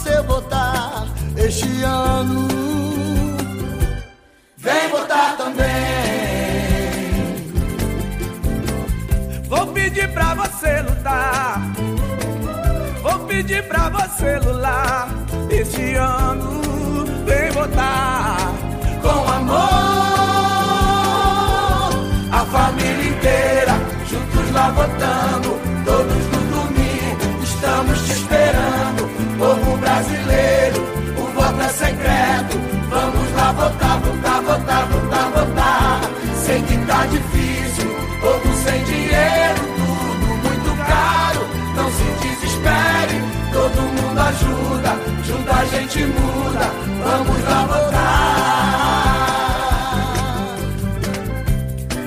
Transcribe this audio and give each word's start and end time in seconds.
você 0.00 0.22
votar 0.22 1.06
este 1.36 1.82
ano. 1.82 2.48
Vem 4.56 4.88
votar 4.88 5.36
também. 5.36 5.66
Vou 9.46 9.66
pedir 9.68 10.08
pra 10.12 10.34
você 10.34 10.80
lutar. 10.80 11.60
Vou 13.02 13.18
pedir 13.26 13.62
pra 13.68 13.90
você 13.90 14.38
lutar. 14.38 15.08
Este 15.50 15.94
ano, 15.96 16.62
vem 17.26 17.50
votar 17.50 18.38
com 19.02 19.28
amor. 19.28 19.60
A 22.32 22.46
família 22.46 23.10
inteira, 23.10 23.74
juntos 24.08 24.50
lá 24.52 24.70
votando. 24.70 25.60
Todos 25.84 26.26
no 26.32 26.40
domingo, 26.54 27.42
estamos 27.42 28.06
te 28.06 28.12
esperando. 28.12 28.69
Brasileiro, 30.00 30.80
o 31.18 31.24
voto 31.34 31.60
é 31.60 31.68
secreto. 31.68 32.58
Vamos 32.88 33.32
lá 33.34 33.52
votar, 33.52 34.00
votar, 34.00 34.42
votar, 34.42 34.86
votar, 34.86 35.30
votar. 35.30 36.00
Sei 36.36 36.62
que 36.62 36.78
tá 36.86 37.04
difícil, 37.04 37.84
povo 38.22 38.54
sem 38.64 38.82
dinheiro, 38.84 39.60
tudo 39.76 40.26
muito 40.40 40.74
caro. 40.86 41.46
Não 41.76 41.90
se 41.92 42.04
desespere, 42.22 43.22
todo 43.52 43.82
mundo 43.82 44.20
ajuda, 44.20 44.96
junto 45.22 45.52
a 45.52 45.64
gente 45.66 45.98
muda. 46.06 46.66
Vamos 47.04 47.44
lá 47.44 47.66
votar. 47.66 48.30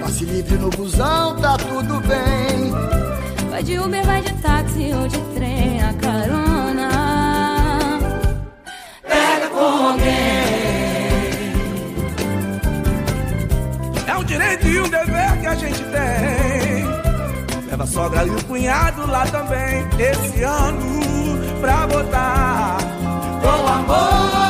Passe 0.02 0.26
livre 0.26 0.58
no 0.58 0.70
busão, 0.72 1.36
tá 1.36 1.58
tudo 1.58 2.02
bem. 2.08 2.72
Vai 3.52 3.62
de 3.62 3.78
Uber, 3.78 4.04
vai 4.04 4.20
de 4.20 4.34
táxi 4.42 4.92
ou 5.00 5.08
de 5.08 5.33
Leva 17.84 17.86
a 17.86 17.88
sogra 17.88 18.26
e 18.26 18.30
o 18.30 18.44
cunhado 18.46 19.06
lá 19.08 19.26
também, 19.26 19.86
esse 20.00 20.42
ano, 20.42 21.02
pra 21.60 21.86
votar. 21.86 22.78
Com 23.42 23.68
amor, 23.68 24.43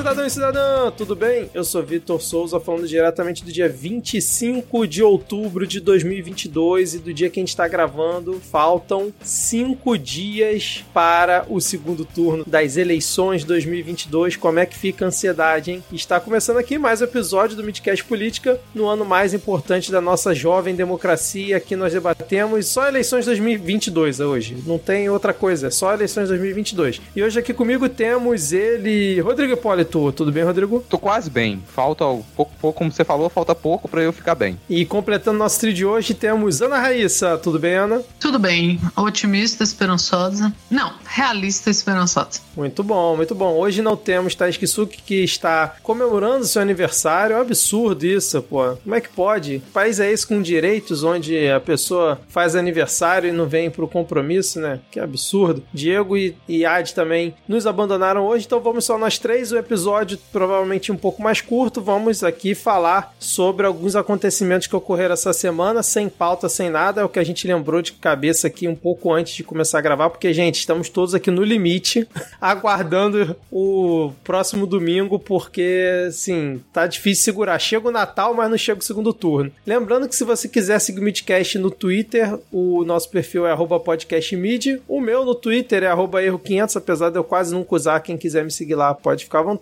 cidadão 0.00 0.26
e 0.26 0.30
cidadã, 0.30 0.90
tudo 0.90 1.14
bem? 1.14 1.50
Eu 1.52 1.62
sou 1.62 1.82
Vitor 1.82 2.22
Souza, 2.22 2.58
falando 2.58 2.88
diretamente 2.88 3.44
do 3.44 3.52
dia 3.52 3.68
25 3.68 4.86
de 4.86 5.02
outubro 5.02 5.66
de 5.66 5.78
2022 5.78 6.94
e 6.94 6.98
do 7.00 7.12
dia 7.12 7.28
que 7.28 7.38
a 7.38 7.42
gente 7.42 7.50
está 7.50 7.68
gravando, 7.68 8.40
faltam 8.40 9.12
cinco 9.22 9.98
dias 9.98 10.82
para 10.94 11.44
o 11.50 11.60
segundo 11.60 12.06
turno 12.06 12.44
das 12.46 12.78
eleições 12.78 13.44
2022. 13.44 14.36
Como 14.36 14.58
é 14.58 14.64
que 14.64 14.74
fica 14.74 15.04
a 15.04 15.08
ansiedade, 15.08 15.70
hein? 15.70 15.84
Está 15.92 16.18
começando 16.18 16.56
aqui 16.56 16.78
mais 16.78 17.02
um 17.02 17.04
episódio 17.04 17.54
do 17.54 17.62
Midcast 17.62 18.02
Política, 18.04 18.58
no 18.74 18.86
ano 18.86 19.04
mais 19.04 19.34
importante 19.34 19.92
da 19.92 20.00
nossa 20.00 20.34
jovem 20.34 20.74
democracia. 20.74 21.58
Aqui 21.58 21.76
nós 21.76 21.92
debatemos 21.92 22.66
só 22.68 22.88
eleições 22.88 23.26
2022 23.26 24.20
hoje, 24.20 24.56
não 24.66 24.78
tem 24.78 25.10
outra 25.10 25.34
coisa, 25.34 25.66
é 25.66 25.70
só 25.70 25.92
eleições 25.92 26.30
2022. 26.30 27.02
E 27.14 27.22
hoje 27.22 27.38
aqui 27.38 27.52
comigo 27.52 27.86
temos 27.86 28.50
ele, 28.50 29.20
Rodrigo 29.20 29.52
Hipólito. 29.52 29.89
Tudo 29.90 30.30
bem, 30.32 30.44
Rodrigo? 30.44 30.84
Tô 30.88 30.98
quase 30.98 31.28
bem. 31.30 31.62
Falta 31.74 32.06
um 32.06 32.22
pouco, 32.36 32.52
pouco, 32.60 32.78
como 32.78 32.92
você 32.92 33.04
falou, 33.04 33.28
falta 33.28 33.54
pouco 33.54 33.88
pra 33.88 34.02
eu 34.02 34.12
ficar 34.12 34.34
bem. 34.34 34.58
E 34.68 34.84
completando 34.84 35.38
nosso 35.38 35.60
trio 35.60 35.72
de 35.72 35.84
hoje, 35.84 36.14
temos 36.14 36.62
Ana 36.62 36.78
Raíssa. 36.78 37.36
Tudo 37.38 37.58
bem, 37.58 37.74
Ana? 37.74 38.02
Tudo 38.18 38.38
bem. 38.38 38.80
Otimista, 38.96 39.64
esperançosa. 39.64 40.52
Não, 40.70 40.92
realista, 41.04 41.70
esperançosa. 41.70 42.40
Muito 42.56 42.82
bom, 42.82 43.16
muito 43.16 43.34
bom. 43.34 43.54
Hoje 43.54 43.82
não 43.82 43.96
temos 43.96 44.34
Thais 44.34 44.56
Kisuki, 44.56 45.02
que 45.02 45.24
está 45.24 45.74
comemorando 45.82 46.44
seu 46.44 46.62
aniversário. 46.62 47.34
É 47.34 47.38
um 47.38 47.42
absurdo 47.42 48.04
isso, 48.06 48.42
pô. 48.42 48.76
Como 48.76 48.94
é 48.94 49.00
que 49.00 49.08
pode? 49.08 49.60
Que 49.60 49.70
país 49.70 49.98
é 49.98 50.10
esse 50.10 50.26
com 50.26 50.40
direitos 50.42 51.02
onde 51.02 51.48
a 51.48 51.60
pessoa 51.60 52.20
faz 52.28 52.54
aniversário 52.54 53.28
e 53.28 53.32
não 53.32 53.46
vem 53.46 53.70
pro 53.70 53.88
compromisso, 53.88 54.60
né? 54.60 54.80
Que 54.90 55.00
absurdo. 55.00 55.62
Diego 55.72 56.16
e, 56.16 56.36
e 56.48 56.64
Ad 56.64 56.94
também 56.94 57.34
nos 57.48 57.66
abandonaram 57.66 58.26
hoje, 58.26 58.46
então 58.46 58.60
vamos 58.60 58.84
só 58.84 58.98
nós 58.98 59.18
três. 59.18 59.52
O 59.52 59.58
episódio 59.70 60.18
provavelmente 60.32 60.90
um 60.90 60.96
pouco 60.96 61.22
mais 61.22 61.40
curto. 61.40 61.80
Vamos 61.80 62.24
aqui 62.24 62.56
falar 62.56 63.14
sobre 63.20 63.64
alguns 63.64 63.94
acontecimentos 63.94 64.66
que 64.66 64.74
ocorreram 64.74 65.14
essa 65.14 65.32
semana, 65.32 65.80
sem 65.80 66.08
pauta, 66.08 66.48
sem 66.48 66.68
nada. 66.68 67.02
É 67.02 67.04
o 67.04 67.08
que 67.08 67.20
a 67.20 67.24
gente 67.24 67.46
lembrou 67.46 67.80
de 67.80 67.92
cabeça 67.92 68.48
aqui 68.48 68.66
um 68.66 68.74
pouco 68.74 69.12
antes 69.12 69.32
de 69.32 69.44
começar 69.44 69.78
a 69.78 69.80
gravar, 69.80 70.10
porque, 70.10 70.34
gente, 70.34 70.58
estamos 70.58 70.88
todos 70.88 71.14
aqui 71.14 71.30
no 71.30 71.44
limite, 71.44 72.08
aguardando 72.40 73.36
o 73.50 74.12
próximo 74.24 74.66
domingo, 74.66 75.20
porque, 75.20 76.04
assim, 76.08 76.60
tá 76.72 76.88
difícil 76.88 77.22
segurar. 77.22 77.58
Chega 77.60 77.86
o 77.86 77.92
Natal, 77.92 78.34
mas 78.34 78.50
não 78.50 78.58
chega 78.58 78.80
o 78.80 78.84
segundo 78.84 79.12
turno. 79.12 79.52
Lembrando 79.64 80.08
que 80.08 80.16
se 80.16 80.24
você 80.24 80.48
quiser 80.48 80.80
seguir 80.80 81.00
o 81.00 81.04
Midcast 81.04 81.58
no 81.58 81.70
Twitter, 81.70 82.36
o 82.50 82.84
nosso 82.84 83.08
perfil 83.08 83.46
é 83.46 83.56
podcastmid. 83.78 84.82
O 84.88 85.00
meu 85.00 85.24
no 85.24 85.34
Twitter 85.34 85.84
é 85.84 85.92
erro500, 85.92 86.76
apesar 86.76 87.10
de 87.10 87.18
eu 87.18 87.24
quase 87.24 87.54
nunca 87.54 87.76
usar. 87.76 88.00
Quem 88.00 88.16
quiser 88.16 88.42
me 88.42 88.50
seguir 88.50 88.74
lá 88.74 88.92
pode 88.94 89.24
ficar 89.24 89.38
à 89.38 89.42
vontade. 89.42 89.59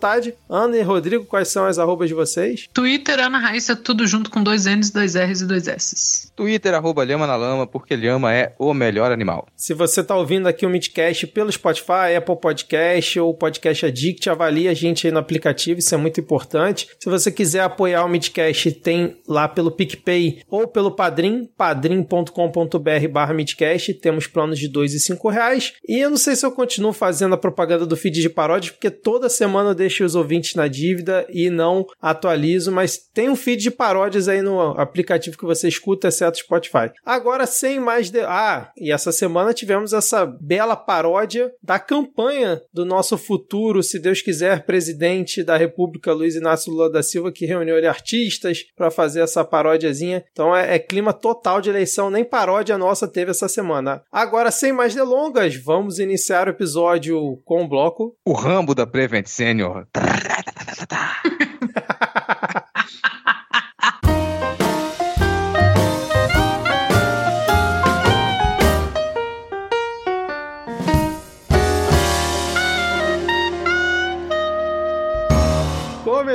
Ana 0.49 0.77
e 0.77 0.81
Rodrigo, 0.81 1.25
quais 1.25 1.47
são 1.49 1.65
as 1.65 1.77
arrobas 1.77 2.07
de 2.07 2.13
vocês? 2.13 2.67
Twitter, 2.73 3.19
Ana 3.19 3.37
Raíssa, 3.37 3.75
tudo 3.75 4.07
junto 4.07 4.29
com 4.29 4.43
dois 4.43 4.65
N's, 4.65 4.89
dois 4.91 5.15
R's 5.15 5.41
e 5.41 5.45
dois 5.45 5.67
S's. 5.67 6.31
Twitter, 6.35 6.73
arroba 6.73 7.03
Lhama 7.03 7.27
na 7.27 7.35
Lama, 7.35 7.67
porque 7.67 7.95
Lhama 7.95 8.33
é 8.33 8.53
o 8.57 8.73
melhor 8.73 9.11
animal. 9.11 9.47
Se 9.55 9.73
você 9.73 10.03
tá 10.03 10.15
ouvindo 10.15 10.47
aqui 10.47 10.65
o 10.65 10.69
Midcast 10.69 11.27
pelo 11.27 11.51
Spotify, 11.51 12.15
Apple 12.17 12.39
Podcast 12.39 13.19
ou 13.19 13.33
Podcast 13.33 13.85
Addict, 13.85 14.29
avalie 14.29 14.67
a 14.67 14.73
gente 14.73 15.07
aí 15.07 15.11
no 15.11 15.19
aplicativo, 15.19 15.79
isso 15.79 15.93
é 15.93 15.97
muito 15.97 16.19
importante. 16.19 16.87
Se 16.99 17.09
você 17.09 17.31
quiser 17.31 17.61
apoiar 17.61 18.05
o 18.05 18.09
Midcast, 18.09 18.71
tem 18.71 19.17
lá 19.27 19.47
pelo 19.47 19.71
PicPay 19.71 20.43
ou 20.49 20.67
pelo 20.67 20.91
Padrim, 20.91 21.49
padrim.com.br 21.57 23.07
barra 23.11 23.33
Midcast, 23.33 23.93
temos 23.95 24.27
planos 24.27 24.59
de 24.59 24.67
dois 24.67 24.93
e 24.93 24.99
cinco 24.99 25.29
reais. 25.29 25.73
E 25.87 25.99
eu 25.99 26.09
não 26.09 26.17
sei 26.17 26.35
se 26.35 26.45
eu 26.45 26.51
continuo 26.51 26.93
fazendo 26.93 27.35
a 27.35 27.37
propaganda 27.37 27.85
do 27.85 27.97
feed 27.97 28.21
de 28.21 28.29
paródias, 28.29 28.71
porque 28.71 28.89
toda 28.89 29.29
semana 29.29 29.71
eu 29.71 29.75
deixo 29.89 30.05
os 30.05 30.13
ouvintes 30.13 30.53
na 30.53 30.67
dívida 30.67 31.25
e 31.29 31.49
não 31.49 31.83
atualizo, 31.99 32.71
mas 32.71 32.97
tem 33.11 33.27
um 33.27 33.35
feed 33.35 33.63
de 33.63 33.71
paródias 33.71 34.27
aí 34.27 34.41
no 34.41 34.59
aplicativo 34.79 35.35
que 35.35 35.45
você 35.45 35.67
escuta, 35.67 36.07
exceto 36.07 36.37
Spotify. 36.37 36.91
Agora, 37.03 37.47
sem 37.47 37.79
mais... 37.79 38.11
De... 38.11 38.19
Ah, 38.21 38.71
e 38.77 38.91
essa 38.91 39.11
semana 39.11 39.51
tivemos 39.51 39.91
essa 39.91 40.27
bela 40.27 40.75
paródia 40.75 41.51
da 41.63 41.79
campanha 41.79 42.61
do 42.71 42.85
nosso 42.85 43.17
futuro, 43.17 43.81
se 43.81 43.97
Deus 43.99 44.21
quiser, 44.21 44.63
presidente 44.63 45.43
da 45.43 45.57
República, 45.57 46.13
Luiz 46.13 46.35
Inácio 46.35 46.71
Lula 46.71 46.91
da 46.91 47.01
Silva, 47.01 47.31
que 47.31 47.47
reuniu 47.47 47.75
ali 47.75 47.87
artistas 47.87 48.65
para 48.75 48.91
fazer 48.91 49.21
essa 49.21 49.43
paródiazinha. 49.43 50.23
Então 50.31 50.55
é, 50.55 50.75
é 50.75 50.79
clima 50.79 51.13
total 51.13 51.61
de 51.61 51.69
eleição, 51.69 52.11
nem 52.11 52.23
paródia 52.23 52.77
nossa 52.77 53.07
teve 53.07 53.31
essa 53.31 53.47
semana. 53.47 54.03
Agora, 54.11 54.51
sem 54.51 54.71
mais 54.71 54.93
delongas, 54.93 55.55
vamos 55.55 55.97
iniciar 55.97 56.47
o 56.47 56.51
episódio 56.51 57.37
com 57.43 57.63
o 57.63 57.67
bloco. 57.67 58.15
O 58.23 58.33
Rambo 58.33 58.75
da 58.75 58.85
Prevent 58.85 59.25
Senior. 59.25 59.78
mejor. 59.79 60.49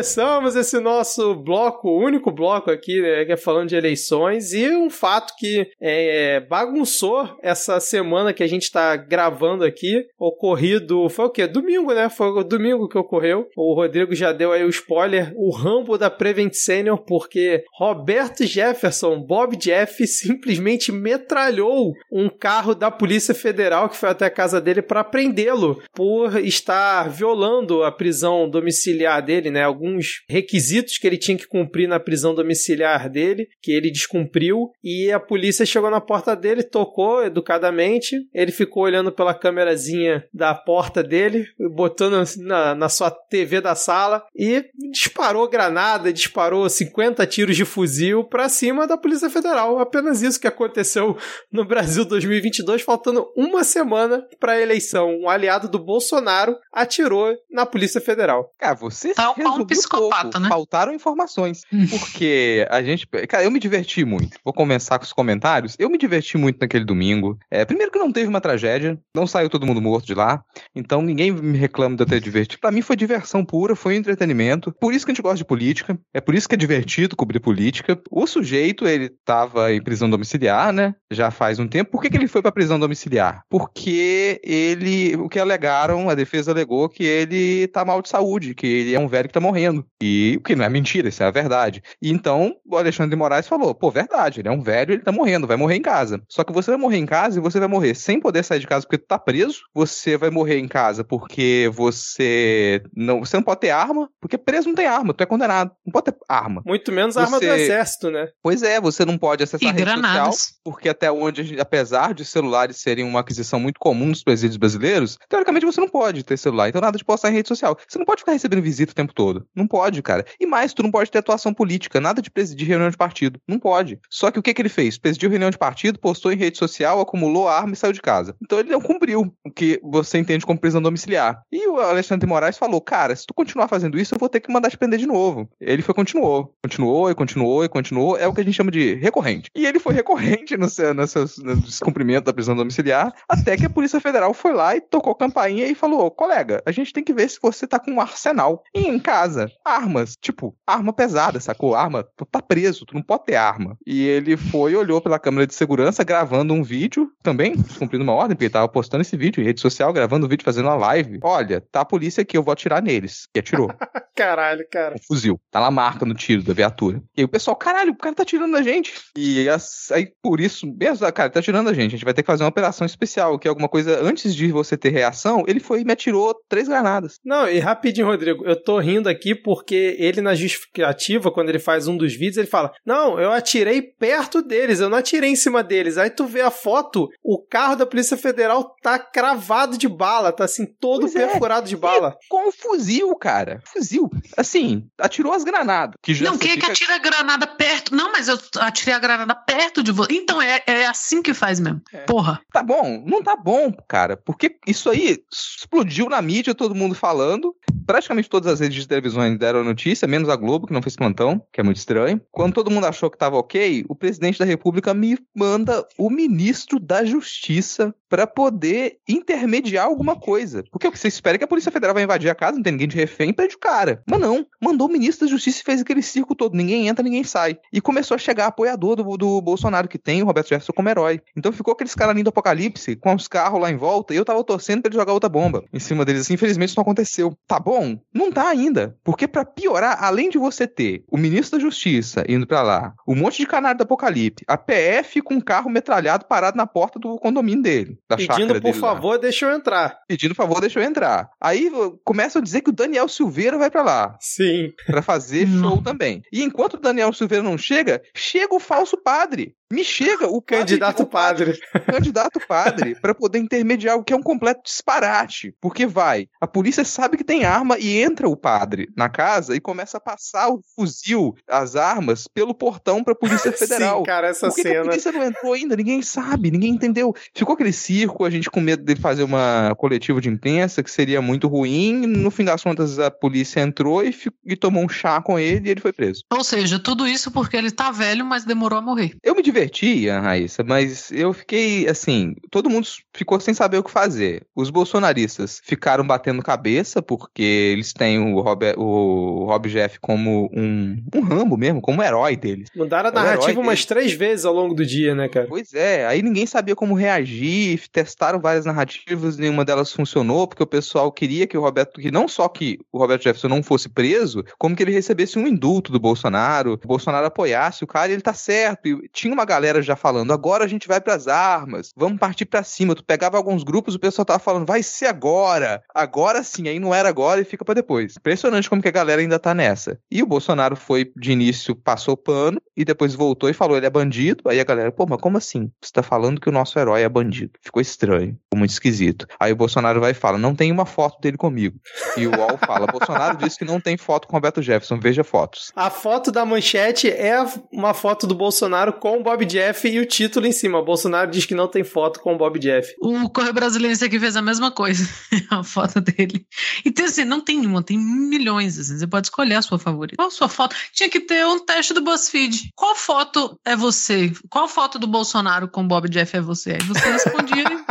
Começamos 0.05 0.55
esse 0.55 0.79
nosso 0.81 1.35
bloco, 1.35 1.89
o 1.89 1.99
único 1.99 2.31
bloco 2.31 2.71
aqui, 2.71 3.01
né, 3.01 3.25
que 3.25 3.33
é 3.33 3.39
falando 3.39 3.71
de 3.71 3.77
eleições, 3.77 4.53
e 4.53 4.69
um 4.69 4.91
fato 4.91 5.33
que 5.39 5.67
é, 5.81 6.41
bagunçou 6.41 7.27
essa 7.43 7.81
semana 7.81 8.35
que 8.35 8.43
a 8.43 8.47
gente 8.47 8.71
tá 8.71 8.97
gravando 8.97 9.65
aqui, 9.65 10.05
ocorrido, 10.19 11.09
foi 11.09 11.25
o 11.25 11.31
quê? 11.31 11.47
Domingo, 11.47 11.95
né? 11.95 12.11
Foi 12.11 12.45
domingo 12.45 12.87
que 12.87 12.99
ocorreu. 12.99 13.49
O 13.56 13.75
Rodrigo 13.75 14.15
já 14.15 14.31
deu 14.31 14.53
aí 14.53 14.62
o 14.62 14.69
spoiler, 14.69 15.33
o 15.37 15.51
rambo 15.51 15.97
da 15.97 16.11
Prevent 16.11 16.53
Senior, 16.53 16.99
porque 16.99 17.65
Roberto 17.73 18.45
Jefferson, 18.45 19.19
Bob 19.23 19.56
Jeff, 19.56 20.06
simplesmente 20.06 20.93
metralhou 20.93 21.95
um 22.12 22.29
carro 22.29 22.75
da 22.75 22.91
Polícia 22.91 23.35
Federal 23.35 23.89
que 23.89 23.97
foi 23.97 24.11
até 24.11 24.27
a 24.27 24.31
casa 24.31 24.61
dele 24.61 24.83
para 24.83 25.03
prendê-lo 25.03 25.81
por 25.95 26.37
estar 26.45 27.09
violando 27.09 27.83
a 27.83 27.91
prisão 27.91 28.51
domiciliar 28.51 29.23
dele, 29.23 29.51
né? 29.51 29.67
Alguns 29.94 30.25
requisitos 30.29 30.99
que 30.99 31.06
ele 31.06 31.17
tinha 31.17 31.38
que 31.38 31.46
cumprir 31.46 31.88
na 31.88 32.00
prisão 32.00 32.35
domiciliar 32.35 33.08
dele, 33.08 33.49
que 33.62 33.70
ele 33.70 33.91
descumpriu, 33.91 34.70
e 34.82 35.11
a 35.12 35.20
polícia 35.20 35.64
chegou 35.64 35.91
na 35.91 36.00
porta 36.00 36.35
dele, 36.35 36.62
tocou 36.62 37.25
educadamente, 37.25 38.17
ele 38.35 38.50
ficou 38.50 38.82
olhando 38.82 39.12
pela 39.12 39.35
câmerazinha 39.35 40.25
da 40.32 40.52
porta 40.55 41.02
dele, 41.02 41.46
botando 41.75 42.25
na, 42.38 42.75
na 42.75 42.88
sua 42.88 43.11
TV 43.11 43.61
da 43.61 43.75
sala 43.75 44.25
e 44.35 44.64
disparou 44.91 45.49
granada, 45.49 46.12
disparou 46.12 46.69
50 46.69 47.25
tiros 47.26 47.56
de 47.56 47.64
fuzil 47.64 48.25
para 48.25 48.49
cima 48.49 48.87
da 48.87 48.96
Polícia 48.96 49.31
Federal. 49.31 49.79
Apenas 49.79 50.23
isso 50.23 50.41
que 50.41 50.49
aconteceu 50.49 51.17
no 51.52 51.64
Brasil 51.64 52.05
2022, 52.05 52.82
faltando 52.82 53.26
uma 53.37 53.62
semana 53.62 54.26
para 54.41 54.52
a 54.52 54.61
eleição. 54.61 55.11
Um 55.20 55.29
aliado 55.29 55.69
do 55.69 55.79
Bolsonaro 55.79 56.56
atirou 56.73 57.35
na 57.50 57.64
Polícia 57.64 58.00
Federal. 58.00 58.50
Cara, 58.58 58.75
você 58.75 59.14
qual 59.14 59.35
um 59.38 59.64
resumiu 59.64 59.83
psicopata, 59.88 60.22
pouco. 60.22 60.40
né? 60.40 60.48
Faltaram 60.48 60.94
informações. 60.94 61.62
Hum. 61.72 61.86
Porque 61.86 62.66
a 62.70 62.82
gente. 62.82 63.06
Cara, 63.28 63.44
eu 63.44 63.50
me 63.50 63.58
diverti 63.58 64.04
muito. 64.04 64.38
Vou 64.44 64.52
começar 64.52 64.98
com 64.98 65.04
os 65.04 65.12
comentários. 65.12 65.76
Eu 65.78 65.90
me 65.90 65.98
diverti 65.98 66.36
muito 66.36 66.58
naquele 66.60 66.84
domingo. 66.84 67.38
É, 67.50 67.64
primeiro 67.64 67.90
que 67.92 67.98
não 67.98 68.12
teve 68.12 68.28
uma 68.28 68.40
tragédia, 68.40 68.98
não 69.14 69.26
saiu 69.26 69.48
todo 69.48 69.66
mundo 69.66 69.81
morto 69.81 70.06
de 70.06 70.14
lá. 70.14 70.42
Então 70.75 71.02
ninguém 71.02 71.31
me 71.32 71.58
reclama 71.58 71.96
de 71.96 72.02
eu 72.02 72.06
ter 72.06 72.20
divertido. 72.20 72.60
Pra 72.60 72.70
mim 72.70 72.82
foi 72.82 72.96
diversão 72.96 73.44
pura, 73.44 73.76
foi 73.76 73.94
um 73.94 73.98
entretenimento. 73.98 74.72
Por 74.81 74.92
isso 74.92 75.04
que 75.04 75.12
a 75.12 75.14
gente 75.14 75.22
gosta 75.22 75.38
de 75.38 75.44
política. 75.44 75.98
É 76.12 76.20
por 76.20 76.34
isso 76.34 76.48
que 76.48 76.54
é 76.54 76.58
divertido 76.58 77.16
cobrir 77.16 77.40
política. 77.40 78.00
O 78.10 78.26
sujeito, 78.26 78.86
ele 78.86 79.10
tava 79.25 79.72
em 79.72 79.82
prisão 79.82 80.08
domiciliar, 80.08 80.72
né? 80.72 80.94
Já 81.10 81.31
faz 81.31 81.58
um 81.58 81.69
tempo. 81.69 81.90
Por 81.90 82.02
que, 82.02 82.10
que 82.10 82.16
ele 82.16 82.28
foi 82.28 82.42
pra 82.42 82.52
prisão 82.52 82.78
domiciliar? 82.78 83.42
Porque 83.48 84.40
ele. 84.42 85.16
O 85.16 85.28
que 85.28 85.38
alegaram, 85.38 86.08
a 86.08 86.14
defesa 86.14 86.50
alegou 86.50 86.88
que 86.88 87.04
ele 87.04 87.66
tá 87.69 87.84
mal 87.84 88.00
de 88.02 88.08
saúde, 88.08 88.54
que 88.54 88.66
ele 88.66 88.94
é 88.94 88.98
um 89.00 89.08
velho 89.08 89.28
que 89.28 89.34
tá 89.34 89.40
morrendo. 89.40 89.74
E 90.03 90.37
o 90.38 90.43
que 90.43 90.55
não 90.55 90.65
é 90.65 90.69
mentira, 90.69 91.09
isso 91.09 91.23
é 91.23 91.26
a 91.26 91.31
verdade. 91.31 91.82
E 92.03 92.11
então 92.11 92.55
o 92.67 92.76
Alexandre 92.76 93.11
de 93.11 93.17
Moraes 93.17 93.49
falou: 93.49 93.75
pô, 93.75 93.91
verdade, 93.91 94.41
ele 94.41 94.49
é 94.49 94.53
um 94.53 94.61
velho, 94.62 94.93
ele 94.93 95.03
tá 95.03 95.11
morrendo, 95.12 95.47
vai 95.47 95.56
morrer 95.56 95.76
em 95.76 95.82
casa. 95.82 96.21
Só 96.29 96.44
que 96.44 96.53
você 96.53 96.71
vai 96.71 96.79
morrer 96.81 96.99
em 96.99 97.06
casa 97.06 97.38
e 97.38 97.43
você 97.43 97.59
vai 97.59 97.69
morrer 97.69 97.94
sem 97.94 98.21
poder 98.21 98.43
sair 98.44 98.61
de 98.61 98.67
casa 98.67 98.85
porque 98.87 98.99
tu 98.99 99.06
tá 99.06 99.19
preso. 99.19 99.61
Você 99.75 100.17
vai 100.17 100.31
morrer 100.31 100.59
em 100.59 100.69
casa 100.69 101.03
porque 101.05 101.71
você 101.73 102.82
não, 102.94 103.21
você 103.21 103.37
não 103.37 103.43
pode 103.44 103.61
ter 103.61 103.71
arma, 103.71 104.09
porque 104.21 104.37
preso 104.38 104.69
não 104.69 104.75
tem 104.75 104.87
arma, 104.87 105.15
tu 105.15 105.23
é 105.23 105.26
condenado, 105.26 105.71
não 105.85 105.93
pode 105.93 106.06
ter 106.06 106.17
arma. 106.29 106.62
Muito 106.67 106.93
menos 106.93 107.17
a 107.17 107.23
arma 107.23 107.38
do 107.41 107.47
Você- 107.47 107.53
exército, 107.62 108.11
né? 108.11 108.29
Pois 108.43 108.62
é, 108.62 108.81
você 108.81 109.05
não 109.05 109.17
pode 109.19 109.43
acessar 109.43 109.62
E 109.62 109.70
a 109.70 109.73
rede 109.73 109.91
social, 109.91 110.03
granadas. 110.03 110.55
porque 110.65 110.88
até 110.88 111.11
onde, 111.11 111.43
gente- 111.44 111.61
apesar 111.61 112.15
de 112.15 112.25
celulares 112.25 112.77
serem 112.81 113.05
uma 113.05 113.20
aquisição 113.20 113.59
muito 113.61 113.79
comum 113.79 114.06
nos 114.06 114.23
presídios 114.23 114.56
brasileiros, 114.56 115.19
teoricamente 115.29 115.65
você 115.67 115.81
não 115.81 115.88
pode 115.88 116.23
ter 116.25 116.37
celular, 116.37 116.69
então 116.69 116.81
nada 116.81 116.99
de 116.99 117.05
postar 117.05 117.31
em 117.31 117.35
rede 117.35 117.49
social. 117.49 117.77
Você 117.88 117.99
não 117.99 118.05
pode 118.06 118.20
ficar 118.20 118.32
recebendo 118.32 118.62
visita 118.62 118.93
o 118.93 118.94
tempo 118.94 119.12
todo. 119.15 119.47
Não 119.55 119.67
pode, 119.67 120.03
cara. 120.03 120.25
E 120.41 120.47
mais, 120.47 120.75
tu 120.75 120.83
não 120.83 120.91
pode 120.91 121.11
ter 121.11 121.19
atuação 121.19 121.55
política, 121.55 122.01
nada 122.01 122.21
de 122.21 122.31
presidir 122.31 122.69
reunião 122.69 122.91
de 122.91 122.97
partido. 122.97 123.41
Não 123.47 123.59
pode. 123.59 124.01
Só 124.11 124.31
que 124.31 124.39
o 124.39 124.43
que, 124.43 124.53
que 124.53 124.62
ele 124.62 124.69
fez? 124.69 124.99
Presidiu 124.99 125.31
reunião 125.31 125.51
de 125.51 125.59
partido, 125.59 125.99
postou 125.99 126.33
em 126.33 126.37
rede 126.37 126.59
social, 126.59 127.01
acumulou 127.01 127.49
arma 127.49 127.73
e 127.73 127.77
saiu 127.77 127.93
de 127.93 128.03
casa. 128.03 128.35
Então 128.43 128.59
ele 128.59 128.71
não 128.71 128.81
cumpriu 128.81 129.33
o 129.45 129.51
que 129.51 129.81
você 129.83 130.19
entende 130.19 130.45
como 130.45 130.59
prisão 130.59 130.83
domiciliar. 130.83 131.43
E 131.53 131.69
o 131.69 131.79
Alexandre 131.79 132.29
Moraes 132.29 132.59
falou: 132.59 132.81
cara, 132.81 133.15
se 133.15 133.27
tu 133.27 133.35
continuar 133.35 133.69
fazendo 133.69 133.99
isso, 133.99 134.15
eu 134.15 134.19
vou 134.19 134.29
ter 134.29 134.41
que 134.41 134.53
mandar 134.53 134.71
te 134.71 134.79
prender 134.79 134.99
de 134.99 135.06
novo. 135.06 135.49
Ele 135.61 135.83
foi, 135.83 135.95
continuou. 135.95 136.55
Continuou 136.62 137.11
e 137.11 137.15
continuou 137.15 137.65
e 137.65 137.69
continuou. 137.69 138.17
É 138.17 138.27
o 138.27 138.35
que 138.35 138.41
a 138.41 138.45
gente 138.45 138.55
chama 138.55 138.71
de 138.71 138.95
recorrente. 138.95 139.51
E 139.55 139.67
ele 139.67 139.79
foi 139.79 139.95
recorrente 139.95 140.56
no, 140.56 140.69
seu, 140.69 140.93
no, 140.93 141.06
seu, 141.06 141.27
no 141.43 141.56
descumprimento 141.56 142.25
da 142.25 142.33
prisão 142.33 142.56
domiciliar, 142.56 143.12
até 143.29 143.56
que 143.56 143.67
a 143.67 143.71
Polícia 143.71 144.01
Federal 144.01 144.35
foi 144.35 144.53
lá 144.53 144.77
e 144.77 144.81
tocou 144.81 145.15
campainha 145.15 145.67
e 145.67 145.75
falou: 145.75 146.11
colega, 146.11 146.62
a 146.67 146.73
gente 146.73 146.93
tem 146.93 147.05
que 147.05 147.12
ver 147.12 147.29
se 147.29 147.39
você 147.41 147.67
tá 147.67 147.79
com 147.79 147.93
um 147.93 148.01
arsenal 148.01 148.62
em 148.75 148.99
casa. 148.99 149.44
Armas, 149.64 150.17
tipo, 150.20 150.55
arma 150.67 150.93
pesada, 150.93 151.41
sacou? 151.41 151.75
Arma, 151.75 152.05
tu 152.17 152.25
tá 152.25 152.41
preso, 152.41 152.85
tu 152.85 152.94
não 152.94 153.02
pode 153.02 153.25
ter 153.25 153.37
arma. 153.37 153.76
E 153.87 154.02
ele 154.06 154.37
foi, 154.37 154.75
olhou 154.75 155.00
pela 155.00 155.19
câmera 155.19 155.46
de 155.46 155.55
segurança, 155.55 156.05
gravando 156.05 156.55
um 156.55 156.62
vídeo, 156.62 157.11
também 157.23 157.55
cumprindo 157.79 158.05
uma 158.05 158.12
ordem, 158.12 158.37
porque 158.37 158.44
ele 158.44 158.52
tava 158.52 158.69
postando 158.69 159.02
esse 159.02 159.17
vídeo 159.17 159.41
em 159.41 159.44
rede 159.44 159.61
social, 159.61 159.93
gravando 159.93 160.26
o 160.26 160.29
vídeo, 160.29 160.44
fazendo 160.44 160.67
uma 160.67 160.75
live. 160.75 161.19
Olha, 161.23 161.61
tá 161.61 161.81
a 161.81 161.85
polícia 161.85 162.23
aqui, 162.23 162.37
eu 162.37 162.43
vou 162.43 162.52
atirar 162.52 162.82
neles. 162.82 163.29
E 163.35 163.38
atirou. 163.38 163.69
Caralho, 164.14 164.64
cara. 164.70 164.94
um 164.94 165.02
fuzil. 165.06 165.41
Tá 165.50 165.58
lá 165.58 165.67
a 165.67 165.73
marca 165.73 166.06
no 166.06 166.14
tiro 166.14 166.43
da 166.43 166.52
viatura. 166.52 167.02
E 167.17 167.20
aí 167.20 167.25
o 167.25 167.29
pessoal, 167.29 167.56
caralho, 167.56 167.93
o 167.93 167.96
cara 167.96 168.14
tá 168.14 168.25
tirando 168.25 168.52
da 168.52 168.62
gente. 168.62 168.94
E 169.17 169.46
aí, 169.91 170.12
por 170.23 170.41
isso, 170.41 170.67
mesmo, 170.67 171.12
cara, 171.12 171.31
tá 171.31 171.43
tirando 171.43 171.67
da 171.67 171.73
gente. 171.73 171.88
A 171.88 171.96
gente 171.96 172.05
vai 172.05 172.14
ter 172.14 172.23
que 172.23 172.26
fazer 172.26 172.44
uma 172.44 172.49
operação 172.49 172.87
especial, 172.87 173.38
que 173.38 173.49
é 173.49 173.50
alguma 173.50 173.69
coisa, 173.69 174.00
antes 174.00 174.35
de 174.35 174.52
você 174.52 174.76
ter 174.76 174.91
reação, 174.91 175.44
ele 175.49 175.58
foi 175.58 175.81
e 175.81 175.85
me 175.85 175.93
atirou 175.93 176.35
três 176.49 176.69
granadas. 176.69 177.19
Não, 177.25 177.49
e 177.49 177.58
rapidinho, 177.58 178.06
Rodrigo, 178.06 178.44
eu 178.44 178.62
tô 178.62 178.79
rindo 178.79 179.08
aqui 179.08 179.33
porque 179.34 179.96
ele, 179.98 180.20
na 180.20 180.34
justificativa, 180.34 181.31
quando 181.31 181.48
ele 181.48 181.58
faz 181.58 181.88
um 181.88 181.96
dos 181.96 182.12
vídeos, 182.14 182.36
ele 182.36 182.46
fala: 182.46 182.72
Não, 182.84 183.19
eu 183.19 183.32
atirei 183.32 183.82
perto 183.82 184.42
deles, 184.42 184.81
eu 184.81 184.88
não 184.88 184.98
atirei 184.98 185.31
em 185.31 185.36
cima 185.36 185.62
deles. 185.62 185.98
Aí 185.98 186.10
tu 186.10 186.26
vê 186.26 186.40
a 186.40 186.50
foto, 186.50 187.08
o 187.22 187.38
carro 187.38 187.76
da 187.76 187.86
Polícia 187.86 188.16
Federal 188.16 188.75
tá 188.82 188.98
cravado 188.98 189.76
de 189.76 189.88
bala, 189.88 190.32
tá 190.32 190.44
assim, 190.44 190.66
todo 190.66 191.02
Pois 191.02 191.16
é. 191.16 191.26
perfurado 191.26 191.69
de 191.69 191.76
bala. 191.76 192.16
Com 192.28 192.48
um 192.48 192.52
fuzil, 192.52 193.14
cara. 193.16 193.62
Fuzil. 193.64 194.10
Assim, 194.36 194.86
atirou 194.98 195.32
as 195.32 195.44
granadas. 195.44 195.96
Que 196.02 196.22
Não, 196.22 196.38
quem 196.38 196.52
é 196.52 196.56
que 196.56 196.70
atira 196.70 196.94
a 196.94 196.98
granada 196.98 197.46
perto? 197.46 197.94
Não, 197.94 198.12
mas 198.12 198.28
eu 198.28 198.38
atirei 198.58 198.94
a 198.94 198.98
granada 198.98 199.34
perto 199.34 199.82
de 199.82 199.92
você. 199.92 200.14
Então 200.14 200.40
é, 200.40 200.62
é 200.66 200.86
assim 200.86 201.22
que 201.22 201.34
faz 201.34 201.60
mesmo. 201.60 201.81
É. 201.92 201.98
Porra. 202.04 202.40
Tá 202.52 202.62
bom, 202.62 203.02
não 203.06 203.22
tá 203.22 203.36
bom, 203.36 203.72
cara. 203.88 204.16
Porque 204.16 204.56
isso 204.66 204.90
aí 204.90 205.19
explodiu 205.32 206.08
na 206.08 206.20
mídia, 206.22 206.54
todo 206.54 206.75
mundo 206.75 206.94
falando. 206.94 207.54
Praticamente 207.86 208.28
todas 208.28 208.52
as 208.52 208.60
redes 208.60 208.82
de 208.82 208.88
televisão 208.88 209.36
deram 209.36 209.60
a 209.60 209.64
notícia, 209.64 210.08
menos 210.08 210.28
a 210.28 210.36
Globo, 210.36 210.66
que 210.66 210.72
não 210.72 210.82
fez 210.82 210.96
plantão, 210.96 211.44
que 211.52 211.60
é 211.60 211.64
muito 211.64 211.76
estranho. 211.76 212.20
Quando 212.31 212.54
todo 212.54 212.70
mundo 212.70 212.86
achou 212.86 213.10
que 213.10 213.19
tava 213.19 213.36
ok, 213.36 213.84
o 213.88 213.94
presidente 213.94 214.38
da 214.38 214.44
República 214.44 214.94
me 214.94 215.19
manda 215.34 215.86
o 215.98 216.10
ministro 216.10 216.79
da 216.79 217.05
Justiça 217.05 217.94
pra 218.08 218.26
poder 218.26 218.98
intermediar 219.08 219.86
alguma 219.86 220.14
coisa. 220.14 220.62
Porque 220.70 220.86
o 220.86 220.93
que 220.93 220.98
você 220.98 221.08
espera 221.08 221.34
é 221.34 221.38
que 221.38 221.44
a 221.44 221.48
Polícia 221.48 221.72
Federal 221.72 221.94
vai 221.94 222.05
invadir 222.05 222.31
a 222.31 222.34
casa, 222.34 222.56
não 222.56 222.62
tem 222.62 222.72
ninguém 222.72 222.86
de 222.86 222.96
refém, 222.96 223.32
prende 223.32 223.56
o 223.56 223.58
cara. 223.58 224.03
Mas 224.08 224.20
não, 224.20 224.46
mandou 224.62 224.86
o 224.86 224.93
ministro 224.93 225.26
da 225.26 225.31
Justiça 225.32 225.60
e 225.60 225.64
fez 225.64 225.81
aquele 225.81 226.00
circo 226.00 226.34
todo. 226.34 226.56
Ninguém 226.56 226.86
entra, 226.86 227.03
ninguém 227.03 227.24
sai. 227.24 227.58
E 227.72 227.81
começou 227.81 228.14
a 228.14 228.19
chegar 228.19 228.46
apoiador 228.46 228.94
do, 228.94 229.17
do 229.17 229.43
Bolsonaro, 229.43 229.88
que 229.88 229.98
tem 229.98 230.22
o 230.22 230.26
Roberto 230.26 230.48
Jefferson 230.48 230.72
como 230.72 230.88
herói. 230.88 231.20
Então 231.36 231.53
ficou 231.53 231.72
aqueles 231.72 231.94
caras 231.94 232.14
do 232.22 232.29
apocalipse, 232.29 232.94
com 232.94 233.14
os 233.14 233.26
carros 233.26 233.60
lá 233.60 233.69
em 233.69 233.76
volta, 233.76 234.14
e 234.14 234.17
eu 234.17 234.24
tava 234.24 234.44
torcendo 234.44 234.82
pra 234.82 234.91
ele 234.91 234.98
jogar 234.98 235.12
outra 235.12 235.29
bomba 235.29 235.64
em 235.72 235.81
cima 235.81 236.05
deles. 236.05 236.22
Assim, 236.22 236.34
infelizmente 236.34 236.69
isso 236.69 236.79
não 236.79 236.82
aconteceu. 236.82 237.36
Tá 237.48 237.58
bom? 237.58 237.73
Não 238.12 238.31
tá 238.31 238.48
ainda. 238.48 238.96
Porque 239.02 239.26
pra 239.26 239.44
piorar, 239.44 240.02
além 240.02 240.31
de 240.31 240.38
você 240.38 240.66
ter 240.66 241.04
o 241.08 241.16
ministro 241.16 241.58
da 241.58 241.62
Justiça 241.62 242.24
indo 242.28 242.46
pra 242.46 242.62
lá, 242.62 242.94
um 243.06 243.14
monte 243.14 243.38
de 243.38 243.46
canário 243.46 243.78
do 243.78 243.82
apocalipse, 243.82 244.44
a 244.46 244.56
PF 244.56 245.20
com 245.22 245.34
um 245.34 245.40
carro 245.40 245.70
metralhado 245.70 246.26
parado 246.26 246.56
na 246.56 246.66
porta 246.66 246.98
do 246.98 247.16
condomínio 247.19 247.62
dele. 247.62 247.98
Da 248.08 248.16
Pedindo, 248.16 248.54
por 248.54 248.60
dele 248.60 248.74
lá 248.81 248.81
favor, 248.81 249.19
deixa 249.19 249.46
eu 249.46 249.54
entrar. 249.56 249.98
pedindo 250.08 250.34
favor, 250.34 250.60
deixa 250.60 250.81
eu 250.81 250.84
entrar. 250.84 251.28
Aí 251.40 251.70
começam 252.04 252.40
a 252.40 252.43
dizer 252.44 252.60
que 252.60 252.70
o 252.70 252.74
Daniel 252.74 253.08
Silveira 253.08 253.58
vai 253.58 253.70
pra 253.70 253.82
lá 253.82 254.16
Sim. 254.20 254.72
pra 254.86 255.02
fazer 255.02 255.46
show 255.46 255.82
também. 255.82 256.22
E 256.32 256.43
enquanto 256.43 256.74
o 256.74 256.81
Daniel 256.81 257.12
Silveira 257.12 257.43
não 257.43 257.58
chega, 257.58 258.02
chega 258.14 258.54
o 258.54 258.60
falso 258.60 258.96
padre. 258.96 259.54
Me 259.74 259.84
chega 259.84 260.26
o 260.28 260.40
padre- 260.40 260.58
Candidato 260.64 261.02
o 261.02 261.06
padre. 261.06 261.58
candidato 261.90 262.40
padre 262.46 262.94
pra 263.00 263.14
poder 263.14 263.38
intermediar 263.38 263.96
o 263.96 264.04
que 264.04 264.12
é 264.12 264.16
um 264.16 264.22
completo 264.22 264.62
disparate. 264.64 265.54
Porque 265.60 265.86
vai, 265.86 266.28
a 266.40 266.46
polícia 266.46 266.84
sabe 266.84 267.16
que 267.16 267.24
tem 267.24 267.44
arma 267.44 267.78
e 267.78 268.00
entra 268.00 268.28
o 268.28 268.36
padre 268.36 268.88
na 268.96 269.08
casa 269.08 269.54
e 269.56 269.60
começa 269.60 269.96
a 269.96 270.00
passar 270.00 270.48
o 270.48 270.60
fuzil, 270.76 271.34
as 271.48 271.76
armas 271.76 272.26
pelo 272.26 272.54
portão 272.54 273.02
pra 273.02 273.14
polícia 273.14 273.50
federal. 273.52 273.98
Sim, 273.98 274.04
cara, 274.04 274.28
essa 274.28 274.46
Por 274.48 274.54
que, 274.56 274.62
que 274.62 274.69
a 274.69 274.72
cena. 274.72 274.84
polícia 274.84 275.12
não 275.12 275.24
entrou 275.24 275.52
ainda? 275.52 275.76
Ninguém 275.76 276.02
sabe, 276.02 276.50
ninguém 276.50 276.70
entendeu. 276.72 277.14
Ficou 277.34 277.54
aquele 277.54 277.72
circo, 277.72 278.24
a 278.24 278.31
gente 278.31 278.50
com 278.50 278.60
medo 278.60 278.82
dele 278.84 279.00
fazer 279.00 279.22
uma 279.24 279.74
coletiva 279.76 280.20
de 280.20 280.28
imprensa, 280.28 280.82
que 280.82 280.90
seria 280.90 281.20
muito 281.20 281.48
ruim. 281.48 282.06
No 282.06 282.31
fim 282.31 282.44
das 282.44 282.62
contas, 282.62 282.98
a 282.98 283.10
polícia 283.10 283.60
entrou 283.60 284.02
e, 284.04 284.12
fi- 284.12 284.31
e 284.44 284.56
tomou 284.56 284.84
um 284.84 284.88
chá 284.88 285.20
com 285.20 285.38
ele 285.38 285.69
e 285.69 285.70
ele 285.72 285.81
foi 285.81 285.93
preso. 285.93 286.22
Ou 286.32 286.44
seja, 286.44 286.78
tudo 286.78 287.06
isso 287.08 287.31
porque 287.31 287.56
ele 287.56 287.70
tá 287.70 287.90
velho, 287.90 288.24
mas 288.24 288.44
demorou 288.44 288.78
a 288.78 288.82
morrer. 288.82 289.16
Eu 289.22 289.34
me 289.34 289.43
diverti 289.43 289.64
diverti, 289.65 290.05
Ian 290.05 290.21
Raíssa, 290.21 290.63
mas 290.63 291.11
eu 291.11 291.33
fiquei, 291.33 291.89
assim, 291.89 292.35
todo 292.51 292.71
mundo 292.71 292.87
ficou 293.13 293.41
sem 293.41 293.55
saber 293.55 293.79
o 293.79 293.85
que 293.85 293.91
fazer. 293.91 294.43
Os 294.55 294.71
bolsonaristas 294.71 295.61
ficaram 295.65 296.06
batendo 296.06 296.43
cabeça, 296.43 297.03
porque 297.03 297.43
eles 297.43 297.93
têm 297.93 298.19
o 298.19 298.41
Rob, 298.41 298.65
o 298.77 299.44
Rob 299.47 299.69
Jeff 299.69 299.99
como 300.01 300.51
um, 300.53 301.03
um 301.15 301.21
rambo 301.21 301.56
mesmo, 301.56 301.81
como 301.81 302.01
um 302.01 302.05
herói 302.05 302.37
deles. 302.37 302.69
Mudaram 302.75 303.09
a 303.09 303.13
É 303.13 303.15
narrativa 303.15 303.61
umas 303.61 303.85
três 303.85 304.13
vezes 304.13 304.44
ao 304.44 304.55
longo 304.55 304.75
do 304.75 304.85
dia, 304.85 305.15
né, 305.15 305.29
cara? 305.29 305.47
Pois 305.49 305.73
é, 305.75 306.06
aí 306.06 306.23
ninguém 306.23 306.47
sabia 306.47 306.77
como 306.77 306.94
reagir, 306.94 307.89
testaram 307.89 308.41
várias 308.41 308.65
narrativas, 308.65 309.37
nenhuma 309.37 309.65
delas 309.65 309.93
funcionou, 309.93 310.47
porque 310.47 310.63
o 310.63 310.67
pessoal 310.67 311.11
queria 311.11 311.47
que 311.47 311.56
o 311.56 311.61
Roberto, 311.61 312.01
que 312.01 312.11
não 312.11 312.29
só 312.29 312.49
que 312.49 312.79
o 312.93 312.99
Roberto 312.99 313.23
Jefferson 313.23 313.49
não 313.49 313.63
fosse 313.63 313.89
preso, 313.89 314.44
como 314.59 314.77
que 314.77 314.83
ele 314.83 314.93
recebesse 314.93 315.39
um 315.39 315.47
indulto 315.47 315.93
do 315.93 316.01
Bolsonaro, 316.01 316.79
o 316.83 316.87
Bolsonaro 316.87 317.27
apoiasse 317.27 317.85
o 317.85 317.87
cara 317.87 318.11
e 318.11 318.13
ele 318.13 318.23
tá 318.23 318.35
certo. 318.35 318.87
E 318.87 319.09
tinha 319.13 319.33
uma 319.33 319.44
galera 319.44 319.82
já 319.82 319.96
falando, 319.96 320.32
agora 320.32 320.65
a 320.65 320.69
gente 320.69 320.89
vai 320.89 321.01
pras 321.01 321.29
armas, 321.29 321.93
vamos 321.96 322.19
partir 322.19 322.44
pra 322.44 322.63
cima. 322.63 322.94
Tu 322.94 323.05
pegava 323.05 323.36
alguns 323.36 323.63
grupos, 323.63 323.94
o 323.94 324.01
pessoal 324.01 324.24
tava 324.24 324.39
falando, 324.39 324.67
vai 324.67 324.82
ser 324.82 325.06
agora, 325.06 325.82
agora 325.94 326.43
sim, 326.43 326.69
aí 326.69 326.79
não 326.79 326.94
era 326.94 327.08
agora 327.08 327.41
e 327.41 327.44
fica 327.44 327.65
pra 327.65 327.74
depois. 327.74 328.17
Impressionante 328.17 328.69
como 328.69 328.82
que 328.82 328.89
a 328.89 328.93
galera 328.93 329.20
ainda 329.20 329.39
tá 329.39 329.55
nessa. 329.55 329.98
E 330.10 330.22
o 330.22 330.27
Bolsonaro 330.27 330.77
foi, 330.77 331.13
de 331.17 331.32
início, 331.32 331.74
passou 331.74 332.17
pano, 332.17 332.60
e 332.77 332.84
depois 332.84 333.15
voltou 333.15 333.48
e 333.48 333.53
falou, 333.53 333.77
ele 333.77 333.86
é 333.86 333.91
bandido. 333.91 334.48
Aí 334.48 334.58
a 334.60 334.65
galera, 334.65 334.91
pô, 334.91 335.06
mas 335.08 335.20
como 335.20 335.39
assim? 335.39 335.70
Você 335.81 335.93
tá 335.93 336.03
falando 336.03 336.41
que 336.41 336.48
o 336.48 336.53
nosso 336.53 336.79
herói 336.79 337.03
é 337.03 337.08
bandido. 337.08 337.53
Ficou 337.63 337.81
estranho, 337.81 338.36
ficou 338.44 338.58
muito 338.58 338.70
esquisito. 338.70 339.27
Aí 339.39 339.53
o 339.53 339.56
Bolsonaro 339.56 340.01
vai 340.01 340.10
e 340.10 340.15
fala, 340.15 340.39
não 340.39 340.55
tem 340.55 340.72
uma 340.72 340.86
foto 340.86 341.20
dele 341.20 341.36
comigo. 341.36 341.79
E 342.17 342.27
o 342.27 342.31
UOL 342.31 342.58
fala, 342.58 342.86
Bolsonaro 342.86 343.36
disse 343.36 343.58
que 343.58 343.65
não 343.65 343.81
tem 343.81 343.96
foto 343.96 344.27
com 344.27 344.34
o 344.34 344.36
Roberto 344.36 344.63
Jefferson, 344.63 344.98
veja 344.98 345.24
fotos. 345.24 345.72
A 345.74 345.91
foto 345.91 346.32
da 346.32 346.44
manchete 346.44 347.08
é 347.08 347.44
uma 347.72 347.94
foto 347.94 348.27
do 348.27 348.34
Bolsonaro 348.34 348.93
com 348.93 349.19
o 349.19 349.22
Bob 349.34 349.44
Jeff 349.46 349.88
e 349.88 349.98
o 349.98 350.06
título 350.06 350.46
em 350.46 350.53
cima. 350.53 350.81
Bolsonaro 350.81 351.29
diz 351.29 351.44
que 351.44 351.55
não 351.56 351.67
tem 351.67 351.82
foto 351.82 352.20
com 352.20 352.34
o 352.34 352.38
Bob 352.38 352.56
Jeff. 352.58 352.94
O 353.00 353.29
Correio 353.29 353.53
Brasiliense 353.53 354.05
aqui 354.05 354.20
fez 354.20 354.36
a 354.36 354.43
mesma 354.43 354.70
coisa, 354.70 355.08
a 355.50 355.64
foto 355.64 356.00
dele. 356.00 356.46
E 356.84 356.93
tem 356.93 357.06
assim, 357.06 357.24
não 357.24 357.41
tem 357.41 357.67
uma, 357.67 357.82
tem 357.82 357.98
milhões. 357.98 358.79
Assim, 358.79 358.96
você 358.96 359.06
pode 359.08 359.26
escolher 359.26 359.56
a 359.56 359.62
sua 359.62 359.76
favorita. 359.79 360.17
Qual 360.17 360.29
a 360.29 360.31
sua 360.31 360.48
foto? 360.48 360.76
Tinha 360.93 361.08
que 361.10 361.19
ter 361.19 361.44
um 361.46 361.58
teste 361.64 361.93
do 361.93 362.00
BuzzFeed. 362.03 362.70
Qual 362.76 362.94
foto 362.94 363.58
é 363.64 363.74
você? 363.74 364.32
Qual 364.48 364.69
foto 364.69 364.98
do 364.98 365.06
Bolsonaro 365.08 365.67
com 365.69 365.82
o 365.82 365.88
Bob 365.88 366.08
Jeff 366.08 366.36
é 366.36 366.41
você? 366.41 366.72
Aí 366.72 366.82
você 366.86 367.10
respondia. 367.10 367.64
e- 367.64 367.84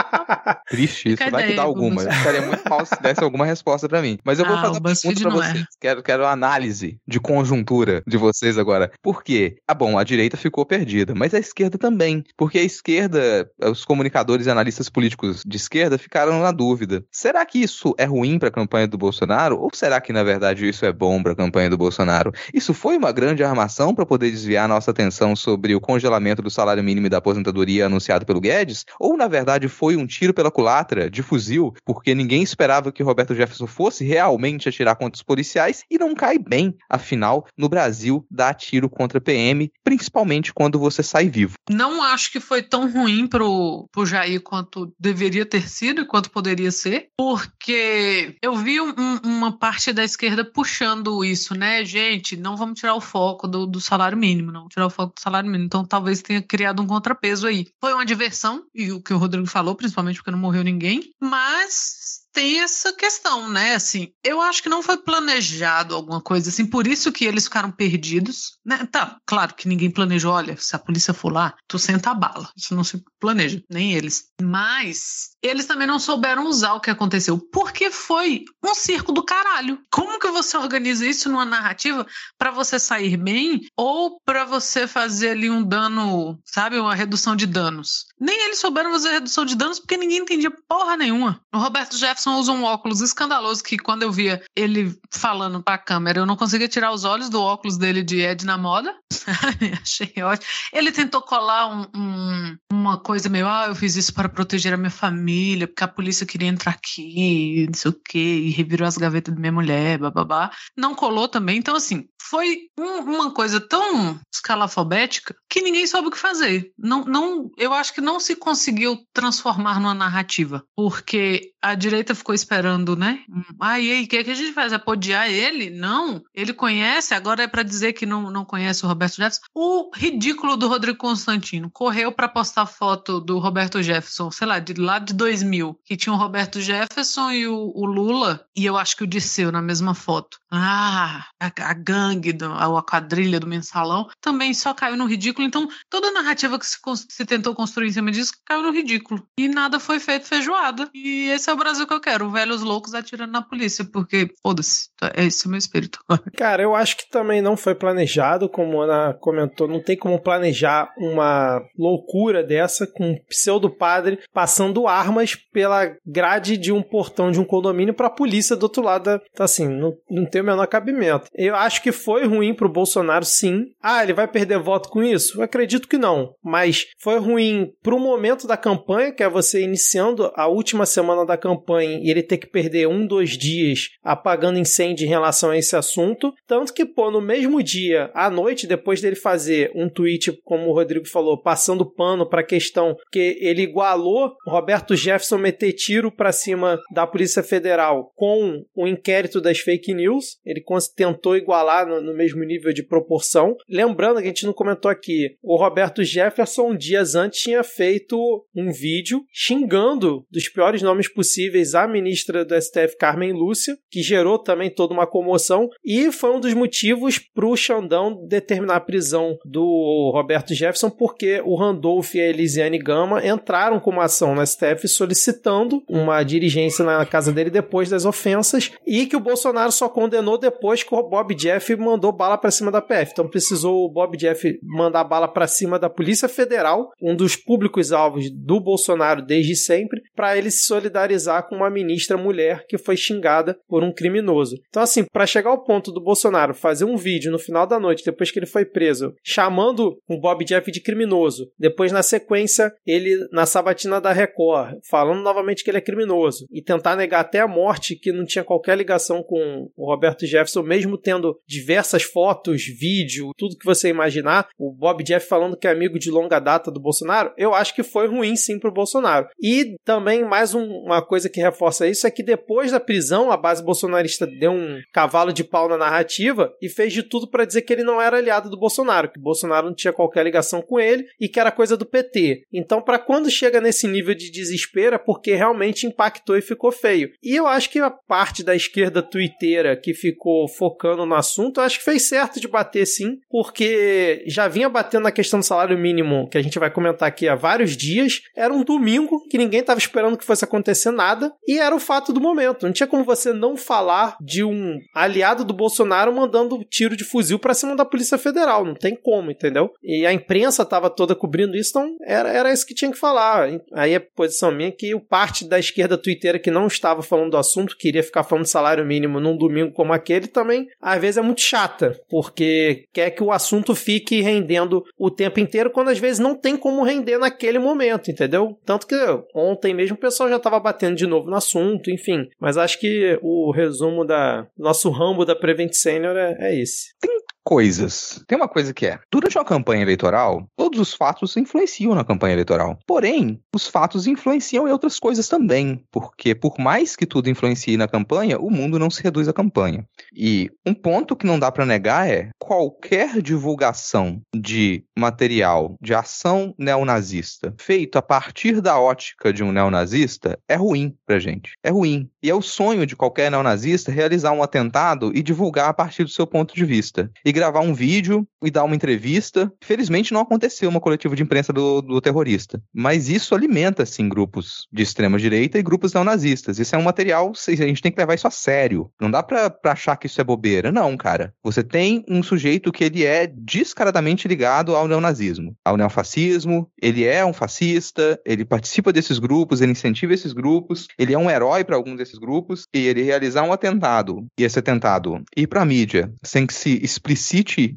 Triste 0.69 1.09
isso, 1.13 1.29
vai 1.29 1.47
que 1.47 1.53
dá 1.55 1.63
alguma. 1.63 2.03
Eu 2.03 2.12
ficaria 2.12 2.41
muito 2.41 2.67
mal 2.69 2.85
se 2.85 3.00
desse 3.01 3.21
alguma 3.23 3.45
resposta 3.45 3.88
pra 3.89 4.01
mim. 4.01 4.17
Mas 4.23 4.39
eu 4.39 4.45
vou 4.45 4.55
Ah, 4.55 4.62
fazer 4.62 4.77
o 4.77 4.79
uma 4.79 4.81
pergunta 4.81 4.89
BuzzFeed 5.09 5.21
pra 5.21 5.29
não 5.31 5.38
vocês. 5.38 5.62
é. 5.63 5.65
Quero, 5.81 6.03
quero 6.03 6.25
análise 6.25 6.97
de 7.05 7.19
conjuntura 7.19 8.01
de 8.07 8.17
vocês 8.17 8.57
agora. 8.57 8.91
Por 9.01 9.23
quê? 9.23 9.57
Ah, 9.67 9.73
bom, 9.73 9.97
a 9.97 10.03
direita 10.03 10.38
ficou 10.38 10.65
perdida, 10.65 11.13
mas 11.13 11.32
a 11.33 11.39
esquerda 11.39 11.77
também. 11.77 12.23
Porque 12.37 12.59
a 12.59 12.63
esquerda, 12.63 13.49
os 13.61 13.85
comunicadores 13.85 14.45
e 14.45 14.49
analistas 14.49 14.89
políticos 14.89 15.43
de 15.45 15.57
esquerda 15.57 15.97
ficaram 15.97 16.39
na 16.41 16.51
dúvida. 16.51 17.03
Será 17.11 17.45
que 17.45 17.59
isso 17.61 17.93
é 17.97 18.05
ruim 18.05 18.39
pra 18.39 18.51
campanha 18.51 18.87
do 18.87 18.97
Bolsonaro? 18.97 19.59
Ou 19.59 19.69
será 19.73 19.99
que, 19.99 20.13
na 20.13 20.23
verdade, 20.23 20.67
isso 20.67 20.85
é 20.85 20.91
bom 20.91 21.21
pra 21.21 21.35
campanha 21.35 21.69
do 21.69 21.77
Bolsonaro? 21.77 22.31
Isso 22.53 22.73
foi 22.73 22.97
uma 22.97 23.11
grande 23.11 23.43
armação 23.43 23.93
para 23.93 24.05
poder 24.05 24.31
desviar 24.31 24.67
nossa 24.67 24.91
atenção 24.91 25.35
sobre 25.35 25.75
o 25.75 25.81
congelamento 25.81 26.41
do 26.41 26.49
salário 26.49 26.83
mínimo 26.83 27.07
e 27.07 27.09
da 27.09 27.17
aposentadoria 27.17 27.85
anunciado 27.85 28.25
pelo 28.25 28.41
Guedes? 28.41 28.85
Ou, 28.99 29.17
na 29.17 29.27
verdade, 29.27 29.67
foi 29.67 29.95
um 29.95 30.05
tiro 30.05 30.33
pela 30.33 30.51
culatra, 30.51 31.09
de 31.09 31.21
fuzil, 31.21 31.73
porque 31.85 32.15
ninguém 32.15 32.43
esperava 32.43 32.91
que 32.91 33.03
Roberto 33.03 33.35
Jefferson 33.35 33.67
fosse 33.67 34.05
realmente 34.05 34.69
atirar 34.69 34.95
contra 34.95 35.15
os 35.15 35.23
policiais 35.23 35.83
e 35.89 35.97
não 35.97 36.13
cai 36.13 36.37
bem, 36.37 36.75
afinal, 36.89 37.45
no 37.57 37.69
Brasil, 37.69 38.25
dar 38.29 38.53
tiro 38.53 38.89
contra 38.89 39.21
PM, 39.21 39.71
principalmente 39.83 40.53
quando 40.53 40.79
você 40.79 41.01
sai 41.03 41.23
vivo. 41.30 41.53
Não 41.70 42.01
acho 42.03 42.32
que 42.32 42.39
foi 42.39 42.62
tão 42.62 42.92
ruim 42.92 43.27
pro, 43.27 43.88
pro 43.92 44.06
Jair 44.06 44.42
quanto 44.42 44.94
deveria 45.00 45.46
ter 45.46 45.68
sido 45.70 46.01
e 46.01 46.06
quanto 46.06 46.30
poderia 46.30 46.72
ser, 46.72 47.08
porque 47.18 48.36
eu 48.42 48.56
vi 48.56 48.80
um- 48.82 48.94
um- 48.98 49.20
uma 49.24 49.58
parte 49.58 49.92
da 49.94 50.03
esquerda 50.03 50.44
puxando 50.44 51.24
isso, 51.24 51.56
né? 51.56 51.84
Gente, 51.86 52.36
não 52.36 52.56
vamos 52.56 52.80
tirar 52.80 52.96
o 52.96 53.01
foco 53.01 53.48
do, 53.48 53.65
do 53.65 53.80
salário 53.82 54.18
mínimo, 54.18 54.51
não 54.51 54.68
tirar 54.68 54.88
o 54.88 54.89
foco 54.89 55.13
do 55.15 55.22
salário 55.22 55.50
mínimo. 55.50 55.65
Então 55.65 55.86
talvez 55.86 56.22
tenha 56.22 56.42
criado 56.42 56.82
um 56.82 56.88
contrapeso 56.88 57.48
aí. 57.48 57.68
Foi 57.80 57.94
uma 57.94 58.06
diversão, 58.06 58.63
e 58.74 58.92
o 58.92 59.01
que 59.01 59.13
o 59.13 59.18
Rodrigo 59.18 59.48
falou, 59.48 59.75
principalmente 59.75 60.18
porque 60.18 60.32
não 60.32 60.39
morreu 60.39 60.63
ninguém, 60.63 61.12
mas 61.22 62.23
tem 62.33 62.61
essa 62.61 62.91
questão, 62.91 63.47
né? 63.47 63.75
Assim, 63.75 64.11
eu 64.23 64.41
acho 64.41 64.63
que 64.63 64.69
não 64.69 64.81
foi 64.81 64.97
planejado 64.97 65.95
alguma 65.95 66.19
coisa 66.19 66.49
assim, 66.49 66.65
por 66.65 66.87
isso 66.87 67.11
que 67.11 67.25
eles 67.25 67.45
ficaram 67.45 67.71
perdidos, 67.71 68.57
né? 68.65 68.87
Tá, 68.91 69.17
claro 69.25 69.53
que 69.53 69.67
ninguém 69.67 69.91
planejou, 69.91 70.33
olha, 70.33 70.57
se 70.57 70.75
a 70.75 70.79
polícia 70.79 71.13
for 71.13 71.31
lá, 71.31 71.53
tu 71.67 71.77
senta 71.77 72.09
a 72.09 72.15
bala. 72.15 72.49
Isso 72.57 72.75
não 72.75 72.83
se 72.83 73.03
planeja, 73.19 73.61
nem 73.69 73.93
eles. 73.93 74.29
Mas 74.41 75.31
eles 75.41 75.65
também 75.65 75.85
não 75.85 75.99
souberam 75.99 76.47
usar 76.47 76.73
o 76.73 76.81
que 76.81 76.89
aconteceu, 76.89 77.37
porque 77.51 77.91
foi 77.91 78.43
um 78.63 78.73
circo 78.73 79.11
do 79.11 79.23
caralho. 79.23 79.79
Como 79.91 80.19
que 80.19 80.27
você 80.29 80.57
organiza 80.57 81.05
isso 81.05 81.29
numa 81.29 81.45
narrativa 81.45 82.05
para 82.37 82.49
você 82.49 82.79
sair 82.79 83.15
bem 83.15 83.67
ou 83.77 84.19
para 84.25 84.43
você 84.43 84.87
fazer 84.87 85.29
ali 85.29 85.49
um 85.49 85.63
dano, 85.63 86.39
sabe, 86.45 86.79
uma 86.79 86.95
redução 86.95 87.35
de 87.35 87.45
danos? 87.45 88.05
Nem 88.19 88.45
eles 88.45 88.59
souberam 88.59 88.91
fazer 88.91 89.11
redução 89.11 89.45
de 89.45 89.55
danos 89.55 89.79
porque 89.79 89.97
ninguém 89.97 90.19
entendia 90.19 90.51
porra 90.67 90.97
nenhuma. 90.97 91.39
O 91.53 91.59
Roberto 91.59 91.97
Jefferson 91.97 92.23
usa 92.32 92.51
um 92.51 92.63
óculos 92.63 93.01
escandaloso 93.01 93.63
que 93.63 93.77
quando 93.77 94.03
eu 94.03 94.12
via 94.12 94.42
ele 94.56 94.96
falando 95.12 95.62
pra 95.63 95.77
câmera, 95.77 96.20
eu 96.20 96.25
não 96.25 96.36
conseguia 96.36 96.68
tirar 96.68 96.92
os 96.92 97.03
olhos 97.03 97.30
do 97.30 97.42
óculos 97.42 97.77
dele 97.77 98.03
de 98.03 98.20
Ed 98.22 98.46
na 98.46 98.58
moda. 98.58 98.94
Achei 99.82 100.12
ótimo. 100.24 100.48
Ele 100.74 100.92
tentou 100.92 101.22
colar 101.22 101.68
um- 101.68 101.88
um- 101.96 102.58
uma 102.72 102.98
coisa 103.00 103.30
meio, 103.30 103.48
ah, 103.48 103.65
eu 103.68 103.75
fiz 103.75 103.96
isso 103.96 104.13
para 104.13 104.30
proteger 104.30 104.74
a 104.74 104.77
minha 104.77 104.89
família, 104.89 105.68
porque 105.68 105.84
a 105.84 105.88
polícia 105.88 106.25
queria 106.25 106.48
entrar 106.48 106.72
aqui, 106.72 107.65
não 107.68 107.74
sei 107.74 107.92
o 107.92 108.00
quê, 108.06 108.20
e 108.20 108.50
revirou 108.50 108.88
as 108.88 108.98
gavetas 108.98 109.34
da 109.34 109.39
minha 109.39 109.51
mulher, 109.51 109.98
bababá. 110.00 110.51
Não 110.77 110.96
colou 110.96 111.27
também. 111.27 111.58
Então, 111.58 111.75
assim, 111.75 112.06
foi 112.22 112.58
um- 112.80 113.00
uma 113.00 113.32
coisa 113.32 113.60
tão 113.60 114.20
escalafobética 114.34 115.36
que 115.50 115.62
ninguém 115.62 115.86
soube 115.88 116.08
o 116.08 116.12
que 116.12 116.18
fazer. 116.18 116.72
Não, 116.77 117.03
não, 117.06 117.50
eu 117.58 117.74
acho 117.74 117.94
que 117.94 118.01
não 118.01 118.20
se 118.20 118.36
conseguiu 118.36 118.98
transformar 119.13 119.80
numa 119.80 119.94
narrativa, 119.94 120.63
porque 120.75 121.51
a 121.62 121.75
direita 121.75 122.12
ficou 122.15 122.34
esperando, 122.34 122.96
né? 122.96 123.24
Ah, 123.60 123.79
e 123.79 123.91
aí, 123.91 124.03
o 124.03 124.08
que, 124.08 124.17
é 124.17 124.24
que 124.24 124.32
a 124.32 124.36
gente 124.36 124.53
faz? 124.53 124.74
Apodiar 124.74 125.29
ele? 125.29 125.70
Não. 125.70 126.24
Ele 126.34 126.53
conhece, 126.53 127.13
agora 127.13 127.43
é 127.43 127.48
para 127.48 127.63
dizer 127.63 127.93
que 127.93 128.05
não, 128.05 128.29
não 128.32 128.46
conhece 128.46 128.86
o 128.86 128.88
Roberto 128.88 129.15
Jefferson. 129.15 129.41
O 129.53 129.91
ridículo 129.96 130.58
do 130.58 130.67
Rodrigo 130.67 130.98
Constantino 130.98 131.70
correu 131.72 132.12
para 132.12 132.27
postar 132.27 132.65
foto 132.65 133.20
do 133.20 133.39
Roberto 133.39 133.82
Jefferson, 133.82 134.32
sei 134.32 134.48
lá, 134.48 134.60
de 134.60 134.74
lá 134.74 135.00
de 135.00 135.13
2000, 135.13 135.79
que 135.86 135.98
tinha 135.98 136.13
o 136.13 136.17
Roberto 136.17 136.62
Jefferson 136.62 137.32
e 137.32 137.48
o, 137.48 137.72
o 137.75 137.86
Lula, 137.86 138.46
e 138.55 138.65
eu 138.65 138.77
acho 138.77 138.96
que 138.96 139.03
o 139.03 139.08
Disseu 139.08 139.51
na 139.51 139.62
mesma 139.62 139.93
foto. 139.93 140.39
Ah, 140.51 141.25
a, 141.39 141.48
a 141.70 141.74
gangue, 141.74 142.34
do, 142.34 142.46
a, 142.46 142.79
a 142.79 142.84
quadrilha 142.84 143.39
do 143.39 143.48
mensalão 143.48 144.10
também 144.22 144.53
só 144.53 144.74
caiu 144.74 144.96
no 144.96 145.05
ridículo. 145.05 145.48
Então, 145.48 145.67
toda 145.89 146.08
a 146.08 146.12
narrativa 146.12 146.60
que 146.60 146.65
se, 146.65 146.77
se 147.10 147.25
tentou 147.25 147.55
construir 147.55 147.88
em 147.88 147.91
cima 147.91 148.12
disso 148.12 148.34
caiu 148.46 148.62
no 148.62 148.72
ridículo. 148.72 149.25
E 149.38 149.48
nada 149.48 149.79
foi 149.79 150.00
feito 150.00 150.27
feijoada. 150.27 150.89
E 150.93 151.29
esse 151.29 151.50
é 151.50 151.53
o 151.53 151.58
Brasil 151.58 151.88
que 151.88 151.93
eu 151.93 152.01
quero: 152.03 152.29
velhos 152.29 152.62
loucos 152.62 152.93
atirando 152.93 153.31
na 153.31 153.41
polícia, 153.41 153.86
porque, 153.86 154.29
foda-se, 154.41 154.89
é 155.15 155.24
esse 155.25 155.48
o 155.48 155.50
meu 155.50 155.57
espírito. 155.57 156.00
Cara, 156.38 156.62
eu 156.62 156.75
acho 156.75 156.98
que 156.98 157.10
também 157.10 157.41
não 157.41 157.55
foi 157.55 157.74
planejado, 157.74 158.50
como 158.50 158.81
a 158.81 158.86
Ana 158.86 159.13
comentou, 159.13 159.67
não 159.67 159.81
tem 159.81 159.98
como 159.98 160.22
planejar 160.22 160.93
uma 160.98 161.62
loucura 161.77 162.43
dessa 162.43 162.86
com 162.86 163.12
um 163.12 163.17
pseudo 163.29 163.69
padre 163.69 164.19
passando 164.33 164.88
armas 164.88 165.36
pela 165.36 165.95
grade 166.05 166.57
de 166.57 166.72
um 166.72 166.81
portão 166.81 167.31
de 167.31 167.39
um 167.39 167.45
condomínio 167.45 167.93
para 167.93 168.07
a 168.07 168.12
polícia 168.12 168.55
do 168.55 168.63
outro 168.63 168.83
lado. 168.83 169.22
Então, 169.31 169.43
assim, 169.43 169.67
não, 169.67 169.93
não 170.10 170.25
tem 170.25 170.41
o 170.41 170.45
menor 170.45 170.67
cabimento. 170.67 171.27
Eu 171.33 171.55
acho 171.55 171.81
que 171.81 171.91
foi 171.91 172.25
ruim 172.25 172.53
pro 172.53 172.69
Bolsonaro, 172.69 173.25
sim. 173.25 173.67
Ah, 173.81 174.03
ele 174.03 174.13
vai 174.13 174.27
perder 174.27 174.60
voto 174.60 174.89
com 174.89 175.01
isso? 175.01 175.39
Eu 175.39 175.43
acredito 175.43 175.88
que 175.88 175.98
não. 175.98 176.33
Mas 176.43 176.88
foi 177.00 177.17
ruim 177.19 177.72
pro 177.81 178.00
momento 178.00 178.48
da 178.48 178.57
campanha, 178.57 179.12
que 179.12 179.24
é 179.24 179.29
você 179.29 179.63
iniciando 179.63 180.31
a 180.36 180.48
última 180.48 180.86
semana 180.86 181.25
da 181.25 181.38
campanha 181.38 181.92
e 182.01 182.09
ele 182.09 182.23
ter 182.23 182.38
que 182.38 182.47
perder 182.47 182.88
um, 182.88 183.05
dois 183.05 183.38
dias 183.38 183.89
apagando 184.03 184.59
incêndio 184.59 185.05
em 185.05 185.09
relação 185.09 185.50
a 185.50 185.57
esse 185.57 185.75
assunto. 185.75 186.33
Tanto 186.47 186.73
que, 186.73 186.85
pô, 186.85 187.12
no 187.12 187.21
mesmo 187.21 187.62
dia, 187.62 188.12
à 188.13 188.29
noite, 188.29 188.67
depois 188.67 189.01
dele 189.01 189.15
fazer 189.15 189.71
um 189.75 189.89
tweet, 189.89 190.39
como 190.43 190.69
o 190.69 190.73
Rodrigo 190.73 191.07
falou, 191.07 191.41
passando 191.41 191.85
pano 191.85 192.27
pra 192.27 192.43
questão 192.43 192.95
que 193.12 193.38
ele 193.39 193.63
igualou 193.63 194.35
Roberto 194.45 194.95
Jefferson 194.95 195.38
meter 195.38 195.73
tiro 195.73 196.12
pra 196.12 196.31
cima 196.31 196.79
da 196.91 197.05
Polícia 197.05 197.43
Federal 197.43 198.12
com 198.15 198.63
o 198.75 198.88
inquérito 198.88 199.41
das 199.41 199.59
fake 199.59 199.93
news. 199.93 200.38
Ele 200.45 200.63
tentou 200.95 201.35
igualar 201.35 201.88
no, 201.88 202.01
no 202.01 202.13
mesmo 202.15 202.43
nível 202.43 202.73
de 202.73 202.83
proporção. 202.83 203.55
Lembrando 203.69 204.17
que 204.17 204.23
a 204.23 204.27
gente 204.27 204.45
não 204.45 204.53
comentou 204.53 204.89
aqui, 204.89 205.35
o 205.41 205.55
Roberto 205.55 206.03
Jefferson, 206.03 206.75
dias 206.75 207.15
antes, 207.15 207.41
tinha 207.41 207.63
feito 207.63 208.45
um 208.55 208.71
vídeo 208.71 209.23
xingando 209.31 210.25
dos 210.31 210.50
piores 210.50 210.81
nomes 210.81 211.12
possíveis 211.12 211.75
a 211.75 211.82
ministra 211.87 212.45
do 212.45 212.59
STF, 212.59 212.97
Carmen 212.97 213.33
Lúcia, 213.33 213.77
que 213.89 214.01
gerou 214.01 214.37
também 214.39 214.69
toda 214.69 214.93
uma 214.93 215.07
comoção 215.07 215.69
e 215.83 216.11
foi 216.11 216.31
um 216.31 216.39
dos 216.39 216.53
motivos 216.53 217.19
para 217.19 217.45
o 217.45 217.55
Xandão 217.55 218.25
determinar 218.27 218.75
a 218.75 218.81
prisão 218.81 219.37
do 219.45 220.11
Roberto 220.13 220.53
Jefferson, 220.53 220.89
porque 220.89 221.41
o 221.45 221.55
Randolph 221.55 222.15
e 222.15 222.21
a 222.21 222.29
Elisiane 222.29 222.77
Gama 222.77 223.25
entraram 223.25 223.79
com 223.79 223.91
uma 223.91 224.05
ação 224.05 224.35
no 224.35 224.45
STF 224.45 224.87
solicitando 224.87 225.83
uma 225.87 226.23
dirigência 226.23 226.83
na 226.83 227.05
casa 227.05 227.31
dele 227.31 227.49
depois 227.49 227.89
das 227.89 228.05
ofensas 228.05 228.71
e 228.85 229.05
que 229.05 229.15
o 229.15 229.19
Bolsonaro 229.19 229.71
só 229.71 229.89
condenou 229.89 230.37
depois 230.37 230.83
que 230.83 230.93
o 230.93 231.03
Bob 231.03 231.33
Jeff 231.35 231.75
mandou 231.75 232.11
bala 232.11 232.37
para 232.37 232.51
cima 232.51 232.71
da 232.71 232.81
PF. 232.81 233.11
Então 233.11 233.27
precisou 233.27 233.85
o 233.85 233.89
Bob 233.89 234.17
Jeff 234.17 234.59
mandar 234.63 235.03
bala 235.03 235.27
para 235.27 235.47
cima 235.47 235.79
da 235.79 235.89
Polícia 235.89 236.27
Federal, 236.27 236.91
um 237.01 237.15
dos 237.15 237.35
públicos 237.35 237.91
alvos 237.91 238.29
do 238.29 238.59
Bolsonaro 238.59 239.21
desde 239.21 239.55
sempre, 239.55 240.01
para 240.15 240.37
ele 240.37 240.51
se 240.51 240.65
solidarizar 240.65 241.47
com 241.47 241.55
uma 241.55 241.69
ministra 241.74 242.18
mulher 242.18 242.65
que 242.68 242.77
foi 242.77 242.96
xingada 242.96 243.58
por 243.68 243.84
um 243.84 243.92
criminoso. 243.92 244.58
Então 244.70 244.84
assim, 244.84 245.06
para 245.12 245.25
chegar 245.25 245.50
ao 245.50 245.63
ponto 245.63 245.92
do 245.92 246.01
Bolsonaro 246.01 246.53
fazer 246.53 246.86
um 246.86 246.96
vídeo 246.96 247.32
no 247.32 247.39
final 247.39 247.65
da 247.65 247.80
noite 247.80 248.06
depois 248.06 248.32
que 248.32 248.39
ele 248.39 248.46
foi 248.46 248.65
preso, 248.65 249.13
chamando 249.24 249.98
o 250.08 250.20
Bob 250.20 250.46
Jeff 250.46 250.72
de 250.72 250.82
criminoso, 250.82 251.51
depois 251.58 251.92
na 251.92 252.03
sequência 252.03 252.74
ele 252.86 253.27
na 253.32 253.46
sabatina 253.46 254.00
da 254.00 254.12
Record, 254.12 254.77
falando 254.89 255.22
novamente 255.22 255.63
que 255.63 255.70
ele 255.70 255.77
é 255.77 255.82
criminoso 255.82 256.46
e 256.51 256.62
tentar 256.62 256.96
negar 256.96 257.22
até 257.22 257.39
a 257.39 257.48
morte 257.48 257.96
que 257.96 258.12
não 258.12 258.25
tinha 258.25 258.44
qualquer 258.44 258.77
ligação 258.77 259.24
com 259.24 259.70
o 259.75 259.86
Roberto 259.86 260.25
Jefferson, 260.25 260.62
mesmo 260.62 260.98
tendo 260.98 261.38
diversas 261.48 262.03
fotos, 262.03 262.63
vídeo, 262.65 263.32
tudo 263.38 263.58
que 263.58 263.65
você 263.65 263.89
imaginar, 263.89 264.48
o 264.58 264.72
Bob 264.72 265.03
Jeff 265.03 265.27
falando 265.27 265.58
que 265.58 265.68
é 265.68 265.72
amigo 265.72 265.98
de 265.98 266.12
longa 266.12 266.39
data 266.39 266.72
do 266.72 266.80
Bolsonaro, 266.80 267.32
eu 267.38 267.53
acho 267.53 267.74
que 267.74 267.84
foi 267.84 268.08
ruim 268.08 268.36
sim 268.36 268.60
pro 268.60 268.72
Bolsonaro. 268.72 269.27
E 269.42 269.75
também 269.84 270.24
mais 270.24 270.53
um, 270.53 270.65
uma 270.65 271.01
coisa 271.01 271.30
que 271.30 271.39
reforça 271.53 271.88
isso 271.88 272.07
é 272.07 272.12
que 272.12 272.24
depois 272.24 272.72
da 272.72 272.79
prisão, 272.79 273.31
a 273.31 273.38
base 273.38 273.63
bolsonarista 273.63 274.25
deu 274.25 274.51
um 274.51 274.81
cavalo 274.91 275.31
de 275.31 275.43
pau 275.43 275.69
na 275.69 275.77
narrativa 275.77 276.51
e 276.62 276.67
fez 276.67 276.91
de 276.91 277.03
tudo 277.03 277.27
para 277.27 277.45
dizer 277.45 277.62
que 277.62 277.72
ele 277.72 277.83
não 277.83 278.01
era 278.01 278.17
aliado 278.17 278.50
do 278.50 278.57
Bolsonaro, 278.57 279.10
que 279.10 279.19
Bolsonaro 279.19 279.67
não 279.67 279.75
tinha 279.75 279.93
qualquer 279.93 280.24
ligação 280.24 280.62
com 280.62 280.79
ele 280.79 281.05
e 281.19 281.29
que 281.29 281.39
era 281.39 281.51
coisa 281.51 281.77
do 281.77 281.86
PT. 281.86 282.43
Então, 282.51 282.81
para 282.81 283.00
quando 283.00 283.29
chega 283.29 283.62
nesse 283.62 283.88
nível 283.88 284.15
de 284.15 284.31
desespero, 284.31 284.95
é 284.95 284.98
porque 284.98 285.36
realmente 285.36 285.86
impactou 285.86 286.38
e 286.38 286.41
ficou 286.41 286.72
feio. 286.72 287.12
E 287.22 287.36
eu 287.36 287.48
acho 287.48 287.69
que 287.69 287.79
a 287.79 287.91
parte 287.91 288.43
da 288.43 288.55
esquerda 288.55 289.01
twitteira 289.01 289.75
que 289.77 289.93
ficou 289.93 290.48
focando 290.48 291.05
no 291.05 291.15
assunto, 291.15 291.60
eu 291.60 291.65
acho 291.65 291.79
que 291.79 291.86
fez 291.86 292.03
certo 292.03 292.39
de 292.39 292.48
bater 292.48 292.86
sim, 292.86 293.19
porque 293.29 294.24
já 294.25 294.48
vinha 294.48 294.67
batendo 294.67 295.03
na 295.03 295.12
questão 295.12 295.39
do 295.39 295.45
salário 295.45 295.77
mínimo, 295.77 296.27
que 296.29 296.38
a 296.38 296.41
gente 296.41 296.57
vai 296.57 296.72
comentar 296.72 297.07
aqui 297.07 297.27
há 297.27 297.36
vários 297.36 297.77
dias. 297.77 298.22
Era 298.36 298.53
um 298.53 298.63
domingo 298.63 299.24
que 299.29 299.38
ninguém 299.38 299.60
estava 299.60 299.79
esperando 299.79 300.17
que 300.17 300.25
fosse 300.25 300.43
acontecer 300.43 300.91
nada 300.91 301.33
e 301.47 301.59
era 301.59 301.75
o 301.75 301.79
fato 301.79 302.13
do 302.13 302.21
momento. 302.21 302.65
Não 302.65 302.73
tinha 302.73 302.88
como 302.88 303.03
você 303.03 303.33
não 303.33 303.55
falar 303.57 304.15
de 304.21 304.43
um 304.43 304.79
aliado 304.93 305.43
do 305.43 305.53
Bolsonaro 305.53 306.13
mandando 306.13 306.63
tiro 306.69 306.95
de 306.95 307.03
fuzil 307.03 307.39
para 307.39 307.53
cima 307.53 307.75
da 307.75 307.85
Polícia 307.85 308.17
Federal. 308.17 308.65
Não 308.65 308.75
tem 308.75 308.95
como, 308.95 309.31
entendeu? 309.31 309.73
E 309.83 310.05
a 310.05 310.13
imprensa 310.13 310.63
estava 310.63 310.89
toda 310.89 311.15
cobrindo 311.15 311.55
isso, 311.55 311.71
então 311.71 311.97
era, 312.01 312.29
era 312.29 312.53
isso 312.53 312.65
que 312.65 312.73
tinha 312.73 312.91
que 312.91 312.97
falar. 312.97 313.50
Aí 313.73 313.95
a 313.95 314.01
posição 314.01 314.51
minha 314.51 314.69
é 314.69 314.71
que 314.71 314.95
o 314.95 315.00
parte 315.00 315.45
da 315.45 315.59
esquerda 315.59 315.97
twitteira 315.97 316.39
que 316.39 316.51
não 316.51 316.67
estava 316.67 317.01
falando 317.01 317.31
do 317.31 317.38
assunto, 317.38 317.77
queria 317.77 318.03
ficar 318.03 318.23
falando 318.23 318.45
salário 318.45 318.85
mínimo 318.85 319.19
num 319.19 319.38
domingo 319.38 319.73
como 319.73 319.93
aquele, 319.93 320.27
também 320.27 320.67
às 320.81 321.00
vezes 321.00 321.17
é 321.17 321.21
muito 321.21 321.41
chata, 321.41 322.00
porque 322.09 322.85
quer 322.93 323.12
que 323.12 323.23
o 323.23 323.31
assunto 323.31 323.75
fique 323.75 324.21
rendendo 324.21 324.83
o 324.97 325.09
tempo 325.09 325.39
inteiro, 325.39 325.69
quando 325.69 325.89
às 325.89 326.00
vezes 326.00 326.19
não 326.19 326.35
tem 326.35 326.55
como 326.55 326.83
render 326.83 327.17
naquele 327.17 327.59
momento, 327.59 328.09
entendeu? 328.09 328.57
Tanto 328.65 328.88
que 328.88 328.95
ontem 329.33 329.73
mesmo 329.73 329.95
o 329.95 330.00
pessoal 330.00 330.29
já 330.29 330.38
estava 330.38 330.59
batendo 330.59 330.95
de 330.95 331.07
novo 331.07 331.29
no 331.33 331.37
assunto, 331.37 331.89
enfim. 331.89 332.29
Mas 332.39 332.57
acho 332.57 332.79
que 332.79 333.19
o 333.21 333.51
resumo 333.51 334.05
da 334.05 334.47
nosso 334.57 334.89
rambo 334.89 335.25
da 335.25 335.35
Prevent 335.35 335.73
Senior 335.73 336.15
é, 336.15 336.37
é 336.39 336.59
esse. 336.59 336.95
Tem 336.99 337.11
coisas. 337.43 338.23
Tem 338.27 338.38
uma 338.38 338.47
coisa 338.47 338.73
que 338.73 338.85
é: 338.85 339.00
durante 339.12 339.38
uma 339.38 339.45
campanha 339.45 339.81
eleitoral, 339.81 340.47
todos 340.55 340.79
os 340.79 340.93
fatos 340.93 341.35
influenciam 341.38 341.95
na 341.95 342.03
campanha 342.03 342.33
eleitoral. 342.33 342.77
Porém, 342.88 343.39
os 343.53 343.67
fatos 343.67 344.07
influenciam 344.07 344.67
em 344.67 344.71
outras 344.71 345.00
coisas 345.00 345.27
também, 345.27 345.83
porque 345.91 346.33
por 346.33 346.57
mais 346.59 346.95
que 346.95 347.05
tudo 347.05 347.29
influencie 347.29 347.77
na 347.77 347.88
campanha, 347.88 348.39
o 348.39 348.50
mundo 348.50 348.79
não 348.79 348.89
se 348.89 349.03
reduz 349.03 349.27
à 349.27 349.33
campanha. 349.33 349.85
E 350.15 350.50
um 350.65 350.73
ponto 350.73 351.15
que 351.15 351.25
não 351.25 351.39
dá 351.39 351.51
para 351.51 351.65
negar 351.65 352.09
é 352.09 352.29
qualquer 352.39 353.21
divulgação 353.21 354.21
de 354.35 354.83
material 354.97 355.75
de 355.81 355.93
ação 355.93 356.53
neonazista 356.57 357.53
feito 357.59 357.98
a 357.98 358.01
partir 358.01 358.61
da 358.61 358.79
ótica 358.79 359.33
de 359.33 359.44
um 359.44 359.51
neonazista 359.51 360.37
é 360.48 360.55
ruim 360.55 360.96
pra 361.05 361.20
gente. 361.20 361.53
É 361.63 361.70
ruim. 361.70 362.09
E 362.22 362.29
é 362.29 362.35
o 362.35 362.41
sonho 362.41 362.85
de 362.85 362.96
qualquer 362.96 363.31
neonazista 363.31 363.91
realizar 363.91 364.31
um 364.31 364.44
atentado 364.44 365.11
e 365.13 365.22
divulgar 365.24 365.70
a 365.70 365.74
partir 365.74 366.03
do 366.03 366.09
seu 366.09 366.27
ponto 366.27 366.53
de 366.55 366.65
vista. 366.65 367.11
E 367.25 367.31
gravar 367.33 367.59
um 367.59 367.74
vídeo 367.74 368.25
e 368.41 368.50
dar 368.50 368.63
uma 368.63 368.75
entrevista. 368.75 369.51
Felizmente 369.61 370.13
não 370.13 370.22
aconteceu 370.22 370.69
uma 370.69 370.79
coletiva 370.79 371.15
de 371.15 371.24
imprensa 371.24 371.51
do, 371.51 371.81
do 371.81 372.00
terrorista. 372.00 372.61
Mas 372.74 373.09
isso 373.09 373.35
alimenta, 373.35 373.85
sim, 373.85 374.07
grupos 374.07 374.67
de 374.72 374.83
extrema 374.83 375.17
direita 375.17 375.57
e 375.57 375.63
grupos 375.63 375.93
neonazistas. 375.93 376.59
Isso 376.59 376.75
é 376.75 376.77
um 376.77 376.83
material, 376.83 377.33
a 377.48 377.51
gente 377.51 377.81
tem 377.81 377.91
que 377.91 378.00
levar 378.00 378.13
isso 378.13 378.27
a 378.27 378.31
sério. 378.31 378.89
Não 379.01 379.11
dá 379.11 379.22
pra, 379.24 379.50
pra 379.50 379.74
achar 379.74 379.98
que 379.98 380.07
isso 380.07 380.22
é 380.22 380.24
bobeira. 380.24 380.72
Não, 380.72 380.96
cara. 380.96 381.33
Você 381.43 381.63
tem 381.63 382.05
um 382.07 382.22
sujeito 382.22 382.72
que 382.72 382.83
ele 382.83 383.03
é 383.03 383.27
descaradamente 383.27 384.27
ligado 384.27 384.75
ao 384.75 384.87
neonazismo, 384.87 385.55
ao 385.65 385.77
neofascismo, 385.77 386.69
ele 386.81 387.03
é 387.03 387.25
um 387.25 387.33
fascista, 387.33 388.19
ele 388.25 388.46
participa 388.46 388.93
desses 388.93 389.19
grupos, 389.19 389.61
ele 389.61 389.72
incentiva 389.72 390.13
esses 390.13 390.33
grupos, 390.33 390.87
ele 390.98 391.13
é 391.13 391.17
um 391.17 391.29
herói 391.29 391.63
para 391.63 391.75
alguns 391.75 391.98
desses 391.98 392.19
grupos, 392.19 392.67
e 392.74 392.87
ele 392.87 393.01
realizar 393.01 393.43
um 393.43 393.53
atentado, 393.53 394.25
e 394.37 394.43
esse 394.43 394.59
atentado 394.59 395.24
ir 395.35 395.48
pra 395.48 395.65
mídia, 395.65 396.11
sem 396.24 396.46
que 396.46 396.53
se 396.53 396.79
explicite 396.83 397.23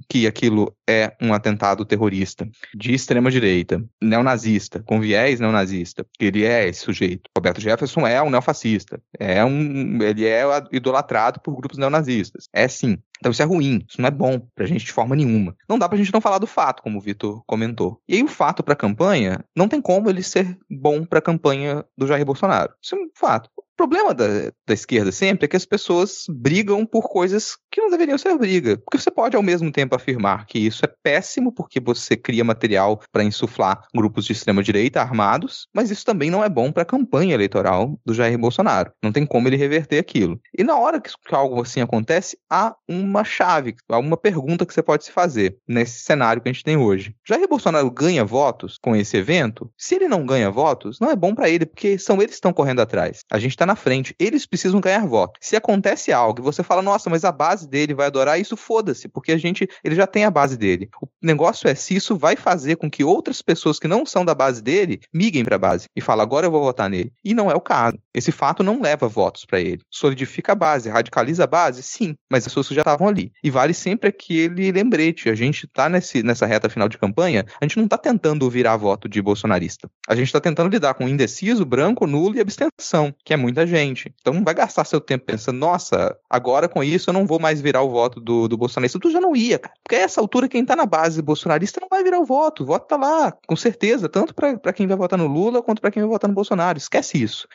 que 0.09 0.27
aquilo 0.27 0.75
é 0.89 1.15
um 1.21 1.33
atentado 1.33 1.85
terrorista 1.85 2.49
de 2.75 2.95
extrema 2.95 3.31
direita, 3.31 3.85
neonazista, 4.01 4.83
com 4.83 5.01
viés 5.01 5.41
neonazista, 5.41 6.07
ele 6.19 6.45
é 6.45 6.69
esse 6.69 6.81
sujeito. 6.81 7.31
Roberto 7.37 7.61
Jefferson 7.61 8.07
é 8.07 8.23
um 8.23 8.31
neofascista, 8.31 9.01
é 9.19 9.45
um, 9.45 10.03
ele 10.03 10.25
é 10.27 10.43
idolatrado 10.73 11.41
por 11.41 11.57
grupos 11.57 11.79
neonazistas. 11.79 12.49
É 12.53 12.69
sim. 12.69 12.99
Então 13.19 13.33
isso 13.33 13.43
é 13.43 13.47
ruim, 13.47 13.83
isso 13.89 14.01
não 14.01 14.09
é 14.09 14.11
bom 14.11 14.41
pra 14.55 14.67
gente 14.67 14.85
de 14.85 14.93
forma 14.93 15.17
nenhuma. 15.17 15.57
Não 15.69 15.79
dá 15.79 15.89
pra 15.89 15.99
gente 15.99 16.13
não 16.13 16.21
falar 16.21 16.39
do 16.39 16.47
fato, 16.47 16.83
como 16.83 16.99
o 16.99 17.01
Vitor 17.01 17.43
comentou. 17.47 18.01
E 18.09 18.15
aí 18.15 18.23
o 18.23 18.29
fato 18.29 18.63
pra 18.63 18.77
campanha, 18.77 19.45
não 19.57 19.69
tem 19.69 19.81
como 19.81 20.11
ele 20.11 20.23
ser 20.23 20.57
bom 20.71 21.05
pra 21.05 21.23
campanha 21.23 21.85
do 21.97 22.07
Jair 22.07 22.25
Bolsonaro. 22.25 22.73
Isso 22.83 22.95
é 22.95 22.99
um 22.99 23.09
fato. 23.15 23.51
O 23.57 23.63
problema 23.77 24.15
da, 24.15 24.27
da 24.67 24.75
esquerda 24.75 25.13
sempre 25.13 25.45
é 25.45 25.49
que 25.49 25.57
as 25.57 25.67
pessoas 25.67 26.25
brigam 26.31 26.87
por 26.87 27.11
coisas 27.11 27.59
que 27.77 27.81
não 27.83 27.91
deveriam 27.91 28.17
ser 28.17 28.37
briga. 28.39 28.79
Porque 28.79 28.99
você 28.99 29.11
pode, 29.11 29.37
ao 29.37 29.43
mesmo 29.43 29.71
tempo, 29.71 29.95
afirmar 29.95 30.47
que 30.47 30.59
isso 30.59 30.83
é 30.87 30.89
péssimo, 31.03 31.53
porque 31.53 31.79
você 31.79 32.17
cria 32.17 32.43
material 32.43 33.03
para 33.12 33.23
insuflar 33.23 33.87
grupos 33.95 34.25
de 34.25 34.33
extrema-direita 34.33 34.99
armados, 34.99 35.69
mas 35.75 35.91
isso 35.91 36.03
também 36.03 36.31
não 36.31 36.43
é 36.43 36.49
bom 36.49 36.73
para 36.73 36.85
a 36.85 36.87
campanha 36.87 37.35
eleitoral 37.35 38.01
do 38.05 38.15
Jair 38.15 38.39
Bolsonaro. 38.39 38.91
Não 39.03 39.12
tem 39.12 39.27
como 39.27 39.47
ele 39.47 39.59
reverter 39.59 39.99
aquilo. 39.99 40.41
E 40.57 40.65
na 40.65 40.79
hora 40.79 40.99
que 40.99 41.11
algo 41.31 41.61
assim 41.61 41.83
acontece, 41.83 42.39
há 42.51 42.75
uma 42.89 43.25
chave, 43.25 43.75
há 43.91 43.99
uma 43.99 44.17
pergunta 44.17 44.65
que 44.65 44.73
você 44.73 44.83
pode 44.83 45.05
se 45.05 45.12
fazer 45.12 45.59
nesse 45.69 45.99
cenário 45.99 46.41
que 46.41 46.49
a 46.49 46.53
gente 46.53 46.65
tem 46.65 46.79
hoje. 46.79 47.15
Jair 47.29 47.47
Bolsonaro 47.47 47.91
ganha 47.91 48.25
votos 48.25 48.79
com 48.81 48.97
esse 48.97 49.19
evento? 49.19 49.71
Se 49.77 49.97
ele 49.97 50.09
não 50.09 50.25
ganha 50.25 50.51
votos, 50.51 50.99
não 50.99 51.11
é 51.11 51.17
bom 51.17 51.35
para 51.35 51.51
ele, 51.51 51.67
porque 51.67 51.99
são 51.99 52.17
eles 52.17 52.31
que 52.31 52.37
estão 52.37 52.55
correndo 52.55 52.81
atrás. 52.81 53.21
A 53.31 53.39
gente 53.39 53.51
está 53.51 53.67
na 53.67 53.77
frente. 53.77 54.15
Eles 54.19 54.47
precisam 54.47 54.81
ganhar 54.81 55.07
voto. 55.07 55.39
Se 55.43 55.57
acontece 55.57 56.11
algo 56.11 56.41
e 56.41 56.43
você 56.43 56.62
fala, 56.62 56.81
nossa, 56.81 57.11
mas 57.11 57.23
a 57.23 57.31
base 57.31 57.66
dele 57.67 57.95
vai 57.95 58.07
adorar, 58.07 58.41
isso 58.41 58.57
foda-se, 58.57 59.09
porque 59.09 59.33
a 59.33 59.39
gente, 59.39 59.69
ele 59.83 59.95
já 59.95 60.07
tem 60.07 60.25
a 60.25 60.31
base 60.31 60.57
dele. 60.57 60.89
O 61.01 61.09
negócio 61.23 61.69
é 61.69 61.75
se 61.75 61.95
isso 61.95 62.17
vai 62.17 62.37
fazer 62.37 62.77
com 62.77 62.91
que 62.91 63.05
outras 63.05 63.43
pessoas 63.43 63.79
que 63.79 63.89
não 63.89 64.05
são 64.05 64.25
da 64.25 64.35
base 64.35 64.63
dele 64.63 65.01
miguem 65.13 65.45
para 65.45 65.57
a 65.57 65.59
base 65.59 65.89
e 65.95 66.01
falam, 66.01 66.23
agora 66.23 66.47
eu 66.47 66.51
vou 66.51 66.63
votar 66.63 66.89
nele. 66.89 67.13
E 67.25 67.35
não 67.35 67.51
é 67.51 67.55
o 67.55 67.61
caso. 67.61 67.99
Esse 68.15 68.33
fato 68.33 68.63
não 68.63 68.81
leva 68.81 69.09
votos 69.09 69.45
para 69.45 69.61
ele. 69.61 69.83
Solidifica 69.91 70.53
a 70.53 70.55
base, 70.55 70.89
radicaliza 70.89 71.45
a 71.45 71.47
base, 71.47 71.83
sim, 71.83 72.15
mas 72.31 72.47
as 72.47 72.55
pessoas 72.55 72.69
já 72.69 72.83
estavam 72.83 73.09
ali. 73.09 73.33
E 73.43 73.51
vale 73.51 73.75
sempre 73.75 74.09
aquele 74.09 74.73
lembrete. 74.73 75.29
A 75.29 75.35
gente 75.35 75.67
tá 75.67 75.89
nesse, 75.89 76.23
nessa 76.23 76.47
reta 76.47 76.69
final 76.69 76.89
de 76.89 76.99
campanha, 76.99 77.45
a 77.61 77.65
gente 77.65 77.79
não 77.79 77.89
tá 77.89 77.99
tentando 77.99 78.49
virar 78.49 78.77
voto 78.77 79.09
de 79.09 79.21
bolsonarista. 79.21 79.89
A 80.09 80.15
gente 80.15 80.33
tá 80.33 80.41
tentando 80.41 80.71
lidar 80.71 80.95
com 80.95 81.09
indeciso, 81.09 81.65
branco, 81.65 82.07
nulo 82.07 82.37
e 82.37 82.41
abstenção, 82.41 83.15
que 83.25 83.35
é 83.35 83.37
muita 83.37 83.67
gente. 83.67 84.15
Então 84.21 84.35
não 84.35 84.45
vai 84.45 84.55
gastar 84.55 84.85
seu 84.85 85.01
tempo 85.01 85.27
pensando, 85.27 85.59
nossa, 85.59 86.17
agora 86.29 86.69
com 86.69 86.83
isso 86.83 87.11
eu 87.11 87.15
não 87.15 87.27
vou 87.27 87.39
mais 87.39 87.56
virar 87.62 87.83
o 87.83 87.90
voto 87.90 88.21
do, 88.21 88.49
do 88.49 88.57
bolsonarista. 88.57 88.99
Tu 88.99 89.11
já 89.11 89.21
não 89.21 89.35
ia, 89.35 89.59
cara. 89.59 89.75
Porque 89.83 89.97
a 89.97 90.01
essa 90.01 90.21
altura 90.21 90.49
quem 90.49 90.64
tá 90.64 90.75
na 90.77 90.87
base 90.87 91.23
bolsonarista 91.23 91.81
não 91.81 91.88
vai 91.88 92.03
virar 92.03 92.19
o 92.19 92.25
voto. 92.25 92.62
O 92.62 92.66
voto 92.66 92.87
tá 92.87 92.97
lá, 92.97 93.33
com 93.47 93.57
certeza, 93.57 94.09
tanto 94.09 94.35
para 94.35 94.73
quem 94.73 94.87
vai 94.87 94.97
votar 94.97 95.19
no 95.19 95.27
Lula 95.27 95.62
quanto 95.62 95.81
para 95.81 95.90
quem 95.90 96.03
vai 96.03 96.11
votar 96.11 96.29
no 96.29 96.35
Bolsonaro. 96.35 96.79
Esquece 96.79 97.23
isso. 97.23 97.49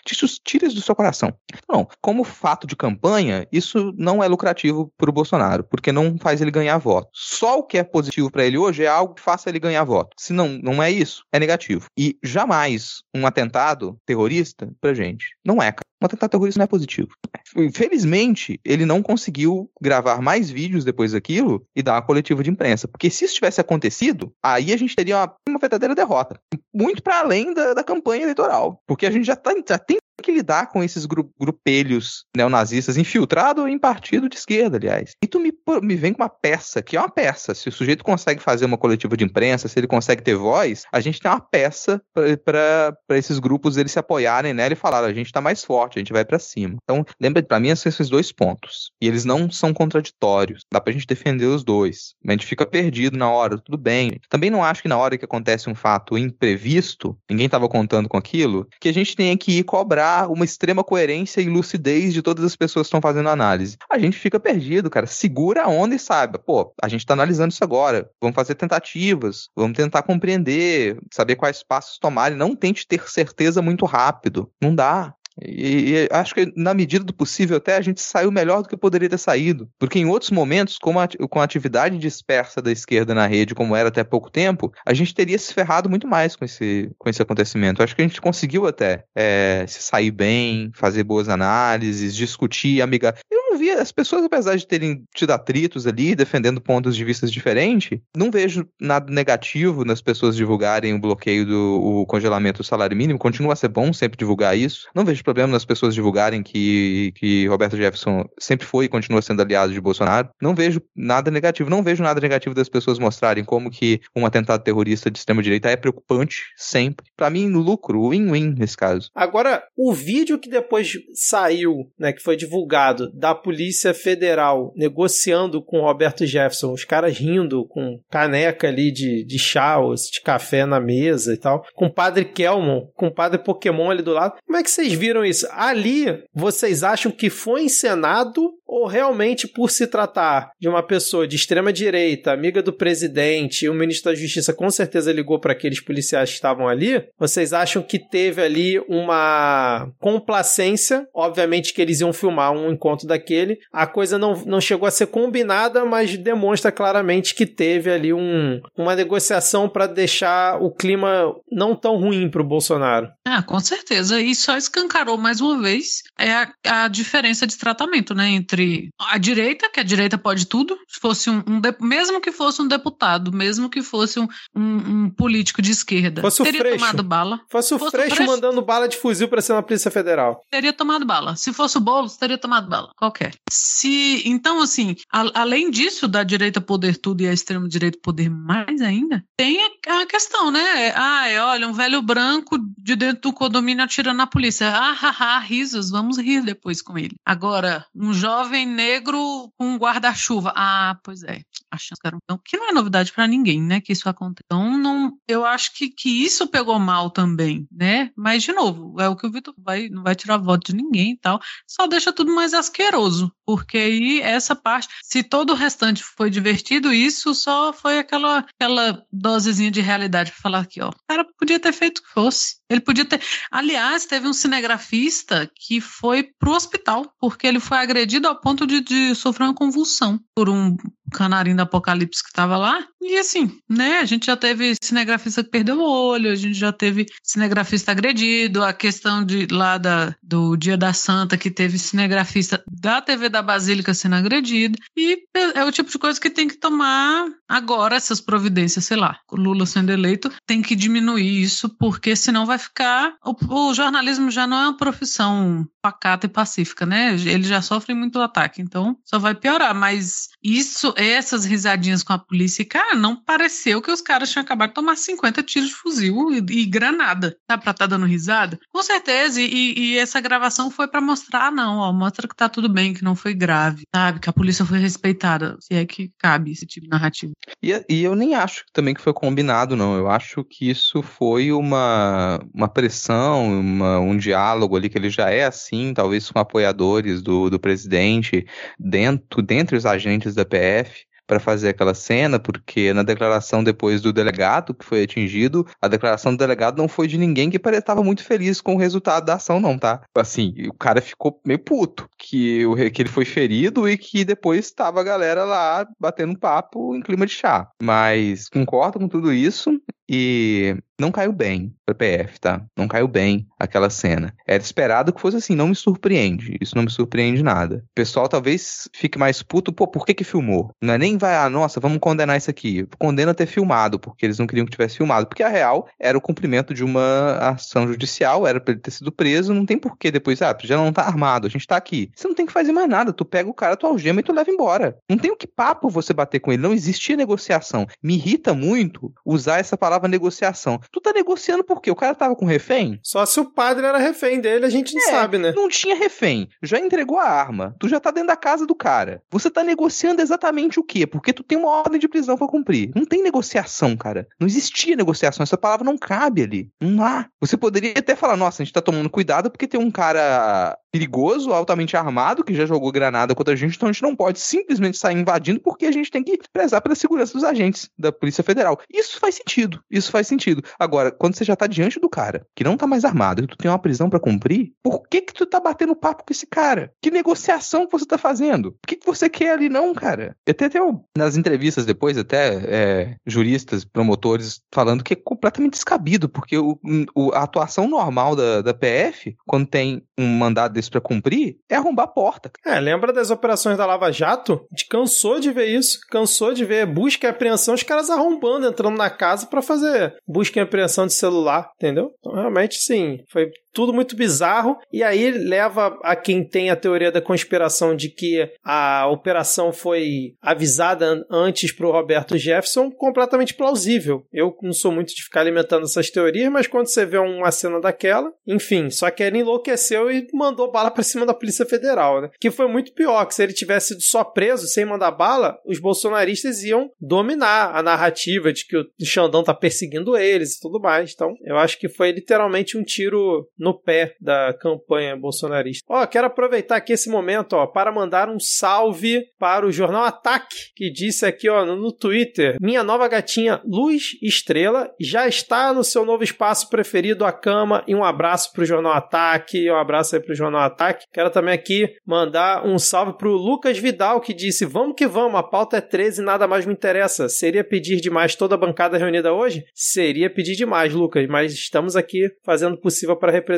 Tira 0.44 0.68
isso 0.68 0.76
do 0.76 0.82
seu 0.82 0.96
coração. 0.96 1.34
Não, 1.70 1.88
como 2.02 2.24
fato 2.24 2.68
de 2.68 2.76
campanha, 2.76 3.48
isso 3.52 3.94
não 3.98 4.24
é 4.24 4.28
lucrativo 4.28 4.92
para 4.98 5.10
o 5.10 5.14
Bolsonaro, 5.14 5.64
porque 5.64 5.92
não 5.92 6.18
faz 6.18 6.42
ele 6.42 6.52
ganhar 6.52 6.78
voto. 6.78 7.10
Só 7.14 7.60
o 7.60 7.64
que 7.64 7.78
é 7.78 7.84
positivo 7.84 8.32
para 8.32 8.46
ele 8.46 8.58
hoje 8.58 8.84
é 8.84 8.88
algo 8.88 9.14
que 9.14 9.22
faça 9.22 9.50
ele 9.50 9.60
ganhar 9.60 9.84
voto. 9.84 10.16
Se 10.18 10.34
não, 10.34 10.60
não 10.62 10.82
é 10.82 10.92
isso, 10.92 11.24
é 11.32 11.40
negativo. 11.40 11.86
E 11.98 12.18
jamais 12.24 13.02
um 13.16 13.26
atentado 13.26 13.98
terrorista 14.06 14.72
pra 14.80 14.94
gente. 14.94 15.36
Não 15.46 15.62
é, 15.62 15.72
cara. 15.72 15.86
Um 16.02 16.06
atentado 16.06 16.32
terrorista 16.32 16.60
não 16.60 16.64
é 16.64 16.68
positivo. 16.68 17.10
Infelizmente, 17.56 18.60
ele 18.66 18.86
não 18.86 19.04
conseguiu 19.04 19.70
gravar 19.92 20.22
mais 20.22 20.50
vídeos 20.50 20.86
depois 20.86 21.12
daquilo 21.12 21.66
e 21.76 21.84
dar 21.84 21.96
uma 21.96 22.02
coletiva 22.02 22.42
de 22.42 22.50
imprensa. 22.50 22.88
Porque 22.88 23.10
se 23.10 23.26
isso 23.26 23.36
tivesse 23.36 23.60
acontecido, 23.60 24.34
aí 24.42 24.72
a 24.72 24.78
gente 24.78 24.96
teria 24.96 25.18
uma, 25.18 25.36
uma 25.50 25.60
verdadeira 25.60 25.94
derrota. 25.94 26.40
Muito 26.74 27.04
para 27.04 27.20
além 27.20 27.54
da, 27.54 27.74
da 27.74 27.84
campanha 27.84 28.24
eleitoral. 28.24 28.82
Porque 28.88 29.06
a 29.06 29.12
gente 29.12 29.26
já, 29.26 29.36
tá, 29.36 29.52
já 29.68 29.78
tem 29.78 29.98
que 30.22 30.32
lidar 30.32 30.68
com 30.68 30.84
esses 30.84 31.06
gru 31.06 31.32
grupelhos 31.40 32.26
neonazistas 32.36 32.98
infiltrados 32.98 33.68
em 33.68 33.78
partido 33.78 34.30
de 34.30 34.36
esquerda, 34.36 34.78
aliás. 34.78 35.16
E 35.24 35.28
tu 35.28 35.40
me, 35.40 35.52
me 35.82 35.96
vem 35.96 36.14
com 36.14 36.22
uma 36.22 36.30
peça, 36.30 36.82
que 36.82 36.98
é 36.98 37.00
uma 37.00 37.10
peça. 37.10 37.54
Se 37.54 37.70
o 37.70 37.72
sujeito 37.72 38.04
consegue 38.04 38.42
fazer 38.42 38.66
uma 38.66 38.78
coletiva 38.78 39.16
de 39.16 39.24
imprensa, 39.24 39.68
se 39.68 39.80
ele 39.80 39.88
consegue 39.88 40.22
ter 40.22 40.36
voz, 40.36 40.84
a 40.92 41.00
gente 41.00 41.20
tem 41.20 41.30
uma 41.30 41.42
peça 41.42 42.02
para 42.14 42.96
esses 43.12 43.40
grupos 43.40 43.78
eles 43.78 43.92
se 43.92 44.00
apoiarem 44.00 44.54
nela 44.54 44.74
e 44.74 44.76
falar: 44.76 45.04
a 45.04 45.14
gente 45.14 45.28
está 45.28 45.42
mais 45.42 45.64
forte, 45.64 45.98
a 45.98 46.00
gente 46.00 46.14
vai 46.14 46.26
para 46.26 46.40
cima. 46.40 46.78
Então, 46.84 47.06
lembra, 47.20 47.42
para 47.44 47.60
mim, 47.60 47.76
são 47.76 47.90
esses 47.90 48.10
dois 48.10 48.32
pontos. 48.32 48.92
E 49.02 49.08
eles 49.08 49.26
não 49.26 49.50
são 49.50 49.74
contraditórios. 49.74 50.64
Dá 50.72 50.80
pra 50.80 50.94
gente 50.94 51.08
defender 51.08 51.46
os 51.46 51.64
dois. 51.64 52.14
A 52.28 52.32
gente 52.32 52.46
fica 52.46 52.66
perdido 52.66 53.18
na 53.18 53.30
hora, 53.30 53.58
tudo 53.58 53.78
bem. 53.78 54.20
Também 54.30 54.50
não 54.50 54.64
acho 54.64 54.82
que 54.82 54.88
na 54.88 54.98
hora 54.98 55.18
que 55.18 55.26
acontece 55.26 55.70
um 55.70 55.76
fato 55.76 56.18
imprevisto, 56.18 57.18
ninguém 57.30 57.46
estava 57.46 57.68
contando 57.68 58.08
com 58.08 58.18
aquilo, 58.18 58.68
que 58.80 58.90
a 58.90 58.94
gente 58.94 59.16
tenha 59.16 59.38
que 59.38 59.60
ir 59.60 59.64
cobrar 59.64 60.11
uma 60.28 60.46
extrema 60.46 60.84
coerência 60.84 61.42
e 61.42 61.50
lucidez 61.50 62.14
de 62.14 62.22
todas 62.22 62.44
as 62.44 62.56
pessoas 62.56 62.86
que 62.86 62.88
estão 62.88 63.02
fazendo 63.02 63.30
análise. 63.30 63.78
A 63.90 63.98
gente 63.98 64.18
fica 64.18 64.40
perdido, 64.40 64.90
cara. 64.90 65.08
Segura 65.08 65.64
a 65.64 65.68
onda 65.68 65.96
e 65.96 66.00
saiba, 66.00 66.40
pô, 66.40 66.74
a 66.82 66.88
gente 66.88 67.02
está 67.02 67.14
analisando 67.14 67.52
isso 67.52 67.64
agora. 67.64 68.10
Vamos 68.22 68.36
fazer 68.36 68.56
tentativas, 68.56 69.50
vamos 69.56 69.78
tentar 69.78 70.04
compreender, 70.04 71.00
saber 71.12 71.36
quais 71.36 71.64
passos 71.64 71.98
tomar 71.98 72.32
e 72.32 72.36
não 72.36 72.56
tente 72.56 72.88
ter 72.88 73.08
certeza 73.10 73.62
muito 73.62 73.86
rápido. 73.86 74.52
Não 74.62 74.74
dá. 74.74 75.14
E, 75.40 75.94
e, 75.94 76.10
acho 76.12 76.34
que 76.34 76.52
na 76.56 76.74
medida 76.74 77.06
do 77.06 77.14
possível 77.14 77.58
até 77.58 77.78
a 77.78 77.82
gente 77.82 78.02
saiu 78.02 78.32
melhor 78.32 78.62
do 78.62 78.70
que 78.70 78.78
poderia 78.78 79.10
ter 79.10 79.18
saído. 79.18 79.70
Porque 79.80 80.00
em 80.00 80.06
outros 80.06 80.32
momentos, 80.32 80.78
com 80.78 81.00
a, 81.00 81.08
com 81.08 81.40
a 81.40 81.44
atividade 81.44 81.98
dispersa 81.98 82.62
da 82.62 82.72
esquerda 82.72 83.14
na 83.14 83.28
rede, 83.28 83.56
como 83.56 83.76
era 83.76 83.90
até 83.90 84.04
pouco 84.04 84.30
tempo, 84.30 84.72
a 84.86 84.94
gente 84.94 85.14
teria 85.14 85.38
se 85.38 85.54
ferrado 85.54 85.90
muito 85.90 86.08
mais 86.08 86.36
com 86.36 86.46
esse, 86.46 86.92
com 86.98 87.10
esse 87.10 87.22
acontecimento. 87.22 87.82
Acho 87.82 87.96
que 87.96 88.02
a 88.02 88.08
gente 88.08 88.22
conseguiu 88.22 88.68
até 88.68 89.06
é, 89.16 89.66
se 89.68 89.82
sair 89.82 90.12
bem, 90.12 90.72
fazer 90.74 91.04
boas 91.04 91.30
análises, 91.30 92.16
discutir, 92.16 92.82
amiga. 92.82 93.16
Eu 93.30 93.52
não 93.52 93.58
via, 93.58 93.82
as 93.82 93.92
pessoas, 93.92 94.24
apesar 94.24 94.56
de 94.56 94.68
terem 94.68 95.04
tido 95.16 95.32
atritos 95.32 95.88
ali, 95.88 96.16
defendendo 96.16 96.62
pontos 96.62 96.96
de 96.96 97.04
vista 97.04 97.28
diferentes, 97.28 98.00
não 98.16 98.32
vejo 98.32 98.68
nada 98.80 99.12
negativo 99.12 99.86
nas 99.86 100.02
pessoas 100.02 100.36
divulgarem 100.36 100.94
o 100.94 101.00
bloqueio 101.00 101.46
do 101.46 102.02
o 102.02 102.06
congelamento 102.06 102.62
do 102.62 102.64
salário 102.64 102.96
mínimo. 102.96 103.20
Continua 103.20 103.54
a 103.54 103.56
ser 103.56 103.68
bom 103.68 103.92
sempre 103.94 104.18
divulgar 104.18 104.58
isso. 104.58 104.88
Não 104.96 105.06
vejo 105.06 105.21
problema 105.24 105.52
nas 105.52 105.66
pessoas 105.66 105.94
divulgarem 105.94 106.44
que, 106.44 107.12
que 107.16 107.48
Roberto 107.48 107.78
Jefferson 107.78 108.24
sempre 108.40 108.66
foi 108.66 108.86
e 108.86 108.90
continua 108.90 109.22
sendo 109.22 109.42
aliado 109.42 109.74
de 109.74 109.82
Bolsonaro. 109.82 110.30
Não 110.42 110.56
vejo 110.56 110.82
nada 110.96 111.32
negativo. 111.32 111.70
Não 111.70 111.84
vejo 111.84 112.04
nada 112.04 112.20
negativo 112.20 112.56
das 112.56 112.70
pessoas 112.70 113.00
mostrarem 113.00 113.44
como 113.44 113.70
que 113.70 114.00
um 114.16 114.26
atentado 114.26 114.64
terrorista 114.64 115.10
de 115.10 115.18
extrema-direita 115.18 115.70
é 115.70 115.76
preocupante 115.76 116.44
sempre. 116.56 117.06
Para 117.16 117.30
mim, 117.30 117.48
lucro, 117.50 118.10
win-win 118.10 118.56
nesse 118.58 118.78
caso. 118.78 119.10
Agora, 119.16 119.64
o 119.78 119.94
vídeo 119.94 120.40
que 120.40 120.50
depois 120.50 120.94
saiu, 121.14 121.92
né, 122.00 122.14
que 122.14 122.22
foi 122.22 122.36
divulgado 122.36 123.12
da 123.14 123.36
Polícia 123.36 123.94
Federal 123.94 124.74
negociando 124.76 125.64
com 125.64 125.82
Roberto 125.82 126.26
Jefferson, 126.26 126.74
os 126.74 126.86
caras 126.86 127.18
rindo 127.18 127.66
com 127.68 128.00
caneca 128.10 128.68
ali 128.68 128.92
de, 128.92 129.24
de 129.24 129.40
chá 129.40 129.78
ou 129.78 129.94
de 129.96 130.22
café 130.24 130.66
na 130.66 130.80
mesa 130.80 131.34
e 131.34 131.38
tal, 131.38 131.66
com 131.74 131.88
o 131.88 131.94
padre 131.94 132.26
Kelmon, 132.26 132.88
com 132.96 133.08
o 133.08 133.14
padre 133.14 133.40
Pokémon 133.40 133.90
ali 133.90 134.02
do 134.02 134.14
lado. 134.14 134.36
Como 134.46 134.58
é 134.58 134.64
que 134.64 134.72
vocês 134.72 134.94
viram 134.94 135.11
isso? 135.26 135.48
Ali, 135.52 136.24
vocês 136.34 136.84
acham 136.84 137.12
que 137.12 137.30
foi 137.30 137.64
encenado 137.64 138.54
ou 138.72 138.88
realmente 138.88 139.50
por 139.50 139.70
se 139.70 139.86
tratar 139.86 140.52
de 140.58 140.70
uma 140.70 140.82
pessoa 140.82 141.28
de 141.28 141.36
extrema 141.36 141.74
direita, 141.74 142.32
amiga 142.32 142.64
do 142.64 142.72
presidente, 142.72 143.66
e 143.66 143.70
o 143.70 143.74
ministro 143.74 144.10
da 144.10 144.18
Justiça 144.18 144.54
com 144.54 144.70
certeza 144.70 145.12
ligou 145.12 145.38
para 145.42 145.52
aqueles 145.52 145.82
policiais 145.82 146.30
que 146.30 146.36
estavam 146.36 146.70
ali, 146.70 147.04
vocês 147.20 147.52
acham 147.52 147.84
que 147.84 148.00
teve 148.00 148.42
ali 148.42 148.80
uma 148.88 149.92
complacência? 150.00 151.06
Obviamente 151.14 151.74
que 151.74 151.82
eles 151.82 152.00
iam 152.00 152.14
filmar 152.14 152.54
um 152.54 152.72
encontro 152.72 153.06
daquele. 153.06 153.60
A 153.74 153.86
coisa 153.86 154.18
não, 154.18 154.42
não 154.46 154.62
chegou 154.62 154.88
a 154.88 154.92
ser 154.92 155.08
combinada, 155.08 155.84
mas 155.84 156.16
demonstra 156.16 156.72
claramente 156.72 157.36
que 157.36 157.46
teve 157.46 157.92
ali 157.92 158.14
um, 158.14 158.62
uma 158.78 158.96
negociação 158.96 159.68
para 159.68 159.86
deixar 159.86 160.62
o 160.62 160.72
clima 160.72 161.36
não 161.52 161.76
tão 161.76 161.98
ruim 161.98 162.30
para 162.30 162.42
o 162.42 162.48
Bolsonaro. 162.48 163.10
Ah, 163.26 163.44
com 163.44 163.60
certeza. 163.60 164.22
E 164.22 164.34
só 164.34 164.56
escancarou 165.02 165.18
mais 165.18 165.42
uma 165.42 165.60
vez 165.62 166.04
é 166.18 166.32
a, 166.32 166.54
a 166.84 166.88
diferença 166.88 167.46
de 167.48 167.58
tratamento, 167.58 168.14
né, 168.14 168.30
entre 168.30 168.90
a 169.00 169.18
direita, 169.18 169.70
que 169.70 169.80
a 169.80 169.84
direita 169.84 170.18
pode 170.18 170.46
tudo, 170.46 170.78
se 170.88 171.00
fosse 171.00 171.30
um, 171.30 171.44
um 171.48 171.62
mesmo 171.82 172.22
que 172.22 172.32
fosse 172.32 172.62
um 172.62 172.68
deputado, 172.68 173.32
mesmo 173.32 173.70
que 173.70 173.82
fosse 173.82 174.20
um, 174.20 174.28
um, 174.56 175.04
um 175.04 175.10
político 175.10 175.62
de 175.62 175.72
esquerda, 175.72 176.22
fosse 176.22 176.44
teria 176.44 176.62
Freixo. 176.62 176.78
tomado 176.80 177.04
bala. 177.04 177.42
Fosse 177.50 177.74
o 177.74 177.80
fosse 177.80 177.92
Freixo, 177.92 178.16
Freixo 178.16 178.32
mandando 178.32 178.62
bala 178.62 178.88
de 178.88 178.98
fuzil 178.98 179.28
para 179.28 179.42
ser 179.42 179.54
na 179.54 179.64
Polícia 179.64 179.90
Federal. 179.90 180.42
Teria 180.50 180.74
tomado 180.74 181.06
bala. 181.06 181.36
Se 181.36 181.52
fosse 181.52 181.78
o 181.78 181.82
Boulos, 181.82 182.18
teria 182.18 182.38
tomado 182.38 182.70
bala. 182.70 182.92
Qualquer. 182.98 183.34
Se, 183.50 184.22
então, 184.26 184.62
assim, 184.62 184.96
a, 185.12 185.42
além 185.42 185.72
disso, 185.72 186.08
da 186.08 186.24
direita 186.24 186.62
poder 186.62 186.98
tudo 186.98 187.22
e 187.22 187.28
a 187.28 187.34
extrema 187.34 187.68
direita 187.68 188.00
poder 188.02 188.30
mais 188.30 188.82
ainda, 188.82 189.24
tem 189.38 189.60
a, 189.64 190.02
a 190.02 190.06
questão, 190.06 190.52
né? 190.52 190.94
Ah, 190.96 191.28
é, 191.28 191.42
olha, 191.42 191.68
um 191.68 191.74
velho 191.74 192.02
branco 192.02 192.58
de 192.84 192.96
dentro 192.96 193.22
do 193.22 193.34
condomínio 193.34 193.84
atirando 193.84 194.18
na 194.18 194.28
polícia. 194.28 194.70
Ah, 194.70 194.94
haha, 194.94 195.40
risos, 195.40 195.90
vamos 195.90 196.18
rir 196.18 196.44
depois 196.44 196.82
com 196.82 196.98
ele. 196.98 197.16
Agora, 197.26 197.86
um 197.96 198.14
jovem 198.14 198.66
negro 198.66 199.52
com 199.58 199.66
um 199.66 199.78
guarda-chuva. 199.78 200.54
Ah, 200.56 200.98
pois 201.04 201.24
é. 201.24 201.42
A 201.72 201.78
chance 201.78 202.02
era 202.04 202.18
então, 202.22 202.40
que 202.44 202.58
não 202.58 202.70
é 202.70 202.74
novidade 202.74 203.14
para 203.14 203.28
ninguém, 203.28 203.62
né, 203.62 203.80
que 203.80 203.94
isso 203.94 204.10
aconteça. 204.10 204.44
Então, 204.46 204.78
não, 204.78 205.14
eu 205.28 205.46
acho 205.46 205.74
que, 205.74 205.90
que 205.90 206.24
isso 206.24 206.48
pegou 206.48 206.78
mal 206.78 207.10
também, 207.10 207.66
né? 207.72 208.12
Mas 208.16 208.44
de 208.44 208.52
novo, 208.52 209.00
é 209.00 209.08
o 209.08 209.16
que 209.16 209.26
o 209.26 209.32
Vitor 209.32 209.54
vai 209.58 209.88
não 209.90 210.04
vai 210.04 210.16
tirar 210.16 210.38
voto 210.38 210.72
de 210.72 210.76
ninguém 210.76 211.12
e 211.12 211.18
tal, 211.18 211.40
só 211.68 211.88
deixa 211.88 212.12
tudo 212.12 212.34
mais 212.34 212.54
asqueroso, 212.54 213.32
porque 213.46 213.78
aí 213.78 214.22
essa 214.22 214.56
parte, 214.56 214.90
se 215.02 215.24
todo 215.24 215.52
o 215.52 215.56
restante 215.56 216.04
foi 216.04 216.30
divertido, 216.30 216.92
isso 216.92 217.34
só 217.34 217.72
foi 217.72 218.00
aquela 218.00 218.40
aquela 218.40 219.04
dosezinha 219.12 219.72
de 219.72 219.82
realidade 219.82 220.32
para 220.32 220.42
falar 220.42 220.60
aqui, 220.60 220.82
ó. 220.82 220.90
O 220.90 221.08
cara 221.08 221.26
podia 221.38 221.60
ter 221.60 221.72
feito 221.72 222.00
o 222.00 222.04
que 222.04 222.10
fosse. 222.10 222.62
Ele 222.72 222.82
podia 222.82 223.06
ter, 223.06 223.22
aliás, 223.52 224.06
teve 224.06 224.28
um 224.28 224.34
cinegrafista 224.34 225.50
que 225.56 225.82
foi 225.82 226.24
pro 226.40 226.54
hospital 226.54 227.14
porque 227.20 227.46
ele 227.46 227.60
foi 227.60 227.78
agredido 227.78 228.28
ao 228.28 228.40
ponto 228.40 228.66
de, 228.66 228.82
de 228.82 229.14
sofrer 229.14 229.46
uma 229.46 229.54
convulsão 229.54 230.20
por 230.34 230.50
um 230.50 230.78
canarinho 231.12 231.58
do 231.58 231.62
apocalipse 231.62 232.24
que 232.24 232.30
estava 232.30 232.58
lá. 232.58 232.80
E 233.02 233.18
assim, 233.18 233.52
né? 233.70 234.00
A 234.00 234.06
gente 234.06 234.28
já 234.28 234.38
teve 234.38 234.76
cinegrafista 234.82 235.44
que 235.44 235.50
perdeu 235.50 235.80
o 235.80 235.84
olho, 235.84 236.32
a 236.32 236.36
gente 236.36 236.54
já 236.54 236.72
teve 236.72 237.08
cinegrafista 237.24 237.92
agredido, 237.92 238.64
a 238.64 238.72
questão 238.72 239.26
de 239.26 239.48
lá 239.52 239.78
da, 239.78 240.16
do 240.24 240.56
Dia 240.56 240.78
da 240.78 240.94
Santa 240.94 241.38
que 241.38 241.52
teve 241.52 241.78
cinegrafista 241.78 242.64
da 242.72 243.02
TV 243.02 243.28
da 243.28 243.42
Basílica 243.42 243.94
sendo 243.94 244.16
agredido. 244.16 244.78
E 244.96 245.18
é, 245.34 245.64
o 245.66 245.72
tipo 245.72 245.90
de 245.90 245.98
coisa 245.98 246.20
que 246.20 246.30
tem 246.30 246.48
que 246.48 246.58
tomar 246.58 247.26
agora 247.50 247.96
essas 247.96 248.22
providências, 248.22 248.86
sei 248.86 248.98
lá, 248.98 249.20
Lula 249.32 249.66
sendo 249.66 249.92
eleito, 249.92 250.32
tem 250.46 250.62
que 250.62 250.76
diminuir 250.76 251.42
isso, 251.42 251.70
porque 251.78 252.16
senão 252.16 252.46
vai 252.46 252.60
ficar. 252.62 253.16
O, 253.24 253.36
o 253.54 253.74
jornalismo 253.74 254.32
já 254.32 254.48
não 254.48 254.58
é 254.58 254.68
uma 254.70 254.78
profissão 254.78 255.68
pacata 255.82 256.26
e 256.26 256.30
pacífica, 256.30 256.86
né? 256.86 257.14
Ele 257.14 257.44
já 257.44 257.62
sofre 257.62 257.94
muito 257.94 258.20
ataque, 258.22 258.62
então 258.62 258.98
só 259.04 259.20
vai 259.20 259.36
piorar. 259.36 259.74
Mas 259.76 260.30
isso, 260.44 260.94
essas 260.98 261.46
risadinhas 261.46 262.04
com 262.04 262.14
a 262.14 262.20
polícia, 262.20 262.66
cara, 262.66 262.96
não 262.96 263.16
pareceu 263.16 263.82
que 263.82 263.92
os 263.92 264.02
caras 264.02 264.32
tinham 264.32 264.44
acabado 264.44 264.70
de 264.70 264.76
tomar 264.76 264.96
50 264.96 265.44
tiros 265.44 265.70
de 265.70 265.76
fuzil 265.76 266.32
e, 266.32 266.62
e 266.62 266.66
granada. 266.66 267.38
Tá 267.48 267.58
pra 267.58 267.74
tá 267.74 267.86
dando 267.86 268.06
risada? 268.06 268.60
Com 268.72 268.82
certeza, 268.82 269.42
e, 269.42 269.74
e 269.78 269.98
essa 269.98 270.20
gravação 270.20 270.72
foi 270.72 270.88
para 270.88 271.02
mostrar, 271.02 271.52
não, 271.52 271.78
ó, 271.78 271.94
mostra 271.94 272.28
que 272.28 272.36
tá 272.36 272.50
tudo 272.50 272.68
bem, 272.68 272.94
que 272.94 273.04
não 273.04 273.16
foi 273.16 273.34
grave, 273.34 273.84
sabe? 273.94 274.20
Que 274.20 274.30
a 274.30 274.34
polícia 274.34 274.66
foi 274.66 274.80
respeitada, 274.80 275.58
se 275.60 275.74
é 275.76 275.86
que 275.86 276.12
cabe 276.18 276.52
esse 276.52 276.66
tipo 276.66 276.86
de 276.86 276.90
narrativa. 276.90 277.34
E, 277.62 277.72
e 277.90 278.04
eu 278.04 278.16
nem 278.16 278.36
acho 278.36 278.66
também 278.74 278.94
que 278.94 279.02
foi 279.02 279.14
combinado, 279.14 279.76
não. 279.76 279.96
Eu 279.96 280.10
acho 280.10 280.44
que 280.44 280.70
isso 280.70 281.02
foi 281.02 281.52
uma, 281.52 282.40
uma 282.54 282.68
pressão, 282.68 283.60
uma, 283.60 284.00
um 284.00 284.18
diálogo 284.18 284.76
ali 284.76 284.90
que 284.90 284.98
ele 284.98 285.10
já 285.10 285.30
é 285.30 285.46
assim, 285.46 285.94
talvez 285.94 286.30
com 286.30 286.40
apoiadores 286.40 287.22
do, 287.22 287.50
do 287.50 287.60
presidente, 287.60 288.46
dentro, 288.80 289.42
dentre 289.42 289.76
os 289.76 289.86
agentes 289.86 290.31
da 290.36 290.46
PF, 290.46 291.06
para 291.32 291.40
fazer 291.40 291.70
aquela 291.70 291.94
cena, 291.94 292.38
porque 292.38 292.92
na 292.92 293.04
declaração 293.04 293.64
depois 293.64 294.02
do 294.02 294.12
delegado 294.12 294.74
que 294.74 294.84
foi 294.84 295.04
atingido, 295.04 295.66
a 295.82 295.88
declaração 295.88 296.34
do 296.34 296.38
delegado 296.38 296.78
não 296.78 296.90
foi 296.90 297.08
de 297.08 297.18
ninguém 297.18 297.50
que 297.50 297.56
estava 297.70 298.04
muito 298.04 298.22
feliz 298.22 298.60
com 298.60 298.76
o 298.76 298.78
resultado 298.78 299.26
da 299.26 299.36
ação, 299.36 299.58
não, 299.58 299.78
tá? 299.78 300.02
Assim, 300.14 300.54
o 300.68 300.74
cara 300.74 301.02
ficou 301.02 301.40
meio 301.46 301.60
puto 301.60 302.06
que, 302.18 302.66
o, 302.66 302.76
que 302.76 303.02
ele 303.02 303.08
foi 303.08 303.24
ferido 303.24 303.88
e 303.88 303.98
que 303.98 304.26
depois 304.26 304.66
estava 304.66 305.00
a 305.00 305.04
galera 305.04 305.46
lá 305.46 305.88
batendo 305.98 306.38
papo 306.38 306.94
em 306.98 307.02
clima 307.02 307.26
de 307.26 307.32
chá. 307.32 307.70
Mas 307.82 308.50
concordo 308.50 309.00
com 309.00 309.08
tudo 309.08 309.32
isso 309.32 309.72
e 310.14 310.76
não 311.00 311.10
caiu 311.10 311.32
bem 311.32 311.74
pra 311.86 311.96
PF, 311.96 312.40
tá? 312.40 312.62
Não 312.78 312.88
caiu 312.88 313.08
bem 313.08 313.48
aquela 313.58 313.90
cena. 313.90 314.36
Era 314.46 314.62
esperado 314.62 315.14
que 315.14 315.22
fosse 315.22 315.38
assim, 315.38 315.56
não 315.56 315.70
me 315.70 315.76
surpreende. 315.76 316.58
Isso 316.62 316.76
não 316.76 316.84
me 316.84 316.92
surpreende 316.92 317.42
nada. 317.42 317.78
O 317.78 317.96
pessoal 317.96 318.28
talvez 318.28 318.90
fique 318.94 319.18
mais 319.18 319.42
puto, 319.42 319.72
pô, 319.72 319.88
por 319.88 320.06
que 320.06 320.14
que 320.14 320.24
filmou? 320.24 320.70
Não 320.82 320.94
é 320.94 320.98
nem 320.98 321.18
vai, 321.18 321.36
ah, 321.36 321.50
nossa, 321.50 321.80
vamos 321.80 321.98
condenar 322.00 322.38
isso 322.38 322.50
aqui. 322.52 322.86
Condena 323.00 323.34
ter 323.34 323.46
filmado, 323.46 323.98
porque 323.98 324.26
eles 324.26 324.38
não 324.38 324.46
queriam 324.46 324.66
que 324.66 324.72
tivesse 324.72 324.98
filmado. 324.98 325.28
Porque 325.28 325.44
a 325.44 325.50
real 325.50 325.88
era 325.98 326.18
o 326.18 326.22
cumprimento 326.22 326.74
de 326.74 326.84
uma 326.84 327.38
ação 327.40 327.88
judicial, 327.88 328.46
era 328.46 328.60
pra 328.60 328.74
ele 328.74 328.82
ter 328.82 328.92
sido 328.92 329.12
preso, 329.14 329.54
não 329.54 329.66
tem 329.66 329.80
porquê 329.80 330.12
depois, 330.12 330.42
ah, 330.42 330.56
já 330.62 330.76
não 330.76 330.92
tá 330.92 331.04
armado, 331.04 331.48
a 331.48 331.50
gente 331.50 331.66
tá 331.66 331.78
aqui. 331.78 332.12
Você 332.14 332.28
não 332.28 332.36
tem 332.36 332.46
que 332.46 332.54
fazer 332.54 332.74
mais 332.74 332.90
nada, 332.90 333.14
tu 333.14 333.24
pega 333.24 333.50
o 333.50 333.54
cara, 333.54 333.78
tu 333.78 333.88
algema 333.88 334.20
e 334.20 334.24
tu 334.24 334.34
leva 334.34 334.52
embora. 334.52 334.98
Não 335.10 335.18
tem 335.18 335.32
o 335.32 335.38
que 335.38 335.48
papo 335.48 335.90
você 335.90 336.14
bater 336.14 336.40
com 336.42 336.52
ele, 336.52 336.62
não 336.62 336.74
existia 336.74 337.16
negociação. 337.16 337.88
Me 338.04 338.16
irrita 338.16 338.54
muito 338.54 339.12
usar 339.26 339.58
essa 339.58 339.78
palavra 339.78 340.01
negociação. 340.08 340.80
Tu 340.92 341.00
tá 341.02 341.12
negociando 341.14 341.64
por 341.64 341.82
quê? 341.82 341.92
O 341.92 341.96
cara 341.96 342.16
tava 342.16 342.36
com 342.36 342.46
refém? 342.46 343.00
Só 343.04 343.26
se 343.26 343.40
o 343.40 343.46
padre 343.46 343.86
era 343.86 343.98
refém 343.98 344.40
dele, 344.40 344.66
a 344.66 344.70
gente 344.70 344.94
não 344.94 345.02
É, 345.02 345.06
sabe, 345.06 345.38
né? 345.38 345.52
Não 345.56 345.68
tinha 345.68 345.96
refém. 345.96 346.48
Já 346.62 346.80
entregou 346.80 347.18
a 347.20 347.26
arma. 347.26 347.76
Tu 347.80 347.88
já 347.88 348.00
tá 348.00 348.12
dentro 348.12 348.28
da 348.28 348.36
casa 348.36 348.66
do 348.66 348.76
cara. 348.76 349.22
Você 349.30 349.50
tá 349.50 349.64
negociando 349.64 350.22
exatamente 350.22 350.80
o 350.80 350.84
quê? 350.84 351.06
Porque 351.08 351.34
tu 351.34 351.44
tem 351.44 351.58
uma 351.58 351.70
ordem 351.70 352.00
de 352.00 352.08
prisão 352.08 352.38
pra 352.38 352.48
cumprir. 352.48 352.92
Não 352.96 353.06
tem 353.06 353.22
negociação, 353.24 353.96
cara. 353.98 354.28
Não 354.40 354.48
existia 354.48 354.96
negociação. 354.96 355.44
Essa 355.44 355.58
palavra 355.58 355.86
não 355.86 355.98
cabe 355.98 356.44
ali. 356.44 356.70
Não 356.80 357.04
há. 357.04 357.28
Você 357.40 357.58
poderia 357.58 357.94
até 357.98 358.16
falar, 358.16 358.38
nossa, 358.38 358.62
a 358.62 358.66
gente 358.66 358.74
tá 358.74 358.82
tomando 358.82 359.10
cuidado 359.10 359.50
porque 359.50 359.68
tem 359.68 359.80
um 359.80 359.92
cara 359.92 360.78
perigoso, 360.92 361.54
altamente 361.54 361.96
armado, 361.96 362.44
que 362.44 362.54
já 362.54 362.66
jogou 362.66 362.92
granada 362.92 363.34
contra 363.34 363.54
a 363.54 363.58
gente, 363.58 363.76
então 363.76 363.90
a 363.90 363.92
gente 363.92 364.02
não 364.02 364.16
pode 364.16 364.40
simplesmente 364.40 364.98
sair 364.98 365.18
invadindo 365.18 365.60
porque 365.62 365.86
a 365.86 365.92
gente 365.92 366.12
tem 366.12 366.24
que 366.24 366.38
prezar 366.52 366.82
pela 366.82 366.96
segurança 366.96 367.34
dos 367.34 367.44
agentes 367.44 367.90
da 367.98 368.12
Polícia 368.12 368.44
Federal. 368.44 368.80
Isso 368.92 369.20
faz 369.20 369.36
sentido. 369.36 369.80
Isso 369.90 370.12
faz 370.12 370.28
sentido. 370.28 370.62
Agora, 370.78 371.12
quando 371.12 371.36
você 371.36 371.44
já 371.46 371.56
tá 371.56 371.66
diante 371.68 372.00
do 372.00 372.10
cara, 372.10 372.46
que 372.56 372.64
não 372.64 372.76
tá 372.76 372.86
mais 372.86 373.06
armado, 373.06 373.44
e 373.44 373.48
tu 373.48 373.56
tem 373.58 373.72
uma 373.72 373.80
prisão 373.80 374.10
pra 374.10 374.20
cumprir, 374.20 374.74
por 374.84 375.08
que 375.08 375.22
que 375.22 375.34
tu 375.34 375.46
tá 375.46 375.60
batendo 375.60 375.96
papo 375.96 376.24
com 376.26 376.34
esse 376.34 376.46
cara? 376.46 376.92
Que 377.02 377.10
negociação 377.10 377.86
que 377.86 377.92
você 377.92 378.06
tá 378.06 378.18
fazendo? 378.18 378.68
O 378.84 378.88
que 378.88 378.96
que 378.98 379.06
você 379.06 379.30
quer 379.30 379.54
ali 379.54 379.70
não, 379.70 379.94
cara? 379.94 380.36
Até 380.48 380.66
até 380.66 380.80
nas 381.18 381.38
entrevistas 381.38 381.86
depois, 381.86 382.18
até 382.18 382.56
é, 382.66 383.16
juristas, 383.26 383.86
promotores, 383.86 384.62
falando 384.74 385.04
que 385.04 385.14
é 385.14 385.16
completamente 385.16 385.74
descabido, 385.74 386.28
porque 386.28 386.58
o, 386.58 386.78
o- 387.16 387.32
a 387.34 387.44
atuação 387.44 387.88
normal 387.88 388.36
da, 388.36 388.62
da 388.62 388.74
PF, 388.74 389.36
quando 389.46 389.68
tem 389.68 390.02
um 390.18 390.28
mandado 390.28 390.74
desse 390.82 390.90
pra 390.90 391.00
cumprir, 391.00 391.58
é 391.70 391.76
arrombar 391.76 392.06
a 392.06 392.12
porta. 392.12 392.52
É, 392.66 392.80
lembra 392.80 393.14
das 393.14 393.30
operações 393.30 393.78
da 393.78 393.86
Lava 393.86 394.12
Jato? 394.12 394.66
A 394.72 394.76
gente 394.76 394.88
cansou 394.90 395.40
de 395.40 395.52
ver 395.52 395.68
isso. 395.68 396.00
Cansou 396.10 396.54
de 396.54 396.66
ver 396.66 396.86
busca 396.86 397.28
e 397.28 397.30
apreensão, 397.30 397.76
os 397.76 397.84
caras 397.84 398.10
arrombando, 398.10 398.68
entrando 398.68 398.98
na 398.98 399.10
casa 399.10 399.46
pra 399.46 399.62
fazer 399.62 400.16
busca 400.28 400.60
e 400.60 400.64
apreensão 400.64 401.06
de 401.06 401.14
celular, 401.14 401.70
entendeu? 401.76 402.12
Então, 402.20 402.34
realmente, 402.34 402.76
sim, 402.76 403.20
foi 403.30 403.50
tudo 403.74 403.94
muito 403.94 404.16
bizarro. 404.16 404.78
E 404.92 405.04
aí 405.04 405.32
leva 405.32 405.98
a 406.04 406.16
quem 406.16 406.44
tem 406.44 406.70
a 406.70 406.76
teoria 406.76 407.12
da 407.12 407.22
conspiração 407.22 407.96
de 407.96 408.10
que 408.10 408.50
a 408.64 409.08
operação 409.08 409.72
foi 409.72 410.34
avisada 410.42 411.06
an- 411.06 411.26
antes 411.30 411.72
pro 411.72 411.92
Roberto 411.92 412.38
Jefferson, 412.38 412.92
completamente 412.92 413.54
plausível. 413.54 414.26
Eu 414.32 414.56
não 414.62 414.74
sou 414.74 414.92
muito 414.92 415.14
de 415.16 415.24
ficar 415.24 415.42
alimentando 415.42 415.84
essas 415.86 416.10
teorias, 416.10 416.52
mas 416.52 416.68
quando 416.68 416.88
você 416.88 417.06
vê 417.06 417.18
uma 417.18 417.52
cena 417.52 417.80
daquela, 417.80 418.32
enfim, 418.48 418.90
só 418.90 419.10
que 419.10 419.24
ele 419.24 419.40
enlouqueceu 419.40 420.12
e 420.12 420.28
mandou 420.34 420.72
bala 420.72 420.92
pra 420.92 421.04
cima 421.04 421.26
da 421.26 421.34
Polícia 421.34 421.66
Federal, 421.66 422.22
né? 422.22 422.30
Que 422.40 422.52
foi 422.52 422.68
muito 422.68 422.94
pior, 422.94 423.26
que 423.26 423.36
se 423.36 423.44
ele 423.44 423.54
tivesse 423.54 423.90
sido 423.90 424.02
só 424.02 424.24
preso, 424.24 424.68
sem 424.68 424.86
mandar 424.86 425.12
bala, 425.12 425.58
os 425.66 425.80
bolsonaristas 425.80 426.64
iam 426.64 426.90
dominar 427.00 427.76
a 427.76 427.84
narrativa 427.84 428.52
de 428.54 428.66
que 428.66 428.78
o 428.78 428.86
Xandão 429.04 429.44
tá 429.44 429.54
perseguindo 429.54 430.18
eles 430.18 430.56
e 430.56 430.62
tudo 430.62 430.80
mais. 430.80 431.12
Então, 431.14 431.34
eu 431.44 431.58
acho 431.58 431.80
que 431.80 431.90
foi 431.90 432.12
literalmente 432.12 432.78
um 432.78 432.84
tiro 432.84 433.48
no 433.62 433.80
pé 433.80 434.16
da 434.20 434.54
campanha 434.60 435.16
bolsonarista. 435.16 435.86
Ó, 435.88 436.06
quero 436.08 436.28
aproveitar 436.28 436.78
aqui 436.78 436.94
esse 436.94 437.10
momento, 437.10 437.54
ó, 437.54 437.68
para 437.68 437.92
mandar 437.92 438.28
um 438.28 438.40
salve 438.40 439.24
para 439.38 439.66
o 439.66 439.72
jornal 439.72 440.04
Ataque, 440.04 440.72
que 440.76 440.92
disse 440.92 441.26
aqui, 441.26 441.48
ó, 441.48 441.64
no, 441.64 441.92
Twitter, 441.92 442.58
minha 442.60 442.84
nova 442.84 443.08
gatinha 443.08 443.62
Luz 443.64 444.18
Estrela 444.24 444.90
já 445.00 445.28
está 445.28 445.72
no 445.74 445.84
seu 445.84 446.04
novo 446.04 446.24
espaço 446.24 446.70
preferido, 446.70 447.24
a 447.24 447.32
cama, 447.32 447.84
e 447.88 447.94
um 447.94 448.04
abraço 448.04 448.52
pro 448.52 448.66
jornal 448.66 448.94
Ataque, 448.94 449.70
um 449.70 449.76
abraço 449.76 450.16
aí 450.16 450.22
pro 450.22 450.34
jornal 450.34 450.62
Ataque. 450.62 451.06
Quero 451.14 451.30
também 451.30 451.54
aqui 451.54 451.88
mandar 452.06 452.66
um 452.66 452.80
salve 452.80 453.16
pro 453.18 453.34
Lucas 453.34 453.78
Vidal, 453.78 454.20
que 454.20 454.34
disse, 454.34 454.66
vamos 454.66 454.96
que 454.98 455.06
vamos, 455.06 455.40
a 455.40 455.44
pauta 455.44 455.78
é 455.78 455.82
13 455.82 456.22
e 456.22 456.26
nada 456.26 456.48
mais 456.48 456.66
me 456.66 456.74
interessa. 456.74 457.30
Seria 457.30 457.64
pedir 457.64 458.02
demais 458.02 458.36
toda 458.36 458.56
a 458.56 458.58
bancada 458.58 458.98
reunida 458.98 459.32
hoje? 459.32 459.64
Seria 459.76 460.30
pedir 460.30 460.56
demais, 460.56 460.94
Lucas, 460.94 461.28
mas 461.28 461.54
estamos 461.54 461.96
aqui 461.96 462.28
fazendo 462.44 462.74
o 462.74 462.82
possível 462.82 463.16
para 463.16 463.32
representar. 463.32 463.51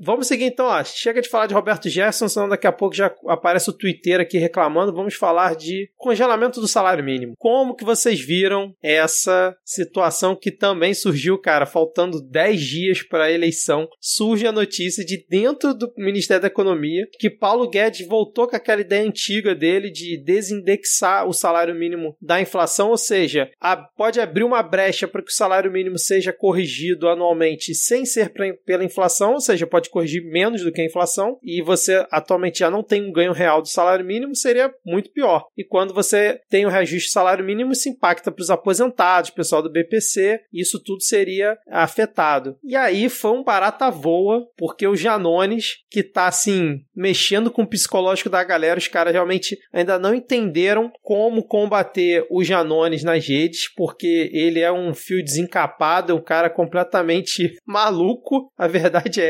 Vamos 0.00 0.26
seguir 0.26 0.44
então, 0.44 0.66
ó. 0.66 0.82
Chega 0.84 1.20
de 1.20 1.28
falar 1.28 1.46
de 1.46 1.54
Roberto 1.54 1.88
Jefferson, 1.88 2.28
senão 2.28 2.48
daqui 2.48 2.66
a 2.66 2.72
pouco 2.72 2.94
já 2.94 3.12
aparece 3.28 3.70
o 3.70 3.72
Twitter 3.72 4.20
aqui 4.20 4.38
reclamando. 4.38 4.92
Vamos 4.94 5.14
falar 5.14 5.54
de 5.56 5.90
congelamento 5.96 6.60
do 6.60 6.68
salário 6.68 7.04
mínimo. 7.04 7.34
Como 7.38 7.74
que 7.74 7.84
vocês 7.84 8.20
viram 8.20 8.74
essa 8.82 9.56
situação 9.64 10.36
que 10.36 10.50
também 10.50 10.94
surgiu, 10.94 11.38
cara, 11.38 11.66
faltando 11.66 12.20
10 12.22 12.60
dias 12.60 13.02
para 13.02 13.24
a 13.24 13.32
eleição, 13.32 13.88
surge 14.00 14.46
a 14.46 14.52
notícia 14.52 15.04
de 15.04 15.24
dentro 15.28 15.74
do 15.74 15.92
Ministério 15.96 16.40
da 16.42 16.48
Economia 16.48 17.06
que 17.18 17.30
Paulo 17.30 17.68
Guedes 17.68 18.06
voltou 18.06 18.46
com 18.48 18.56
aquela 18.56 18.80
ideia 18.80 19.06
antiga 19.06 19.54
dele 19.54 19.90
de 19.90 20.16
desindexar 20.22 21.26
o 21.26 21.32
salário 21.32 21.74
mínimo 21.74 22.16
da 22.20 22.40
inflação, 22.40 22.90
ou 22.90 22.96
seja, 22.96 23.50
a- 23.60 23.76
pode 23.76 24.20
abrir 24.20 24.44
uma 24.44 24.62
brecha 24.62 25.08
para 25.08 25.22
que 25.22 25.30
o 25.30 25.34
salário 25.34 25.70
mínimo 25.70 25.98
seja 25.98 26.32
corrigido 26.32 27.08
anualmente 27.08 27.74
sem 27.74 28.04
ser 28.04 28.30
pra- 28.30 28.52
pela 28.64 28.84
inflação, 28.84 29.31
ou 29.34 29.40
seja, 29.40 29.66
pode 29.66 29.90
corrigir 29.90 30.24
menos 30.24 30.62
do 30.62 30.72
que 30.72 30.80
a 30.80 30.86
inflação, 30.86 31.38
e 31.42 31.62
você 31.62 32.06
atualmente 32.10 32.60
já 32.60 32.70
não 32.70 32.82
tem 32.82 33.02
um 33.02 33.12
ganho 33.12 33.32
real 33.32 33.62
do 33.62 33.68
salário 33.68 34.04
mínimo, 34.04 34.34
seria 34.34 34.72
muito 34.84 35.10
pior. 35.10 35.46
E 35.56 35.64
quando 35.64 35.94
você 35.94 36.40
tem 36.48 36.66
o 36.66 36.68
reajuste 36.68 37.08
do 37.08 37.12
salário 37.12 37.44
mínimo, 37.44 37.72
isso 37.72 37.88
impacta 37.88 38.30
para 38.30 38.42
os 38.42 38.50
aposentados, 38.50 39.30
pessoal 39.30 39.62
do 39.62 39.70
BPC, 39.70 40.40
isso 40.52 40.82
tudo 40.82 41.02
seria 41.02 41.56
afetado. 41.70 42.56
E 42.62 42.76
aí 42.76 43.08
foi 43.08 43.30
um 43.32 43.44
barata 43.44 43.90
voa, 43.90 44.46
porque 44.56 44.86
o 44.86 44.96
Janones, 44.96 45.76
que 45.90 46.02
tá 46.02 46.26
assim, 46.26 46.80
mexendo 46.94 47.50
com 47.50 47.62
o 47.62 47.66
psicológico 47.66 48.28
da 48.28 48.42
galera, 48.44 48.78
os 48.78 48.88
caras 48.88 49.12
realmente 49.12 49.58
ainda 49.72 49.98
não 49.98 50.14
entenderam 50.14 50.90
como 51.02 51.46
combater 51.46 52.26
o 52.30 52.44
Janones 52.44 53.02
nas 53.02 53.26
redes, 53.26 53.72
porque 53.74 54.30
ele 54.32 54.60
é 54.60 54.70
um 54.72 54.94
fio 54.94 55.22
desencapado, 55.22 56.12
é 56.12 56.14
um 56.14 56.22
cara 56.22 56.50
completamente 56.50 57.56
maluco, 57.66 58.50
a 58.56 58.66
verdade 58.66 59.20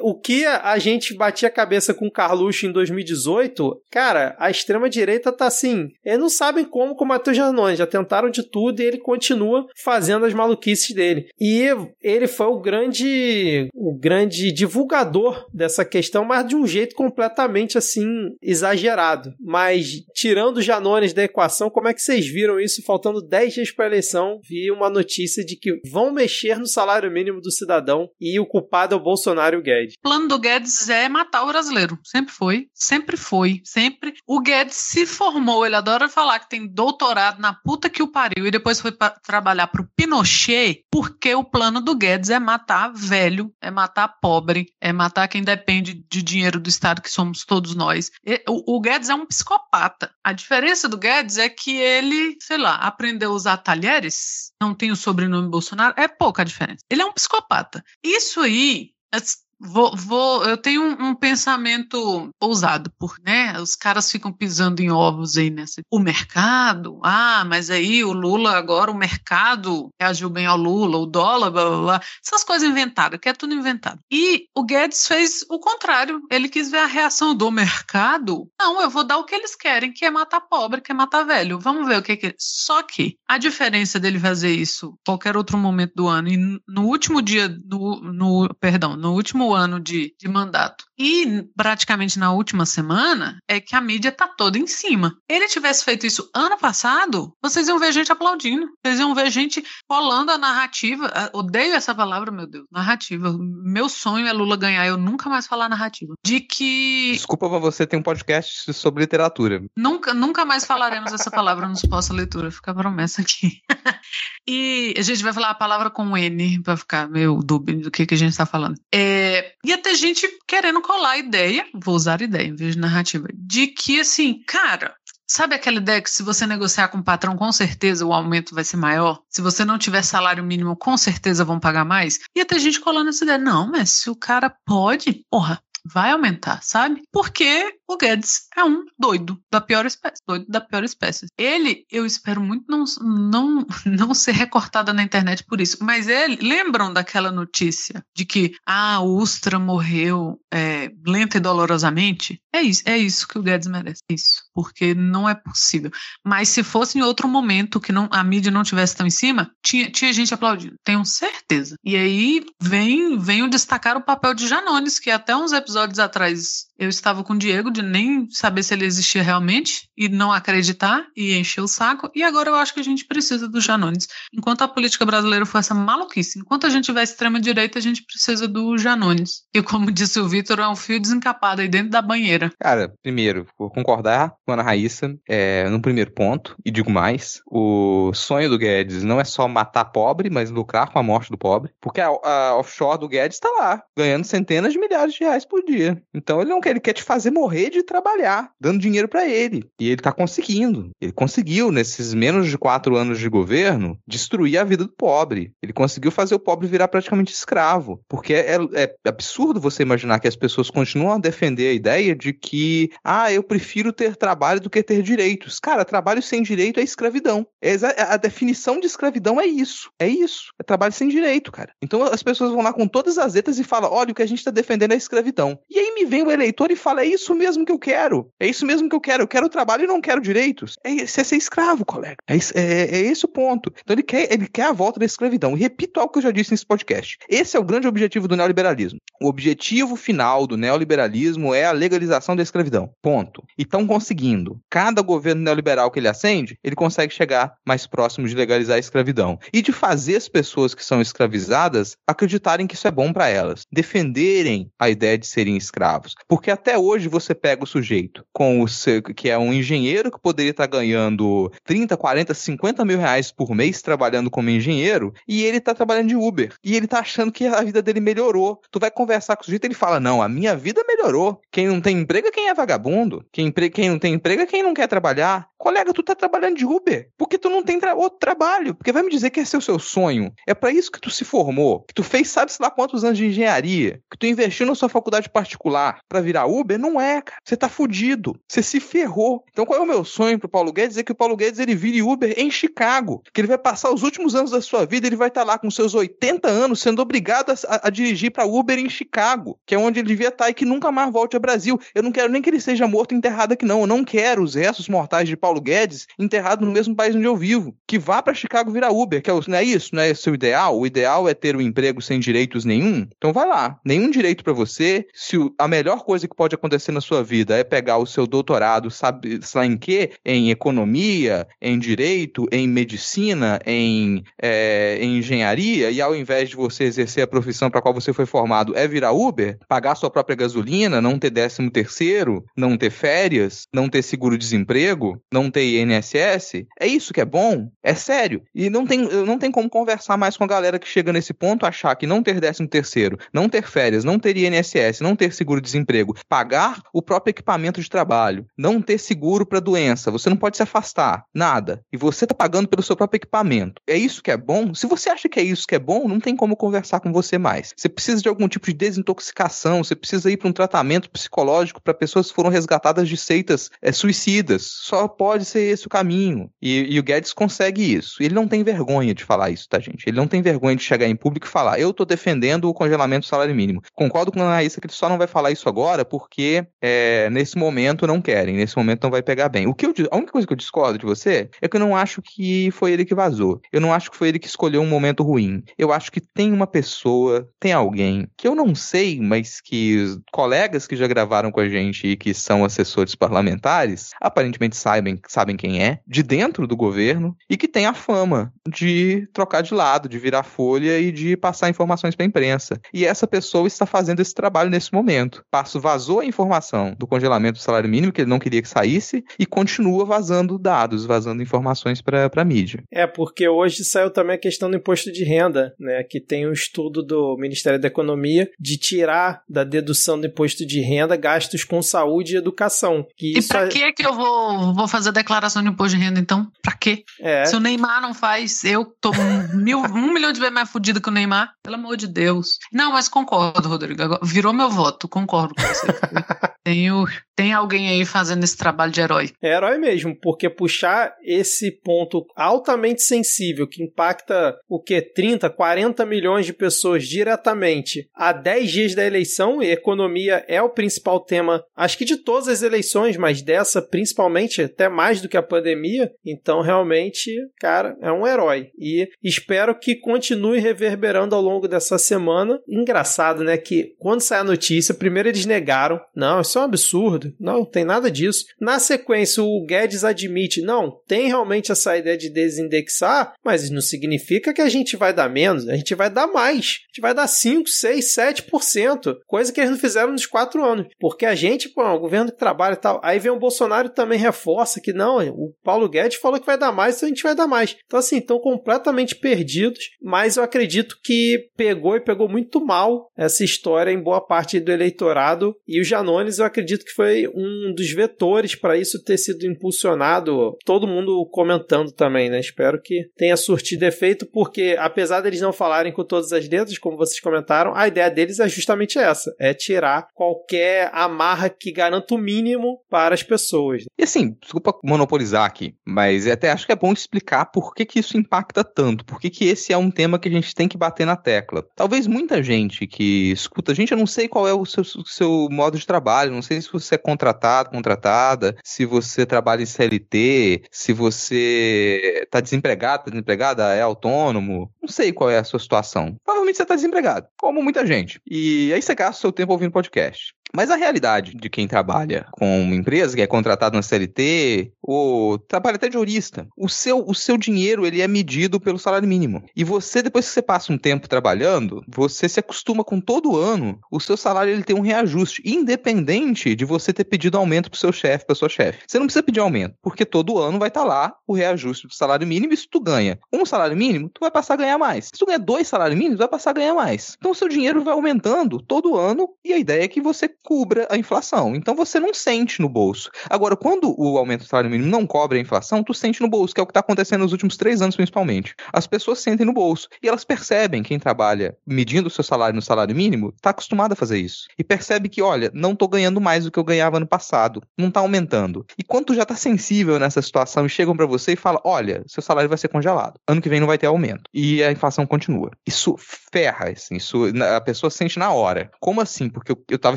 O 0.00 0.18
que 0.18 0.44
a 0.44 0.78
gente 0.78 1.14
batia 1.14 1.48
a 1.48 1.52
cabeça 1.52 1.94
com 1.94 2.06
o 2.06 2.10
Carluxo 2.10 2.66
em 2.66 2.72
2018, 2.72 3.82
cara, 3.90 4.36
a 4.38 4.50
extrema-direita 4.50 5.32
tá 5.32 5.46
assim, 5.46 5.88
eles 6.04 6.18
não 6.18 6.28
sabem 6.28 6.64
como 6.64 6.96
combater 6.96 7.30
o 7.30 7.34
Janones, 7.34 7.78
já 7.78 7.86
tentaram 7.86 8.30
de 8.30 8.42
tudo 8.42 8.80
e 8.80 8.84
ele 8.84 8.98
continua 8.98 9.66
fazendo 9.82 10.26
as 10.26 10.34
maluquices 10.34 10.94
dele. 10.94 11.28
E 11.40 11.64
ele 12.02 12.26
foi 12.26 12.46
o 12.46 12.60
grande, 12.60 13.68
o 13.74 13.96
grande 13.96 14.50
divulgador 14.52 15.46
dessa 15.52 15.84
questão, 15.84 16.24
mas 16.24 16.46
de 16.46 16.56
um 16.56 16.66
jeito 16.66 16.94
completamente 16.94 17.78
assim 17.78 18.06
exagerado. 18.42 19.32
Mas 19.40 20.02
tirando 20.14 20.58
o 20.58 20.62
Janones 20.62 21.12
da 21.12 21.24
equação, 21.24 21.70
como 21.70 21.88
é 21.88 21.94
que 21.94 22.02
vocês 22.02 22.26
viram 22.26 22.60
isso 22.60 22.82
faltando 22.84 23.22
10 23.22 23.54
dias 23.54 23.70
para 23.70 23.86
a 23.86 23.88
eleição? 23.88 24.40
Vi 24.48 24.70
uma 24.70 24.90
notícia 24.90 25.44
de 25.44 25.56
que 25.56 25.80
vão 25.90 26.12
mexer 26.12 26.58
no 26.58 26.66
salário 26.66 27.10
mínimo 27.10 27.40
do 27.40 27.50
cidadão 27.50 28.08
e 28.20 28.38
o 28.38 28.46
culpado 28.46 28.94
é 28.94 28.98
o 28.98 29.02
Bolsonaro 29.02 29.35
o 29.56 29.62
Guedes. 29.62 29.94
O 29.94 30.02
plano 30.02 30.28
do 30.28 30.38
Guedes 30.38 30.88
é 30.88 31.08
matar 31.08 31.42
o 31.44 31.46
brasileiro. 31.46 31.98
Sempre 32.04 32.32
foi, 32.32 32.68
sempre 32.74 33.16
foi, 33.16 33.60
sempre. 33.64 34.14
O 34.26 34.40
Guedes 34.40 34.76
se 34.76 35.06
formou, 35.06 35.64
ele 35.66 35.76
adora 35.76 36.08
falar 36.08 36.38
que 36.40 36.48
tem 36.48 36.66
doutorado 36.66 37.40
na 37.40 37.52
puta 37.54 37.88
que 37.90 38.02
o 38.02 38.08
pariu 38.10 38.46
e 38.46 38.50
depois 38.50 38.80
foi 38.80 38.92
pra 38.92 39.10
trabalhar 39.10 39.66
pro 39.68 39.88
Pinochet, 39.96 40.82
porque 40.90 41.34
o 41.34 41.44
plano 41.44 41.80
do 41.80 41.94
Guedes 41.94 42.30
é 42.30 42.38
matar 42.38 42.92
velho, 42.94 43.52
é 43.60 43.70
matar 43.70 44.08
pobre, 44.20 44.66
é 44.80 44.92
matar 44.92 45.28
quem 45.28 45.42
depende 45.42 45.94
de 46.10 46.22
dinheiro 46.22 46.58
do 46.60 46.68
Estado, 46.68 47.02
que 47.02 47.10
somos 47.10 47.44
todos 47.44 47.74
nós. 47.74 48.10
E- 48.26 48.42
O, 48.48 48.76
o 48.76 48.80
Guedes 48.80 49.08
é 49.08 49.14
um 49.14 49.26
psicopata. 49.26 50.10
A 50.24 50.32
diferença 50.32 50.88
do 50.88 50.96
Guedes 50.98 51.38
é 51.38 51.48
que 51.48 51.76
ele, 51.76 52.36
sei 52.40 52.58
lá, 52.58 52.76
aprendeu 52.76 53.30
a 53.30 53.34
usar 53.34 53.56
talheres, 53.58 54.50
não 54.60 54.74
tem 54.74 54.90
o 54.90 54.96
sobrenome 54.96 55.48
Bolsonaro, 55.48 55.94
é 55.96 56.08
pouca 56.08 56.42
a 56.42 56.44
diferença. 56.44 56.78
Ele 56.90 57.02
é 57.02 57.04
um 57.04 57.12
psicopata. 57.12 57.84
Isso 58.04 58.40
aí 58.40 58.90
as- 59.12 59.45
Vou, 59.58 59.96
vou, 59.96 60.44
eu 60.44 60.56
tenho 60.56 60.82
um, 60.82 61.08
um 61.08 61.14
pensamento 61.14 62.30
ousado, 62.40 62.90
por, 62.98 63.16
né? 63.24 63.58
Os 63.58 63.74
caras 63.74 64.10
ficam 64.10 64.32
pisando 64.32 64.82
em 64.82 64.90
ovos 64.90 65.36
aí 65.36 65.50
nessa. 65.50 65.80
O 65.90 65.98
mercado, 65.98 67.00
ah, 67.02 67.44
mas 67.46 67.70
aí 67.70 68.04
o 68.04 68.12
Lula 68.12 68.56
agora 68.56 68.90
o 68.90 68.96
mercado 68.96 69.90
reagiu 70.00 70.28
bem 70.28 70.46
ao 70.46 70.56
Lula, 70.56 70.98
o 70.98 71.06
dólar, 71.06 71.50
blá 71.50 71.64
blá 71.64 71.80
blá. 71.80 72.00
Essas 72.24 72.44
coisas 72.44 72.68
inventadas, 72.68 73.18
que 73.18 73.28
é 73.28 73.32
tudo 73.32 73.54
inventado. 73.54 73.98
E 74.10 74.46
o 74.54 74.62
Guedes 74.62 75.06
fez 75.06 75.44
o 75.48 75.58
contrário. 75.58 76.20
Ele 76.30 76.48
quis 76.48 76.70
ver 76.70 76.78
a 76.78 76.86
reação 76.86 77.34
do 77.34 77.50
mercado. 77.50 78.48
Não, 78.60 78.82
eu 78.82 78.90
vou 78.90 79.04
dar 79.04 79.16
o 79.16 79.24
que 79.24 79.34
eles 79.34 79.56
querem, 79.56 79.92
que 79.92 80.04
é 80.04 80.10
matar 80.10 80.40
pobre, 80.40 80.80
que 80.80 80.92
é 80.92 80.94
matar 80.94 81.24
velho. 81.24 81.58
Vamos 81.58 81.86
ver 81.88 81.98
o 81.98 82.02
que 82.02 82.16
que. 82.16 82.34
Só 82.38 82.82
que 82.82 83.16
a 83.26 83.38
diferença 83.38 83.98
dele 83.98 84.18
fazer 84.18 84.50
isso 84.50 84.98
qualquer 85.04 85.36
outro 85.36 85.56
momento 85.56 85.92
do 85.94 86.08
ano 86.08 86.28
e 86.28 86.36
no 86.68 86.86
último 86.86 87.22
dia, 87.22 87.48
no, 87.64 88.00
no 88.00 88.54
perdão, 88.60 88.96
no 88.96 89.14
último 89.14 89.45
ano 89.54 89.80
de, 89.80 90.14
de 90.18 90.28
mandato 90.28 90.84
e 90.98 91.44
praticamente 91.56 92.18
na 92.18 92.32
última 92.32 92.64
semana 92.64 93.38
é 93.48 93.60
que 93.60 93.76
a 93.76 93.80
mídia 93.80 94.10
tá 94.10 94.26
toda 94.26 94.58
em 94.58 94.66
cima. 94.66 95.16
Ele 95.28 95.46
tivesse 95.48 95.84
feito 95.84 96.06
isso 96.06 96.30
ano 96.34 96.56
passado, 96.58 97.32
vocês 97.42 97.68
iam 97.68 97.78
ver 97.78 97.92
gente 97.92 98.10
aplaudindo, 98.10 98.66
vocês 98.84 98.98
iam 98.98 99.14
ver 99.14 99.30
gente 99.30 99.62
rolando 99.90 100.32
a 100.32 100.38
narrativa. 100.38 101.10
Ah, 101.14 101.30
odeio 101.32 101.74
essa 101.74 101.94
palavra, 101.94 102.30
meu 102.30 102.46
Deus, 102.46 102.66
narrativa. 102.70 103.36
Meu 103.38 103.88
sonho 103.88 104.26
é 104.26 104.32
Lula 104.32 104.56
ganhar, 104.56 104.86
eu 104.86 104.96
nunca 104.96 105.28
mais 105.28 105.46
falar 105.46 105.68
narrativa. 105.68 106.14
De 106.24 106.40
que. 106.40 107.12
Desculpa, 107.12 107.48
mas 107.48 107.60
você 107.60 107.86
tem 107.86 107.98
um 107.98 108.02
podcast 108.02 108.72
sobre 108.72 109.02
literatura. 109.02 109.62
Nunca, 109.76 110.14
nunca 110.14 110.44
mais 110.44 110.64
falaremos 110.64 111.12
essa 111.12 111.30
palavra 111.30 111.68
nos 111.68 111.82
pós-leitura, 111.82 112.50
fica 112.50 112.70
a 112.70 112.74
promessa 112.74 113.20
aqui. 113.20 113.60
e 114.48 114.94
a 114.96 115.02
gente 115.02 115.22
vai 115.22 115.32
falar 115.32 115.50
a 115.50 115.54
palavra 115.54 115.90
com 115.90 116.16
N, 116.16 116.62
pra 116.62 116.76
ficar 116.76 117.08
meio 117.08 117.40
dúbio 117.42 117.80
do 117.80 117.90
que, 117.90 118.06
que 118.06 118.14
a 118.14 118.18
gente 118.18 118.36
tá 118.36 118.46
falando. 118.46 118.76
É, 118.92 119.52
ia 119.64 119.78
ter 119.78 119.94
gente 119.94 120.26
querendo 120.46 120.80
colar 120.86 121.10
a 121.10 121.18
ideia, 121.18 121.66
vou 121.74 121.94
usar 121.94 122.22
ideia 122.22 122.46
em 122.46 122.54
vez 122.54 122.74
de 122.74 122.80
narrativa, 122.80 123.26
de 123.34 123.66
que 123.66 124.00
assim, 124.00 124.42
cara, 124.46 124.94
Sabe 125.28 125.56
aquela 125.56 125.78
ideia 125.78 126.00
que 126.00 126.08
se 126.08 126.22
você 126.22 126.46
negociar 126.46 126.86
com 126.86 126.98
o 126.98 127.02
patrão, 127.02 127.36
com 127.36 127.50
certeza 127.50 128.06
o 128.06 128.12
aumento 128.12 128.54
vai 128.54 128.62
ser 128.62 128.76
maior? 128.76 129.20
Se 129.28 129.42
você 129.42 129.64
não 129.64 129.76
tiver 129.76 130.02
salário 130.02 130.44
mínimo, 130.44 130.76
com 130.76 130.96
certeza 130.96 131.44
vão 131.44 131.58
pagar 131.58 131.84
mais? 131.84 132.20
Ia 132.36 132.46
ter 132.46 132.60
gente 132.60 132.78
colando 132.80 133.08
essa 133.08 133.24
ideia. 133.24 133.36
Não, 133.36 133.66
mas 133.68 133.90
se 133.90 134.08
o 134.08 134.14
cara 134.14 134.48
pode, 134.64 135.24
porra, 135.28 135.60
vai 135.92 136.10
aumentar, 136.10 136.62
sabe? 136.62 137.02
Porque 137.12 137.76
o 137.88 137.96
Guedes 137.96 138.48
é 138.56 138.64
um 138.64 138.84
doido 138.98 139.40
da 139.50 139.60
pior 139.60 139.86
espécie, 139.86 140.20
doido 140.26 140.46
da 140.48 140.60
pior 140.60 140.82
espécie. 140.82 141.26
Ele, 141.38 141.84
eu 141.90 142.04
espero 142.04 142.40
muito 142.40 142.64
não, 142.68 142.84
não, 143.00 143.66
não 143.86 144.14
ser 144.14 144.32
recortada 144.32 144.92
na 144.92 145.02
internet 145.02 145.44
por 145.44 145.60
isso, 145.60 145.78
mas 145.80 146.08
ele, 146.08 146.36
lembram 146.36 146.92
daquela 146.92 147.30
notícia 147.30 148.02
de 148.14 148.24
que, 148.24 148.54
ah, 148.66 149.00
o 149.00 149.16
Ustra 149.16 149.58
morreu 149.58 150.40
é, 150.52 150.90
lenta 151.06 151.36
e 151.36 151.40
dolorosamente? 151.40 152.40
É 152.52 152.62
isso, 152.62 152.82
é 152.86 152.98
isso 152.98 153.28
que 153.28 153.38
o 153.38 153.42
Guedes 153.42 153.68
merece, 153.68 154.00
é 154.10 154.14
isso, 154.14 154.42
porque 154.52 154.94
não 154.94 155.28
é 155.28 155.34
possível. 155.34 155.90
Mas 156.24 156.48
se 156.48 156.62
fosse 156.62 156.98
em 156.98 157.02
outro 157.02 157.28
momento 157.28 157.80
que 157.80 157.92
não, 157.92 158.08
a 158.10 158.24
mídia 158.24 158.50
não 158.50 158.62
tivesse 158.62 158.96
tão 158.96 159.06
em 159.06 159.10
cima, 159.10 159.50
tinha, 159.62 159.90
tinha 159.90 160.12
gente 160.12 160.34
aplaudindo, 160.34 160.74
tenho 160.82 161.04
certeza. 161.04 161.76
E 161.84 161.94
aí 161.94 162.44
vem, 162.60 163.18
vem 163.18 163.48
destacar 163.48 163.96
o 163.96 164.04
papel 164.04 164.34
de 164.34 164.48
Janones, 164.48 164.98
que 164.98 165.10
até 165.10 165.36
uns 165.36 165.52
episódios 165.52 165.75
atrás 165.78 166.66
eu 166.78 166.88
estava 166.88 167.24
com 167.24 167.32
o 167.32 167.38
Diego 167.38 167.70
de 167.70 167.82
nem 167.82 168.28
saber 168.30 168.62
se 168.62 168.74
ele 168.74 168.84
existia 168.84 169.22
realmente 169.22 169.88
e 169.96 170.08
não 170.08 170.30
acreditar 170.30 171.06
e 171.16 171.34
encher 171.34 171.62
o 171.62 171.68
saco. 171.68 172.10
E 172.14 172.22
agora 172.22 172.50
eu 172.50 172.54
acho 172.54 172.74
que 172.74 172.80
a 172.80 172.84
gente 172.84 173.06
precisa 173.06 173.48
do 173.48 173.60
Janones. 173.60 174.06
Enquanto 174.32 174.62
a 174.62 174.68
política 174.68 175.04
brasileira 175.06 175.46
for 175.46 175.58
essa 175.58 175.74
maluquice, 175.74 176.38
enquanto 176.38 176.66
a 176.66 176.70
gente 176.70 176.84
tiver 176.84 177.02
extrema-direita, 177.02 177.78
a 177.78 177.82
gente 177.82 178.04
precisa 178.04 178.46
do 178.46 178.76
Janones. 178.76 179.42
E 179.54 179.62
como 179.62 179.90
disse 179.90 180.20
o 180.20 180.28
Vitor, 180.28 180.60
é 180.60 180.68
um 180.68 180.76
fio 180.76 181.00
desencapado 181.00 181.62
aí 181.62 181.68
dentro 181.68 181.90
da 181.90 182.02
banheira. 182.02 182.50
Cara, 182.60 182.92
primeiro, 183.02 183.46
vou 183.58 183.70
concordar 183.70 184.34
com 184.44 184.52
a 184.52 184.54
Ana 184.54 184.62
Raíssa 184.62 185.16
é, 185.28 185.68
no 185.68 185.80
primeiro 185.80 186.12
ponto, 186.12 186.56
e 186.64 186.70
digo 186.70 186.90
mais: 186.90 187.40
o 187.46 188.12
sonho 188.14 188.50
do 188.50 188.58
Guedes 188.58 189.02
não 189.02 189.20
é 189.20 189.24
só 189.24 189.48
matar 189.48 189.86
pobre, 189.86 190.30
mas 190.30 190.50
lucrar 190.50 190.90
com 190.90 190.98
a 190.98 191.02
morte 191.02 191.30
do 191.30 191.38
pobre, 191.38 191.72
porque 191.80 192.00
a, 192.00 192.08
a 192.08 192.56
offshore 192.58 193.00
do 193.00 193.08
Guedes 193.08 193.36
está 193.36 193.48
lá, 193.50 193.82
ganhando 193.96 194.24
centenas 194.24 194.72
de 194.72 194.78
milhares 194.78 195.14
de 195.14 195.24
reais 195.24 195.44
por 195.44 195.62
dia. 195.66 196.00
Então 196.14 196.40
ele 196.40 196.50
não 196.50 196.60
quer, 196.60 196.70
ele 196.70 196.80
quer 196.80 196.92
te 196.92 197.02
fazer 197.02 197.30
morrer 197.30 197.70
de 197.70 197.82
trabalhar, 197.82 198.50
dando 198.60 198.80
dinheiro 198.80 199.08
para 199.08 199.28
ele. 199.28 199.64
E 199.78 199.88
ele 199.90 200.00
tá 200.00 200.12
conseguindo. 200.12 200.90
Ele 201.00 201.12
conseguiu, 201.12 201.70
nesses 201.70 202.14
menos 202.14 202.48
de 202.48 202.56
quatro 202.56 202.96
anos 202.96 203.18
de 203.18 203.28
governo, 203.28 203.98
destruir 204.06 204.58
a 204.58 204.64
vida 204.64 204.84
do 204.84 204.92
pobre. 204.92 205.52
Ele 205.62 205.72
conseguiu 205.72 206.10
fazer 206.10 206.34
o 206.34 206.40
pobre 206.40 206.66
virar 206.66 206.88
praticamente 206.88 207.32
escravo. 207.32 208.00
Porque 208.08 208.34
é, 208.34 208.56
é 208.74 208.94
absurdo 209.06 209.60
você 209.60 209.82
imaginar 209.82 210.20
que 210.20 210.28
as 210.28 210.36
pessoas 210.36 210.70
continuam 210.70 211.14
a 211.14 211.18
defender 211.18 211.68
a 211.68 211.74
ideia 211.74 212.14
de 212.14 212.32
que, 212.32 212.90
ah, 213.04 213.32
eu 213.32 213.42
prefiro 213.42 213.92
ter 213.92 214.16
trabalho 214.16 214.60
do 214.60 214.70
que 214.70 214.82
ter 214.82 215.02
direitos. 215.02 215.58
Cara, 215.58 215.84
trabalho 215.84 216.22
sem 216.22 216.42
direito 216.42 216.80
é 216.80 216.82
escravidão. 216.82 217.46
É 217.60 217.76
a 217.98 218.16
definição 218.16 218.78
de 218.80 218.86
escravidão 218.86 219.40
é 219.40 219.46
isso. 219.46 219.90
É 219.98 220.08
isso. 220.08 220.52
É 220.58 220.62
trabalho 220.62 220.92
sem 220.92 221.08
direito, 221.08 221.50
cara. 221.52 221.72
Então 221.82 222.02
as 222.02 222.22
pessoas 222.22 222.52
vão 222.52 222.62
lá 222.62 222.72
com 222.72 222.86
todas 222.86 223.18
as 223.18 223.34
letras 223.34 223.58
e 223.58 223.64
falam: 223.64 223.92
olha, 223.92 224.12
o 224.12 224.14
que 224.14 224.22
a 224.22 224.26
gente 224.26 224.38
está 224.38 224.50
defendendo 224.50 224.92
é 224.92 224.96
escravidão. 224.96 225.55
E 225.68 225.78
aí 225.78 225.94
me 225.94 226.04
vem 226.04 226.22
o 226.22 226.30
eleitor 226.30 226.70
e 226.70 226.76
fala: 226.76 227.02
é 227.02 227.06
isso 227.06 227.34
mesmo 227.34 227.64
que 227.64 227.72
eu 227.72 227.78
quero. 227.78 228.30
É 228.38 228.46
isso 228.46 228.66
mesmo 228.66 228.88
que 228.88 228.96
eu 228.96 229.00
quero. 229.00 229.22
Eu 229.22 229.28
quero 229.28 229.48
trabalho 229.48 229.84
e 229.84 229.86
não 229.86 230.00
quero 230.00 230.20
direitos. 230.20 230.76
É, 230.84 230.92
é 230.92 231.06
ser 231.06 231.36
escravo, 231.36 231.84
colega. 231.84 232.16
É, 232.28 232.36
é, 232.36 232.96
é, 232.96 233.00
esse 233.00 233.24
o 233.24 233.28
ponto. 233.28 233.72
Então 233.82 233.94
ele 233.94 234.02
quer, 234.02 234.32
ele 234.32 234.48
quer 234.48 234.64
a 234.64 234.72
volta 234.72 234.98
da 234.98 235.06
escravidão. 235.06 235.56
E 235.56 235.60
repito 235.60 236.00
algo 236.00 236.12
que 236.12 236.18
eu 236.18 236.22
já 236.22 236.30
disse 236.30 236.50
nesse 236.50 236.66
podcast. 236.66 237.18
Esse 237.28 237.56
é 237.56 237.60
o 237.60 237.64
grande 237.64 237.88
objetivo 237.88 238.28
do 238.28 238.36
neoliberalismo. 238.36 238.98
O 239.20 239.28
objetivo 239.28 239.96
final 239.96 240.46
do 240.46 240.56
neoliberalismo 240.56 241.54
é 241.54 241.64
a 241.64 241.72
legalização 241.72 242.36
da 242.36 242.42
escravidão. 242.42 242.90
Ponto. 243.02 243.42
E 243.58 243.62
estão 243.62 243.86
conseguindo. 243.86 244.60
Cada 244.70 245.02
governo 245.02 245.42
neoliberal 245.42 245.90
que 245.90 245.98
ele 245.98 246.08
acende, 246.08 246.58
ele 246.62 246.76
consegue 246.76 247.12
chegar 247.12 247.54
mais 247.66 247.86
próximo 247.86 248.28
de 248.28 248.34
legalizar 248.34 248.76
a 248.76 248.80
escravidão. 248.80 249.38
E 249.52 249.62
de 249.62 249.72
fazer 249.72 250.16
as 250.16 250.28
pessoas 250.28 250.74
que 250.74 250.84
são 250.84 251.00
escravizadas 251.00 251.96
acreditarem 252.06 252.66
que 252.66 252.74
isso 252.74 252.88
é 252.88 252.90
bom 252.90 253.12
para 253.12 253.28
elas. 253.28 253.62
Defenderem 253.72 254.70
a 254.78 254.88
ideia 254.88 255.18
de 255.18 255.26
serem 255.46 255.56
escravos. 255.56 256.14
Porque 256.28 256.50
até 256.50 256.76
hoje 256.76 257.08
você 257.08 257.34
pega 257.34 257.62
o 257.62 257.66
sujeito 257.66 258.24
com 258.32 258.60
o 258.60 258.68
seu, 258.68 259.00
que 259.02 259.30
é 259.30 259.38
um 259.38 259.52
engenheiro 259.52 260.10
que 260.10 260.20
poderia 260.20 260.50
estar 260.50 260.66
ganhando 260.66 261.50
30, 261.64 261.96
40, 261.96 262.34
50 262.34 262.84
mil 262.84 262.98
reais 262.98 263.30
por 263.30 263.54
mês 263.54 263.80
trabalhando 263.80 264.30
como 264.30 264.50
engenheiro 264.50 265.12
e 265.28 265.44
ele 265.44 265.58
está 265.58 265.72
trabalhando 265.74 266.08
de 266.08 266.16
Uber. 266.16 266.52
E 266.64 266.74
ele 266.74 266.86
está 266.86 266.98
achando 266.98 267.30
que 267.30 267.46
a 267.46 267.62
vida 267.62 267.80
dele 267.80 268.00
melhorou. 268.00 268.60
Tu 268.70 268.80
vai 268.80 268.90
conversar 268.90 269.36
com 269.36 269.42
o 269.42 269.44
sujeito 269.44 269.64
ele 269.64 269.74
fala: 269.74 270.00
Não, 270.00 270.20
a 270.20 270.28
minha 270.28 270.56
vida 270.56 270.82
melhorou. 270.86 271.40
Quem 271.52 271.68
não 271.68 271.80
tem 271.80 271.98
emprego 271.98 272.28
é 272.28 272.30
quem 272.30 272.48
é 272.48 272.54
vagabundo. 272.54 273.24
Quem, 273.32 273.52
quem 273.52 273.88
não 273.88 273.98
tem 273.98 274.14
emprego 274.14 274.42
é 274.42 274.46
quem 274.46 274.62
não 274.62 274.74
quer 274.74 274.88
trabalhar. 274.88 275.48
Colega, 275.58 275.92
tu 275.92 276.02
tá 276.02 276.14
trabalhando 276.14 276.56
de 276.56 276.66
Uber 276.66 277.08
porque 277.16 277.38
tu 277.38 277.48
não 277.48 277.62
tem 277.62 277.80
tra 277.80 277.94
outro 277.94 278.18
trabalho. 278.18 278.74
Porque 278.74 278.92
vai 278.92 279.02
me 279.02 279.10
dizer 279.10 279.30
que 279.30 279.40
esse 279.40 279.54
é 279.54 279.58
o 279.58 279.62
seu 279.62 279.78
sonho. 279.78 280.32
É 280.46 280.54
para 280.54 280.70
isso 280.70 280.90
que 280.90 281.00
tu 281.00 281.10
se 281.10 281.24
formou, 281.24 281.84
que 281.84 281.94
tu 281.94 282.02
fez 282.02 282.28
sabe-se 282.28 282.60
lá 282.60 282.70
quantos 282.70 283.04
anos 283.04 283.18
de 283.18 283.26
engenharia, 283.26 284.00
que 284.10 284.18
tu 284.18 284.26
investiu 284.26 284.66
na 284.66 284.74
sua 284.74 284.88
faculdade 284.88 285.25
particular 285.30 286.00
para 286.08 286.20
virar 286.20 286.46
Uber. 286.46 286.78
Não 286.78 287.00
é, 287.00 287.22
cara. 287.22 287.40
Você 287.44 287.56
tá 287.56 287.68
fudido. 287.68 288.38
Você 288.48 288.62
se 288.62 288.80
ferrou. 288.80 289.44
Então 289.50 289.66
qual 289.66 289.78
é 289.78 289.82
o 289.82 289.86
meu 289.86 290.04
sonho 290.04 290.38
pro 290.38 290.48
Paulo 290.48 290.72
Guedes? 290.72 290.96
É 290.96 291.02
que 291.02 291.12
o 291.12 291.16
Paulo 291.16 291.36
Guedes 291.36 291.60
ele 291.60 291.74
vire 291.74 292.02
Uber 292.02 292.34
em 292.36 292.50
Chicago. 292.50 293.22
Que 293.32 293.40
ele 293.40 293.48
vai 293.48 293.58
passar 293.58 293.92
os 293.92 294.02
últimos 294.02 294.34
anos 294.34 294.50
da 294.50 294.60
sua 294.60 294.84
vida, 294.84 295.06
ele 295.06 295.16
vai 295.16 295.28
estar 295.28 295.42
tá 295.42 295.46
lá 295.46 295.58
com 295.58 295.70
seus 295.70 295.94
80 295.94 296.48
anos 296.48 296.80
sendo 296.80 297.00
obrigado 297.02 297.50
a, 297.50 297.86
a 297.86 297.90
dirigir 297.90 298.30
para 298.30 298.46
Uber 298.46 298.78
em 298.78 298.88
Chicago, 298.88 299.58
que 299.66 299.74
é 299.74 299.78
onde 299.78 300.00
ele 300.00 300.08
devia 300.08 300.28
estar 300.28 300.44
tá 300.44 300.50
e 300.50 300.54
que 300.54 300.64
nunca 300.64 300.90
mais 300.90 301.12
volte 301.12 301.36
ao 301.36 301.40
Brasil. 301.40 301.78
Eu 301.94 302.02
não 302.02 302.12
quero 302.12 302.30
nem 302.30 302.42
que 302.42 302.50
ele 302.50 302.60
seja 302.60 302.86
morto 302.86 303.14
enterrado 303.14 303.52
aqui, 303.52 303.64
não. 303.64 303.80
Eu 303.80 303.86
não 303.86 304.04
quero 304.04 304.42
os 304.42 304.54
restos 304.54 304.88
mortais 304.88 305.28
de 305.28 305.36
Paulo 305.36 305.60
Guedes 305.60 306.06
enterrados 306.18 306.66
no 306.66 306.72
mesmo 306.72 306.94
país 306.94 307.14
onde 307.14 307.24
eu 307.24 307.36
vivo. 307.36 307.74
Que 307.86 307.98
vá 307.98 308.22
para 308.22 308.34
Chicago 308.34 308.70
virar 308.70 308.90
Uber, 308.90 309.22
que 309.22 309.30
é 309.30 309.34
não 309.48 309.58
é 309.58 309.64
isso? 309.64 309.94
Não 309.94 310.02
é 310.02 310.10
esse 310.10 310.28
o 310.30 310.34
ideal? 310.34 310.78
O 310.78 310.86
ideal 310.86 311.28
é 311.28 311.34
ter 311.34 311.56
um 311.56 311.60
emprego 311.60 312.00
sem 312.00 312.18
direitos 312.18 312.64
nenhum? 312.64 313.06
Então 313.16 313.32
vai 313.32 313.46
lá. 313.46 313.78
Nenhum 313.84 314.10
direito 314.10 314.42
para 314.42 314.52
você. 314.52 315.06
Se 315.18 315.38
a 315.58 315.66
melhor 315.66 316.04
coisa 316.04 316.28
que 316.28 316.36
pode 316.36 316.54
acontecer 316.54 316.92
na 316.92 317.00
sua 317.00 317.24
vida 317.24 317.56
é 317.56 317.64
pegar 317.64 317.96
o 317.96 318.04
seu 318.04 318.26
doutorado, 318.26 318.90
sabe, 318.90 319.40
lá 319.54 319.64
em 319.64 319.74
quê? 319.74 320.10
Em 320.22 320.50
economia, 320.50 321.48
em 321.58 321.78
direito, 321.78 322.46
em 322.52 322.68
medicina, 322.68 323.58
em, 323.64 324.22
é, 324.40 324.98
em 325.00 325.16
engenharia, 325.16 325.90
e 325.90 326.02
ao 326.02 326.14
invés 326.14 326.50
de 326.50 326.56
você 326.56 326.84
exercer 326.84 327.24
a 327.24 327.26
profissão 327.26 327.70
para 327.70 327.80
qual 327.80 327.94
você 327.94 328.12
foi 328.12 328.26
formado 328.26 328.76
é 328.76 328.86
virar 328.86 329.12
Uber, 329.12 329.58
pagar 329.66 329.94
sua 329.94 330.10
própria 330.10 330.36
gasolina, 330.36 331.00
não 331.00 331.18
ter 331.18 331.30
décimo 331.30 331.70
terceiro, 331.70 332.44
não 332.54 332.76
ter 332.76 332.90
férias, 332.90 333.66
não 333.72 333.88
ter 333.88 334.02
seguro-desemprego, 334.02 335.18
não 335.32 335.50
ter 335.50 335.80
INSS, 335.80 336.66
é 336.78 336.86
isso 336.86 337.14
que 337.14 337.22
é 337.22 337.24
bom? 337.24 337.70
É 337.82 337.94
sério. 337.94 338.42
E 338.54 338.68
não 338.68 338.86
tem, 338.86 338.98
não 338.98 339.38
tem 339.38 339.50
como 339.50 339.70
conversar 339.70 340.18
mais 340.18 340.36
com 340.36 340.44
a 340.44 340.48
galera 340.48 340.78
que 340.78 340.86
chega 340.86 341.10
nesse 341.10 341.32
ponto, 341.32 341.64
achar 341.64 341.96
que 341.96 342.06
não 342.06 342.22
ter 342.22 342.38
décimo 342.38 342.68
terceiro, 342.68 343.16
não 343.32 343.48
ter 343.48 343.62
férias, 343.62 344.04
não 344.04 344.18
ter 344.18 344.36
INSS, 344.36 345.05
não 345.06 345.14
ter 345.14 345.32
seguro-desemprego, 345.32 346.16
pagar 346.28 346.82
o 346.92 347.00
próprio 347.00 347.30
equipamento 347.30 347.80
de 347.80 347.88
trabalho, 347.88 348.46
não 348.58 348.82
ter 348.82 348.98
seguro 348.98 349.46
para 349.46 349.60
doença, 349.60 350.10
você 350.10 350.28
não 350.28 350.36
pode 350.36 350.56
se 350.56 350.62
afastar, 350.62 351.24
nada. 351.32 351.82
E 351.92 351.96
você 351.96 352.24
está 352.24 352.34
pagando 352.34 352.68
pelo 352.68 352.82
seu 352.82 352.96
próprio 352.96 353.18
equipamento. 353.18 353.80
É 353.86 353.96
isso 353.96 354.22
que 354.22 354.30
é 354.30 354.36
bom? 354.36 354.74
Se 354.74 354.86
você 354.86 355.08
acha 355.10 355.28
que 355.28 355.38
é 355.38 355.42
isso 355.42 355.66
que 355.66 355.74
é 355.74 355.78
bom, 355.78 356.08
não 356.08 356.18
tem 356.18 356.34
como 356.34 356.56
conversar 356.56 357.00
com 357.00 357.12
você 357.12 357.38
mais. 357.38 357.72
Você 357.76 357.88
precisa 357.88 358.20
de 358.20 358.28
algum 358.28 358.48
tipo 358.48 358.66
de 358.66 358.74
desintoxicação, 358.74 359.84
você 359.84 359.94
precisa 359.94 360.30
ir 360.30 360.36
para 360.36 360.48
um 360.48 360.52
tratamento 360.52 361.10
psicológico 361.10 361.80
para 361.80 361.94
pessoas 361.94 362.28
que 362.28 362.34
foram 362.34 362.50
resgatadas 362.50 363.08
de 363.08 363.16
seitas 363.16 363.70
é, 363.80 363.92
suicidas. 363.92 364.66
Só 364.82 365.06
pode 365.06 365.44
ser 365.44 365.60
esse 365.60 365.86
o 365.86 365.90
caminho. 365.90 366.50
E, 366.60 366.94
e 366.94 366.98
o 366.98 367.02
Guedes 367.02 367.32
consegue 367.32 367.94
isso. 367.94 368.22
Ele 368.22 368.34
não 368.34 368.48
tem 368.48 368.64
vergonha 368.64 369.14
de 369.14 369.24
falar 369.24 369.50
isso, 369.50 369.68
tá, 369.68 369.78
gente? 369.78 370.04
Ele 370.06 370.16
não 370.16 370.26
tem 370.26 370.42
vergonha 370.42 370.76
de 370.76 370.82
chegar 370.82 371.06
em 371.06 371.16
público 371.16 371.46
e 371.46 371.50
falar: 371.50 371.78
eu 371.78 371.92
tô 371.92 372.04
defendendo 372.04 372.68
o 372.68 372.74
congelamento 372.74 373.26
do 373.26 373.28
salário 373.28 373.54
mínimo. 373.54 373.82
Concordo 373.94 374.32
com 374.32 374.40
a 374.40 374.44
Anaísa 374.44 374.80
que 374.80 374.86
ele 374.86 374.92
só 374.96 375.08
não 375.08 375.18
vai 375.18 375.26
falar 375.26 375.50
isso 375.50 375.68
agora 375.68 376.04
porque 376.04 376.66
é, 376.80 377.28
nesse 377.30 377.56
momento 377.56 378.06
não 378.06 378.20
querem, 378.20 378.56
nesse 378.56 378.76
momento 378.76 379.04
não 379.04 379.10
vai 379.10 379.22
pegar 379.22 379.48
bem. 379.48 379.66
O 379.66 379.74
que 379.74 379.86
eu, 379.86 379.94
a 380.10 380.16
única 380.16 380.32
coisa 380.32 380.46
que 380.46 380.52
eu 380.52 380.56
discordo 380.56 380.98
de 380.98 381.04
você 381.04 381.50
é 381.60 381.68
que 381.68 381.76
eu 381.76 381.80
não 381.80 381.96
acho 381.96 382.22
que 382.22 382.70
foi 382.70 382.92
ele 382.92 383.04
que 383.04 383.14
vazou. 383.14 383.60
Eu 383.72 383.80
não 383.80 383.92
acho 383.92 384.10
que 384.10 384.16
foi 384.16 384.28
ele 384.28 384.38
que 384.38 384.46
escolheu 384.46 384.80
um 384.80 384.86
momento 384.86 385.22
ruim. 385.22 385.62
Eu 385.78 385.92
acho 385.92 386.10
que 386.10 386.20
tem 386.20 386.52
uma 386.52 386.66
pessoa, 386.66 387.48
tem 387.60 387.72
alguém 387.72 388.28
que 388.36 388.48
eu 388.48 388.54
não 388.54 388.74
sei, 388.74 389.20
mas 389.20 389.60
que 389.60 390.16
colegas 390.32 390.86
que 390.86 390.96
já 390.96 391.06
gravaram 391.06 391.50
com 391.50 391.60
a 391.60 391.68
gente 391.68 392.06
e 392.06 392.16
que 392.16 392.32
são 392.32 392.64
assessores 392.64 393.14
parlamentares 393.14 394.10
aparentemente 394.20 394.76
sabem, 394.76 395.20
sabem 395.26 395.56
quem 395.56 395.82
é, 395.82 396.00
de 396.06 396.22
dentro 396.22 396.66
do 396.66 396.76
governo 396.76 397.36
e 397.48 397.56
que 397.56 397.68
tem 397.68 397.86
a 397.86 397.94
fama 397.94 398.52
de 398.68 399.28
trocar 399.32 399.62
de 399.62 399.74
lado, 399.74 400.08
de 400.08 400.18
virar 400.18 400.42
folha 400.42 400.98
e 400.98 401.12
de 401.12 401.36
passar 401.36 401.68
informações 401.68 402.14
para 402.14 402.24
a 402.24 402.28
imprensa. 402.28 402.80
E 402.92 403.04
essa 403.04 403.26
pessoa 403.26 403.66
está 403.66 403.86
fazendo 403.86 404.20
esse 404.20 404.34
trabalho 404.34 404.70
nesse 404.70 404.85
momento. 404.92 405.42
Passo 405.50 405.80
vazou 405.80 406.20
a 406.20 406.24
informação 406.24 406.94
do 406.98 407.06
congelamento 407.06 407.58
do 407.58 407.62
salário 407.62 407.88
mínimo, 407.88 408.12
que 408.12 408.20
ele 408.20 408.30
não 408.30 408.38
queria 408.38 408.62
que 408.62 408.68
saísse, 408.68 409.24
e 409.38 409.46
continua 409.46 410.04
vazando 410.04 410.58
dados, 410.58 411.04
vazando 411.04 411.42
informações 411.42 412.00
para 412.00 412.30
a 412.34 412.44
mídia. 412.44 412.82
É, 412.92 413.06
porque 413.06 413.48
hoje 413.48 413.84
saiu 413.84 414.10
também 414.10 414.36
a 414.36 414.40
questão 414.40 414.70
do 414.70 414.76
imposto 414.76 415.12
de 415.12 415.24
renda, 415.24 415.74
né? 415.78 416.02
Que 416.02 416.20
tem 416.20 416.46
um 416.46 416.52
estudo 416.52 417.02
do 417.02 417.36
Ministério 417.38 417.80
da 417.80 417.88
Economia 417.88 418.48
de 418.58 418.76
tirar 418.76 419.42
da 419.48 419.64
dedução 419.64 420.20
do 420.20 420.26
imposto 420.26 420.66
de 420.66 420.80
renda 420.80 421.16
gastos 421.16 421.64
com 421.64 421.80
saúde 421.82 422.34
e 422.34 422.38
educação. 422.38 423.06
Que 423.16 423.38
e 423.38 423.42
para 423.42 423.66
é... 423.66 423.68
que 423.68 423.92
que 423.92 424.06
eu 424.06 424.14
vou, 424.14 424.74
vou 424.74 424.88
fazer 424.88 425.08
a 425.08 425.12
declaração 425.12 425.62
de 425.62 425.68
imposto 425.68 425.96
de 425.96 426.04
renda, 426.04 426.20
então? 426.20 426.46
Pra 426.62 426.72
quê? 426.72 427.04
É. 427.20 427.44
Se 427.46 427.56
o 427.56 427.60
Neymar 427.60 428.00
não 428.00 428.12
faz, 428.12 428.64
eu 428.64 428.84
tô 429.00 429.10
um, 429.10 429.56
mil, 429.56 429.78
um 429.92 430.12
milhão 430.12 430.32
de 430.32 430.40
vezes 430.40 430.54
mais 430.54 430.70
fudido 430.70 431.00
que 431.00 431.08
o 431.08 431.12
Neymar. 431.12 431.52
Pelo 431.62 431.76
amor 431.76 431.96
de 431.96 432.06
Deus. 432.06 432.58
Não, 432.72 432.92
mas 432.92 433.08
concordo, 433.08 433.68
Rodrigo. 433.68 434.18
Virou 434.22 434.52
meu 434.52 434.70
voto, 434.76 435.08
concordo 435.08 435.54
com 435.54 435.62
você. 435.62 435.86
Tenho, 436.66 437.04
tem 437.36 437.52
alguém 437.52 437.88
aí 437.88 438.04
fazendo 438.04 438.42
esse 438.42 438.56
trabalho 438.56 438.90
de 438.90 439.00
herói. 439.00 439.30
É 439.40 439.54
herói 439.54 439.78
mesmo, 439.78 440.18
porque 440.20 440.50
puxar 440.50 441.14
esse 441.22 441.70
ponto 441.70 442.26
altamente 442.34 443.02
sensível 443.02 443.68
que 443.68 443.84
impacta 443.84 444.56
o 444.68 444.82
que? 444.82 445.00
30, 445.00 445.48
40 445.48 446.04
milhões 446.04 446.44
de 446.44 446.52
pessoas 446.52 447.06
diretamente 447.06 448.08
a 448.12 448.32
10 448.32 448.72
dias 448.72 448.94
da 448.96 449.06
eleição, 449.06 449.62
e 449.62 449.70
economia 449.70 450.44
é 450.48 450.60
o 450.60 450.68
principal 450.68 451.20
tema, 451.20 451.62
acho 451.76 451.96
que 451.96 452.04
de 452.04 452.16
todas 452.16 452.48
as 452.48 452.62
eleições, 452.62 453.16
mas 453.16 453.42
dessa 453.42 453.80
principalmente, 453.80 454.62
até 454.62 454.88
mais 454.88 455.22
do 455.22 455.28
que 455.28 455.36
a 455.36 455.42
pandemia. 455.42 456.10
Então, 456.24 456.60
realmente, 456.60 457.30
cara, 457.60 457.96
é 458.02 458.10
um 458.10 458.26
herói. 458.26 458.70
E 458.76 459.08
espero 459.22 459.78
que 459.78 459.94
continue 459.94 460.58
reverberando 460.58 461.34
ao 461.34 461.40
longo 461.40 461.68
dessa 461.68 461.96
semana. 461.96 462.60
Engraçado, 462.68 463.44
né? 463.44 463.56
Que 463.56 463.94
quando 463.98 464.20
sai 464.20 464.40
a 464.40 464.44
notícia, 464.44 464.65
primeiro 464.94 465.28
eles 465.28 465.46
negaram. 465.46 466.00
Não, 466.14 466.40
isso 466.40 466.58
é 466.58 466.60
um 466.60 466.64
absurdo. 466.64 467.34
Não, 467.38 467.64
tem 467.64 467.84
nada 467.84 468.10
disso. 468.10 468.44
Na 468.60 468.78
sequência, 468.78 469.42
o 469.42 469.64
Guedes 469.64 470.04
admite: 470.04 470.62
não, 470.62 471.00
tem 471.06 471.28
realmente 471.28 471.72
essa 471.72 471.96
ideia 471.96 472.16
de 472.16 472.30
desindexar, 472.30 473.34
mas 473.44 473.70
não 473.70 473.80
significa 473.80 474.52
que 474.52 474.60
a 474.60 474.68
gente 474.68 474.96
vai 474.96 475.12
dar 475.12 475.28
menos, 475.28 475.68
a 475.68 475.76
gente 475.76 475.94
vai 475.94 476.10
dar 476.10 476.26
mais. 476.26 476.56
A 476.56 476.86
gente 476.88 477.00
vai 477.00 477.14
dar 477.14 477.26
5, 477.26 477.68
6, 477.68 478.14
7%, 478.14 479.16
coisa 479.26 479.52
que 479.52 479.60
eles 479.60 479.70
não 479.70 479.78
fizeram 479.78 480.12
nos 480.12 480.26
quatro 480.26 480.64
anos. 480.64 480.86
Porque 480.98 481.26
a 481.26 481.34
gente, 481.34 481.68
pô, 481.68 481.84
o 481.84 481.98
governo 481.98 482.30
que 482.30 482.38
trabalha 482.38 482.74
e 482.74 482.78
tal. 482.78 483.00
Aí 483.02 483.18
vem 483.18 483.32
o 483.32 483.38
Bolsonaro 483.38 483.88
também 483.88 484.18
reforça 484.18 484.80
que 484.80 484.92
não, 484.92 485.18
o 485.28 485.54
Paulo 485.62 485.88
Guedes 485.88 486.18
falou 486.18 486.40
que 486.40 486.46
vai 486.46 486.58
dar 486.58 486.72
mais, 486.72 486.96
então 486.96 487.06
a 487.06 487.10
gente 487.10 487.22
vai 487.22 487.34
dar 487.34 487.46
mais. 487.46 487.76
Então, 487.86 487.98
assim, 487.98 488.18
estão 488.18 488.38
completamente 488.38 489.14
perdidos, 489.14 489.90
mas 490.02 490.36
eu 490.36 490.42
acredito 490.42 490.98
que 491.02 491.50
pegou 491.56 491.96
e 491.96 492.00
pegou 492.00 492.28
muito 492.28 492.64
mal 492.64 493.10
essa 493.16 493.44
história 493.44 493.90
em 493.90 494.02
boa 494.02 494.20
parte 494.20 494.55
do 494.60 494.72
eleitorado. 494.72 495.56
E 495.66 495.80
o 495.80 495.84
Janones, 495.84 496.38
eu 496.38 496.44
acredito 496.44 496.84
que 496.84 496.92
foi 496.92 497.28
um 497.34 497.74
dos 497.74 497.90
vetores 497.92 498.54
para 498.54 498.76
isso 498.76 499.02
ter 499.02 499.18
sido 499.18 499.46
impulsionado. 499.46 500.56
Todo 500.64 500.86
mundo 500.86 501.26
comentando 501.30 501.92
também, 501.92 502.30
né? 502.30 502.40
Espero 502.40 502.80
que 502.80 503.08
tenha 503.16 503.36
surtido 503.36 503.84
efeito, 503.84 504.26
porque 504.26 504.76
apesar 504.78 505.20
deles 505.20 505.40
não 505.40 505.52
falarem 505.52 505.92
com 505.92 506.04
todas 506.04 506.32
as 506.32 506.48
letras, 506.48 506.78
como 506.78 506.96
vocês 506.96 507.20
comentaram, 507.20 507.74
a 507.74 507.88
ideia 507.88 508.10
deles 508.10 508.40
é 508.40 508.48
justamente 508.48 508.98
essa: 508.98 509.34
é 509.38 509.54
tirar 509.54 510.08
qualquer 510.14 510.90
amarra 510.92 511.48
que 511.48 511.72
garanta 511.72 512.14
o 512.14 512.18
mínimo 512.18 512.80
para 512.90 513.14
as 513.14 513.22
pessoas. 513.22 513.84
E 513.98 514.02
assim, 514.02 514.36
desculpa 514.40 514.74
monopolizar 514.84 515.44
aqui, 515.44 515.74
mas 515.84 516.26
até 516.26 516.50
acho 516.50 516.66
que 516.66 516.72
é 516.72 516.76
bom 516.76 516.92
explicar 516.92 517.46
por 517.46 517.74
que, 517.74 517.84
que 517.84 517.98
isso 517.98 518.16
impacta 518.16 518.62
tanto, 518.62 519.04
por 519.04 519.20
que, 519.20 519.30
que 519.30 519.46
esse 519.46 519.72
é 519.72 519.76
um 519.76 519.90
tema 519.90 520.18
que 520.18 520.28
a 520.28 520.32
gente 520.32 520.54
tem 520.54 520.68
que 520.68 520.76
bater 520.76 521.06
na 521.06 521.16
tecla. 521.16 521.64
Talvez 521.74 522.06
muita 522.06 522.42
gente 522.42 522.86
que 522.86 523.32
escuta, 523.32 523.74
gente, 523.74 523.92
eu 523.92 523.98
não 523.98 524.06
sei 524.06 524.28
qual 524.36 524.46
é 524.46 524.52
o 524.52 524.66
seu, 524.66 524.84
seu 524.84 525.48
modo 525.50 525.78
de 525.78 525.86
trabalho, 525.86 526.30
não 526.30 526.42
sei 526.42 526.60
se 526.60 526.70
você 526.70 526.96
é 526.96 526.98
contratado, 526.98 527.70
contratada, 527.70 528.54
se 528.62 528.84
você 528.84 529.24
trabalha 529.24 529.62
em 529.62 529.66
CLT, 529.66 530.64
se 530.70 530.92
você 530.92 532.20
está 532.24 532.42
desempregado, 532.42 533.04
tá 533.04 533.10
desempregada, 533.10 533.74
é 533.74 533.80
autônomo, 533.80 534.70
não 534.82 534.90
sei 534.90 535.10
qual 535.10 535.30
é 535.30 535.38
a 535.38 535.44
sua 535.44 535.58
situação. 535.58 536.18
Provavelmente 536.22 536.58
você 536.58 536.64
está 536.64 536.74
desempregado, 536.74 537.28
como 537.40 537.62
muita 537.62 537.86
gente. 537.86 538.20
E 538.26 538.70
aí 538.74 538.82
você 538.82 538.94
gasta 538.94 539.16
o 539.16 539.20
seu 539.22 539.32
tempo 539.32 539.52
ouvindo 539.52 539.72
podcast. 539.72 540.34
Mas 540.56 540.70
a 540.70 540.76
realidade 540.76 541.34
de 541.34 541.50
quem 541.50 541.68
trabalha 541.68 542.26
com 542.30 542.62
uma 542.62 542.74
empresa, 542.74 543.14
que 543.14 543.20
é 543.20 543.26
contratado 543.26 543.76
na 543.76 543.82
CLT, 543.82 544.72
ou 544.82 545.38
trabalha 545.38 545.76
até 545.76 545.86
de 545.86 545.92
jurista, 545.92 546.48
o 546.56 546.66
seu, 546.66 547.04
o 547.06 547.14
seu 547.14 547.36
dinheiro 547.36 547.86
ele 547.86 548.00
é 548.00 548.08
medido 548.08 548.58
pelo 548.58 548.78
salário 548.78 549.06
mínimo. 549.06 549.44
E 549.54 549.62
você, 549.62 550.00
depois 550.00 550.26
que 550.26 550.32
você 550.32 550.40
passa 550.40 550.72
um 550.72 550.78
tempo 550.78 551.10
trabalhando, 551.10 551.84
você 551.86 552.26
se 552.26 552.40
acostuma 552.40 552.82
com 552.82 552.98
todo 552.98 553.36
ano, 553.36 553.78
o 553.92 554.00
seu 554.00 554.16
salário 554.16 554.50
ele 554.50 554.62
tem 554.62 554.74
um 554.74 554.80
reajuste, 554.80 555.42
independente 555.44 556.54
de 556.54 556.64
você 556.64 556.90
ter 556.90 557.04
pedido 557.04 557.36
aumento 557.36 557.70
para 557.70 557.76
o 557.76 557.80
seu 557.80 557.92
chefe, 557.92 558.24
para 558.24 558.34
sua 558.34 558.48
chefe. 558.48 558.78
Você 558.88 558.98
não 558.98 559.04
precisa 559.04 559.22
pedir 559.22 559.40
aumento, 559.40 559.74
porque 559.82 560.06
todo 560.06 560.38
ano 560.38 560.58
vai 560.58 560.68
estar 560.68 560.80
tá 560.80 560.86
lá 560.86 561.14
o 561.26 561.34
reajuste 561.34 561.86
do 561.86 561.94
salário 561.94 562.26
mínimo 562.26 562.54
e 562.54 562.56
se 562.56 562.66
tu 562.66 562.80
ganha 562.80 563.18
um 563.30 563.44
salário 563.44 563.76
mínimo, 563.76 564.08
tu 564.08 564.20
vai 564.20 564.30
passar 564.30 564.54
a 564.54 564.56
ganhar 564.56 564.78
mais. 564.78 565.04
Se 565.04 565.18
tu 565.18 565.26
ganha 565.26 565.38
dois 565.38 565.68
salários 565.68 565.98
mínimos, 565.98 566.18
vai 566.18 566.28
passar 566.28 566.48
a 566.48 566.54
ganhar 566.54 566.72
mais. 566.72 567.14
Então 567.18 567.32
o 567.32 567.34
seu 567.34 567.46
dinheiro 567.46 567.84
vai 567.84 567.92
aumentando 567.92 568.58
todo 568.58 568.96
ano 568.96 569.28
e 569.44 569.52
a 569.52 569.58
ideia 569.58 569.84
é 569.84 569.88
que 569.88 570.00
você 570.00 570.30
cubra 570.46 570.86
a 570.88 570.96
inflação. 570.96 571.56
Então 571.56 571.74
você 571.74 571.98
não 571.98 572.14
sente 572.14 572.62
no 572.62 572.68
bolso. 572.68 573.10
Agora, 573.28 573.56
quando 573.56 573.92
o 574.00 574.16
aumento 574.16 574.42
do 574.42 574.46
salário 574.46 574.70
mínimo 574.70 574.88
não 574.88 575.04
cobre 575.04 575.38
a 575.38 575.40
inflação, 575.40 575.82
tu 575.82 575.92
sente 575.92 576.22
no 576.22 576.28
bolso, 576.28 576.54
que 576.54 576.60
é 576.60 576.62
o 576.62 576.66
que 576.66 576.70
está 576.70 576.78
acontecendo 576.78 577.22
nos 577.22 577.32
últimos 577.32 577.56
três 577.56 577.82
anos 577.82 577.96
principalmente. 577.96 578.54
As 578.72 578.86
pessoas 578.86 579.18
sentem 579.18 579.44
no 579.44 579.52
bolso 579.52 579.88
e 580.00 580.08
elas 580.08 580.24
percebem, 580.24 580.84
quem 580.84 581.00
trabalha 581.00 581.56
medindo 581.66 582.06
o 582.06 582.10
seu 582.10 582.22
salário 582.22 582.54
no 582.54 582.62
salário 582.62 582.94
mínimo, 582.94 583.32
está 583.34 583.50
acostumado 583.50 583.92
a 583.92 583.96
fazer 583.96 584.18
isso. 584.18 584.46
E 584.56 584.62
percebe 584.62 585.08
que, 585.08 585.20
olha, 585.20 585.50
não 585.52 585.72
estou 585.72 585.88
ganhando 585.88 586.20
mais 586.20 586.44
do 586.44 586.50
que 586.50 586.58
eu 586.58 586.64
ganhava 586.64 587.00
no 587.00 587.06
passado. 587.06 587.60
Não 587.76 587.88
está 587.88 587.98
aumentando. 587.98 588.64
E 588.78 588.84
quando 588.84 589.06
tu 589.06 589.14
já 589.14 589.22
está 589.22 589.34
sensível 589.34 589.98
nessa 589.98 590.22
situação 590.22 590.64
e 590.64 590.68
chegam 590.68 590.96
para 590.96 591.06
você 591.06 591.32
e 591.32 591.36
falam, 591.36 591.60
olha, 591.64 592.04
seu 592.06 592.22
salário 592.22 592.48
vai 592.48 592.58
ser 592.58 592.68
congelado. 592.68 593.18
Ano 593.26 593.40
que 593.40 593.48
vem 593.48 593.58
não 593.58 593.66
vai 593.66 593.78
ter 593.78 593.86
aumento. 593.86 594.30
E 594.32 594.62
a 594.62 594.70
inflação 594.70 595.04
continua. 595.06 595.50
Isso 595.66 595.96
ferra, 595.98 596.68
assim, 596.68 596.96
isso 596.96 597.24
a 597.56 597.60
pessoa 597.60 597.90
sente 597.90 598.18
na 598.18 598.32
hora. 598.32 598.70
Como 598.78 599.00
assim? 599.00 599.28
Porque 599.28 599.52
eu, 599.52 599.64
eu 599.70 599.78
tava 599.78 599.96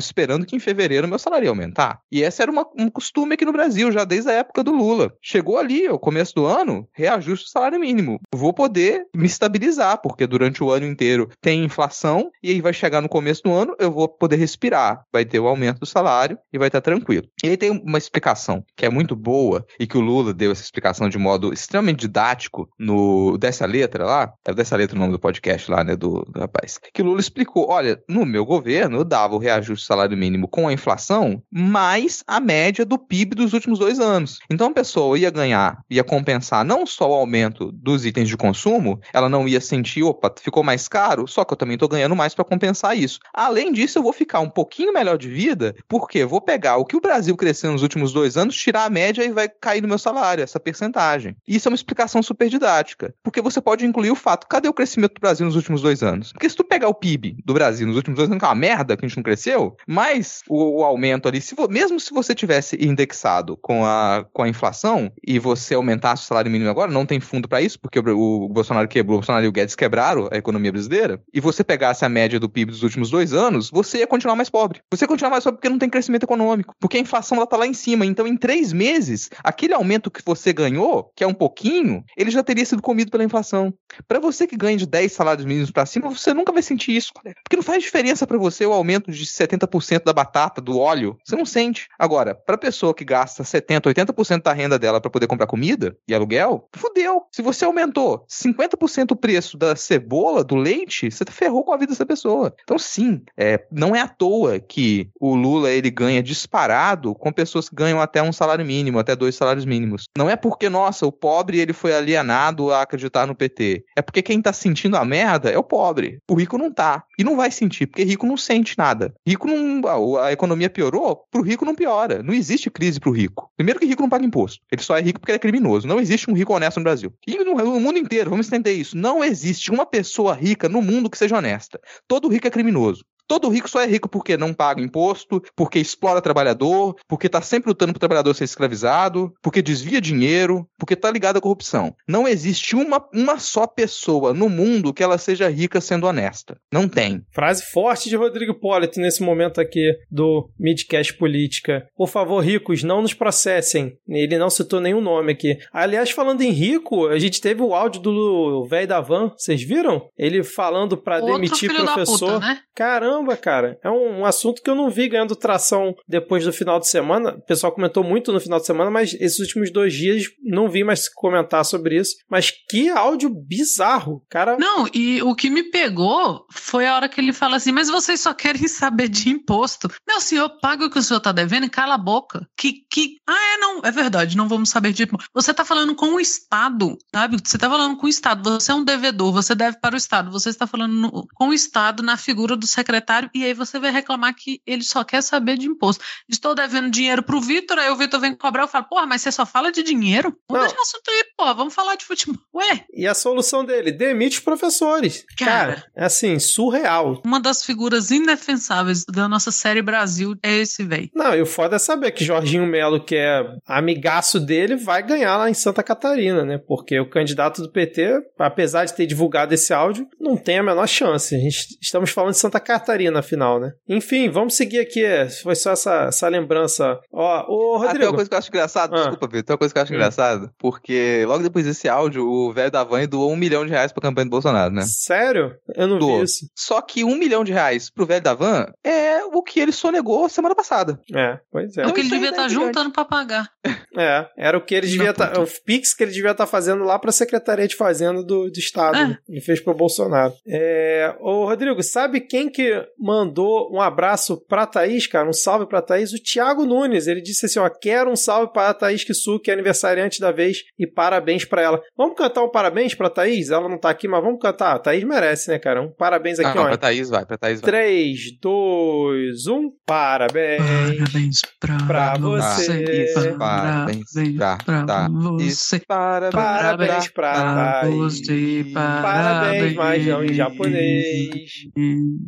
esperando 0.00 0.29
que 0.46 0.56
em 0.56 0.60
fevereiro 0.60 1.08
meu 1.08 1.18
salário 1.18 1.44
ia 1.46 1.50
aumentar. 1.50 2.00
E 2.10 2.22
esse 2.22 2.42
era 2.42 2.50
uma, 2.50 2.66
um 2.76 2.88
costume 2.88 3.34
aqui 3.34 3.44
no 3.44 3.52
Brasil, 3.52 3.90
já 3.92 4.04
desde 4.04 4.30
a 4.30 4.34
época 4.34 4.62
do 4.62 4.72
Lula. 4.72 5.12
Chegou 5.22 5.58
ali, 5.58 5.86
ao 5.86 5.98
começo 5.98 6.34
do 6.34 6.46
ano, 6.46 6.88
reajuste 6.92 7.46
o 7.46 7.50
salário 7.50 7.80
mínimo. 7.80 8.20
Vou 8.34 8.52
poder 8.52 9.06
me 9.14 9.26
estabilizar, 9.26 10.00
porque 10.00 10.26
durante 10.26 10.62
o 10.62 10.70
ano 10.70 10.86
inteiro 10.86 11.28
tem 11.40 11.64
inflação, 11.64 12.30
e 12.42 12.50
aí 12.50 12.60
vai 12.60 12.72
chegar 12.72 13.00
no 13.00 13.08
começo 13.08 13.42
do 13.42 13.52
ano, 13.52 13.74
eu 13.78 13.90
vou 13.90 14.08
poder 14.08 14.36
respirar. 14.36 15.04
Vai 15.12 15.24
ter 15.24 15.40
o 15.40 15.46
aumento 15.46 15.80
do 15.80 15.86
salário 15.86 16.38
e 16.52 16.58
vai 16.58 16.68
estar 16.68 16.80
tranquilo. 16.80 17.26
E 17.42 17.48
aí 17.48 17.56
tem 17.56 17.70
uma 17.70 17.98
explicação 17.98 18.64
que 18.76 18.86
é 18.86 18.90
muito 18.90 19.16
boa, 19.16 19.64
e 19.78 19.86
que 19.86 19.96
o 19.96 20.00
Lula 20.00 20.32
deu 20.32 20.52
essa 20.52 20.62
explicação 20.62 21.08
de 21.08 21.18
modo 21.18 21.52
extremamente 21.52 22.00
didático 22.00 22.68
no 22.78 23.36
Dessa 23.38 23.66
Letra 23.66 24.04
lá. 24.04 24.32
É 24.46 24.52
Dessa 24.52 24.76
Letra 24.76 24.96
o 24.96 25.00
nome 25.00 25.12
do 25.12 25.18
podcast 25.18 25.70
lá, 25.70 25.84
né, 25.84 25.96
do, 25.96 26.24
do 26.24 26.40
rapaz. 26.40 26.78
Que 26.92 27.02
o 27.02 27.04
Lula 27.04 27.20
explicou: 27.20 27.68
olha, 27.68 28.02
no 28.08 28.24
meu 28.24 28.44
governo 28.44 28.98
eu 28.98 29.04
dava 29.04 29.34
o 29.34 29.38
reajuste 29.38 29.84
do 29.84 29.86
salário 29.86 30.16
mínimo 30.20 30.46
com 30.46 30.68
a 30.68 30.72
inflação 30.72 31.42
mais 31.50 32.22
a 32.26 32.38
média 32.38 32.84
do 32.84 32.98
PIB 32.98 33.34
dos 33.34 33.52
últimos 33.52 33.78
dois 33.78 33.98
anos. 33.98 34.38
Então 34.50 34.68
a 34.68 34.72
pessoa 34.72 35.18
ia 35.18 35.30
ganhar, 35.30 35.82
ia 35.88 36.04
compensar 36.04 36.64
não 36.64 36.84
só 36.84 37.10
o 37.10 37.14
aumento 37.14 37.72
dos 37.72 38.04
itens 38.04 38.28
de 38.28 38.36
consumo, 38.36 39.00
ela 39.12 39.28
não 39.28 39.48
ia 39.48 39.60
sentir, 39.60 40.02
opa, 40.02 40.32
ficou 40.40 40.62
mais 40.62 40.86
caro, 40.86 41.26
só 41.26 41.44
que 41.44 41.52
eu 41.52 41.56
também 41.56 41.74
estou 41.74 41.88
ganhando 41.88 42.14
mais 42.14 42.34
para 42.34 42.44
compensar 42.44 42.96
isso. 42.96 43.18
Além 43.32 43.72
disso, 43.72 43.98
eu 43.98 44.02
vou 44.02 44.12
ficar 44.12 44.40
um 44.40 44.50
pouquinho 44.50 44.92
melhor 44.92 45.16
de 45.16 45.28
vida, 45.28 45.74
porque 45.88 46.24
vou 46.24 46.40
pegar 46.40 46.76
o 46.76 46.84
que 46.84 46.96
o 46.96 47.00
Brasil 47.00 47.36
cresceu 47.36 47.72
nos 47.72 47.82
últimos 47.82 48.12
dois 48.12 48.36
anos, 48.36 48.56
tirar 48.56 48.84
a 48.84 48.90
média 48.90 49.24
e 49.24 49.32
vai 49.32 49.48
cair 49.48 49.80
no 49.80 49.88
meu 49.88 49.98
salário, 49.98 50.44
essa 50.44 50.60
percentagem. 50.60 51.34
Isso 51.48 51.68
é 51.68 51.70
uma 51.70 51.76
explicação 51.76 52.22
super 52.22 52.48
didática, 52.48 53.14
porque 53.22 53.40
você 53.40 53.60
pode 53.60 53.86
incluir 53.86 54.10
o 54.10 54.16
fato, 54.16 54.46
cadê 54.46 54.68
o 54.68 54.74
crescimento 54.74 55.14
do 55.14 55.20
Brasil 55.20 55.46
nos 55.46 55.56
últimos 55.56 55.80
dois 55.80 56.02
anos? 56.02 56.32
Porque 56.32 56.48
se 56.48 56.56
tu 56.56 56.64
pegar 56.64 56.88
o 56.88 56.94
PIB 56.94 57.36
do 57.44 57.54
Brasil 57.54 57.86
nos 57.86 57.96
últimos 57.96 58.16
dois 58.16 58.28
anos, 58.28 58.40
que 58.40 58.44
é 58.44 58.48
uma 58.48 58.54
merda, 58.54 58.96
que 58.96 59.04
a 59.04 59.08
gente 59.08 59.16
não 59.16 59.22
cresceu, 59.22 59.76
mas 59.86 60.09
o, 60.48 60.80
o 60.80 60.84
aumento 60.84 61.28
ali, 61.28 61.40
se 61.40 61.54
mesmo 61.68 62.00
se 62.00 62.12
você 62.12 62.34
tivesse 62.34 62.76
indexado 62.80 63.56
com 63.56 63.84
a, 63.84 64.26
com 64.32 64.42
a 64.42 64.48
inflação 64.48 65.10
e 65.26 65.38
você 65.38 65.74
aumentasse 65.74 66.24
o 66.24 66.26
salário 66.26 66.50
mínimo 66.50 66.70
agora, 66.70 66.90
não 66.90 67.06
tem 67.06 67.20
fundo 67.20 67.48
para 67.48 67.60
isso, 67.60 67.78
porque 67.78 67.98
o, 67.98 68.44
o 68.44 68.48
Bolsonaro 68.48 68.88
quebrou, 68.88 69.16
o 69.16 69.20
Bolsonaro 69.20 69.44
e 69.44 69.48
o 69.48 69.52
Guedes 69.52 69.74
quebraram 69.74 70.28
a 70.30 70.36
economia 70.36 70.72
brasileira, 70.72 71.20
e 71.32 71.40
você 71.40 71.62
pegasse 71.62 72.04
a 72.04 72.08
média 72.08 72.40
do 72.40 72.48
PIB 72.48 72.72
dos 72.72 72.82
últimos 72.82 73.10
dois 73.10 73.32
anos, 73.32 73.70
você 73.70 73.98
ia 73.98 74.06
continuar 74.06 74.36
mais 74.36 74.50
pobre. 74.50 74.80
Você 74.90 75.04
ia 75.04 75.08
continuar 75.08 75.30
mais 75.30 75.44
pobre 75.44 75.58
porque 75.58 75.68
não 75.68 75.78
tem 75.78 75.88
crescimento 75.88 76.24
econômico, 76.24 76.74
porque 76.78 76.96
a 76.96 77.00
inflação 77.00 77.36
ela 77.36 77.46
tá 77.46 77.56
lá 77.56 77.66
em 77.66 77.74
cima. 77.74 78.04
Então, 78.06 78.26
em 78.26 78.36
três 78.36 78.72
meses, 78.72 79.30
aquele 79.44 79.74
aumento 79.74 80.10
que 80.10 80.22
você 80.24 80.52
ganhou, 80.52 81.12
que 81.14 81.24
é 81.24 81.26
um 81.26 81.34
pouquinho, 81.34 82.04
ele 82.16 82.30
já 82.30 82.42
teria 82.42 82.64
sido 82.64 82.82
comido 82.82 83.10
pela 83.10 83.24
inflação. 83.24 83.72
Para 84.06 84.18
você 84.18 84.46
que 84.46 84.56
ganha 84.56 84.76
de 84.76 84.86
10 84.86 85.12
salários 85.12 85.44
mínimos 85.44 85.70
para 85.70 85.86
cima, 85.86 86.08
você 86.08 86.32
nunca 86.32 86.52
vai 86.52 86.62
sentir 86.62 86.96
isso, 86.96 87.12
porque 87.14 87.56
não 87.56 87.62
faz 87.62 87.82
diferença 87.82 88.26
para 88.26 88.38
você 88.38 88.64
o 88.66 88.72
aumento 88.72 89.10
de 89.10 89.24
70% 89.24 89.99
da 90.04 90.12
batata, 90.12 90.60
do 90.60 90.78
óleo. 90.78 91.16
Você 91.24 91.36
não 91.36 91.44
sente. 91.44 91.88
Agora, 91.98 92.34
para 92.34 92.58
pessoa 92.58 92.94
que 92.94 93.04
gasta 93.04 93.44
70, 93.44 93.90
80% 93.90 94.42
da 94.42 94.52
renda 94.52 94.78
dela 94.78 95.00
para 95.00 95.10
poder 95.10 95.26
comprar 95.26 95.46
comida 95.46 95.96
e 96.06 96.14
aluguel, 96.14 96.68
fudeu. 96.74 97.22
Se 97.32 97.42
você 97.42 97.64
aumentou 97.64 98.24
50% 98.30 99.12
o 99.12 99.16
preço 99.16 99.56
da 99.56 99.74
cebola, 99.76 100.44
do 100.44 100.56
leite, 100.56 101.10
você 101.10 101.24
ferrou 101.30 101.64
com 101.64 101.72
a 101.72 101.76
vida 101.76 101.92
dessa 101.92 102.06
pessoa. 102.06 102.54
Então, 102.62 102.78
sim, 102.78 103.22
é, 103.36 103.64
não 103.70 103.94
é 103.94 104.00
à 104.00 104.08
toa 104.08 104.58
que 104.58 105.10
o 105.20 105.34
Lula 105.34 105.70
ele 105.70 105.90
ganha 105.90 106.22
disparado 106.22 107.14
com 107.14 107.32
pessoas 107.32 107.68
que 107.68 107.74
ganham 107.74 108.00
até 108.00 108.22
um 108.22 108.32
salário 108.32 108.64
mínimo, 108.64 108.98
até 108.98 109.14
dois 109.14 109.34
salários 109.34 109.64
mínimos. 109.64 110.04
Não 110.16 110.28
é 110.28 110.36
porque, 110.36 110.68
nossa, 110.68 111.06
o 111.06 111.12
pobre 111.12 111.58
ele 111.58 111.72
foi 111.72 111.94
alienado 111.94 112.72
a 112.72 112.82
acreditar 112.82 113.26
no 113.26 113.34
PT. 113.34 113.84
É 113.96 114.02
porque 114.02 114.22
quem 114.22 114.40
tá 114.40 114.52
sentindo 114.52 114.96
a 114.96 115.04
merda 115.04 115.50
é 115.50 115.58
o 115.58 115.62
pobre. 115.62 116.18
O 116.28 116.34
rico 116.34 116.58
não 116.58 116.72
tá. 116.72 117.04
E 117.18 117.24
não 117.24 117.36
vai 117.36 117.50
sentir, 117.50 117.86
porque 117.86 118.04
rico 118.04 118.26
não 118.26 118.36
sente 118.36 118.76
nada. 118.78 119.14
Rico 119.26 119.46
não. 119.46 119.80
A 120.22 120.32
economia 120.32 120.70
piorou, 120.70 121.24
pro 121.30 121.42
rico 121.42 121.64
não 121.64 121.74
piora. 121.74 122.22
Não 122.22 122.34
existe 122.34 122.70
crise 122.70 123.00
pro 123.00 123.12
rico. 123.12 123.50
Primeiro 123.56 123.80
que 123.80 123.86
rico 123.86 124.02
não 124.02 124.08
paga 124.08 124.24
imposto. 124.24 124.62
Ele 124.70 124.82
só 124.82 124.96
é 124.96 125.00
rico 125.00 125.20
porque 125.20 125.32
ele 125.32 125.36
é 125.36 125.40
criminoso. 125.40 125.86
Não 125.86 126.00
existe 126.00 126.30
um 126.30 126.34
rico 126.34 126.54
honesto 126.54 126.78
no 126.78 126.84
Brasil. 126.84 127.12
E 127.26 127.36
no, 127.44 127.54
no 127.54 127.80
mundo 127.80 127.98
inteiro, 127.98 128.30
vamos 128.30 128.46
entender 128.46 128.72
isso. 128.72 128.96
Não 128.96 129.22
existe 129.24 129.70
uma 129.70 129.86
pessoa 129.86 130.34
rica 130.34 130.68
no 130.68 130.82
mundo 130.82 131.10
que 131.10 131.18
seja 131.18 131.36
honesta. 131.36 131.80
Todo 132.06 132.28
rico 132.28 132.46
é 132.46 132.50
criminoso. 132.50 133.04
Todo 133.30 133.48
rico 133.48 133.70
só 133.70 133.80
é 133.80 133.86
rico 133.86 134.08
porque 134.08 134.36
não 134.36 134.52
paga 134.52 134.82
imposto, 134.82 135.40
porque 135.54 135.78
explora 135.78 136.20
trabalhador, 136.20 136.96
porque 137.06 137.28
está 137.28 137.40
sempre 137.40 137.68
lutando 137.68 137.92
para 137.92 137.98
o 137.98 138.00
trabalhador 138.00 138.34
ser 138.34 138.42
escravizado, 138.42 139.32
porque 139.40 139.62
desvia 139.62 140.00
dinheiro, 140.00 140.66
porque 140.76 140.94
está 140.94 141.08
ligado 141.08 141.36
à 141.36 141.40
corrupção. 141.40 141.94
Não 142.08 142.26
existe 142.26 142.74
uma, 142.74 143.00
uma 143.14 143.38
só 143.38 143.68
pessoa 143.68 144.34
no 144.34 144.48
mundo 144.48 144.92
que 144.92 145.00
ela 145.00 145.16
seja 145.16 145.48
rica 145.48 145.80
sendo 145.80 146.08
honesta. 146.08 146.56
Não 146.72 146.88
tem. 146.88 147.22
Frase 147.30 147.62
forte 147.70 148.08
de 148.08 148.16
Rodrigo 148.16 148.58
Pollitt 148.58 148.98
nesse 148.98 149.22
momento 149.22 149.60
aqui 149.60 149.94
do 150.10 150.50
Midcast 150.58 151.14
Política. 151.14 151.86
Por 151.94 152.08
favor, 152.08 152.40
ricos, 152.40 152.82
não 152.82 153.00
nos 153.00 153.14
processem. 153.14 153.92
Ele 154.08 154.38
não 154.38 154.50
citou 154.50 154.80
nenhum 154.80 155.00
nome 155.00 155.30
aqui. 155.30 155.56
Aliás, 155.72 156.10
falando 156.10 156.42
em 156.42 156.50
rico, 156.50 157.06
a 157.06 157.16
gente 157.20 157.40
teve 157.40 157.62
o 157.62 157.76
áudio 157.76 158.00
do 158.00 158.66
velho 158.68 158.88
da 158.88 159.00
van. 159.00 159.30
Vocês 159.38 159.62
viram? 159.62 160.08
Ele 160.18 160.42
falando 160.42 160.96
para 160.96 161.20
demitir 161.20 161.72
professor. 161.72 162.34
Puta, 162.34 162.38
né? 162.40 162.58
Caramba! 162.74 163.19
Caramba, 163.20 163.36
cara. 163.36 163.78
É 163.82 163.90
um, 163.90 164.20
um, 164.20 164.24
assunto 164.24 164.62
que 164.62 164.70
eu 164.70 164.74
não 164.74 164.90
vi 164.90 165.08
ganhando 165.08 165.36
tração 165.36 165.94
depois 166.08 166.44
do 166.44 166.52
final 166.52 166.78
de 166.80 166.88
semana. 166.88 167.36
O 167.36 167.42
pessoal 167.42 167.72
comentou 167.72 168.02
muito 168.02 168.32
no 168.32 168.40
final 168.40 168.58
de 168.58 168.66
semana, 168.66 168.90
mas 168.90 169.14
esses 169.14 169.38
últimos 169.38 169.70
dois 169.72 169.92
dias 169.92 170.24
não 170.42 170.68
vi 170.68 170.82
mais 170.82 171.08
comentar 171.08 171.64
sobre 171.64 171.98
isso. 171.98 172.16
Mas 172.28 172.52
que 172.68 172.88
áudio 172.88 173.30
bizarro, 173.30 174.22
cara. 174.28 174.56
Não, 174.58 174.86
e 174.92 175.22
o 175.22 175.34
que 175.34 175.50
me 175.50 175.70
pegou 175.70 176.46
foi 176.50 176.86
a 176.86 176.96
hora 176.96 177.08
que 177.08 177.20
ele 177.20 177.32
fala 177.32 177.56
assim: 177.56 177.72
mas 177.72 177.88
vocês 177.88 178.20
só 178.20 178.34
querem 178.34 178.66
saber 178.68 179.08
de 179.08 179.28
imposto. 179.28 179.88
Meu 180.06 180.20
senhor, 180.20 180.50
paga 180.60 180.86
o 180.86 180.90
que 180.90 180.98
o 180.98 181.02
senhor 181.02 181.20
tá 181.20 181.32
devendo 181.32 181.66
e 181.66 181.70
cala 181.70 181.94
a 181.94 181.98
boca. 181.98 182.46
Que, 182.56 182.84
que. 182.90 183.16
Ah, 183.28 183.54
é, 183.54 183.58
não, 183.58 183.80
é 183.84 183.90
verdade, 183.90 184.36
não 184.36 184.48
vamos 184.48 184.70
saber 184.70 184.92
de 184.92 185.04
imposto. 185.04 185.28
Você 185.34 185.52
tá 185.52 185.64
falando 185.64 185.94
com 185.94 186.14
o 186.14 186.20
Estado, 186.20 186.96
sabe? 187.14 187.36
Você 187.42 187.58
tá 187.58 187.68
falando 187.68 187.96
com 187.96 188.06
o 188.06 188.08
Estado. 188.08 188.60
Você 188.60 188.72
é 188.72 188.74
um 188.74 188.84
devedor, 188.84 189.32
você 189.32 189.54
deve 189.54 189.78
para 189.78 189.94
o 189.94 189.98
Estado. 189.98 190.30
Você 190.30 190.48
está 190.48 190.66
falando 190.66 190.92
no, 190.92 191.26
com 191.34 191.48
o 191.48 191.54
Estado 191.54 192.02
na 192.02 192.16
figura 192.16 192.56
do 192.56 192.66
secretário 192.66 193.09
secretário 193.10 193.30
e 193.34 193.44
aí 193.44 193.52
você 193.52 193.78
vai 193.78 193.90
reclamar 193.90 194.34
que 194.34 194.60
ele 194.66 194.82
só 194.82 195.02
quer 195.02 195.22
saber 195.22 195.58
de 195.58 195.66
imposto. 195.66 196.04
Estou 196.28 196.54
devendo 196.54 196.90
dinheiro 196.90 197.22
pro 197.22 197.40
Vitor, 197.40 197.78
aí 197.78 197.90
o 197.90 197.96
Vitor 197.96 198.20
vem 198.20 198.34
cobrar, 198.34 198.62
eu 198.62 198.68
falo, 198.68 198.84
porra, 198.84 199.06
mas 199.06 199.22
você 199.22 199.32
só 199.32 199.44
fala 199.44 199.72
de 199.72 199.82
dinheiro? 199.82 200.36
Deixar 200.48 200.76
o 200.76 200.80
assunto 200.80 201.08
aí, 201.08 201.24
porra, 201.36 201.54
vamos 201.54 201.74
falar 201.74 201.96
de 201.96 202.04
futebol. 202.04 202.40
Ué? 202.54 202.84
E 202.92 203.06
a 203.06 203.14
solução 203.14 203.64
dele? 203.64 203.90
Demite 203.90 204.38
os 204.38 204.44
professores. 204.44 205.24
Cara, 205.36 205.50
Cara 205.50 205.84
é 205.96 206.04
assim, 206.04 206.38
surreal. 206.38 207.20
Uma 207.24 207.40
das 207.40 207.64
figuras 207.64 208.10
indefensáveis 208.10 209.04
da 209.04 209.28
nossa 209.28 209.50
série 209.50 209.82
Brasil 209.82 210.36
é 210.42 210.58
esse 210.58 210.84
velho. 210.84 211.10
Não, 211.14 211.34
e 211.34 211.42
o 211.42 211.46
foda 211.46 211.76
é 211.76 211.78
saber 211.78 212.12
que 212.12 212.24
Jorginho 212.24 212.66
Melo, 212.66 213.02
que 213.02 213.16
é 213.16 213.44
amigaço 213.66 214.38
dele, 214.38 214.76
vai 214.76 215.02
ganhar 215.02 215.36
lá 215.36 215.50
em 215.50 215.54
Santa 215.54 215.82
Catarina, 215.82 216.44
né? 216.44 216.58
Porque 216.58 216.98
o 217.00 217.08
candidato 217.08 217.62
do 217.62 217.70
PT, 217.70 218.22
apesar 218.38 218.84
de 218.84 218.94
ter 218.94 219.06
divulgado 219.06 219.54
esse 219.54 219.72
áudio, 219.72 220.08
não 220.20 220.36
tem 220.36 220.58
a 220.58 220.62
menor 220.62 220.86
chance. 220.86 221.34
A 221.34 221.38
gente 221.38 221.78
estamos 221.80 222.10
falando 222.10 222.32
de 222.32 222.38
Santa 222.38 222.60
Catarina 222.60 222.89
na 223.10 223.22
final, 223.22 223.60
né? 223.60 223.72
Enfim, 223.88 224.28
vamos 224.28 224.54
seguir 224.56 224.80
aqui. 224.80 225.02
Foi 225.42 225.54
só 225.54 225.72
essa, 225.72 226.04
essa 226.04 226.28
lembrança. 226.28 226.98
Ó, 227.12 227.44
o 227.48 227.78
Rodrigo. 227.78 227.90
Ah, 227.90 227.98
tem 227.98 228.08
uma 228.08 228.14
coisa 228.14 228.28
que 228.28 228.34
eu 228.34 228.38
acho 228.38 228.48
engraçado, 228.48 228.94
ah. 228.94 228.98
desculpa, 228.98 229.26
Vitor. 229.26 229.42
Tem 229.44 229.54
uma 229.54 229.58
coisa 229.58 229.74
que 229.74 229.78
eu 229.78 229.82
acho 229.82 229.92
hum. 229.92 229.96
engraçado, 229.96 230.50
porque 230.58 231.24
logo 231.26 231.42
depois 231.42 231.64
desse 231.64 231.88
áudio, 231.88 232.26
o 232.26 232.52
velho 232.52 232.70
da 232.70 232.84
Van 232.84 233.06
doou 233.06 233.30
um 233.30 233.36
milhão 233.36 233.64
de 233.64 233.70
reais 233.70 233.92
pra 233.92 234.02
campanha 234.02 234.26
do 234.26 234.30
Bolsonaro, 234.30 234.72
né? 234.72 234.82
Sério? 234.86 235.54
Eu 235.74 235.86
não 235.86 235.98
Doou. 235.98 236.18
vi 236.18 236.24
isso. 236.24 236.46
Só 236.54 236.80
que 236.80 237.04
um 237.04 237.16
milhão 237.16 237.44
de 237.44 237.52
reais 237.52 237.90
pro 237.90 238.06
velho 238.06 238.22
da 238.22 238.34
Van 238.34 238.66
é 238.84 239.24
o 239.24 239.42
que 239.42 239.60
ele 239.60 239.72
sonegou 239.72 240.28
semana 240.28 240.54
passada. 240.54 240.98
É, 241.14 241.38
pois 241.50 241.76
é. 241.76 241.82
É 241.82 241.86
o 241.86 241.92
que 241.92 242.00
ele 242.00 242.10
devia 242.10 242.30
estar 242.30 242.42
tá 242.42 242.48
juntando 242.48 242.90
pra 242.90 243.04
pagar. 243.04 243.48
É, 243.96 244.26
era 244.36 244.56
o 244.56 244.64
que 244.64 244.74
ele 244.74 244.86
devia 244.86 245.10
estar. 245.10 245.28
Tá, 245.28 245.40
o 245.40 245.46
Pix 245.64 245.94
que 245.94 246.04
ele 246.04 246.12
devia 246.12 246.30
estar 246.30 246.44
tá 246.44 246.50
fazendo 246.50 246.84
lá 246.84 246.98
pra 246.98 247.12
Secretaria 247.12 247.66
de 247.66 247.76
Fazenda 247.76 248.22
do, 248.22 248.50
do 248.50 248.58
Estado. 248.58 248.96
É. 248.96 249.08
Né? 249.08 249.18
Ele 249.28 249.40
fez 249.40 249.60
pro 249.60 249.74
Bolsonaro. 249.74 250.32
É, 250.46 251.14
ô, 251.20 251.44
Rodrigo, 251.44 251.82
sabe 251.82 252.20
quem 252.20 252.48
que 252.48 252.79
mandou 252.98 253.70
um 253.72 253.80
abraço 253.80 254.36
pra 254.48 254.66
Thaís, 254.66 255.06
cara? 255.06 255.28
Um 255.28 255.32
salve 255.32 255.66
pra 255.66 255.82
Thaís? 255.82 256.12
O 256.12 256.22
Thiago 256.22 256.64
Nunes. 256.64 257.06
Ele 257.06 257.20
disse 257.20 257.46
assim: 257.46 257.58
ó, 257.58 257.68
quero 257.68 258.10
um 258.10 258.16
salve 258.16 258.52
para 258.52 258.70
a 258.70 258.74
Thaís 258.74 259.04
Kisu, 259.04 259.40
que 259.40 259.50
é 259.50 259.54
aniversariante 259.54 260.20
da 260.20 260.32
vez, 260.32 260.58
e 260.78 260.86
parabéns 260.86 261.44
pra 261.44 261.62
ela. 261.62 261.80
Vamos 261.96 262.16
cantar 262.16 262.42
um 262.42 262.50
parabéns 262.50 262.94
pra 262.94 263.10
Thaís? 263.10 263.50
Ela 263.50 263.68
não 263.68 263.78
tá 263.78 263.90
aqui, 263.90 264.08
mas 264.08 264.22
vamos 264.22 264.40
cantar. 264.40 264.74
A 264.74 264.78
Thaís 264.78 265.04
merece, 265.04 265.50
né, 265.50 265.58
cara? 265.58 265.82
Um 265.82 265.90
parabéns 265.90 266.38
aqui, 266.38 266.58
ah, 266.58 266.62
ó. 266.62 266.64
Pra 266.66 266.76
Thaís 266.76 267.08
vai, 267.08 267.24
pra 267.24 267.38
Thaís 267.38 267.60
vai. 267.60 267.70
3, 267.70 268.38
2, 268.40 269.46
1. 269.46 269.70
Parabéns. 269.86 270.62
Parabéns 270.62 271.40
pra, 271.58 271.76
pra 271.86 272.18
você. 272.18 273.34
Parabéns 273.38 274.00
Parabéns 274.10 274.12
pra, 274.34 274.56
pra 274.56 275.20
você. 275.20 275.80
Parabéns, 275.86 276.32
parabéns 276.32 277.08
pra 277.08 277.82
você. 277.88 278.64
Parabéns, 278.72 279.74
mas 279.74 280.06
não 280.06 280.24
em 280.24 280.32
japonês. 280.34 281.50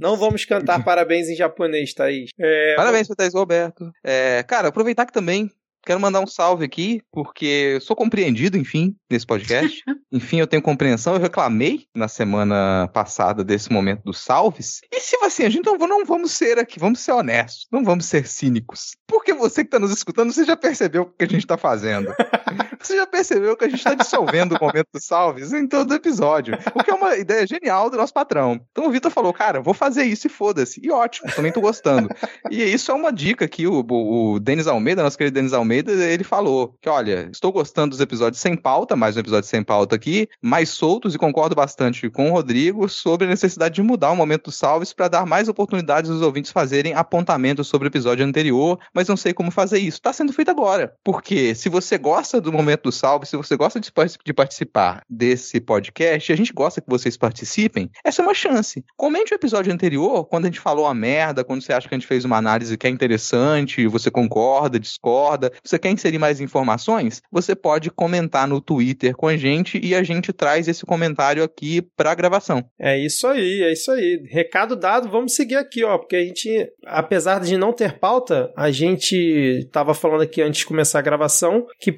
Não 0.00 0.16
vamos 0.16 0.41
cantar 0.47 0.82
parabéns 0.84 1.28
em 1.28 1.36
japonês, 1.36 1.95
Thaís. 1.95 2.30
É, 2.38 2.74
parabéns 2.76 3.07
pra 3.07 3.16
Thaís 3.16 3.34
Roberto. 3.34 3.90
É, 4.05 4.43
cara, 4.43 4.68
aproveitar 4.68 5.07
que 5.07 5.12
também 5.12 5.51
Quero 5.84 5.99
mandar 5.99 6.20
um 6.20 6.26
salve 6.28 6.64
aqui, 6.64 7.03
porque 7.11 7.78
sou 7.80 7.97
compreendido, 7.97 8.57
enfim, 8.57 8.95
nesse 9.11 9.26
podcast. 9.26 9.82
enfim, 10.12 10.38
eu 10.38 10.47
tenho 10.47 10.62
compreensão. 10.62 11.14
Eu 11.14 11.20
reclamei 11.20 11.86
na 11.93 12.07
semana 12.07 12.88
passada 12.95 13.43
desse 13.43 13.72
momento 13.72 14.03
dos 14.05 14.18
salves. 14.18 14.80
E 14.93 15.01
se 15.01 15.16
assim, 15.24 15.45
a 15.45 15.49
gente 15.49 15.66
não, 15.66 15.76
não 15.76 16.05
vamos 16.05 16.32
ser 16.32 16.59
aqui, 16.59 16.78
vamos 16.78 17.01
ser 17.01 17.12
honestos, 17.12 17.66
não 17.72 17.82
vamos 17.82 18.07
ser 18.07 18.28
cínicos. 18.28 18.93
Porque 19.09 19.34
você 19.34 19.62
que 19.62 19.68
está 19.68 19.78
nos 19.80 19.90
escutando, 19.90 20.32
você 20.32 20.45
já 20.45 20.57
percebeu 20.57 21.03
o 21.03 21.07
que 21.07 21.24
a 21.24 21.28
gente 21.28 21.43
está 21.43 21.59
fazendo. 21.59 22.14
Você 22.82 22.96
já 22.96 23.06
percebeu 23.06 23.56
que 23.56 23.64
a 23.64 23.68
gente 23.68 23.78
está 23.78 23.94
dissolvendo 23.94 24.56
o 24.56 24.58
momento 24.60 24.88
dos 24.92 25.04
salves 25.04 25.52
em 25.52 25.68
todo 25.68 25.94
episódio, 25.94 26.58
o 26.74 26.82
que 26.82 26.90
é 26.90 26.94
uma 26.94 27.16
ideia 27.16 27.46
genial 27.46 27.88
do 27.88 27.96
nosso 27.96 28.12
patrão. 28.12 28.60
Então 28.72 28.86
o 28.86 28.90
Vitor 28.90 29.10
falou, 29.10 29.32
cara, 29.32 29.60
vou 29.60 29.72
fazer 29.72 30.02
isso 30.02 30.26
e 30.26 30.30
foda-se. 30.30 30.80
E 30.82 30.90
ótimo, 30.90 31.30
também 31.32 31.52
tô 31.52 31.60
gostando. 31.60 32.08
e 32.50 32.62
isso 32.62 32.90
é 32.90 32.94
uma 32.94 33.12
dica 33.12 33.46
que 33.46 33.66
o, 33.68 33.86
o, 33.88 34.40
Denis 34.40 34.66
Almeida, 34.66 35.02
nosso 35.02 35.16
querido 35.16 35.34
Denis 35.34 35.52
Almeida, 35.52 35.92
ele 35.92 36.24
falou 36.24 36.74
que, 36.80 36.88
olha, 36.88 37.28
estou 37.30 37.52
gostando 37.52 37.90
dos 37.90 38.00
episódios 38.00 38.40
sem 38.40 38.56
pauta, 38.56 38.96
mais 38.96 39.16
um 39.16 39.20
episódio 39.20 39.48
sem 39.48 39.62
pauta 39.62 39.94
aqui, 39.94 40.28
mais 40.42 40.70
soltos 40.70 41.14
e 41.14 41.18
concordo 41.18 41.54
bastante 41.54 42.10
com 42.10 42.30
o 42.30 42.32
Rodrigo 42.32 42.88
sobre 42.88 43.26
a 43.26 43.30
necessidade 43.30 43.76
de 43.76 43.82
mudar 43.82 44.10
o 44.10 44.16
momento 44.16 44.46
dos 44.46 44.56
salves 44.56 44.92
para 44.92 45.08
dar 45.08 45.24
mais 45.24 45.48
oportunidades 45.48 46.10
aos 46.10 46.20
ouvintes 46.20 46.50
fazerem 46.50 46.94
apontamentos 46.94 47.68
sobre 47.68 47.86
o 47.86 47.90
episódio 47.90 48.26
anterior, 48.26 48.78
mas 48.92 49.06
não 49.06 49.16
sei 49.16 49.32
como 49.32 49.52
fazer 49.52 49.78
isso. 49.78 49.98
Está 49.98 50.12
sendo 50.12 50.32
feito 50.32 50.50
agora. 50.50 50.94
Porque 51.04 51.54
se 51.54 51.68
você 51.68 51.96
gosta 51.96 52.40
do 52.40 52.52
momento 52.52 52.71
do 52.76 52.92
salve, 52.92 53.26
se 53.26 53.36
você 53.36 53.56
gosta 53.56 53.80
de, 53.80 53.92
participar 54.32 55.02
desse 55.08 55.60
podcast, 55.60 56.32
a 56.32 56.36
gente 56.36 56.52
gosta 56.52 56.80
que 56.80 56.88
vocês 56.88 57.16
participem, 57.16 57.90
essa 58.04 58.22
é 58.22 58.24
uma 58.24 58.34
chance. 58.34 58.84
Comente 58.96 59.32
o 59.32 59.36
episódio 59.36 59.72
anterior, 59.72 60.24
quando 60.26 60.44
a 60.44 60.48
gente 60.48 60.60
falou 60.60 60.86
a 60.86 60.94
merda, 60.94 61.44
quando 61.44 61.62
você 61.62 61.72
acha 61.72 61.88
que 61.88 61.94
a 61.94 61.98
gente 61.98 62.06
fez 62.06 62.24
uma 62.24 62.36
análise 62.36 62.76
que 62.76 62.86
é 62.86 62.90
interessante, 62.90 63.86
você 63.86 64.10
concorda, 64.10 64.78
discorda, 64.78 65.52
você 65.62 65.78
quer 65.78 65.90
inserir 65.90 66.18
mais 66.18 66.40
informações, 66.40 67.22
você 67.30 67.54
pode 67.54 67.90
comentar 67.90 68.46
no 68.46 68.60
Twitter 68.60 69.14
com 69.14 69.28
a 69.28 69.36
gente 69.36 69.80
e 69.82 69.94
a 69.94 70.02
gente 70.02 70.32
traz 70.32 70.68
esse 70.68 70.84
comentário 70.84 71.42
aqui 71.42 71.82
para 71.96 72.14
gravação. 72.14 72.64
É 72.80 72.98
isso 72.98 73.26
aí, 73.26 73.62
é 73.62 73.72
isso 73.72 73.90
aí. 73.90 74.22
Recado 74.30 74.76
dado, 74.76 75.08
vamos 75.08 75.34
seguir 75.34 75.56
aqui, 75.56 75.84
ó, 75.84 75.98
porque 75.98 76.16
a 76.16 76.24
gente, 76.24 76.68
apesar 76.86 77.40
de 77.40 77.56
não 77.56 77.72
ter 77.72 77.98
pauta, 77.98 78.52
a 78.56 78.70
gente 78.70 79.16
estava 79.16 79.94
falando 79.94 80.22
aqui 80.22 80.42
antes 80.42 80.60
de 80.60 80.66
começar 80.66 80.98
a 80.98 81.02
gravação 81.02 81.66
que 81.78 81.92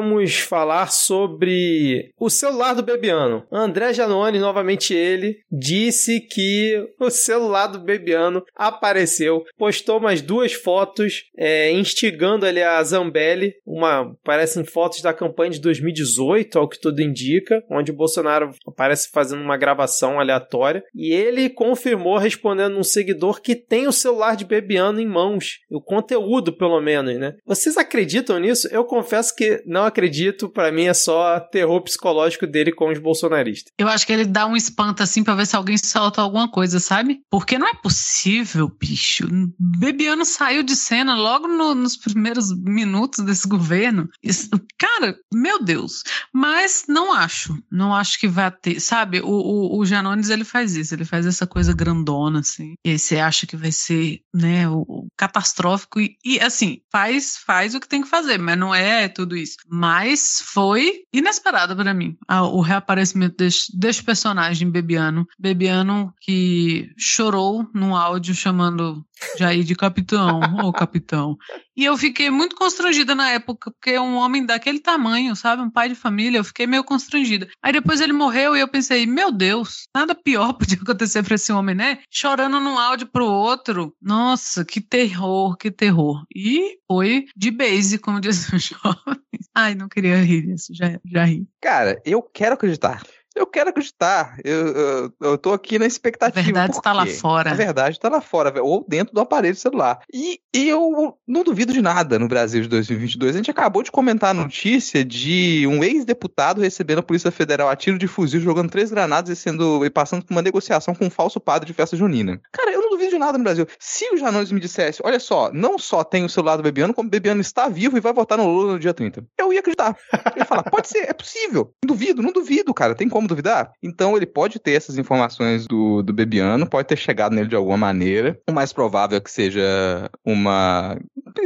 precisávamos 0.00 0.38
falar 0.38 0.90
sobre 0.90 2.12
o 2.18 2.30
celular 2.30 2.74
do 2.74 2.82
Bebiano. 2.82 3.44
André 3.52 3.92
Janone, 3.92 4.38
novamente 4.38 4.94
ele, 4.94 5.40
disse 5.50 6.20
que 6.20 6.88
o 6.98 7.10
celular 7.10 7.66
do 7.66 7.78
Bebiano 7.78 8.42
apareceu, 8.56 9.44
postou 9.58 9.98
umas 9.98 10.22
duas 10.22 10.52
fotos 10.52 11.24
é, 11.36 11.70
instigando 11.72 12.46
ali 12.46 12.62
a 12.62 12.82
Zambelli, 12.82 13.54
uma 13.66 14.14
parecem 14.24 14.64
fotos 14.64 15.02
da 15.02 15.12
campanha 15.12 15.50
de 15.50 15.60
2018, 15.60 16.58
ao 16.58 16.68
que 16.68 16.80
tudo 16.80 17.02
indica, 17.02 17.62
onde 17.70 17.90
o 17.90 17.96
Bolsonaro 17.96 18.52
aparece 18.66 19.10
fazendo 19.12 19.42
uma 19.42 19.56
gravação 19.56 20.18
aleatória 20.18 20.82
e 20.94 21.12
ele 21.12 21.50
confirmou 21.50 22.16
respondendo 22.16 22.78
um 22.78 22.84
seguidor 22.84 23.40
que 23.40 23.54
tem 23.54 23.86
o 23.86 23.92
celular 23.92 24.36
de 24.36 24.44
Bebiano 24.44 25.00
em 25.00 25.06
mãos, 25.06 25.60
o 25.70 25.80
conteúdo 25.80 26.52
pelo 26.52 26.80
menos, 26.80 27.18
né? 27.18 27.36
Vocês 27.44 27.76
acreditam 27.76 28.38
nisso? 28.38 28.68
Eu 28.70 28.84
confesso 28.84 29.34
que 29.34 29.62
não 29.66 29.84
acredito, 29.90 30.48
para 30.48 30.72
mim 30.72 30.84
é 30.84 30.94
só 30.94 31.38
terror 31.38 31.80
psicológico 31.82 32.46
dele 32.46 32.72
com 32.72 32.90
os 32.90 32.98
bolsonaristas. 32.98 33.72
Eu 33.78 33.88
acho 33.88 34.06
que 34.06 34.12
ele 34.12 34.24
dá 34.24 34.46
um 34.46 34.56
espanto 34.56 35.02
assim 35.02 35.22
para 35.22 35.34
ver 35.34 35.46
se 35.46 35.56
alguém 35.56 35.76
solta 35.76 36.22
alguma 36.22 36.50
coisa, 36.50 36.80
sabe? 36.80 37.20
Porque 37.30 37.58
não 37.58 37.68
é 37.68 37.74
possível, 37.74 38.68
bicho. 38.68 39.28
Bebiano 39.58 40.24
saiu 40.24 40.62
de 40.62 40.74
cena 40.74 41.14
logo 41.14 41.46
no, 41.46 41.74
nos 41.74 41.96
primeiros 41.96 42.52
minutos 42.56 43.24
desse 43.24 43.46
governo. 43.46 44.08
Isso, 44.22 44.48
cara, 44.78 45.16
meu 45.32 45.62
Deus. 45.62 46.02
Mas 46.32 46.84
não 46.88 47.12
acho. 47.12 47.56
Não 47.70 47.94
acho 47.94 48.18
que 48.18 48.28
vai 48.28 48.50
ter. 48.50 48.80
Sabe, 48.80 49.20
o, 49.20 49.28
o, 49.28 49.78
o 49.78 49.84
Janones 49.84 50.30
ele 50.30 50.44
faz 50.44 50.76
isso. 50.76 50.94
Ele 50.94 51.04
faz 51.04 51.26
essa 51.26 51.46
coisa 51.46 51.72
grandona, 51.72 52.40
assim. 52.40 52.74
E 52.84 52.90
aí 52.90 52.98
você 52.98 53.18
acha 53.18 53.46
que 53.46 53.56
vai 53.56 53.72
ser, 53.72 54.20
né, 54.34 54.68
o, 54.68 54.84
o 54.88 55.06
catastrófico. 55.16 56.00
E, 56.00 56.16
e, 56.24 56.40
assim, 56.40 56.80
faz, 56.90 57.36
faz 57.36 57.74
o 57.74 57.80
que 57.80 57.88
tem 57.88 58.02
que 58.02 58.08
fazer, 58.08 58.38
mas 58.38 58.58
não 58.58 58.74
é 58.74 59.08
tudo 59.08 59.36
isso. 59.36 59.56
Mas 59.80 60.42
foi 60.44 61.04
inesperado 61.10 61.74
para 61.74 61.94
mim 61.94 62.14
o 62.52 62.60
reaparecimento 62.60 63.42
desse 63.72 64.02
personagem, 64.04 64.70
Bebiano. 64.70 65.26
Bebiano 65.38 66.12
que 66.20 66.92
chorou 66.98 67.66
num 67.72 67.96
áudio 67.96 68.34
chamando 68.34 69.02
Jair 69.38 69.64
de 69.64 69.74
capitão, 69.74 70.40
ô 70.64 70.72
capitão. 70.72 71.36
E 71.76 71.84
eu 71.84 71.96
fiquei 71.96 72.30
muito 72.30 72.56
constrangida 72.56 73.14
na 73.14 73.30
época, 73.30 73.70
porque 73.70 73.98
um 73.98 74.16
homem 74.16 74.44
daquele 74.44 74.80
tamanho, 74.80 75.34
sabe, 75.34 75.62
um 75.62 75.70
pai 75.70 75.88
de 75.88 75.94
família, 75.94 76.38
eu 76.38 76.44
fiquei 76.44 76.66
meio 76.66 76.84
constrangida. 76.84 77.48
Aí 77.62 77.72
depois 77.72 78.00
ele 78.00 78.12
morreu 78.12 78.56
e 78.56 78.60
eu 78.60 78.68
pensei, 78.68 79.06
meu 79.06 79.32
Deus, 79.32 79.88
nada 79.94 80.14
pior 80.14 80.52
podia 80.58 80.78
acontecer 80.80 81.22
para 81.22 81.34
esse 81.34 81.52
homem, 81.52 81.74
né? 81.74 81.98
Chorando 82.10 82.60
num 82.60 82.78
áudio 82.78 83.06
pro 83.06 83.24
outro. 83.24 83.94
Nossa, 84.00 84.64
que 84.64 84.80
terror, 84.80 85.56
que 85.56 85.70
terror. 85.70 86.24
E 86.34 86.78
foi 86.86 87.26
de 87.36 87.50
base, 87.50 87.98
como 87.98 88.20
diz 88.20 88.48
o 88.52 88.58
jovem. 88.58 89.20
Ai, 89.54 89.74
não 89.74 89.88
queria 89.88 90.22
rir 90.22 90.42
disso, 90.42 90.72
já, 90.74 90.98
já 91.04 91.24
ri. 91.24 91.46
Cara, 91.60 92.00
eu 92.04 92.22
quero 92.22 92.54
acreditar. 92.54 93.02
Eu 93.40 93.46
quero 93.46 93.70
acreditar. 93.70 94.36
Eu, 94.44 94.66
eu, 94.68 95.12
eu 95.18 95.38
tô 95.38 95.54
aqui 95.54 95.78
na 95.78 95.86
expectativa. 95.86 96.38
A 96.38 96.42
verdade 96.42 96.76
está 96.76 96.92
lá 96.92 97.06
fora. 97.06 97.50
A 97.50 97.54
verdade 97.54 97.96
está 97.96 98.10
lá 98.10 98.20
fora, 98.20 98.62
ou 98.62 98.84
dentro 98.86 99.14
do 99.14 99.20
aparelho 99.20 99.56
celular. 99.56 100.00
E, 100.12 100.38
e, 100.54 100.68
eu 100.68 101.16
não 101.26 101.42
duvido 101.42 101.72
de 101.72 101.80
nada 101.80 102.18
no 102.18 102.28
Brasil 102.28 102.60
de 102.60 102.68
2022. 102.68 103.34
A 103.34 103.38
gente 103.38 103.50
acabou 103.50 103.82
de 103.82 103.90
comentar 103.90 104.30
a 104.30 104.34
notícia 104.34 105.02
de 105.02 105.66
um 105.66 105.82
ex-deputado 105.82 106.60
recebendo 106.60 106.98
a 106.98 107.02
Polícia 107.02 107.30
Federal 107.30 107.70
a 107.70 107.76
tiro 107.76 107.96
de 107.96 108.06
fuzil, 108.06 108.40
jogando 108.40 108.70
três 108.70 108.90
granadas 108.90 109.30
e, 109.30 109.40
sendo, 109.40 109.86
e 109.86 109.88
passando 109.88 110.22
por 110.22 110.34
uma 110.34 110.42
negociação 110.42 110.94
com 110.94 111.06
um 111.06 111.10
falso 111.10 111.40
padre 111.40 111.66
de 111.66 111.72
festa 111.72 111.96
junina. 111.96 112.38
Cara, 112.52 112.69
de 113.10 113.18
nada 113.18 113.36
no 113.36 113.44
Brasil. 113.44 113.66
Se 113.78 114.12
o 114.12 114.16
Janones 114.16 114.52
me 114.52 114.60
dissesse, 114.60 115.00
olha 115.04 115.20
só, 115.20 115.52
não 115.52 115.78
só 115.78 116.02
tem 116.02 116.24
o 116.24 116.28
celular 116.28 116.56
do 116.56 116.62
Bebiano, 116.62 116.94
como 116.94 117.08
o 117.08 117.10
Bebiano 117.10 117.40
está 117.40 117.68
vivo 117.68 117.96
e 117.96 118.00
vai 118.00 118.12
votar 118.12 118.38
no 118.38 118.46
Lula 118.46 118.72
no 118.72 118.78
dia 118.78 118.94
30. 118.94 119.24
Eu 119.38 119.52
ia 119.52 119.60
acreditar. 119.60 119.96
Ia 120.36 120.44
falar, 120.44 120.62
pode 120.64 120.88
ser, 120.88 121.08
é 121.08 121.12
possível. 121.12 121.72
Duvido, 121.84 122.22
não 122.22 122.32
duvido, 122.32 122.72
cara. 122.72 122.94
Tem 122.94 123.08
como 123.08 123.28
duvidar? 123.28 123.72
Então 123.82 124.16
ele 124.16 124.26
pode 124.26 124.58
ter 124.58 124.72
essas 124.72 124.96
informações 124.98 125.66
do, 125.66 126.02
do 126.02 126.12
Bebiano, 126.12 126.66
pode 126.66 126.88
ter 126.88 126.96
chegado 126.96 127.34
nele 127.34 127.48
de 127.48 127.56
alguma 127.56 127.76
maneira. 127.76 128.38
O 128.48 128.52
mais 128.52 128.72
provável 128.72 129.18
é 129.18 129.20
que 129.20 129.30
seja 129.30 130.10
uma 130.24 130.96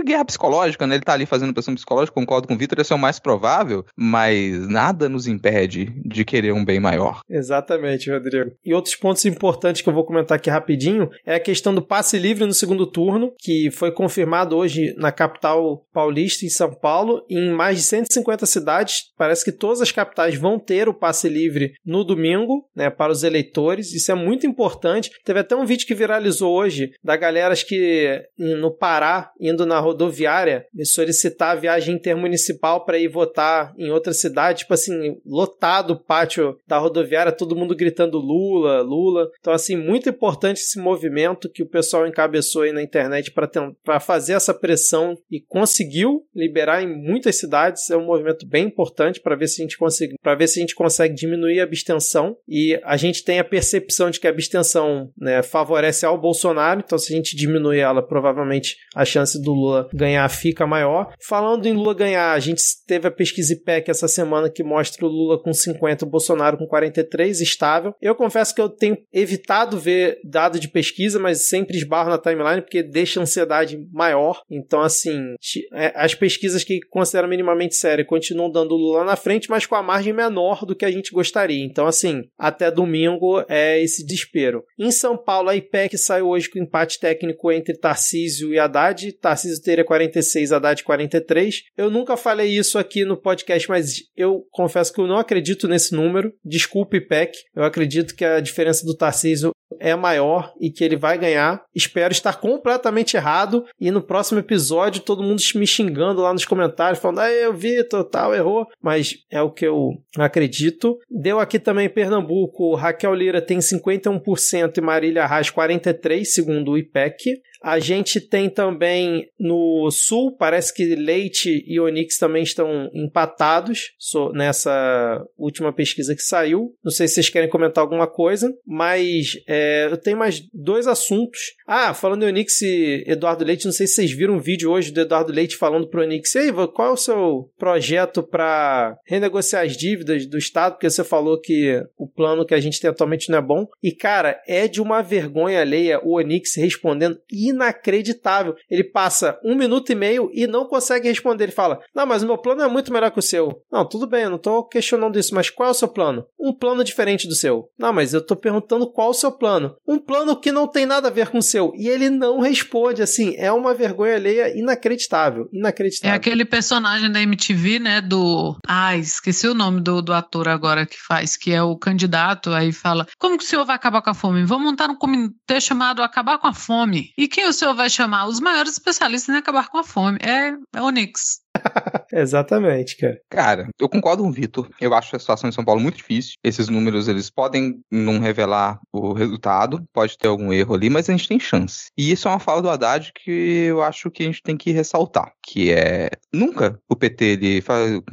guerra 0.05 0.25
psicológica, 0.25 0.87
né? 0.87 0.97
Ele 0.97 1.05
tá 1.05 1.13
ali 1.13 1.27
fazendo 1.27 1.53
pressão 1.53 1.75
psicológica, 1.75 2.15
concordo 2.15 2.49
com 2.49 2.55
o 2.55 2.59
Vitor, 2.59 2.81
esse 2.81 2.93
é 2.93 2.97
o 2.97 2.99
mais 2.99 3.19
provável, 3.19 3.85
mas 3.97 4.69
nada 4.69 5.09
nos 5.09 5.27
impede 5.27 5.93
de 6.05 6.25
querer 6.25 6.53
um 6.53 6.65
bem 6.65 6.81
maior. 6.81 7.21
Exatamente, 7.29 8.11
Rodrigo. 8.11 8.53
E 8.65 8.75
outros 8.75 8.97
pontos 8.97 9.25
importantes 9.25 9.83
que 9.83 9.89
eu 9.89 9.95
vou 9.95 10.05
comentar 10.05 10.37
aqui 10.37 10.51
rapidinho 10.51 11.11
é 11.25 11.35
a 11.35 11.41
questão 11.55 11.73
do 11.73 11.81
passe 11.81 12.19
livre 12.19 12.45
no 12.45 12.53
segundo 12.53 12.85
turno, 12.85 13.33
que 13.39 13.71
foi 13.71 13.93
confirmado 13.93 14.57
hoje 14.57 14.93
na 14.97 15.13
capital 15.13 15.87
paulista, 15.93 16.45
em 16.45 16.49
São 16.49 16.75
Paulo, 16.75 17.25
em 17.31 17.49
mais 17.51 17.77
de 17.77 17.85
150 17.85 18.45
cidades. 18.45 19.13
Parece 19.17 19.45
que 19.45 19.53
todas 19.53 19.81
as 19.81 19.93
capitais 19.93 20.35
vão 20.35 20.59
ter 20.59 20.89
o 20.89 20.95
passe 20.95 21.29
livre 21.29 21.75
no 21.87 22.03
domingo, 22.03 22.69
né, 22.75 22.91
para 22.91 23.13
os 23.13 23.23
eleitores. 23.23 23.95
Isso 23.95 24.11
é 24.11 24.17
muito 24.17 24.49
importante. 24.49 25.13
Teve 25.25 25.39
até 25.39 25.55
um 25.55 25.65
vídeo 25.65 25.87
que 25.87 25.95
viralizou 25.95 26.53
hoje 26.53 26.91
da 27.05 27.17
galera 27.17 27.55
que 27.55 28.21
no 28.37 28.73
Pará, 28.73 29.31
indo 29.41 29.65
na 29.65 29.79
rodoviária, 29.79 30.67
solicitar 30.85 31.53
a 31.53 31.61
viagem 31.61 31.95
intermunicipal 31.95 32.85
para 32.85 32.99
ir 32.99 33.07
votar 33.07 33.73
em 33.79 33.93
outra 33.93 34.13
cidade, 34.13 34.61
tipo 34.61 34.75
assim, 34.75 35.17
lotado 35.25 35.93
o 35.93 36.03
pátio 36.03 36.57
da 36.67 36.79
rodoviária, 36.79 37.31
todo 37.31 37.55
mundo 37.55 37.77
gritando 37.77 38.19
Lula, 38.19 38.83
Lula. 38.83 39.29
Então, 39.39 39.53
assim, 39.53 39.77
muito 39.77 40.09
importante 40.09 40.59
esse 40.59 40.81
movimento 40.81 41.44
que 41.49 41.63
o 41.63 41.69
pessoal 41.69 42.07
encabeçou 42.07 42.63
aí 42.63 42.73
na 42.73 42.83
internet 42.83 43.33
para 43.33 44.01
fazer 44.01 44.35
essa 44.35 44.55
pressão 44.55 45.17
e 45.31 45.41
conseguiu 45.41 46.27
liberar 46.35 46.83
em 46.83 46.87
muitas 46.87 47.37
cidades. 47.37 47.91
É 47.91 47.97
um 47.97 48.07
movimento 48.07 48.47
bem 48.47 48.67
importante 48.67 49.21
para 49.21 49.37
ver 49.37 49.49
se 49.49 49.61
a 49.61 49.65
gente 49.65 49.79
consegue, 49.79 50.15
para 50.23 50.35
ver 50.35 50.49
se 50.49 50.59
a 50.59 50.63
gente 50.63 50.75
consegue 50.75 51.15
diminuir 51.15 51.61
a 51.61 51.65
abstenção 51.65 52.37
e 52.49 52.79
a 52.85 52.97
gente 52.97 53.25
tem 53.25 53.39
a 53.39 53.45
percepção 53.45 54.11
de 54.11 54.21
que 54.21 54.27
a 54.27 54.31
abstenção 54.31 55.11
né, 55.17 55.43
favorece 55.43 56.05
ao 56.05 56.21
Bolsonaro, 56.21 56.83
então 56.85 56.99
se 56.99 57.13
a 57.13 57.17
gente 57.17 57.37
diminuir 57.37 57.79
ela, 57.79 58.03
provavelmente 58.03 58.77
a 58.95 59.05
chance 59.05 59.41
do 59.41 59.53
Lula 59.53 59.89
ganhar 59.93 60.29
fica 60.29 60.67
maior. 60.67 61.13
Falando 61.21 61.67
em 61.67 61.73
Lula 61.73 61.95
ganhar, 61.95 62.33
a 62.33 62.39
gente 62.39 62.63
teve 62.87 63.09
a 63.09 63.11
pesquisa 63.11 63.53
IPEC 63.53 63.91
essa 63.91 64.09
semana 64.09 64.51
que 64.51 64.63
mostra 64.63 65.05
o 65.05 65.09
Lula 65.09 65.41
com 65.43 65.53
50, 65.53 66.05
o 66.05 66.09
Bolsonaro 66.09 66.57
com 66.57 66.67
43, 66.67 67.41
estável. 67.41 67.95
Eu 68.01 68.15
confesso 68.15 68.55
que 68.55 68.61
eu 68.61 68.69
tenho 68.69 68.99
evitado 69.13 69.79
ver 69.79 70.19
dado 70.25 70.59
de 70.59 70.69
pesquisa, 70.69 71.19
mas 71.19 71.34
sempre 71.35 71.77
esbarro 71.77 72.11
na 72.11 72.19
timeline 72.19 72.63
porque 72.63 72.83
deixa 72.83 73.21
ansiedade 73.21 73.79
maior. 73.93 74.43
Então, 74.51 74.81
assim, 74.81 75.35
é, 75.73 75.93
as 75.95 76.15
pesquisas 76.15 76.65
que 76.65 76.81
consideram 76.91 77.29
minimamente 77.29 77.75
sérias 77.75 78.07
continuam 78.07 78.51
dando 78.51 78.75
Lula 78.75 79.05
na 79.05 79.17
frente, 79.17 79.51
mas 79.51 79.67
com 79.67 79.75
a 79.75 79.83
margem 79.83 80.13
menor 80.13 80.65
do 80.65 80.75
que 80.75 80.85
a 80.85 80.91
gente 80.91 81.13
gostaria. 81.13 81.65
Então, 81.65 81.87
assim, 81.87 82.25
até 82.39 82.71
domingo 82.71 83.45
é 83.49 83.83
esse 83.83 84.05
desespero. 84.05 84.65
Em 84.79 84.91
São 84.91 85.17
Paulo, 85.17 85.49
a 85.49 85.57
IPEC 85.57 85.97
saiu 85.99 86.29
hoje 86.29 86.49
com 86.51 86.59
empate 86.59 86.99
técnico 86.99 87.51
entre 87.51 87.77
Tarcísio 87.77 88.53
e 88.53 88.59
Haddad. 88.59 89.13
Tarcísio 89.13 89.63
teria 89.63 89.85
46, 89.85 90.53
Haddad 90.53 90.83
43. 90.83 91.63
Eu 91.77 91.91
nunca 91.91 92.17
falei 92.17 92.49
isso 92.49 92.79
aqui 92.79 93.05
no 93.05 93.17
podcast, 93.17 93.69
mas 93.69 94.03
eu 94.17 94.47
confesso 94.51 94.93
que 94.93 95.01
eu 95.01 95.07
não 95.07 95.19
acredito 95.19 95.69
nesse 95.69 95.95
número. 95.95 96.33
Desculpe, 96.45 96.99
IPEC. 96.99 97.39
Eu 97.55 97.65
acredito 97.65 98.15
que 98.15 98.25
a 98.25 98.41
diferença 98.41 98.85
do 98.85 98.97
Tarcísio 98.97 99.53
é 99.81 99.95
maior 99.95 100.53
e 100.61 100.71
que 100.71 100.85
ele 100.85 100.97
vai 100.97 101.19
ganhar. 101.25 101.63
Espero 101.75 102.13
estar 102.13 102.41
completamente 102.41 103.17
errado 103.17 103.65
e 103.81 103.91
no 103.91 104.03
próximo 104.03 104.41
episódio 104.41 105.03
todo 105.03 105.23
mundo 105.23 105.43
me 105.55 105.67
xingando 105.67 106.21
lá 106.21 106.33
nos 106.33 106.45
comentários, 106.45 107.01
falando, 107.01 107.21
ah, 107.21 107.31
eu 107.31 107.53
vi, 107.53 107.83
total, 107.85 108.35
errou. 108.35 108.67
Mas 108.83 109.15
é 109.31 109.41
o 109.41 109.51
que 109.51 109.67
eu 109.67 109.93
acredito. 110.17 110.99
Deu 111.11 111.41
aqui 111.41 111.59
também 111.59 111.89
Pernambuco, 111.89 112.75
Raquel 112.75 113.15
Lira 113.15 113.41
tem 113.41 113.59
51% 113.59 114.79
e 114.79 114.81
Marília 114.81 115.25
Arraes 115.25 115.51
43%, 115.51 116.25
segundo 116.25 116.73
o 116.73 116.79
IPEC. 116.79 117.41
A 117.65 117.79
gente 117.79 118.21
tem 118.21 118.51
também 118.51 119.27
no 119.41 119.91
Sul, 119.91 120.37
parece 120.37 120.73
que 120.75 120.95
Leite 120.95 121.65
e 121.67 121.81
Onix 121.81 122.19
também 122.19 122.43
estão 122.43 122.91
empatados 122.93 123.93
nessa 124.35 125.25
última 125.39 125.73
pesquisa 125.73 126.15
que 126.15 126.21
saiu. 126.21 126.77
Não 126.85 126.93
sei 126.93 127.09
se 127.09 127.15
vocês 127.15 127.31
querem 127.31 127.49
comentar 127.49 127.81
alguma 127.81 128.07
coisa, 128.07 128.55
mas 128.67 129.33
é, 129.49 129.89
eu 129.91 129.97
tenho 129.97 130.19
mais 130.19 130.43
dois 130.53 130.87
assuntos. 130.87 131.41
Ah, 131.67 131.95
falando 131.95 132.25
em 132.25 132.29
Onix 132.29 132.61
e 132.61 133.03
Eduardo 133.07 133.47
Leite, 133.47 133.65
não 133.65 133.73
sei 133.73 133.87
se 133.87 133.95
vocês 133.95 134.13
viram 134.13 134.35
um 134.35 134.41
vídeo 134.41 134.71
hoje 134.71 134.93
do 134.93 135.01
Eduardo 135.01 135.33
Leite 135.33 135.57
falando 135.57 135.89
pro 135.89 136.03
Onix, 136.03 136.37
ei, 136.37 136.53
qual 136.75 136.91
é 136.91 136.93
o 136.93 136.99
seu 136.99 137.51
projeto 137.59 138.23
para 138.23 138.95
renegociar 139.07 139.65
as 139.65 139.75
dívidas 139.75 140.27
do 140.27 140.37
Estado? 140.37 140.73
Porque 140.73 140.91
você 140.91 141.03
falou 141.03 141.41
que 141.41 141.83
o 141.97 142.07
plano 142.07 142.45
que 142.45 142.53
a 142.53 142.61
gente 142.61 142.79
tem 142.79 142.91
atualmente 142.91 143.31
não 143.31 143.39
é 143.39 143.43
bom. 143.43 143.67
E, 143.83 143.91
cara, 143.91 144.39
é 144.47 144.69
de 144.69 144.83
uma 144.83 145.01
vergonha 145.01 145.63
alheia 145.63 145.99
o 146.05 146.19
Onix 146.19 146.57
respondendo 146.57 147.19
inacreditável. 147.55 148.55
Ele 148.71 148.85
passa 148.85 149.39
um 149.45 149.55
minuto 149.55 149.91
e 149.91 149.95
meio 149.95 150.31
e 150.33 150.47
não 150.47 150.67
consegue 150.67 151.09
responder. 151.09 151.45
Ele 151.45 151.53
fala: 151.53 151.81
Não, 151.95 152.07
mas 152.07 152.23
o 152.23 152.27
meu 152.27 152.39
plano 152.39 152.63
é 152.63 152.69
muito 152.69 152.93
melhor 152.93 153.11
que 153.11 153.19
o 153.19 153.23
seu. 153.23 153.63
Não, 153.71 153.87
tudo 153.89 154.07
bem, 154.07 154.25
eu 154.25 154.31
não 154.31 154.37
estou 154.37 154.67
questionando 154.67 155.19
isso, 155.19 155.35
mas 155.35 155.51
qual 155.51 155.69
é 155.69 155.73
o 155.73 155.75
seu 155.75 155.89
plano? 155.89 156.25
Um 156.39 156.53
plano 156.53 156.85
diferente 156.85 157.27
do 157.27 157.35
seu. 157.35 157.69
Não, 157.79 157.93
mas 157.93 158.13
eu 158.13 158.21
estou 158.21 158.37
perguntando 158.37 158.91
qual 158.91 159.09
é 159.09 159.11
o 159.11 159.15
seu 159.15 159.33
plano. 159.33 159.77
Um 159.87 159.99
plano 159.99 160.39
que 160.39 160.53
não 160.53 160.67
tem 160.67 160.87
nada 160.87 161.09
a 161.09 161.11
ver 161.11 161.29
com 161.29 161.39
o 161.39 161.43
seu. 161.43 161.73
E 161.77 161.89
ele 161.89 162.11
não 162.11 162.41
responde, 162.41 163.03
assim, 163.03 163.35
é 163.37 163.51
uma 163.53 163.75
vergonha 163.75 164.17
alheia 164.17 164.57
inacreditável. 164.57 165.49
Inacreditável. 165.53 166.13
É 166.13 166.17
aquele 166.17 166.45
personagem 166.45 167.11
da 167.11 167.21
MTV, 167.23 167.79
né? 167.79 168.01
Do. 168.01 168.57
Ah, 168.67 168.97
esqueci 168.97 169.47
o 169.47 169.55
nome 169.55 169.81
do, 169.81 170.03
do 170.03 170.13
ator 170.13 170.49
agora 170.49 170.87
que 170.87 170.97
faz, 170.97 171.37
que 171.37 171.53
é 171.53 171.63
o 171.63 171.77
candidato. 171.77 172.51
Aí 172.51 172.73
fala: 172.73 173.07
Como 173.19 173.39
que 173.39 173.45
o 173.45 173.47
senhor 173.47 173.65
vai 173.65 173.77
acabar 173.77 174.03
com 174.03 174.11
a 174.11 174.15
fome? 174.15 174.45
Vamos 174.45 174.65
montar 174.65 174.91
um 174.91 174.97
comitê 174.97 175.61
chamado 175.61 176.03
Acabar 176.03 176.39
com 176.39 176.47
a 176.47 176.55
Fome. 176.55 177.11
E 177.17 177.29
quem 177.29 177.44
o 177.47 177.53
senhor 177.53 177.75
vai 177.75 177.91
chamar? 177.91 178.27
Os 178.27 178.41
maiores 178.41 178.73
especialistas 178.73 179.35
em 179.35 179.39
acabar 179.39 179.69
com 179.69 179.79
a 179.79 179.85
fome. 179.85 180.19
É, 180.23 180.55
é 180.77 180.83
Onix. 180.83 181.41
Exatamente, 182.13 182.97
cara. 182.97 183.21
Cara, 183.31 183.69
eu 183.79 183.89
concordo 183.89 184.23
com 184.23 184.29
o 184.29 184.33
Vitor. 184.33 184.69
Eu 184.81 184.95
acho 184.95 185.15
a 185.15 185.19
situação 185.19 185.49
em 185.49 185.53
São 185.53 185.65
Paulo 185.65 185.81
muito 185.81 185.97
difícil. 185.97 186.35
Esses 186.43 186.69
números, 186.69 187.09
eles 187.09 187.31
podem 187.31 187.81
não 187.91 188.19
revelar 188.19 188.81
o 188.93 189.13
resultado, 189.13 189.85
pode 189.93 190.19
ter 190.19 190.29
algum 190.29 190.53
erro 190.53 190.75
ali, 190.75 190.91
mas 190.91 191.09
a 191.09 191.13
gente 191.13 191.29
tem 191.29 191.39
chance. 191.39 191.89
E 191.97 192.11
isso 192.11 192.29
é 192.29 192.31
uma 192.31 192.41
fala 192.41 192.63
do 192.63 192.71
Haddad 192.71 193.13
que 193.15 193.31
eu 193.31 193.83
acho 193.83 194.11
que 194.11 194.23
a 194.23 194.27
gente 194.27 194.43
tem 194.43 194.57
que 194.57 194.73
ressaltar, 194.73 195.33
que 195.43 195.73
é 195.73 196.11
nunca 196.33 196.79
o 196.89 196.97
PT 196.97 197.25
ele 197.25 197.63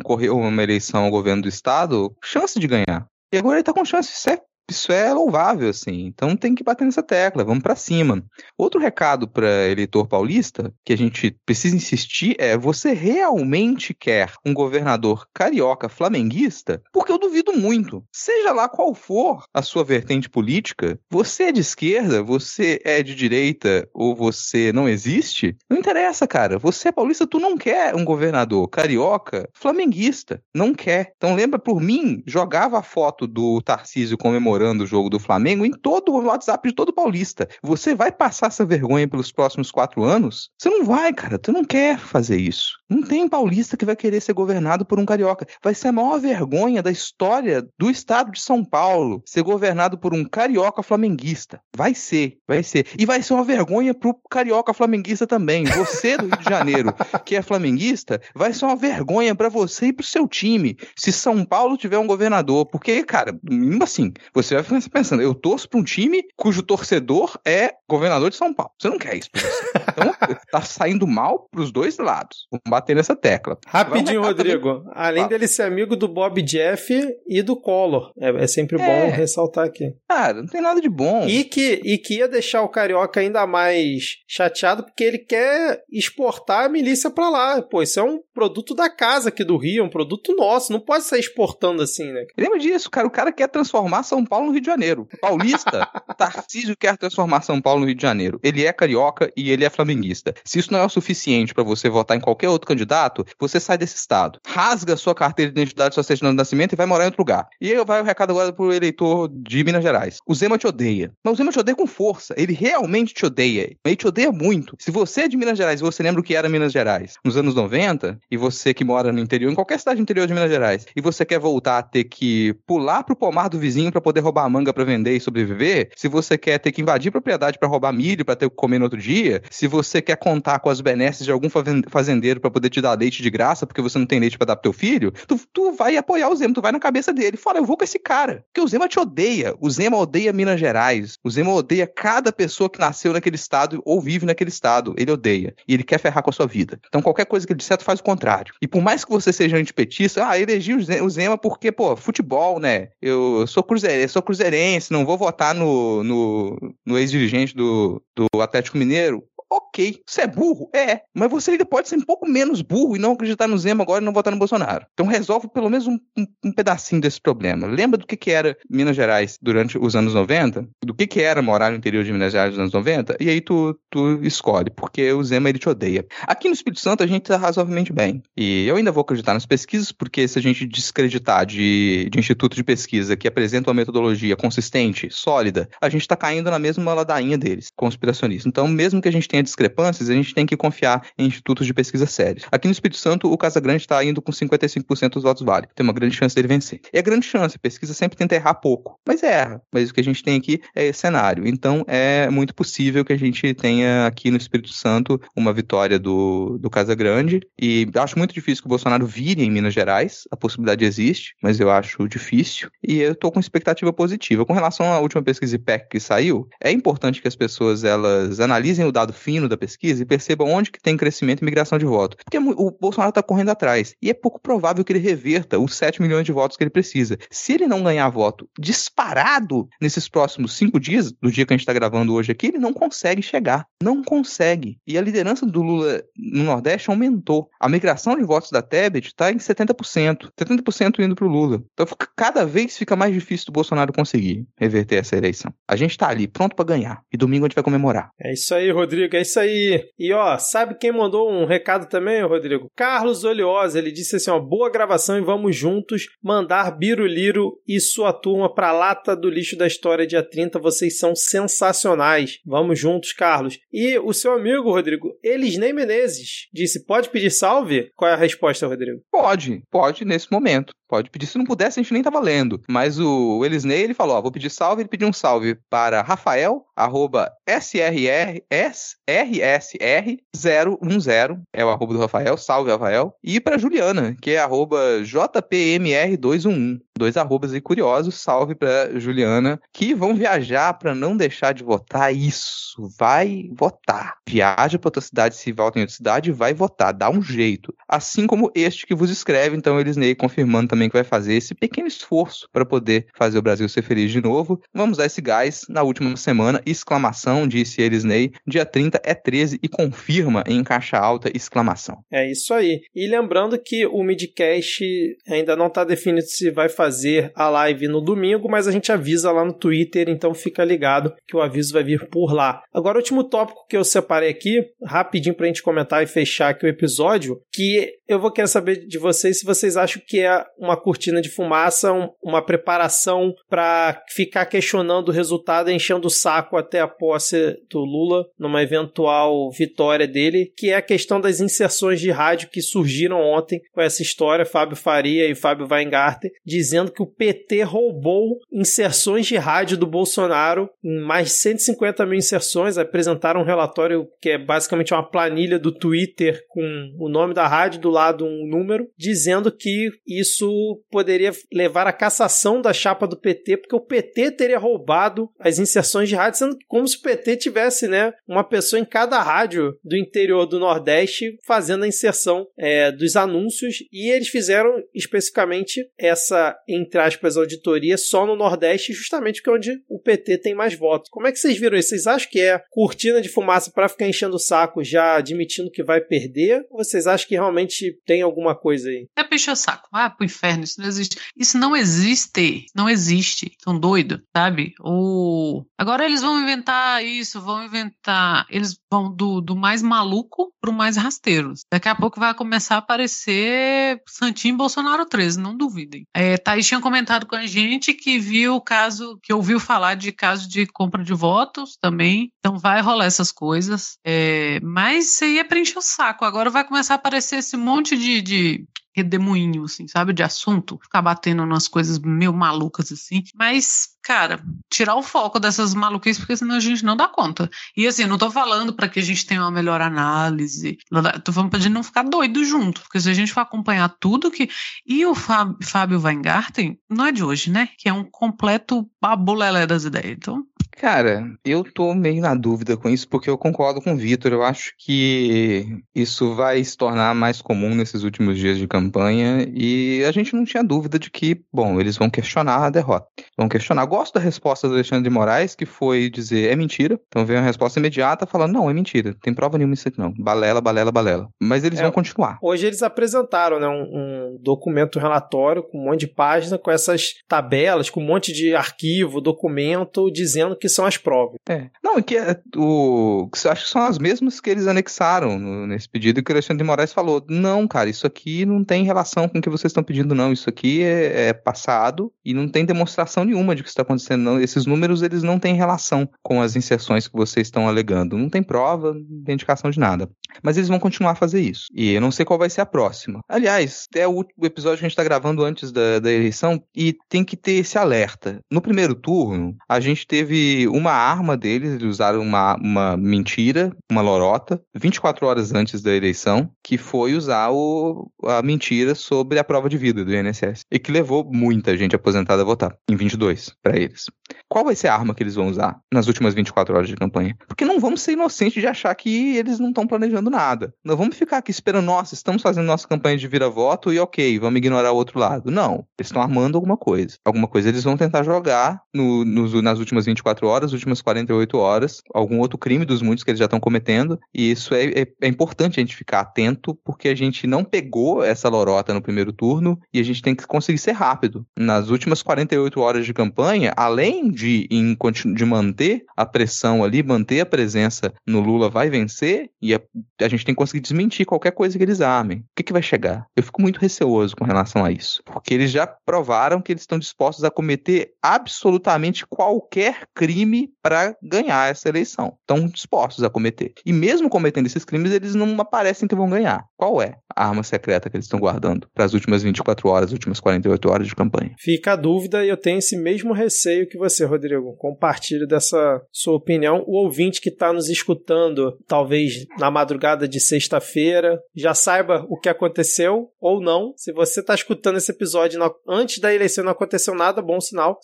correu 0.03 0.37
uma 0.37 0.63
eleição 0.63 1.05
ao 1.05 1.11
governo 1.11 1.41
do 1.41 1.49
estado, 1.49 2.15
chance 2.23 2.59
de 2.59 2.67
ganhar. 2.67 3.07
E 3.33 3.37
agora 3.37 3.57
ele 3.57 3.63
tá 3.63 3.73
com 3.73 3.85
chance, 3.85 4.11
isso 4.11 4.29
é 4.29 4.39
isso 4.71 4.91
é 4.91 5.13
louvável, 5.13 5.69
assim. 5.69 6.05
Então 6.05 6.35
tem 6.35 6.55
que 6.55 6.63
bater 6.63 6.85
nessa 6.85 7.03
tecla, 7.03 7.43
vamos 7.43 7.61
para 7.61 7.75
cima. 7.75 8.23
Outro 8.57 8.79
recado 8.79 9.27
para 9.27 9.67
eleitor 9.67 10.07
paulista 10.07 10.73
que 10.85 10.93
a 10.93 10.97
gente 10.97 11.35
precisa 11.45 11.75
insistir 11.75 12.35
é: 12.39 12.57
você 12.57 12.93
realmente 12.93 13.93
quer 13.93 14.31
um 14.45 14.53
governador 14.53 15.27
carioca 15.33 15.89
flamenguista? 15.89 16.81
Porque 16.93 17.11
eu 17.11 17.19
duvido 17.19 17.51
muito. 17.53 18.01
Seja 18.15 18.53
lá 18.53 18.69
qual 18.69 18.93
for 18.93 19.43
a 19.53 19.61
sua 19.61 19.83
vertente 19.83 20.29
política, 20.29 20.97
você 21.09 21.43
é 21.43 21.51
de 21.51 21.59
esquerda, 21.59 22.23
você 22.23 22.79
é 22.85 23.03
de 23.03 23.13
direita 23.13 23.85
ou 23.93 24.15
você 24.15 24.71
não 24.71 24.87
existe? 24.87 25.57
Não 25.69 25.77
interessa, 25.77 26.25
cara. 26.25 26.57
Você 26.57 26.87
é 26.87 26.91
paulista, 26.93 27.27
tu 27.27 27.39
não 27.39 27.57
quer 27.57 27.93
um 27.93 28.05
governador 28.05 28.69
carioca 28.69 29.49
flamenguista. 29.53 30.41
Não 30.55 30.73
quer. 30.73 31.11
Então 31.17 31.35
lembra 31.35 31.59
por 31.59 31.81
mim, 31.81 32.23
jogava 32.25 32.79
a 32.79 32.83
foto 32.83 33.27
do 33.27 33.61
Tarcísio 33.61 34.17
comemorando 34.17 34.60
comemorando 34.61 34.83
o 34.83 34.87
jogo 34.87 35.09
do 35.09 35.19
Flamengo 35.19 35.65
em 35.65 35.71
todo 35.71 36.11
o 36.11 36.23
WhatsApp 36.25 36.69
de 36.69 36.75
todo 36.75 36.93
paulista. 36.93 37.47
Você 37.63 37.95
vai 37.95 38.11
passar 38.11 38.47
essa 38.47 38.63
vergonha 38.63 39.07
pelos 39.07 39.31
próximos 39.31 39.71
quatro 39.71 40.03
anos? 40.03 40.49
Você 40.57 40.69
não 40.69 40.85
vai, 40.85 41.11
cara. 41.11 41.39
Tu 41.39 41.51
não 41.51 41.65
quer 41.65 41.97
fazer 41.97 42.37
isso. 42.37 42.73
Não 42.89 43.01
tem 43.01 43.27
paulista 43.27 43.75
que 43.75 43.85
vai 43.85 43.95
querer 43.95 44.21
ser 44.21 44.33
governado 44.33 44.85
por 44.85 44.99
um 44.99 45.05
carioca. 45.05 45.47
Vai 45.63 45.73
ser 45.73 45.87
a 45.87 45.91
maior 45.91 46.19
vergonha 46.19 46.83
da 46.83 46.91
história 46.91 47.65
do 47.79 47.89
estado 47.89 48.31
de 48.31 48.41
São 48.41 48.63
Paulo 48.63 49.23
ser 49.25 49.41
governado 49.41 49.97
por 49.97 50.13
um 50.13 50.23
carioca 50.23 50.83
flamenguista. 50.83 51.61
Vai 51.75 51.95
ser, 51.95 52.37
vai 52.47 52.61
ser. 52.61 52.87
E 52.99 53.05
vai 53.05 53.21
ser 53.23 53.33
uma 53.33 53.43
vergonha 53.43 53.93
pro 53.93 54.13
carioca 54.29 54.73
flamenguista 54.73 55.25
também. 55.25 55.63
Você 55.63 56.17
do 56.17 56.25
Rio 56.25 56.37
de 56.37 56.49
Janeiro, 56.49 56.93
que 57.25 57.35
é 57.35 57.41
flamenguista, 57.41 58.21
vai 58.35 58.53
ser 58.53 58.65
uma 58.65 58.75
vergonha 58.75 59.33
para 59.33 59.49
você 59.49 59.87
e 59.87 59.93
pro 59.93 60.05
seu 60.05 60.27
time 60.27 60.77
se 60.95 61.11
São 61.11 61.43
Paulo 61.45 61.77
tiver 61.77 61.97
um 61.97 62.07
governador. 62.07 62.65
Porque, 62.65 63.03
cara, 63.03 63.39
assim, 63.81 64.11
você 64.33 64.40
você 64.43 64.55
vai 64.55 64.63
ficar 64.63 64.81
pensando, 64.89 65.21
eu 65.21 65.33
torço 65.33 65.69
para 65.69 65.79
um 65.79 65.83
time 65.83 66.23
cujo 66.35 66.63
torcedor 66.63 67.37
é 67.45 67.71
governador 67.89 68.29
de 68.29 68.35
São 68.35 68.53
Paulo. 68.53 68.71
Você 68.79 68.89
não 68.89 68.97
quer 68.97 69.17
isso. 69.17 69.29
Então, 69.33 70.13
tá 70.51 70.61
saindo 70.61 71.05
mal 71.05 71.47
pros 71.51 71.71
dois 71.71 71.97
lados. 71.97 72.47
Vamos 72.51 72.63
bater 72.69 72.95
nessa 72.95 73.15
tecla. 73.15 73.57
Rapidinho, 73.67 74.21
Rodrigo. 74.21 74.79
Também. 74.79 74.91
Além 74.95 75.27
dele 75.27 75.47
ser 75.47 75.63
amigo 75.63 75.95
do 75.95 76.07
Bob 76.07 76.41
Jeff 76.41 76.93
e 77.27 77.41
do 77.41 77.55
Collor. 77.55 78.11
É, 78.19 78.43
é 78.43 78.47
sempre 78.47 78.77
bom 78.77 78.83
é. 78.83 79.09
ressaltar 79.09 79.65
aqui. 79.65 79.93
Cara, 80.09 80.41
não 80.41 80.47
tem 80.47 80.61
nada 80.61 80.79
de 80.81 80.89
bom. 80.89 81.27
E 81.27 81.43
que, 81.43 81.81
e 81.83 81.97
que 81.97 82.15
ia 82.15 82.27
deixar 82.27 82.61
o 82.61 82.69
Carioca 82.69 83.19
ainda 83.19 83.45
mais 83.45 84.17
chateado 84.27 84.83
porque 84.83 85.03
ele 85.03 85.19
quer 85.19 85.81
exportar 85.91 86.65
a 86.65 86.69
milícia 86.69 87.09
pra 87.09 87.29
lá. 87.29 87.61
Pô, 87.61 87.81
isso 87.81 87.99
é 87.99 88.03
um 88.03 88.19
produto 88.33 88.73
da 88.73 88.89
casa 88.89 89.29
aqui 89.29 89.43
do 89.43 89.57
Rio, 89.57 89.83
é 89.83 89.85
um 89.85 89.89
produto 89.89 90.35
nosso. 90.35 90.71
Não 90.71 90.79
pode 90.79 91.03
sair 91.03 91.19
exportando 91.19 91.81
assim, 91.81 92.11
né? 92.11 92.25
Lembra 92.37 92.59
disso, 92.59 92.89
cara. 92.89 93.07
O 93.07 93.11
cara 93.11 93.31
quer 93.31 93.47
transformar 93.47 94.03
São 94.03 94.25
Paulo 94.31 94.45
no 94.45 94.53
Rio 94.53 94.61
de 94.61 94.67
Janeiro. 94.67 95.09
Paulista, 95.19 95.89
Tarcísio 96.17 96.77
quer 96.77 96.95
transformar 96.95 97.41
São 97.41 97.61
Paulo 97.61 97.81
no 97.81 97.85
Rio 97.87 97.95
de 97.95 98.01
Janeiro. 98.01 98.39
Ele 98.41 98.65
é 98.65 98.71
carioca 98.71 99.29
e 99.35 99.51
ele 99.51 99.65
é 99.65 99.69
flamenguista. 99.69 100.33
Se 100.45 100.57
isso 100.57 100.71
não 100.71 100.79
é 100.79 100.85
o 100.85 100.89
suficiente 100.89 101.53
para 101.53 101.65
você 101.65 101.89
votar 101.89 102.15
em 102.15 102.21
qualquer 102.21 102.47
outro 102.47 102.65
candidato, 102.65 103.25
você 103.37 103.59
sai 103.59 103.77
desse 103.77 103.97
estado. 103.97 104.39
Rasga 104.47 104.95
sua 104.95 105.13
carteira 105.13 105.51
de 105.51 105.59
identidade, 105.59 105.95
sua 105.95 106.03
certidão 106.03 106.31
de 106.31 106.37
nascimento 106.37 106.71
e 106.71 106.77
vai 106.77 106.85
morar 106.85 107.03
em 107.03 107.07
outro 107.07 107.21
lugar. 107.21 107.45
E 107.59 107.73
aí 107.73 107.83
vai 107.83 107.99
o 107.99 108.05
recado 108.05 108.31
agora 108.31 108.53
pro 108.53 108.71
eleitor 108.71 109.29
de 109.33 109.65
Minas 109.65 109.83
Gerais. 109.83 110.19
O 110.25 110.33
Zema 110.33 110.57
te 110.57 110.65
odeia. 110.65 111.11
Mas 111.21 111.33
o 111.33 111.35
Zema 111.35 111.51
te 111.51 111.59
odeia 111.59 111.75
com 111.75 111.85
força. 111.85 112.33
Ele 112.37 112.53
realmente 112.53 113.13
te 113.13 113.25
odeia. 113.25 113.75
Ele 113.83 113.95
te 113.97 114.07
odeia 114.07 114.31
muito. 114.31 114.77
Se 114.79 114.91
você 114.91 115.23
é 115.23 115.27
de 115.27 115.35
Minas 115.35 115.57
Gerais 115.57 115.81
e 115.81 115.83
você 115.83 116.01
lembra 116.01 116.21
o 116.21 116.23
que 116.23 116.37
era 116.37 116.47
Minas 116.47 116.71
Gerais 116.71 117.15
nos 117.25 117.35
anos 117.35 117.53
90, 117.53 118.17
e 118.31 118.37
você 118.37 118.73
que 118.73 118.85
mora 118.85 119.11
no 119.11 119.19
interior, 119.19 119.51
em 119.51 119.55
qualquer 119.55 119.77
cidade 119.77 120.01
interior 120.01 120.25
de 120.25 120.33
Minas 120.33 120.49
Gerais, 120.49 120.85
e 120.95 121.01
você 121.01 121.25
quer 121.25 121.37
voltar 121.37 121.79
a 121.79 121.83
ter 121.83 122.05
que 122.05 122.55
pular 122.65 123.03
pro 123.03 123.13
pomar 123.13 123.49
do 123.49 123.59
vizinho 123.59 123.91
para 123.91 123.99
poder 123.99 124.20
roubar 124.21 124.45
a 124.45 124.49
manga 124.49 124.73
para 124.73 124.83
vender 124.83 125.15
e 125.15 125.19
sobreviver, 125.19 125.91
se 125.95 126.07
você 126.07 126.37
quer 126.37 126.57
ter 126.59 126.71
que 126.71 126.81
invadir 126.81 127.11
propriedade 127.11 127.57
para 127.57 127.67
roubar 127.67 127.91
milho 127.91 128.25
para 128.25 128.35
ter 128.35 128.49
que 128.49 128.55
comer 128.55 128.79
no 128.79 128.85
outro 128.85 128.99
dia, 128.99 129.41
se 129.49 129.67
você 129.67 130.01
quer 130.01 130.15
contar 130.15 130.59
com 130.59 130.69
as 130.69 130.81
benesses 130.81 131.25
de 131.25 131.31
algum 131.31 131.49
fazendeiro 131.89 132.39
para 132.39 132.51
poder 132.51 132.69
te 132.69 132.81
dar 132.81 132.97
leite 132.97 133.21
de 133.21 133.29
graça 133.29 133.65
porque 133.65 133.81
você 133.81 133.97
não 133.97 134.05
tem 134.05 134.19
leite 134.19 134.37
para 134.37 134.47
dar 134.47 134.55
pro 134.55 134.63
teu 134.63 134.73
filho, 134.73 135.11
tu, 135.27 135.39
tu 135.51 135.71
vai 135.73 135.97
apoiar 135.97 136.29
o 136.29 136.35
Zema, 136.35 136.53
tu 136.53 136.61
vai 136.61 136.71
na 136.71 136.79
cabeça 136.79 137.13
dele, 137.13 137.37
fala, 137.37 137.59
eu 137.59 137.65
vou 137.65 137.77
com 137.77 137.83
esse 137.83 137.99
cara, 137.99 138.45
porque 138.47 138.61
o 138.61 138.67
Zema 138.67 138.87
te 138.87 138.99
odeia, 138.99 139.55
o 139.59 139.69
Zema 139.69 139.97
odeia 139.97 140.33
Minas 140.33 140.59
Gerais, 140.59 141.17
o 141.23 141.29
Zema 141.29 141.53
odeia 141.53 141.87
cada 141.87 142.31
pessoa 142.31 142.69
que 142.69 142.79
nasceu 142.79 143.13
naquele 143.13 143.35
estado 143.35 143.81
ou 143.85 144.01
vive 144.01 144.25
naquele 144.25 144.49
estado, 144.49 144.93
ele 144.97 145.11
odeia, 145.11 145.53
e 145.67 145.73
ele 145.73 145.83
quer 145.83 145.99
ferrar 145.99 146.23
com 146.23 146.29
a 146.29 146.33
sua 146.33 146.47
vida. 146.47 146.79
Então 146.87 147.01
qualquer 147.01 147.25
coisa 147.25 147.45
que 147.45 147.53
ele 147.53 147.57
disser, 147.57 147.77
tu 147.77 147.83
faz 147.83 147.99
o 147.99 148.03
contrário. 148.03 148.53
E 148.61 148.67
por 148.67 148.81
mais 148.81 149.03
que 149.03 149.11
você 149.11 149.33
seja 149.33 149.57
antipetista, 149.57 150.27
ah, 150.27 150.39
elegi 150.39 150.73
o 150.73 151.09
Zema 151.09 151.37
porque, 151.37 151.71
pô, 151.71 151.95
futebol, 151.95 152.59
né, 152.59 152.89
eu 153.01 153.45
sou 153.47 153.63
cruzeirense, 153.63 154.10
sou 154.11 154.21
cruzeirense, 154.21 154.91
não 154.91 155.05
vou 155.05 155.17
votar 155.17 155.55
no, 155.55 156.03
no, 156.03 156.75
no 156.85 156.97
ex-dirigente 156.97 157.55
do, 157.55 158.01
do 158.15 158.41
Atlético 158.41 158.77
Mineiro 158.77 159.23
ok. 159.51 160.01
Você 160.07 160.21
é 160.21 160.27
burro? 160.27 160.69
É. 160.73 161.01
Mas 161.13 161.29
você 161.29 161.51
ainda 161.51 161.65
pode 161.65 161.89
ser 161.89 161.97
um 161.97 162.01
pouco 162.01 162.27
menos 162.27 162.61
burro 162.61 162.95
e 162.95 162.99
não 162.99 163.11
acreditar 163.11 163.47
no 163.47 163.57
Zema 163.57 163.83
agora 163.83 164.01
e 164.01 164.05
não 164.05 164.13
votar 164.13 164.31
no 164.31 164.39
Bolsonaro. 164.39 164.85
Então 164.93 165.05
resolve 165.05 165.49
pelo 165.49 165.69
menos 165.69 165.87
um, 165.87 165.99
um, 166.17 166.25
um 166.45 166.51
pedacinho 166.51 167.01
desse 167.01 167.19
problema. 167.19 167.67
Lembra 167.67 167.97
do 167.97 168.07
que, 168.07 168.15
que 168.15 168.31
era 168.31 168.57
Minas 168.69 168.95
Gerais 168.95 169.37
durante 169.41 169.77
os 169.77 169.95
anos 169.95 170.13
90? 170.13 170.67
Do 170.85 170.93
que, 170.93 171.05
que 171.05 171.21
era 171.21 171.41
morar 171.41 171.71
no 171.71 171.77
interior 171.77 172.03
de 172.03 172.13
Minas 172.13 172.31
Gerais 172.31 172.51
nos 172.51 172.59
anos 172.59 172.73
90? 172.73 173.17
E 173.19 173.29
aí 173.29 173.41
tu, 173.41 173.77
tu 173.89 174.19
escolhe, 174.23 174.69
porque 174.69 175.11
o 175.11 175.23
Zema 175.23 175.49
ele 175.49 175.59
te 175.59 175.67
odeia. 175.67 176.05
Aqui 176.21 176.47
no 176.47 176.53
Espírito 176.53 176.79
Santo 176.79 177.03
a 177.03 177.07
gente 177.07 177.23
tá 177.23 177.35
razoavelmente 177.35 177.91
bem. 177.91 178.23
E 178.37 178.65
eu 178.67 178.77
ainda 178.77 178.91
vou 178.91 179.01
acreditar 179.01 179.33
nas 179.33 179.45
pesquisas, 179.45 179.91
porque 179.91 180.27
se 180.27 180.39
a 180.39 180.41
gente 180.41 180.65
descreditar 180.65 181.45
de, 181.45 182.07
de 182.09 182.19
instituto 182.19 182.55
de 182.55 182.63
pesquisa 182.63 183.17
que 183.17 183.27
apresenta 183.27 183.69
uma 183.69 183.75
metodologia 183.75 184.35
consistente, 184.35 185.09
sólida, 185.11 185.67
a 185.81 185.89
gente 185.89 186.07
tá 186.07 186.15
caindo 186.15 186.49
na 186.49 186.59
mesma 186.59 186.93
ladainha 186.93 187.37
deles, 187.37 187.69
conspiracionista. 187.75 188.47
Então, 188.47 188.67
mesmo 188.67 189.01
que 189.01 189.09
a 189.09 189.11
gente 189.11 189.27
tenha 189.27 189.40
tenha 189.41 189.43
discrepâncias, 189.43 190.09
a 190.09 190.13
gente 190.13 190.33
tem 190.33 190.45
que 190.45 190.55
confiar 190.55 191.05
em 191.17 191.25
institutos 191.25 191.65
de 191.65 191.73
pesquisa 191.73 192.05
sérios. 192.05 192.45
Aqui 192.51 192.67
no 192.67 192.71
Espírito 192.71 192.97
Santo, 192.97 193.31
o 193.31 193.37
Casagrande 193.37 193.81
está 193.81 194.03
indo 194.03 194.21
com 194.21 194.31
55% 194.31 195.09
dos 195.09 195.23
votos 195.23 195.43
válidos. 195.43 195.73
Tem 195.75 195.83
uma 195.83 195.93
grande 195.93 196.15
chance 196.15 196.35
dele 196.35 196.47
vencer. 196.47 196.79
E 196.93 196.97
é 196.97 197.01
grande 197.01 197.25
chance, 197.25 197.55
a 197.55 197.59
pesquisa 197.59 197.93
sempre 197.93 198.17
tenta 198.17 198.35
errar 198.35 198.55
pouco, 198.55 198.99
mas 199.05 199.23
erra. 199.23 199.61
Mas 199.71 199.89
o 199.89 199.93
que 199.93 200.01
a 200.01 200.03
gente 200.03 200.23
tem 200.23 200.37
aqui 200.37 200.61
é 200.75 200.93
cenário. 200.93 201.47
Então 201.47 201.83
é 201.87 202.29
muito 202.29 202.53
possível 202.53 203.03
que 203.03 203.13
a 203.13 203.17
gente 203.17 203.53
tenha 203.53 204.05
aqui 204.05 204.29
no 204.29 204.37
Espírito 204.37 204.69
Santo 204.69 205.19
uma 205.35 205.53
vitória 205.53 205.97
do, 205.97 206.57
do 206.59 206.69
Casagrande. 206.69 207.41
E 207.59 207.87
acho 207.95 208.17
muito 208.17 208.33
difícil 208.33 208.63
que 208.63 208.67
o 208.67 208.69
Bolsonaro 208.69 209.05
vire 209.05 209.43
em 209.43 209.51
Minas 209.51 209.73
Gerais. 209.73 210.23
A 210.31 210.37
possibilidade 210.37 210.85
existe, 210.85 211.35
mas 211.41 211.59
eu 211.59 211.69
acho 211.69 212.07
difícil. 212.07 212.69
E 212.83 212.99
eu 212.99 213.13
estou 213.13 213.31
com 213.31 213.39
expectativa 213.39 213.91
positiva. 213.91 214.45
Com 214.45 214.53
relação 214.53 214.91
à 214.91 214.99
última 214.99 215.21
pesquisa 215.21 215.55
IPEC 215.55 215.89
que 215.89 215.99
saiu, 215.99 216.47
é 216.61 216.71
importante 216.71 217.21
que 217.21 217.27
as 217.27 217.35
pessoas 217.35 217.83
elas 217.83 218.39
analisem 218.39 218.85
o 218.85 218.91
dado 218.91 219.13
fino 219.31 219.47
da 219.47 219.55
pesquisa 219.55 220.03
e 220.03 220.05
percebam 220.05 220.49
onde 220.49 220.69
que 220.69 220.81
tem 220.81 220.97
crescimento 220.97 221.41
e 221.41 221.45
migração 221.45 221.77
de 221.77 221.85
voto. 221.85 222.17
Porque 222.17 222.37
o 222.37 222.69
Bolsonaro 222.69 223.11
está 223.11 223.23
correndo 223.23 223.49
atrás. 223.49 223.95
E 224.01 224.09
é 224.09 224.13
pouco 224.13 224.41
provável 224.41 224.83
que 224.83 224.91
ele 224.91 224.99
reverta 224.99 225.57
os 225.57 225.73
7 225.75 226.01
milhões 226.01 226.25
de 226.25 226.33
votos 226.33 226.57
que 226.57 226.63
ele 226.63 226.69
precisa. 226.69 227.17
Se 227.29 227.53
ele 227.53 227.65
não 227.65 227.81
ganhar 227.81 228.09
voto 228.09 228.49
disparado 228.59 229.69
nesses 229.79 230.09
próximos 230.09 230.57
cinco 230.57 230.81
dias, 230.81 231.13
do 231.13 231.31
dia 231.31 231.45
que 231.45 231.53
a 231.53 231.55
gente 231.55 231.61
está 231.61 231.71
gravando 231.71 232.13
hoje 232.13 232.29
aqui, 232.29 232.47
ele 232.47 232.57
não 232.57 232.73
consegue 232.73 233.21
chegar. 233.21 233.65
Não 233.81 234.03
consegue. 234.03 234.77
E 234.85 234.97
a 234.97 235.01
liderança 235.01 235.45
do 235.45 235.61
Lula 235.61 236.03
no 236.17 236.43
Nordeste 236.43 236.89
aumentou. 236.89 237.49
A 237.57 237.69
migração 237.69 238.17
de 238.17 238.23
votos 238.23 238.51
da 238.51 238.61
Tebet 238.61 239.07
está 239.07 239.31
em 239.31 239.37
70%. 239.37 240.29
70% 240.37 240.99
indo 240.99 241.15
para 241.15 241.25
o 241.25 241.29
Lula. 241.29 241.63
Então 241.73 241.87
cada 242.17 242.45
vez 242.45 242.77
fica 242.77 242.97
mais 242.97 243.13
difícil 243.13 243.45
do 243.45 243.53
Bolsonaro 243.53 243.93
conseguir 243.93 244.45
reverter 244.59 244.97
essa 244.97 245.15
eleição. 245.15 245.53
A 245.65 245.77
gente 245.77 245.91
está 245.91 246.09
ali, 246.09 246.27
pronto 246.27 246.53
para 246.53 246.65
ganhar. 246.65 247.01
E 247.13 247.15
domingo 247.15 247.45
a 247.45 247.47
gente 247.47 247.55
vai 247.55 247.63
comemorar. 247.63 248.09
É 248.19 248.33
isso 248.33 248.53
aí, 248.53 248.69
Rodrigo. 248.69 249.15
É 249.15 249.20
isso 249.21 249.39
aí. 249.39 249.83
E 249.97 250.11
ó, 250.13 250.37
sabe 250.37 250.77
quem 250.77 250.91
mandou 250.91 251.31
um 251.31 251.45
recado 251.45 251.87
também, 251.87 252.21
Rodrigo? 252.23 252.67
Carlos 252.75 253.23
Oliosa. 253.23 253.77
Ele 253.77 253.91
disse 253.91 254.15
assim: 254.15 254.31
ó, 254.31 254.39
boa 254.39 254.69
gravação 254.69 255.17
e 255.17 255.21
vamos 255.21 255.55
juntos 255.55 256.07
mandar 256.23 256.77
Biruliro 256.77 257.53
e 257.67 257.79
sua 257.79 258.13
turma 258.13 258.53
pra 258.53 258.71
lata 258.71 259.15
do 259.15 259.29
lixo 259.29 259.57
da 259.57 259.67
história 259.67 260.07
dia 260.07 260.23
30. 260.23 260.59
Vocês 260.59 260.97
são 260.97 261.15
sensacionais. 261.15 262.39
Vamos 262.45 262.79
juntos, 262.79 263.13
Carlos. 263.13 263.59
E 263.71 263.97
o 263.99 264.13
seu 264.13 264.33
amigo, 264.33 264.71
Rodrigo, 264.71 265.13
Elisnei 265.23 265.73
Menezes, 265.73 266.47
disse: 266.53 266.85
pode 266.85 267.09
pedir 267.09 267.31
salve? 267.31 267.91
Qual 267.95 268.09
é 268.09 268.13
a 268.13 268.17
resposta, 268.17 268.67
Rodrigo? 268.67 269.01
Pode, 269.11 269.61
pode 269.69 270.05
nesse 270.05 270.31
momento. 270.31 270.73
Pode 270.91 271.09
pedir. 271.09 271.25
Se 271.25 271.37
não 271.37 271.45
pudesse, 271.45 271.79
a 271.79 271.83
gente 271.83 271.93
nem 271.93 272.03
tava 272.03 272.19
lendo. 272.19 272.61
Mas 272.69 272.99
o 272.99 273.45
Elisnei, 273.45 273.81
ele 273.81 273.93
falou: 273.93 274.17
ó, 274.17 274.21
vou 274.21 274.29
pedir 274.29 274.49
salve. 274.49 274.81
Ele 274.81 274.89
pediu 274.89 275.07
um 275.07 275.13
salve 275.13 275.57
para 275.69 276.01
Rafael, 276.01 276.65
arroba 276.75 277.31
SRR, 277.47 278.43
SRSR010. 278.51 281.41
É 281.53 281.63
o 281.63 281.69
arroba 281.69 281.93
do 281.93 281.99
Rafael. 282.01 282.35
Salve, 282.35 282.71
Rafael. 282.71 283.15
E 283.23 283.39
para 283.39 283.57
Juliana, 283.57 284.17
que 284.21 284.31
é 284.31 284.39
arroba 284.39 284.99
JPMR211 285.03 286.81
dois 287.01 287.17
arrobas 287.17 287.51
aí 287.51 287.59
curiosos. 287.59 288.21
Salve 288.21 288.53
para 288.53 288.99
Juliana, 288.99 289.59
que 289.73 289.95
vão 289.95 290.13
viajar 290.13 290.71
para 290.75 290.93
não 290.93 291.17
deixar 291.17 291.51
de 291.51 291.63
votar. 291.63 292.13
Isso, 292.13 292.87
vai 292.99 293.49
votar. 293.53 294.17
Viaja 294.27 294.77
para 294.77 294.87
outra 294.87 295.01
cidade, 295.01 295.35
se 295.35 295.51
volta 295.51 295.79
em 295.79 295.81
outra 295.81 295.95
cidade, 295.95 296.31
vai 296.31 296.53
votar, 296.53 296.93
dá 296.93 297.09
um 297.09 297.21
jeito. 297.21 297.73
Assim 297.87 298.27
como 298.27 298.51
este 298.53 298.85
que 298.85 298.93
vos 298.93 299.09
escreve, 299.09 299.57
então 299.57 299.79
Elisnei 299.79 300.13
confirmando 300.13 300.69
também 300.69 300.89
que 300.89 300.95
vai 300.95 301.03
fazer 301.03 301.33
esse 301.33 301.55
pequeno 301.55 301.87
esforço 301.87 302.47
para 302.53 302.65
poder 302.65 303.07
fazer 303.17 303.39
o 303.39 303.41
Brasil 303.41 303.67
ser 303.67 303.81
feliz 303.81 304.11
de 304.11 304.21
novo. 304.21 304.61
Vamos 304.71 304.97
dar 304.97 305.07
esse 305.07 305.21
gás 305.21 305.65
na 305.67 305.81
última 305.81 306.15
semana, 306.15 306.61
exclamação, 306.67 307.47
disse 307.47 307.81
Elisnei. 307.81 308.31
Dia 308.45 308.65
30 308.65 309.01
é 309.03 309.15
13 309.15 309.59
e 309.63 309.67
confirma 309.67 310.43
em 310.45 310.63
caixa 310.63 310.97
alta, 310.97 311.31
exclamação. 311.35 311.97
É 312.11 312.29
isso 312.29 312.53
aí. 312.53 312.81
E 312.93 313.07
lembrando 313.07 313.57
que 313.57 313.87
o 313.87 314.03
Midcast 314.03 314.85
ainda 315.27 315.55
não 315.55 315.65
está 315.67 315.83
definido 315.83 316.27
se 316.27 316.51
vai 316.51 316.69
fazer 316.69 316.90
a 317.35 317.49
live 317.49 317.87
no 317.87 318.01
domingo, 318.01 318.49
mas 318.49 318.67
a 318.67 318.71
gente 318.71 318.91
avisa 318.91 319.31
lá 319.31 319.45
no 319.45 319.53
Twitter, 319.53 320.09
então 320.09 320.33
fica 320.33 320.63
ligado 320.63 321.13
que 321.27 321.35
o 321.35 321.41
aviso 321.41 321.73
vai 321.73 321.83
vir 321.83 322.07
por 322.09 322.33
lá. 322.33 322.61
Agora, 322.73 322.97
último 322.97 323.23
tópico 323.23 323.65
que 323.67 323.77
eu 323.77 323.83
separei 323.83 324.29
aqui, 324.29 324.65
rapidinho 324.83 325.35
pra 325.35 325.47
gente 325.47 325.63
comentar 325.63 326.03
e 326.03 326.07
fechar 326.07 326.49
aqui 326.49 326.65
o 326.65 326.69
episódio, 326.69 327.39
que 327.51 327.93
eu 328.13 328.19
vou 328.19 328.31
querer 328.31 328.47
saber 328.47 328.85
de 328.85 328.97
vocês 328.97 329.39
se 329.39 329.45
vocês 329.45 329.77
acham 329.77 330.01
que 330.05 330.19
é 330.19 330.45
uma 330.57 330.75
cortina 330.75 331.21
de 331.21 331.29
fumaça, 331.29 331.93
um, 331.93 332.09
uma 332.21 332.41
preparação 332.41 333.33
para 333.49 334.03
ficar 334.09 334.45
questionando 334.45 335.09
o 335.09 335.11
resultado, 335.11 335.71
enchendo 335.71 336.07
o 336.07 336.11
saco 336.11 336.57
até 336.57 336.79
a 336.79 336.87
posse 336.87 337.57
do 337.69 337.79
Lula, 337.79 338.25
numa 338.37 338.61
eventual 338.61 339.49
vitória 339.51 340.07
dele, 340.07 340.51
que 340.57 340.69
é 340.69 340.75
a 340.75 340.81
questão 340.81 341.21
das 341.21 341.39
inserções 341.39 341.99
de 341.99 342.11
rádio 342.11 342.49
que 342.49 342.61
surgiram 342.61 343.21
ontem 343.21 343.61
com 343.73 343.81
essa 343.81 344.01
história, 344.01 344.45
Fábio 344.45 344.75
Faria 344.75 345.29
e 345.29 345.35
Fábio 345.35 345.67
Weingarten, 345.69 346.31
dizendo 346.45 346.91
que 346.91 347.01
o 347.01 347.07
PT 347.07 347.63
roubou 347.63 348.39
inserções 348.51 349.25
de 349.25 349.37
rádio 349.37 349.77
do 349.77 349.87
Bolsonaro, 349.87 350.69
em 350.83 350.99
mais 350.99 351.27
de 351.27 351.33
150 351.33 352.05
mil 352.05 352.17
inserções, 352.17 352.77
apresentaram 352.77 353.41
um 353.41 353.45
relatório 353.45 354.07
que 354.21 354.31
é 354.31 354.37
basicamente 354.37 354.93
uma 354.93 355.03
planilha 355.03 355.57
do 355.57 355.71
Twitter 355.71 356.43
com 356.49 356.61
o 356.99 357.07
nome 357.07 357.33
da 357.33 357.47
rádio 357.47 357.79
do 357.79 357.89
lado 357.89 358.00
um 358.23 358.47
número, 358.47 358.89
dizendo 358.97 359.51
que 359.51 359.89
isso 360.07 360.81
poderia 360.89 361.31
levar 361.51 361.87
à 361.87 361.93
cassação 361.93 362.61
da 362.61 362.73
chapa 362.73 363.07
do 363.07 363.17
PT, 363.17 363.57
porque 363.57 363.75
o 363.75 363.79
PT 363.79 364.31
teria 364.31 364.57
roubado 364.57 365.29
as 365.39 365.59
inserções 365.59 366.09
de 366.09 366.15
rádio, 366.15 366.39
sendo 366.39 366.57
como 366.67 366.87
se 366.87 366.97
o 366.97 367.01
PT 367.01 367.37
tivesse, 367.37 367.87
né, 367.87 368.13
uma 368.27 368.43
pessoa 368.43 368.79
em 368.79 368.85
cada 368.85 369.21
rádio 369.21 369.77
do 369.83 369.95
interior 369.95 370.45
do 370.45 370.59
Nordeste 370.59 371.37
fazendo 371.45 371.83
a 371.83 371.87
inserção 371.87 372.47
é, 372.57 372.91
dos 372.91 373.15
anúncios, 373.15 373.77
e 373.91 374.09
eles 374.09 374.29
fizeram 374.29 374.81
especificamente 374.93 375.87
essa, 375.97 376.57
entre 376.67 376.99
aspas, 376.99 377.37
auditoria 377.37 377.97
só 377.97 378.25
no 378.25 378.35
Nordeste, 378.35 378.93
justamente 378.93 379.41
porque 379.41 379.49
é 379.49 379.53
onde 379.53 379.83
o 379.89 379.99
PT 379.99 380.39
tem 380.39 380.55
mais 380.55 380.73
votos. 380.73 381.09
Como 381.09 381.27
é 381.27 381.31
que 381.31 381.39
vocês 381.39 381.57
viram 381.57 381.77
isso? 381.77 381.89
Vocês 381.89 382.07
acham 382.07 382.29
que 382.29 382.39
é 382.39 382.61
cortina 382.69 383.21
de 383.21 383.29
fumaça 383.29 383.71
para 383.71 383.89
ficar 383.89 384.07
enchendo 384.07 384.35
o 384.35 384.39
saco 384.39 384.83
já 384.83 385.15
admitindo 385.15 385.71
que 385.71 385.83
vai 385.83 386.01
perder? 386.01 386.65
Ou 386.69 386.83
vocês 386.83 387.07
acham 387.07 387.27
que 387.27 387.35
realmente 387.35 387.90
tem 388.05 388.21
alguma 388.21 388.55
coisa 388.55 388.89
aí? 388.89 389.07
É 389.17 389.23
peixe 389.23 389.51
saco. 389.55 389.89
Ah, 389.93 390.09
pro 390.09 390.25
inferno, 390.25 390.63
isso 390.63 390.79
não 390.79 390.87
existe. 390.87 391.17
Isso 391.35 391.57
não 391.57 391.75
existe. 391.75 392.65
Não 392.75 392.89
existe. 392.89 393.51
Tão 393.63 393.77
doido, 393.79 394.21
sabe? 394.35 394.73
O... 394.79 395.63
Agora 395.77 396.05
eles 396.05 396.21
vão 396.21 396.41
inventar 396.41 397.03
isso, 397.03 397.41
vão 397.41 397.63
inventar. 397.63 398.45
Eles 398.49 398.77
vão 398.91 399.13
do, 399.13 399.41
do 399.41 399.55
mais 399.55 399.81
maluco 399.81 400.51
pro 400.59 400.71
mais 400.71 400.97
rasteiro. 400.97 401.53
Daqui 401.71 401.89
a 401.89 401.95
pouco 401.95 402.19
vai 402.19 402.33
começar 402.33 402.75
a 402.75 402.77
aparecer 402.79 404.01
Santinho 404.07 404.57
Bolsonaro 404.57 405.05
13, 405.05 405.39
não 405.39 405.55
duvidem. 405.55 406.05
É, 406.13 406.37
Thaís 406.37 406.67
tinha 406.67 406.81
comentado 406.81 407.25
com 407.25 407.35
a 407.35 407.45
gente 407.45 407.93
que 407.93 408.19
viu 408.19 408.55
o 408.55 408.61
caso, 408.61 409.17
que 409.23 409.33
ouviu 409.33 409.59
falar 409.59 409.95
de 409.95 410.11
caso 410.11 410.47
de 410.47 410.65
compra 410.67 411.03
de 411.03 411.13
votos 411.13 411.77
também. 411.79 412.31
Então 412.39 412.57
vai 412.57 412.81
rolar 412.81 413.05
essas 413.05 413.31
coisas. 413.31 413.97
É, 414.05 414.59
mas 414.61 415.13
isso 415.13 415.23
aí 415.23 415.39
é 415.39 415.43
preencher 415.43 415.77
o 415.77 415.81
saco. 415.81 416.25
Agora 416.25 416.49
vai 416.49 416.63
começar 416.63 416.93
a 416.93 416.95
aparecer 416.95 417.37
esse 417.37 417.57
monte 417.57 417.80
de, 417.83 418.21
de 418.21 418.67
redemoinho, 418.93 419.63
assim, 419.63 419.87
sabe? 419.87 420.13
De 420.13 420.21
assunto, 420.21 420.79
ficar 420.81 421.01
batendo 421.01 421.45
nas 421.45 421.67
coisas 421.67 421.97
meio 421.99 422.33
malucas, 422.33 422.91
assim. 422.91 423.23
Mas, 423.35 423.89
cara, 424.03 424.43
tirar 424.69 424.95
o 424.95 425.03
foco 425.03 425.39
dessas 425.39 425.73
maluquices, 425.73 426.19
porque 426.19 426.35
senão 426.35 426.55
a 426.55 426.59
gente 426.59 426.83
não 426.83 426.95
dá 426.95 427.07
conta. 427.07 427.49
E, 427.75 427.87
assim, 427.87 428.05
não 428.05 428.17
tô 428.17 428.29
falando 428.29 428.73
para 428.73 428.89
que 428.89 428.99
a 428.99 429.03
gente 429.03 429.25
tenha 429.25 429.41
uma 429.41 429.51
melhor 429.51 429.81
análise, 429.81 430.77
tô 431.23 431.31
falando 431.31 431.49
pra 431.49 431.59
gente 431.59 431.73
não 431.73 431.83
ficar 431.83 432.03
doido 432.03 432.43
junto, 432.43 432.81
porque 432.81 432.99
se 432.99 433.09
a 433.09 433.13
gente 433.13 433.31
for 433.31 433.41
acompanhar 433.41 433.89
tudo 433.99 434.31
que. 434.31 434.49
E 434.85 435.05
o 435.05 435.15
Fábio 435.15 436.01
Weingarten, 436.01 436.77
não 436.89 437.05
é 437.05 437.11
de 437.11 437.23
hoje, 437.23 437.49
né? 437.49 437.69
Que 437.77 437.87
é 437.87 437.93
um 437.93 438.03
completo 438.03 438.89
babulelé 439.01 439.65
das 439.65 439.85
ideias. 439.85 440.17
Então, 440.17 440.45
Cara, 440.81 441.23
eu 441.45 441.63
tô 441.63 441.93
meio 441.93 442.21
na 442.21 442.33
dúvida 442.33 442.75
com 442.75 442.89
isso, 442.89 443.07
porque 443.07 443.29
eu 443.29 443.37
concordo 443.37 443.81
com 443.81 443.93
o 443.93 443.97
Vitor. 443.97 444.31
Eu 444.31 444.43
acho 444.43 444.73
que 444.77 445.79
isso 445.93 446.33
vai 446.33 446.63
se 446.63 446.75
tornar 446.75 447.13
mais 447.13 447.41
comum 447.41 447.75
nesses 447.75 448.03
últimos 448.03 448.37
dias 448.37 448.57
de 448.57 448.67
campanha 448.67 449.47
e 449.53 450.03
a 450.05 450.11
gente 450.11 450.35
não 450.35 450.43
tinha 450.43 450.63
dúvida 450.63 450.97
de 450.97 451.11
que, 451.11 451.41
bom, 451.53 451.79
eles 451.79 451.97
vão 451.97 452.09
questionar 452.09 452.65
a 452.65 452.69
derrota. 452.69 453.05
Vão 453.37 453.47
questionar. 453.47 453.85
Gosto 453.85 454.15
da 454.15 454.19
resposta 454.19 454.67
do 454.67 454.73
Alexandre 454.73 455.03
de 455.03 455.09
Moraes, 455.09 455.53
que 455.53 455.65
foi 455.65 456.09
dizer 456.09 456.51
é 456.51 456.55
mentira. 456.55 456.99
Então 457.07 457.25
veio 457.25 457.39
uma 457.39 457.45
resposta 457.45 457.79
imediata 457.79 458.25
falando: 458.25 458.53
não, 458.53 458.69
é 458.69 458.73
mentira. 458.73 459.15
Tem 459.21 459.33
prova 459.33 459.57
nenhuma 459.57 459.75
isso 459.75 459.87
aqui 459.87 459.99
não. 459.99 460.11
Balela, 460.17 460.61
balela, 460.61 460.91
balela. 460.91 461.29
Mas 461.39 461.63
eles 461.63 461.79
é, 461.79 461.83
vão 461.83 461.91
continuar. 461.91 462.39
Hoje 462.41 462.65
eles 462.65 462.81
apresentaram 462.81 463.59
né, 463.59 463.67
um, 463.67 463.83
um 463.83 464.37
documento 464.41 464.99
relatório 464.99 465.61
com 465.63 465.79
um 465.79 465.85
monte 465.85 466.01
de 466.01 466.07
página, 466.07 466.57
com 466.57 466.71
essas 466.71 467.13
tabelas, 467.27 467.89
com 467.89 468.01
um 468.01 468.05
monte 468.05 468.33
de 468.33 468.55
arquivo, 468.55 469.21
documento, 469.21 470.09
dizendo 470.11 470.50
que 470.55 470.69
são 470.69 470.85
as 470.85 470.97
provas. 470.97 471.35
É. 471.49 471.69
Não, 471.83 472.01
que 472.01 472.17
é, 472.17 472.39
o, 472.55 473.29
acho 473.49 473.63
que 473.65 473.69
são 473.69 473.81
as 473.83 473.97
mesmas 473.97 474.39
que 474.39 474.49
eles 474.49 474.67
anexaram 474.67 475.37
no- 475.39 475.67
nesse 475.67 475.87
pedido 475.89 476.23
que 476.23 476.31
o 476.31 476.33
Alexandre 476.33 476.63
de 476.63 476.67
Moraes 476.67 476.93
falou. 476.93 477.23
Não, 477.29 477.67
cara, 477.67 477.89
isso 477.89 478.05
aqui 478.07 478.45
não 478.45 478.63
tem 478.63 478.83
relação 478.83 479.27
com 479.27 479.39
o 479.39 479.41
que 479.41 479.49
vocês 479.49 479.71
estão 479.71 479.83
pedindo, 479.83 480.15
não. 480.15 480.31
Isso 480.31 480.49
aqui 480.49 480.81
é, 480.83 481.29
é 481.29 481.33
passado 481.33 482.11
e 482.23 482.33
não 482.33 482.47
tem 482.47 482.65
demonstração 482.65 483.23
nenhuma 483.23 483.55
de 483.55 483.63
que 483.63 483.69
está 483.69 483.81
acontecendo, 483.81 484.21
não. 484.21 484.39
Esses 484.39 484.65
números, 484.65 485.01
eles 485.01 485.23
não 485.23 485.39
têm 485.39 485.55
relação 485.55 486.07
com 486.23 486.41
as 486.41 486.55
inserções 486.55 487.07
que 487.07 487.15
vocês 487.15 487.47
estão 487.47 487.67
alegando. 487.67 488.17
Não 488.17 488.29
tem 488.29 488.43
prova, 488.43 488.93
não 488.93 489.23
tem 489.23 489.33
indicação 489.33 489.69
de 489.69 489.79
nada. 489.79 490.09
Mas 490.43 490.57
eles 490.57 490.69
vão 490.69 490.79
continuar 490.79 491.11
a 491.11 491.15
fazer 491.15 491.41
isso. 491.41 491.65
E 491.73 491.93
eu 491.93 492.01
não 492.01 492.11
sei 492.11 492.25
qual 492.25 492.39
vai 492.39 492.49
ser 492.49 492.61
a 492.61 492.65
próxima. 492.65 493.19
Aliás, 493.27 493.87
é 493.95 494.07
o 494.07 494.11
último 494.11 494.45
episódio 494.45 494.79
que 494.79 494.85
a 494.85 494.87
gente 494.87 494.93
está 494.93 495.03
gravando 495.03 495.43
antes 495.43 495.71
da, 495.71 495.99
da 495.99 496.11
eleição 496.11 496.61
e 496.75 496.95
tem 497.09 497.23
que 497.23 497.35
ter 497.35 497.53
esse 497.53 497.77
alerta. 497.77 498.39
No 498.51 498.61
primeiro 498.61 498.95
turno, 498.95 499.55
a 499.67 499.79
gente 499.79 500.07
teve 500.07 500.40
uma 500.71 500.91
arma 500.91 501.35
deles, 501.37 501.71
eles 501.73 501.83
usaram 501.83 502.21
uma, 502.21 502.55
uma 502.55 502.97
mentira, 502.97 503.75
uma 503.91 504.01
lorota, 504.01 504.61
24 504.75 505.25
horas 505.25 505.53
antes 505.53 505.81
da 505.81 505.93
eleição, 505.95 506.49
que 506.63 506.77
foi 506.77 507.13
usar 507.13 507.49
o, 507.51 508.09
a 508.25 508.41
mentira 508.41 508.95
sobre 508.95 509.39
a 509.39 509.43
prova 509.43 509.69
de 509.69 509.77
vida 509.77 510.03
do 510.05 510.13
INSS. 510.15 510.61
E 510.71 510.79
que 510.79 510.91
levou 510.91 511.23
muita 511.31 511.75
gente 511.77 511.95
aposentada 511.95 512.41
a 512.41 512.45
votar, 512.45 512.75
em 512.89 512.95
22, 512.95 513.53
para 513.63 513.77
eles. 513.77 514.05
Qual 514.49 514.63
vai 514.65 514.75
ser 514.75 514.87
a 514.87 514.93
arma 514.95 515.13
que 515.13 515.23
eles 515.23 515.35
vão 515.35 515.47
usar 515.49 515.79
nas 515.93 516.07
últimas 516.07 516.33
24 516.33 516.73
horas 516.75 516.87
de 516.87 516.95
campanha? 516.95 517.35
Porque 517.47 517.65
não 517.65 517.79
vamos 517.79 518.01
ser 518.01 518.13
inocentes 518.13 518.61
de 518.61 518.67
achar 518.67 518.93
que 518.95 519.35
eles 519.37 519.59
não 519.59 519.69
estão 519.69 519.85
planejando 519.87 520.29
nada. 520.29 520.73
Não 520.85 520.95
vamos 520.95 521.17
ficar 521.17 521.37
aqui 521.37 521.51
esperando, 521.51 521.85
nossa, 521.85 522.13
estamos 522.13 522.41
fazendo 522.41 522.65
nossa 522.65 522.87
campanha 522.87 523.17
de 523.17 523.27
vira-voto 523.27 523.91
e 523.91 523.99
ok, 523.99 524.39
vamos 524.39 524.57
ignorar 524.57 524.91
o 524.91 524.95
outro 524.95 525.19
lado. 525.19 525.51
Não, 525.51 525.85
eles 525.99 526.07
estão 526.07 526.21
armando 526.21 526.55
alguma 526.55 526.77
coisa. 526.77 527.15
Alguma 527.25 527.47
coisa 527.47 527.69
eles 527.69 527.83
vão 527.83 527.97
tentar 527.97 528.23
jogar 528.23 528.81
no- 528.93 529.25
nos- 529.25 529.61
nas 529.61 529.79
últimas 529.79 530.05
24 530.05 530.21
horas, 530.43 530.73
últimas 530.73 531.01
48 531.01 531.57
horas, 531.57 532.01
algum 532.13 532.39
outro 532.39 532.57
crime 532.57 532.85
dos 532.85 533.01
muitos 533.01 533.23
que 533.23 533.31
eles 533.31 533.39
já 533.39 533.45
estão 533.45 533.59
cometendo. 533.59 534.19
E 534.33 534.51
isso 534.51 534.73
é, 534.73 534.85
é- 534.85 535.07
é 535.21 535.27
importante 535.27 535.79
a 535.79 535.83
gente 535.83 535.95
ficar 535.95 536.21
atento, 536.21 536.77
porque 536.83 537.09
a 537.09 537.15
gente 537.15 537.45
não 537.45 537.63
pegou 537.63 538.23
essa 538.23 538.49
lorota 538.49 538.93
no 538.93 539.01
primeiro 539.01 539.33
turno 539.33 539.79
e 539.93 539.99
a 539.99 540.03
gente 540.03 540.21
tem 540.21 540.35
que 540.35 540.45
conseguir 540.47 540.77
ser 540.77 540.91
rápido. 540.93 541.45
Nas 541.57 541.89
últimas 541.89 542.21
48 542.21 542.79
horas 542.79 543.05
de 543.05 543.13
campanha, 543.13 543.73
além 543.75 544.29
de, 544.31 544.67
em 544.71 544.97
de 545.33 545.45
manter 545.45 546.03
a 546.15 546.25
pressão 546.25 546.83
ali, 546.83 547.03
manter 547.03 547.41
a 547.41 547.45
presença 547.45 548.13
no 548.25 548.39
Lula 548.39 548.69
vai 548.69 548.89
vencer, 548.89 549.49
e 549.61 549.73
a, 549.73 549.81
a 550.21 550.27
gente 550.27 550.45
tem 550.45 550.53
que 550.53 550.59
conseguir 550.59 550.81
desmentir 550.81 551.25
qualquer 551.25 551.51
coisa 551.51 551.77
que 551.77 551.83
eles 551.83 552.01
armem. 552.01 552.39
O 552.39 552.43
que, 552.55 552.63
que 552.63 552.73
vai 552.73 552.81
chegar? 552.81 553.25
Eu 553.35 553.43
fico 553.43 553.61
muito 553.61 553.79
receoso 553.79 554.35
com 554.35 554.45
relação 554.45 554.83
a 554.85 554.91
isso, 554.91 555.21
porque 555.25 555.53
eles 555.53 555.71
já 555.71 555.87
provaram 555.87 556.61
que 556.61 556.71
eles 556.71 556.83
estão 556.83 556.99
dispostos 556.99 557.43
a 557.43 557.51
cometer 557.51 558.11
absolutamente 558.21 559.25
qualquer 559.27 560.07
crime 560.21 560.69
para 560.83 561.15
ganhar 561.23 561.71
essa 561.71 561.89
eleição. 561.89 562.37
Estão 562.41 562.67
dispostos 562.67 563.23
a 563.23 563.29
cometer. 563.29 563.73
E 563.83 563.91
mesmo 563.91 564.29
cometendo 564.29 564.67
esses 564.67 564.85
crimes, 564.85 565.11
eles 565.11 565.33
não 565.33 565.59
aparecem 565.59 566.07
que 566.07 566.13
vão 566.13 566.29
ganhar. 566.29 566.63
Qual 566.77 567.01
é 567.01 567.15
a 567.35 567.47
arma 567.47 567.63
secreta 567.63 568.07
que 568.07 568.17
eles 568.17 568.27
estão 568.27 568.39
guardando 568.39 568.87
para 568.93 569.03
as 569.03 569.15
últimas 569.15 569.41
24 569.41 569.89
horas, 569.89 570.09
as 570.09 570.13
últimas 570.13 570.39
48 570.39 570.89
horas 570.89 571.07
de 571.07 571.15
campanha? 571.15 571.55
Fica 571.57 571.93
a 571.93 571.95
dúvida 571.95 572.45
e 572.45 572.49
eu 572.49 572.57
tenho 572.57 572.77
esse 572.77 572.95
mesmo 572.95 573.33
receio 573.33 573.87
que 573.87 573.97
você, 573.97 574.23
Rodrigo. 574.23 574.75
Compartilho 574.77 575.47
dessa 575.47 575.99
sua 576.11 576.35
opinião. 576.35 576.83
O 576.85 577.03
ouvinte 577.03 577.41
que 577.41 577.49
está 577.49 577.73
nos 577.73 577.89
escutando, 577.89 578.77
talvez 578.87 579.47
na 579.57 579.71
madrugada 579.71 580.27
de 580.27 580.39
sexta-feira, 580.39 581.39
já 581.55 581.73
saiba 581.73 582.27
o 582.29 582.37
que 582.37 582.49
aconteceu 582.49 583.29
ou 583.39 583.59
não. 583.59 583.91
Se 583.97 584.13
você 584.13 584.41
está 584.41 584.53
escutando 584.53 584.97
esse 584.97 585.11
episódio 585.11 585.59
antes 585.87 586.19
da 586.19 586.31
eleição 586.31 586.63
não 586.63 586.73
aconteceu 586.73 587.15
nada, 587.15 587.41
bom 587.41 587.59
sinal. 587.59 587.97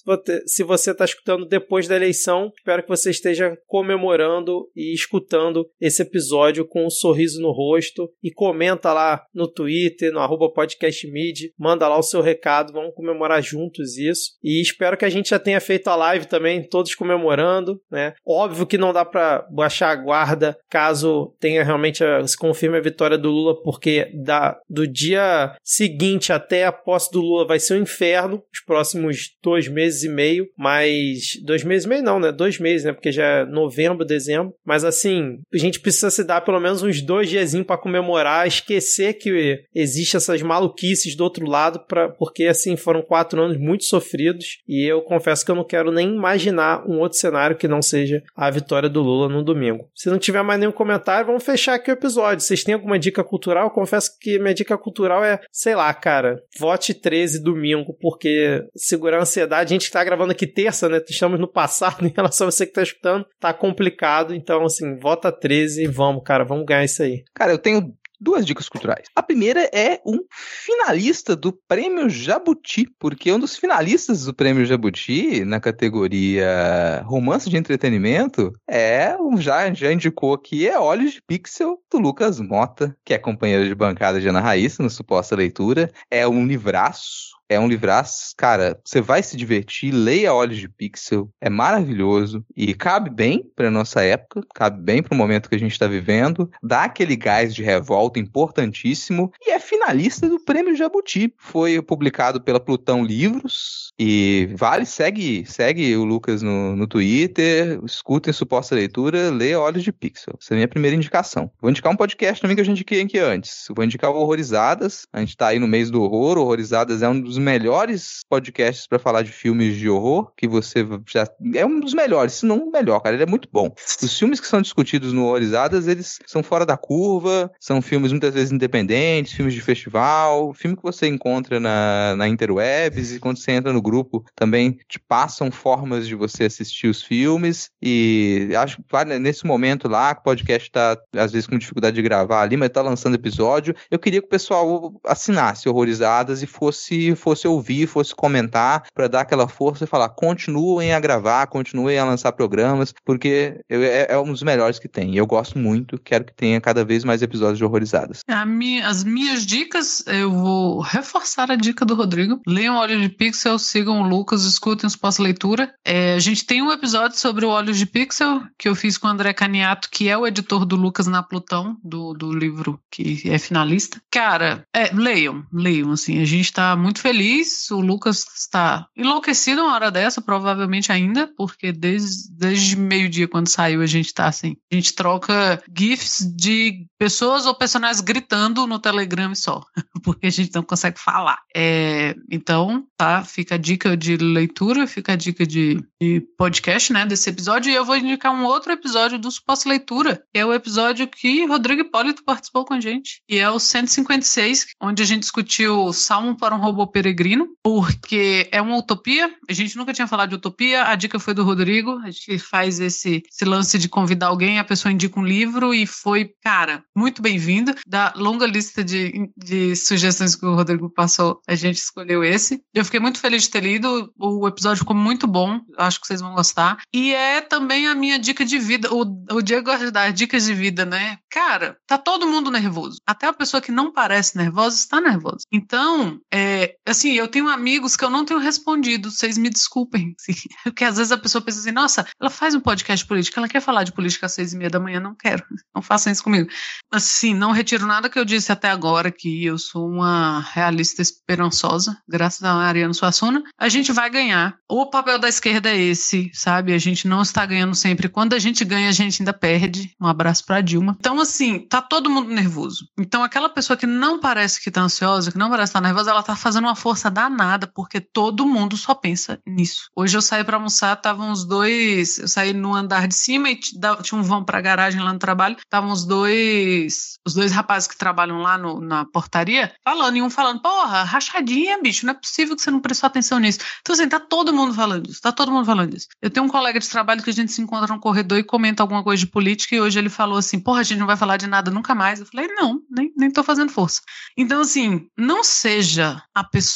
Se 0.47 0.63
você 0.63 0.91
está 0.91 1.05
escutando 1.05 1.45
depois 1.45 1.87
da 1.87 1.95
eleição, 1.95 2.06
espero 2.55 2.83
que 2.83 2.89
você 2.89 3.09
esteja 3.09 3.57
comemorando 3.67 4.69
e 4.75 4.93
escutando 4.93 5.69
esse 5.79 6.01
episódio 6.01 6.65
com 6.65 6.85
um 6.85 6.89
sorriso 6.89 7.41
no 7.41 7.51
rosto 7.51 8.09
e 8.23 8.31
comenta 8.31 8.93
lá 8.93 9.23
no 9.33 9.47
Twitter, 9.47 10.11
no 10.11 10.19
arroba 10.19 10.51
podcastmid, 10.51 11.51
manda 11.57 11.87
lá 11.87 11.97
o 11.97 12.03
seu 12.03 12.21
recado, 12.21 12.73
vamos 12.73 12.93
comemorar 12.93 13.41
juntos 13.41 13.97
isso. 13.97 14.31
E 14.43 14.61
espero 14.61 14.97
que 14.97 15.05
a 15.05 15.09
gente 15.09 15.29
já 15.29 15.39
tenha 15.39 15.59
feito 15.59 15.87
a 15.87 15.95
live 15.95 16.27
também, 16.27 16.67
todos 16.67 16.95
comemorando, 16.95 17.81
né? 17.89 18.13
Óbvio 18.25 18.65
que 18.65 18.77
não 18.77 18.93
dá 18.93 19.05
para 19.05 19.47
baixar 19.51 19.91
a 19.91 19.95
guarda 19.95 20.57
caso 20.69 21.35
tenha 21.39 21.63
realmente 21.63 22.03
a, 22.03 22.25
se 22.25 22.37
confirme 22.37 22.77
a 22.77 22.81
vitória 22.81 23.17
do 23.17 23.29
Lula, 23.29 23.61
porque 23.61 24.11
da, 24.13 24.59
do 24.69 24.87
dia 24.87 25.55
seguinte 25.63 26.31
até 26.31 26.65
a 26.65 26.71
posse 26.71 27.11
do 27.11 27.21
Lula 27.21 27.45
vai 27.45 27.59
ser 27.59 27.75
um 27.75 27.81
inferno, 27.81 28.43
os 28.53 28.59
próximos 28.61 29.35
dois 29.41 29.67
meses 29.67 30.03
e 30.03 30.09
meio, 30.09 30.47
mas 30.57 31.39
dois 31.43 31.63
meses 31.63 31.85
e 31.85 31.89
meio 31.89 31.96
não, 32.01 32.19
né? 32.19 32.31
Dois 32.31 32.59
meses, 32.59 32.85
né? 32.85 32.93
Porque 32.93 33.11
já 33.11 33.25
é 33.25 33.45
novembro, 33.45 34.05
dezembro. 34.05 34.53
Mas 34.65 34.83
assim, 34.83 35.39
a 35.53 35.57
gente 35.57 35.79
precisa 35.79 36.09
se 36.09 36.23
dar 36.23 36.41
pelo 36.41 36.59
menos 36.59 36.83
uns 36.83 37.01
dois 37.01 37.29
diazinhos 37.29 37.65
para 37.65 37.77
comemorar, 37.77 38.47
esquecer 38.47 39.13
que 39.13 39.63
existe 39.73 40.17
essas 40.17 40.41
maluquices 40.41 41.15
do 41.15 41.23
outro 41.23 41.45
lado, 41.47 41.79
pra, 41.87 42.09
porque 42.09 42.45
assim 42.45 42.75
foram 42.75 43.01
quatro 43.01 43.41
anos 43.41 43.57
muito 43.57 43.85
sofridos 43.85 44.59
e 44.67 44.85
eu 44.85 45.01
confesso 45.01 45.45
que 45.45 45.51
eu 45.51 45.55
não 45.55 45.63
quero 45.63 45.91
nem 45.91 46.15
imaginar 46.15 46.87
um 46.87 46.99
outro 46.99 47.17
cenário 47.17 47.57
que 47.57 47.67
não 47.67 47.81
seja 47.81 48.23
a 48.35 48.49
vitória 48.49 48.89
do 48.89 49.01
Lula 49.01 49.29
no 49.29 49.43
domingo. 49.43 49.89
Se 49.95 50.09
não 50.09 50.17
tiver 50.17 50.43
mais 50.43 50.59
nenhum 50.59 50.71
comentário, 50.71 51.27
vamos 51.27 51.43
fechar 51.43 51.75
aqui 51.75 51.89
o 51.89 51.93
episódio. 51.93 52.43
Vocês 52.43 52.63
têm 52.63 52.73
alguma 52.73 52.99
dica 52.99 53.23
cultural? 53.23 53.65
Eu 53.65 53.71
confesso 53.71 54.11
que 54.19 54.39
minha 54.39 54.53
dica 54.53 54.77
cultural 54.77 55.23
é, 55.23 55.39
sei 55.51 55.75
lá, 55.75 55.93
cara, 55.93 56.41
vote 56.59 56.93
13 56.93 57.41
domingo, 57.41 57.95
porque 57.99 58.63
segurar 58.75 59.17
a 59.17 59.21
ansiedade, 59.21 59.73
a 59.73 59.77
gente 59.77 59.91
tá 59.91 60.03
gravando 60.03 60.31
aqui 60.31 60.45
terça, 60.45 60.89
né? 60.89 61.01
Estamos 61.07 61.39
no 61.39 61.47
passado 61.47 61.76
em 62.01 62.13
relação 62.15 62.47
a 62.47 62.51
você 62.51 62.65
que 62.65 62.73
tá 62.73 62.83
escutando, 62.83 63.25
tá 63.39 63.53
complicado, 63.53 64.33
então 64.33 64.63
assim, 64.65 64.95
vota 64.97 65.31
13 65.31 65.83
e 65.83 65.87
vamos, 65.87 66.23
cara, 66.23 66.43
vamos 66.43 66.65
ganhar 66.65 66.83
isso 66.85 67.03
aí. 67.03 67.23
Cara, 67.33 67.51
eu 67.51 67.57
tenho 67.57 67.93
duas 68.19 68.43
dicas 68.45 68.67
culturais. 68.67 69.05
A 69.15 69.21
primeira 69.21 69.69
é 69.71 70.01
um 70.03 70.17
finalista 70.31 71.35
do 71.35 71.53
Prêmio 71.67 72.09
Jabuti, 72.09 72.87
porque 72.99 73.31
um 73.31 73.39
dos 73.39 73.55
finalistas 73.55 74.25
do 74.25 74.33
Prêmio 74.33 74.65
Jabuti, 74.65 75.45
na 75.45 75.59
categoria 75.59 77.03
Romance 77.05 77.47
de 77.49 77.57
Entretenimento, 77.57 78.51
é, 78.67 79.15
um- 79.19 79.37
já, 79.39 79.71
já 79.71 79.91
indicou 79.93 80.33
aqui, 80.33 80.67
é 80.67 80.79
Olhos 80.79 81.11
de 81.13 81.21
Pixel, 81.21 81.77
do 81.91 81.99
Lucas 81.99 82.39
Mota, 82.39 82.95
que 83.05 83.13
é 83.13 83.19
companheiro 83.19 83.65
de 83.67 83.75
bancada 83.75 84.19
de 84.19 84.27
Ana 84.27 84.41
Raíssa, 84.41 84.81
no 84.81 84.89
Suposta 84.89 85.35
Leitura. 85.35 85.91
É 86.09 86.27
um 86.27 86.45
livraço. 86.45 87.36
É 87.49 87.59
um 87.59 87.67
livraço, 87.67 88.33
cara, 88.35 88.79
você 88.83 88.99
vai 88.99 89.23
se 89.23 89.37
divertir, 89.37 89.91
leia 89.91 90.33
Olhos 90.33 90.57
de 90.57 90.67
Pixel, 90.67 91.29
é 91.39 91.49
maravilhoso 91.49 92.45
e 92.55 92.73
cabe 92.73 93.09
bem 93.09 93.49
para 93.55 93.71
nossa 93.71 94.03
época, 94.03 94.41
cabe 94.53 94.81
bem 94.81 95.01
para 95.01 95.13
o 95.13 95.17
momento 95.17 95.49
que 95.49 95.55
a 95.55 95.59
gente 95.59 95.71
está 95.71 95.87
vivendo, 95.87 96.49
dá 96.61 96.83
aquele 96.83 97.15
gás 97.15 97.55
de 97.55 97.63
revolta 97.63 98.19
importantíssimo 98.19 99.31
e 99.41 99.51
é 99.51 99.59
finalista 99.59 100.27
do 100.27 100.39
Prêmio 100.39 100.75
Jabuti. 100.75 101.33
Foi 101.37 101.81
publicado 101.81 102.41
pela 102.41 102.59
Plutão 102.59 103.03
Livros 103.03 103.91
e 103.97 104.49
vale, 104.55 104.85
segue, 104.85 105.45
segue 105.45 105.95
o 105.95 106.03
Lucas 106.03 106.41
no, 106.41 106.75
no 106.75 106.85
Twitter, 106.85 107.79
escutem 107.85 108.33
suposta 108.33 108.75
leitura, 108.75 109.31
lê 109.31 109.55
Olhos 109.55 109.83
de 109.83 109.91
Pixel. 109.91 110.35
Essa 110.39 110.53
é 110.53 110.55
a 110.55 110.57
minha 110.57 110.67
primeira 110.67 110.95
indicação. 110.95 111.49
Vou 111.61 111.69
indicar 111.69 111.91
um 111.91 111.95
podcast 111.95 112.41
também 112.41 112.55
que 112.55 112.61
eu 112.61 112.65
já 112.65 112.71
indiquei 112.71 113.01
aqui 113.01 113.17
antes. 113.19 113.65
Vou 113.75 113.83
indicar 113.83 114.11
o 114.11 114.15
Horrorizadas. 114.15 115.07
A 115.13 115.19
gente 115.19 115.37
tá 115.37 115.47
aí 115.47 115.59
no 115.59 115.67
mês 115.67 115.89
do 115.89 116.01
horror. 116.01 116.37
Horrorizadas 116.37 117.01
é 117.01 117.09
um 117.09 117.19
dos 117.19 117.36
melhores 117.37 118.21
podcasts 118.29 118.87
para 118.87 118.99
falar 118.99 119.21
de 119.21 119.31
filmes 119.31 119.75
de 119.75 119.89
horror, 119.89 120.31
que 120.35 120.47
você 120.47 120.85
já 121.07 121.27
é 121.55 121.65
um 121.65 121.79
dos 121.79 121.93
melhores, 121.93 122.33
se 122.33 122.45
não 122.45 122.67
o 122.67 122.71
melhor, 122.71 122.99
cara. 122.99 123.15
Ele 123.15 123.23
é 123.23 123.27
muito 123.27 123.47
bom. 123.51 123.73
Os 124.01 124.17
filmes 124.17 124.39
que 124.39 124.47
são 124.47 124.61
discutidos 124.61 125.13
no 125.13 125.25
Horrorizadas, 125.25 125.87
eles 125.87 126.19
são 126.25 126.43
fora 126.43 126.65
da 126.65 126.77
curva, 126.77 127.51
são 127.59 127.81
filmes 127.81 128.11
muitas 128.11 128.33
vezes 128.33 128.51
independentes, 128.51 129.33
filmes 129.33 129.53
de 129.53 129.61
festival, 129.61 130.53
filme 130.53 130.75
que 130.75 130.83
você 130.83 131.07
encontra 131.07 131.59
na, 131.59 132.15
na 132.15 132.27
interwebs 132.27 133.13
e 133.13 133.19
quando 133.19 133.37
você 133.37 133.51
entra 133.51 133.73
no 133.73 133.81
grupo 133.81 134.23
também 134.35 134.77
te 134.87 134.99
passam 134.99 135.51
formas 135.51 136.07
de 136.07 136.15
você 136.15 136.45
assistir 136.45 136.87
os 136.87 137.01
filmes 137.01 137.69
e 137.81 138.49
acho 138.57 138.77
que 138.77 138.83
vale 138.91 139.17
nesse 139.19 139.45
momento 139.45 139.87
lá, 139.87 140.13
que 140.13 140.21
o 140.21 140.23
podcast 140.23 140.71
tá 140.71 140.97
às 141.15 141.31
vezes 141.31 141.47
com 141.47 141.57
dificuldade 141.57 141.95
de 141.95 142.01
gravar 142.01 142.41
ali, 142.41 142.57
mas 142.57 142.69
tá 142.69 142.81
lançando 142.81 143.15
episódio, 143.15 143.75
eu 143.89 143.99
queria 143.99 144.21
que 144.21 144.27
o 144.27 144.29
pessoal 144.29 144.93
assinasse 145.05 145.67
Horrorizadas 145.67 146.41
e 146.43 146.47
fosse 146.47 147.15
fosse 147.27 147.45
ouvir, 147.45 147.87
fosse 147.87 148.15
comentar, 148.15 148.83
para 148.93 149.09
dar 149.09 149.21
aquela 149.21 149.49
força 149.49 149.83
e 149.83 149.87
falar: 149.87 150.07
continuem 150.09 150.93
a 150.93 150.99
gravar, 150.99 151.45
continuem 151.47 151.97
a 151.99 152.05
lançar 152.05 152.31
programas, 152.31 152.93
porque 153.03 153.59
eu- 153.69 153.83
é, 153.83 154.07
é 154.11 154.17
um 154.17 154.31
dos 154.31 154.41
melhores 154.43 154.79
que 154.79 154.87
tem. 154.87 155.13
Eu 155.17 155.27
gosto 155.27 155.59
muito, 155.59 155.99
quero 155.99 156.23
que 156.23 156.33
tenha 156.33 156.61
cada 156.61 156.85
vez 156.85 157.03
mais 157.03 157.21
episódios 157.21 157.57
de 157.57 157.65
horrorizadas. 157.65 158.21
Minha- 158.45 158.87
as 158.87 159.03
minhas 159.03 159.45
dicas, 159.45 160.03
eu 160.07 160.31
vou 160.31 160.79
reforçar 160.79 161.51
a 161.51 161.55
dica 161.55 161.83
do 161.85 161.95
Rodrigo. 161.95 162.39
Leiam 162.47 162.75
Olhos 162.77 163.01
de 163.01 163.09
Pixel, 163.09 163.59
sigam 163.59 164.01
o 164.01 164.07
Lucas, 164.07 164.43
escutem 164.45 164.87
os 164.87 164.95
pós-leitura. 164.95 165.73
É, 165.85 166.13
a 166.13 166.19
gente 166.19 166.45
tem 166.45 166.61
um 166.61 166.71
episódio 166.71 167.17
sobre 167.19 167.45
o 167.45 167.49
Olhos 167.49 167.77
de 167.77 167.85
Pixel, 167.85 168.41
que 168.57 168.69
eu 168.69 168.75
fiz 168.75 168.97
com 168.97 169.07
o 169.07 169.09
André 169.11 169.33
Caniato, 169.33 169.89
que 169.91 170.07
é 170.07 170.17
o 170.17 170.25
editor 170.25 170.65
do 170.65 170.75
Lucas 170.77 171.07
na 171.07 171.21
Plutão, 171.21 171.75
do, 171.83 172.13
do 172.13 172.31
livro 172.33 172.79
que 172.89 173.21
é 173.25 173.37
finalista. 173.37 173.99
Cara, 174.11 174.63
é, 174.73 174.91
leiam, 174.93 175.43
leiam, 175.51 175.91
assim, 175.91 176.21
a 176.21 176.25
gente 176.25 176.53
tá 176.53 176.75
muito 176.75 177.01
feliz 177.01 177.16
feliz. 177.17 177.71
O 177.71 177.79
Lucas 177.79 178.25
está 178.35 178.87
enlouquecido 178.95 179.63
uma 179.63 179.73
hora 179.73 179.89
dessa, 179.89 180.21
provavelmente 180.21 180.91
ainda, 180.91 181.27
porque 181.35 181.71
desde, 181.71 182.31
desde 182.31 182.77
meio-dia, 182.77 183.27
quando 183.27 183.47
saiu, 183.47 183.81
a 183.81 183.87
gente 183.87 184.13
tá 184.13 184.27
assim. 184.27 184.55
A 184.71 184.75
gente 184.75 184.93
troca 184.93 185.61
GIFs 185.75 186.31
de 186.35 186.85
pessoas 186.97 187.45
ou 187.45 187.55
personagens 187.55 188.01
gritando 188.01 188.67
no 188.67 188.79
Telegram 188.79 189.33
só, 189.33 189.63
porque 190.03 190.27
a 190.27 190.29
gente 190.29 190.53
não 190.53 190.61
consegue 190.61 190.99
falar. 190.99 191.39
É, 191.55 192.15
então, 192.31 192.85
tá? 192.95 193.23
Fica 193.23 193.55
a 193.55 193.57
dica 193.57 193.97
de 193.97 194.15
leitura, 194.17 194.85
fica 194.85 195.13
a 195.13 195.15
dica 195.15 195.45
de, 195.45 195.83
de 195.99 196.21
podcast, 196.37 196.93
né? 196.93 197.05
Desse 197.05 197.29
episódio. 197.29 197.71
E 197.71 197.75
eu 197.75 197.85
vou 197.85 197.97
indicar 197.97 198.33
um 198.33 198.45
outro 198.45 198.71
episódio 198.71 199.17
do 199.17 199.31
Suposto 199.31 199.67
Leitura, 199.67 200.23
que 200.31 200.39
é 200.39 200.45
o 200.45 200.53
episódio 200.53 201.07
que 201.07 201.45
Rodrigo 201.45 201.81
Hipólito 201.81 202.23
participou 202.23 202.63
com 202.63 202.75
a 202.75 202.79
gente, 202.79 203.21
e 203.27 203.37
é 203.37 203.49
o 203.49 203.59
156, 203.59 204.67
onde 204.81 205.01
a 205.01 205.05
gente 205.05 205.21
discutiu 205.21 205.91
Salmo 205.91 206.37
para 206.37 206.55
um 206.55 206.59
Robô 206.59 206.85
Peregrino, 207.07 207.47
porque 207.63 208.49
é 208.51 208.61
uma 208.61 208.77
utopia. 208.77 209.33
A 209.49 209.53
gente 209.53 209.77
nunca 209.77 209.93
tinha 209.93 210.07
falado 210.07 210.29
de 210.29 210.35
utopia, 210.35 210.83
a 210.83 210.95
dica 210.95 211.17
foi 211.19 211.33
do 211.33 211.43
Rodrigo. 211.43 211.99
A 212.03 212.11
gente 212.11 212.37
faz 212.37 212.81
esse, 212.81 213.23
esse 213.31 213.45
lance 213.45 213.79
de 213.79 213.87
convidar 213.87 214.27
alguém, 214.27 214.59
a 214.59 214.63
pessoa 214.63 214.91
indica 214.91 215.17
um 215.17 215.25
livro 215.25 215.73
e 215.73 215.87
foi, 215.87 216.31
cara, 216.43 216.83
muito 216.95 217.21
bem-vindo. 217.21 217.73
Da 217.87 218.13
longa 218.15 218.45
lista 218.45 218.83
de, 218.83 219.31
de 219.37 219.75
sugestões 219.75 220.35
que 220.35 220.45
o 220.45 220.55
Rodrigo 220.55 220.89
passou, 220.89 221.39
a 221.47 221.55
gente 221.55 221.77
escolheu 221.77 222.23
esse. 222.23 222.61
Eu 222.73 222.83
fiquei 222.83 222.99
muito 222.99 223.19
feliz 223.19 223.43
de 223.43 223.51
ter 223.51 223.63
lido, 223.63 224.11
o 224.17 224.47
episódio 224.47 224.79
ficou 224.79 224.95
muito 224.95 225.25
bom, 225.25 225.61
acho 225.77 226.01
que 226.01 226.07
vocês 226.07 226.19
vão 226.19 226.33
gostar. 226.33 226.77
E 226.93 227.13
é 227.13 227.39
também 227.39 227.87
a 227.87 227.95
minha 227.95 228.19
dica 228.19 228.43
de 228.43 228.59
vida. 228.59 228.93
O, 228.93 229.03
o 229.31 229.41
Diego 229.41 229.71
gosta 229.71 229.91
dar 229.91 230.11
dicas 230.11 230.45
de 230.45 230.53
vida, 230.53 230.85
né? 230.85 231.17
Cara, 231.29 231.77
tá 231.87 231.97
todo 231.97 232.27
mundo 232.27 232.51
nervoso. 232.51 232.97
Até 233.07 233.27
a 233.27 233.33
pessoa 233.33 233.61
que 233.61 233.71
não 233.71 233.93
parece 233.93 234.37
nervosa 234.37 234.75
está 234.75 234.99
nervosa. 234.99 235.45
Então, 235.51 236.19
é, 236.33 236.75
assim, 236.97 237.13
eu 237.13 237.27
tenho 237.27 237.47
amigos 237.47 237.95
que 237.95 238.03
eu 238.03 238.09
não 238.09 238.25
tenho 238.25 238.39
respondido, 238.39 239.11
vocês 239.11 239.37
me 239.37 239.49
desculpem. 239.49 240.15
Porque 240.63 240.83
às 240.83 240.97
vezes 240.97 241.11
a 241.11 241.17
pessoa 241.17 241.41
pensa 241.41 241.59
assim, 241.59 241.71
nossa, 241.71 242.05
ela 242.19 242.29
faz 242.29 242.55
um 242.55 242.59
podcast 242.59 243.05
político, 243.05 243.39
ela 243.39 243.47
quer 243.47 243.61
falar 243.61 243.83
de 243.83 243.91
política 243.91 244.25
às 244.25 244.33
seis 244.33 244.53
e 244.53 244.57
meia 244.57 244.69
da 244.69 244.79
manhã, 244.79 244.99
não 244.99 245.15
quero. 245.15 245.43
Não 245.75 245.81
façam 245.81 246.11
isso 246.11 246.23
comigo. 246.23 246.49
Assim, 246.91 247.35
não 247.35 247.51
retiro 247.51 247.85
nada 247.85 248.09
que 248.09 248.17
eu 248.17 248.25
disse 248.25 248.51
até 248.51 248.71
agora, 248.71 249.11
que 249.11 249.45
eu 249.45 249.59
sou 249.59 249.87
uma 249.87 250.39
realista 250.39 251.03
esperançosa, 251.03 251.95
graças 252.09 252.43
a 252.43 252.51
Ariano 252.51 252.95
Suassuna. 252.95 253.43
A 253.59 253.69
gente 253.69 253.91
vai 253.91 254.09
ganhar. 254.09 254.57
O 254.67 254.89
papel 254.89 255.19
da 255.19 255.29
esquerda 255.29 255.69
é 255.69 255.77
esse, 255.77 256.31
sabe? 256.33 256.73
A 256.73 256.79
gente 256.79 257.07
não 257.07 257.21
está 257.21 257.45
ganhando 257.45 257.75
sempre. 257.75 258.09
Quando 258.09 258.33
a 258.33 258.39
gente 258.39 258.65
ganha, 258.65 258.89
a 258.89 258.91
gente 258.91 259.21
ainda 259.21 259.33
perde. 259.33 259.93
Um 260.01 260.07
abraço 260.07 260.45
para 260.45 260.61
Dilma. 260.61 260.95
Então, 260.99 261.19
assim, 261.19 261.59
tá 261.59 261.79
todo 261.79 262.09
mundo 262.09 262.29
nervoso. 262.29 262.87
Então, 262.97 263.23
aquela 263.23 263.49
pessoa 263.49 263.77
que 263.77 263.85
não 263.85 264.19
parece 264.19 264.59
que 264.59 264.71
tá 264.71 264.81
ansiosa, 264.81 265.31
que 265.31 265.37
não 265.37 265.51
parece 265.51 265.69
estar 265.69 265.81
tá 265.81 265.85
nervosa, 265.85 266.09
ela 266.09 266.23
tá 266.23 266.35
fazendo 266.35 266.65
uma 266.65 266.75
força 266.77 267.11
danada, 267.11 267.67
porque 267.67 267.99
todo 267.99 268.47
mundo 268.47 268.77
só 268.77 268.95
pensa 268.95 269.39
nisso. 269.45 269.89
Hoje 269.95 270.17
eu 270.17 270.21
saí 270.21 270.43
para 270.43 270.57
almoçar, 270.57 270.95
estavam 270.95 271.31
os 271.31 271.45
dois. 271.45 272.17
Eu 272.17 272.27
saí 272.27 272.53
no 272.53 272.73
andar 272.73 273.07
de 273.07 273.15
cima 273.15 273.49
e 273.49 273.55
tinha 273.55 274.19
um 274.19 274.23
vão 274.23 274.43
pra 274.43 274.61
garagem 274.61 275.01
lá 275.01 275.11
no 275.11 275.19
trabalho. 275.19 275.57
Estavam 275.57 275.91
os 275.91 276.05
dois. 276.05 277.17
Os 277.25 277.33
dois 277.33 277.51
rapazes 277.51 277.87
que 277.87 277.97
trabalham 277.97 278.39
lá 278.41 278.57
no, 278.57 278.79
na 278.79 279.05
portaria 279.05 279.73
falando, 279.83 280.17
e 280.17 280.21
um 280.21 280.29
falando, 280.29 280.61
porra, 280.61 281.03
rachadinha, 281.03 281.81
bicho, 281.81 282.05
não 282.05 282.11
é 282.11 282.15
possível 282.15 282.55
que 282.55 282.61
você 282.61 282.71
não 282.71 282.79
prestou 282.79 283.07
atenção 283.07 283.39
nisso. 283.39 283.59
Então, 283.81 283.93
assim, 283.93 284.07
tá 284.07 284.19
todo 284.19 284.53
mundo 284.53 284.73
falando 284.73 285.07
disso, 285.07 285.21
tá 285.21 285.31
todo 285.31 285.51
mundo 285.51 285.65
falando 285.65 285.91
disso. 285.91 286.07
Eu 286.21 286.29
tenho 286.29 286.45
um 286.45 286.49
colega 286.49 286.79
de 286.79 286.89
trabalho 286.89 287.23
que 287.23 287.29
a 287.29 287.33
gente 287.33 287.51
se 287.51 287.61
encontra 287.61 287.93
no 287.93 287.99
corredor 287.99 288.37
e 288.37 288.43
comenta 288.43 288.83
alguma 288.83 289.03
coisa 289.03 289.19
de 289.19 289.27
política, 289.27 289.75
e 289.75 289.81
hoje 289.81 289.97
ele 289.97 290.09
falou 290.09 290.37
assim, 290.37 290.59
porra, 290.59 290.81
a 290.81 290.83
gente 290.83 290.99
não 290.99 291.07
vai 291.07 291.17
falar 291.17 291.37
de 291.37 291.47
nada 291.47 291.71
nunca 291.71 291.95
mais. 291.95 292.19
Eu 292.19 292.25
falei, 292.25 292.47
não, 292.47 292.81
nem, 292.89 293.11
nem 293.17 293.31
tô 293.31 293.43
fazendo 293.43 293.71
força. 293.71 294.01
Então, 294.37 294.61
assim, 294.61 295.07
não 295.17 295.43
seja 295.43 296.21
a 296.33 296.43
pessoa 296.43 296.66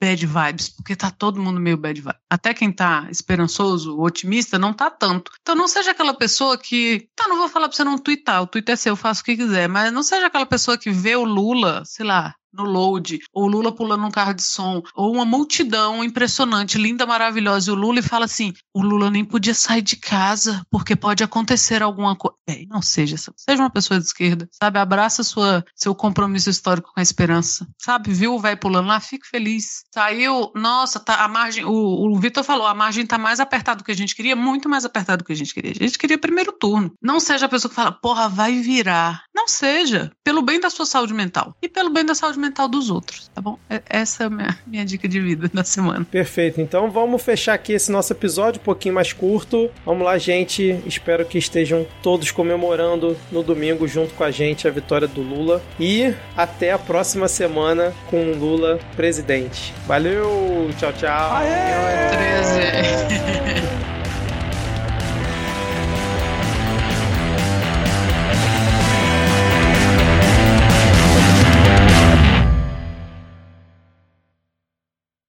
bad 0.00 0.26
vibes, 0.26 0.68
porque 0.68 0.96
tá 0.96 1.10
todo 1.10 1.40
mundo 1.40 1.60
meio 1.60 1.76
bad 1.76 2.00
vibes. 2.00 2.20
Até 2.30 2.54
quem 2.54 2.72
tá 2.72 3.06
esperançoso, 3.10 4.00
otimista, 4.00 4.58
não 4.58 4.72
tá 4.72 4.90
tanto. 4.90 5.30
Então, 5.40 5.54
não 5.54 5.68
seja 5.68 5.90
aquela 5.90 6.14
pessoa 6.14 6.58
que, 6.58 7.08
tá, 7.14 7.28
não 7.28 7.38
vou 7.38 7.48
falar 7.48 7.68
pra 7.68 7.76
você 7.76 7.84
não 7.84 7.98
twittar, 7.98 8.42
o 8.42 8.46
Twitter 8.46 8.72
é 8.72 8.76
seu, 8.76 8.92
eu 8.92 8.96
faço 8.96 9.20
o 9.22 9.24
que 9.24 9.36
quiser, 9.36 9.68
mas 9.68 9.92
não 9.92 10.02
seja 10.02 10.26
aquela 10.26 10.46
pessoa 10.46 10.78
que 10.78 10.90
vê 10.90 11.16
o 11.16 11.24
Lula, 11.24 11.82
sei 11.84 12.06
lá, 12.06 12.34
no 12.56 12.64
load, 12.64 13.20
ou 13.32 13.46
Lula 13.46 13.72
pulando 13.72 14.02
num 14.02 14.10
carro 14.10 14.34
de 14.34 14.42
som, 14.42 14.82
ou 14.94 15.12
uma 15.12 15.24
multidão 15.24 16.02
impressionante, 16.02 16.78
linda, 16.78 17.06
maravilhosa, 17.06 17.70
e 17.70 17.72
o 17.72 17.76
Lula 17.76 18.00
e 18.00 18.02
fala 18.02 18.24
assim: 18.24 18.52
o 18.74 18.82
Lula 18.82 19.10
nem 19.10 19.24
podia 19.24 19.54
sair 19.54 19.82
de 19.82 19.96
casa, 19.96 20.62
porque 20.70 20.96
pode 20.96 21.22
acontecer 21.22 21.82
alguma 21.82 22.16
coisa. 22.16 22.36
É, 22.48 22.64
não 22.68 22.80
seja, 22.80 23.16
seja 23.16 23.62
uma 23.62 23.70
pessoa 23.70 23.98
de 23.98 24.06
esquerda, 24.06 24.48
sabe? 24.52 24.78
Abraça 24.78 25.22
sua, 25.22 25.64
seu 25.74 25.94
compromisso 25.94 26.48
histórico 26.48 26.92
com 26.92 27.00
a 27.00 27.02
esperança, 27.02 27.66
sabe? 27.78 28.12
Viu 28.12 28.34
o 28.34 28.40
velho 28.40 28.58
pulando 28.58 28.88
lá, 28.88 29.00
fique 29.00 29.26
feliz. 29.26 29.84
Saiu, 29.92 30.50
nossa, 30.54 31.00
tá, 31.00 31.24
a 31.24 31.28
margem, 31.28 31.64
o, 31.64 31.70
o 31.70 32.18
Vitor 32.18 32.44
falou, 32.44 32.66
a 32.66 32.74
margem 32.74 33.06
tá 33.06 33.18
mais 33.18 33.40
apertada 33.40 33.78
do 33.78 33.84
que 33.84 33.92
a 33.92 33.96
gente 33.96 34.14
queria, 34.14 34.36
muito 34.36 34.68
mais 34.68 34.84
apertada 34.84 35.18
do 35.18 35.24
que 35.24 35.32
a 35.32 35.36
gente 35.36 35.52
queria. 35.52 35.72
A 35.72 35.84
gente 35.84 35.98
queria 35.98 36.18
primeiro 36.18 36.52
turno. 36.52 36.92
Não 37.02 37.18
seja 37.20 37.46
a 37.46 37.48
pessoa 37.48 37.68
que 37.68 37.74
fala, 37.74 37.92
porra, 37.92 38.28
vai 38.28 38.60
virar. 38.60 39.24
Não 39.34 39.48
seja, 39.48 40.10
pelo 40.24 40.42
bem 40.42 40.60
da 40.60 40.70
sua 40.70 40.86
saúde 40.86 41.14
mental 41.14 41.56
e 41.62 41.68
pelo 41.68 41.90
bem 41.90 42.04
da 42.04 42.14
saúde 42.14 42.38
mental 42.38 42.45
mental 42.46 42.68
dos 42.68 42.90
outros, 42.90 43.30
tá 43.34 43.40
bom? 43.40 43.58
Essa 43.88 44.24
é 44.24 44.26
a 44.26 44.30
minha, 44.30 44.58
minha 44.66 44.84
dica 44.84 45.08
de 45.08 45.20
vida 45.20 45.50
da 45.52 45.64
semana. 45.64 46.04
Perfeito. 46.04 46.60
Então 46.60 46.90
vamos 46.90 47.22
fechar 47.22 47.54
aqui 47.54 47.72
esse 47.72 47.90
nosso 47.90 48.12
episódio 48.12 48.60
um 48.60 48.64
pouquinho 48.64 48.94
mais 48.94 49.12
curto. 49.12 49.70
Vamos 49.84 50.04
lá, 50.04 50.16
gente. 50.18 50.80
Espero 50.86 51.24
que 51.24 51.38
estejam 51.38 51.86
todos 52.02 52.30
comemorando 52.30 53.16
no 53.30 53.42
domingo 53.42 53.86
junto 53.86 54.14
com 54.14 54.24
a 54.24 54.30
gente 54.30 54.68
a 54.68 54.70
vitória 54.70 55.08
do 55.08 55.20
Lula. 55.20 55.62
E 55.78 56.14
até 56.36 56.72
a 56.72 56.78
próxima 56.78 57.28
semana 57.28 57.92
com 58.08 58.30
o 58.30 58.38
Lula 58.38 58.78
presidente. 58.94 59.74
Valeu! 59.86 60.70
Tchau, 60.78 60.92
tchau! 60.92 61.32
Aê! 61.32 62.06
13. 62.10 63.66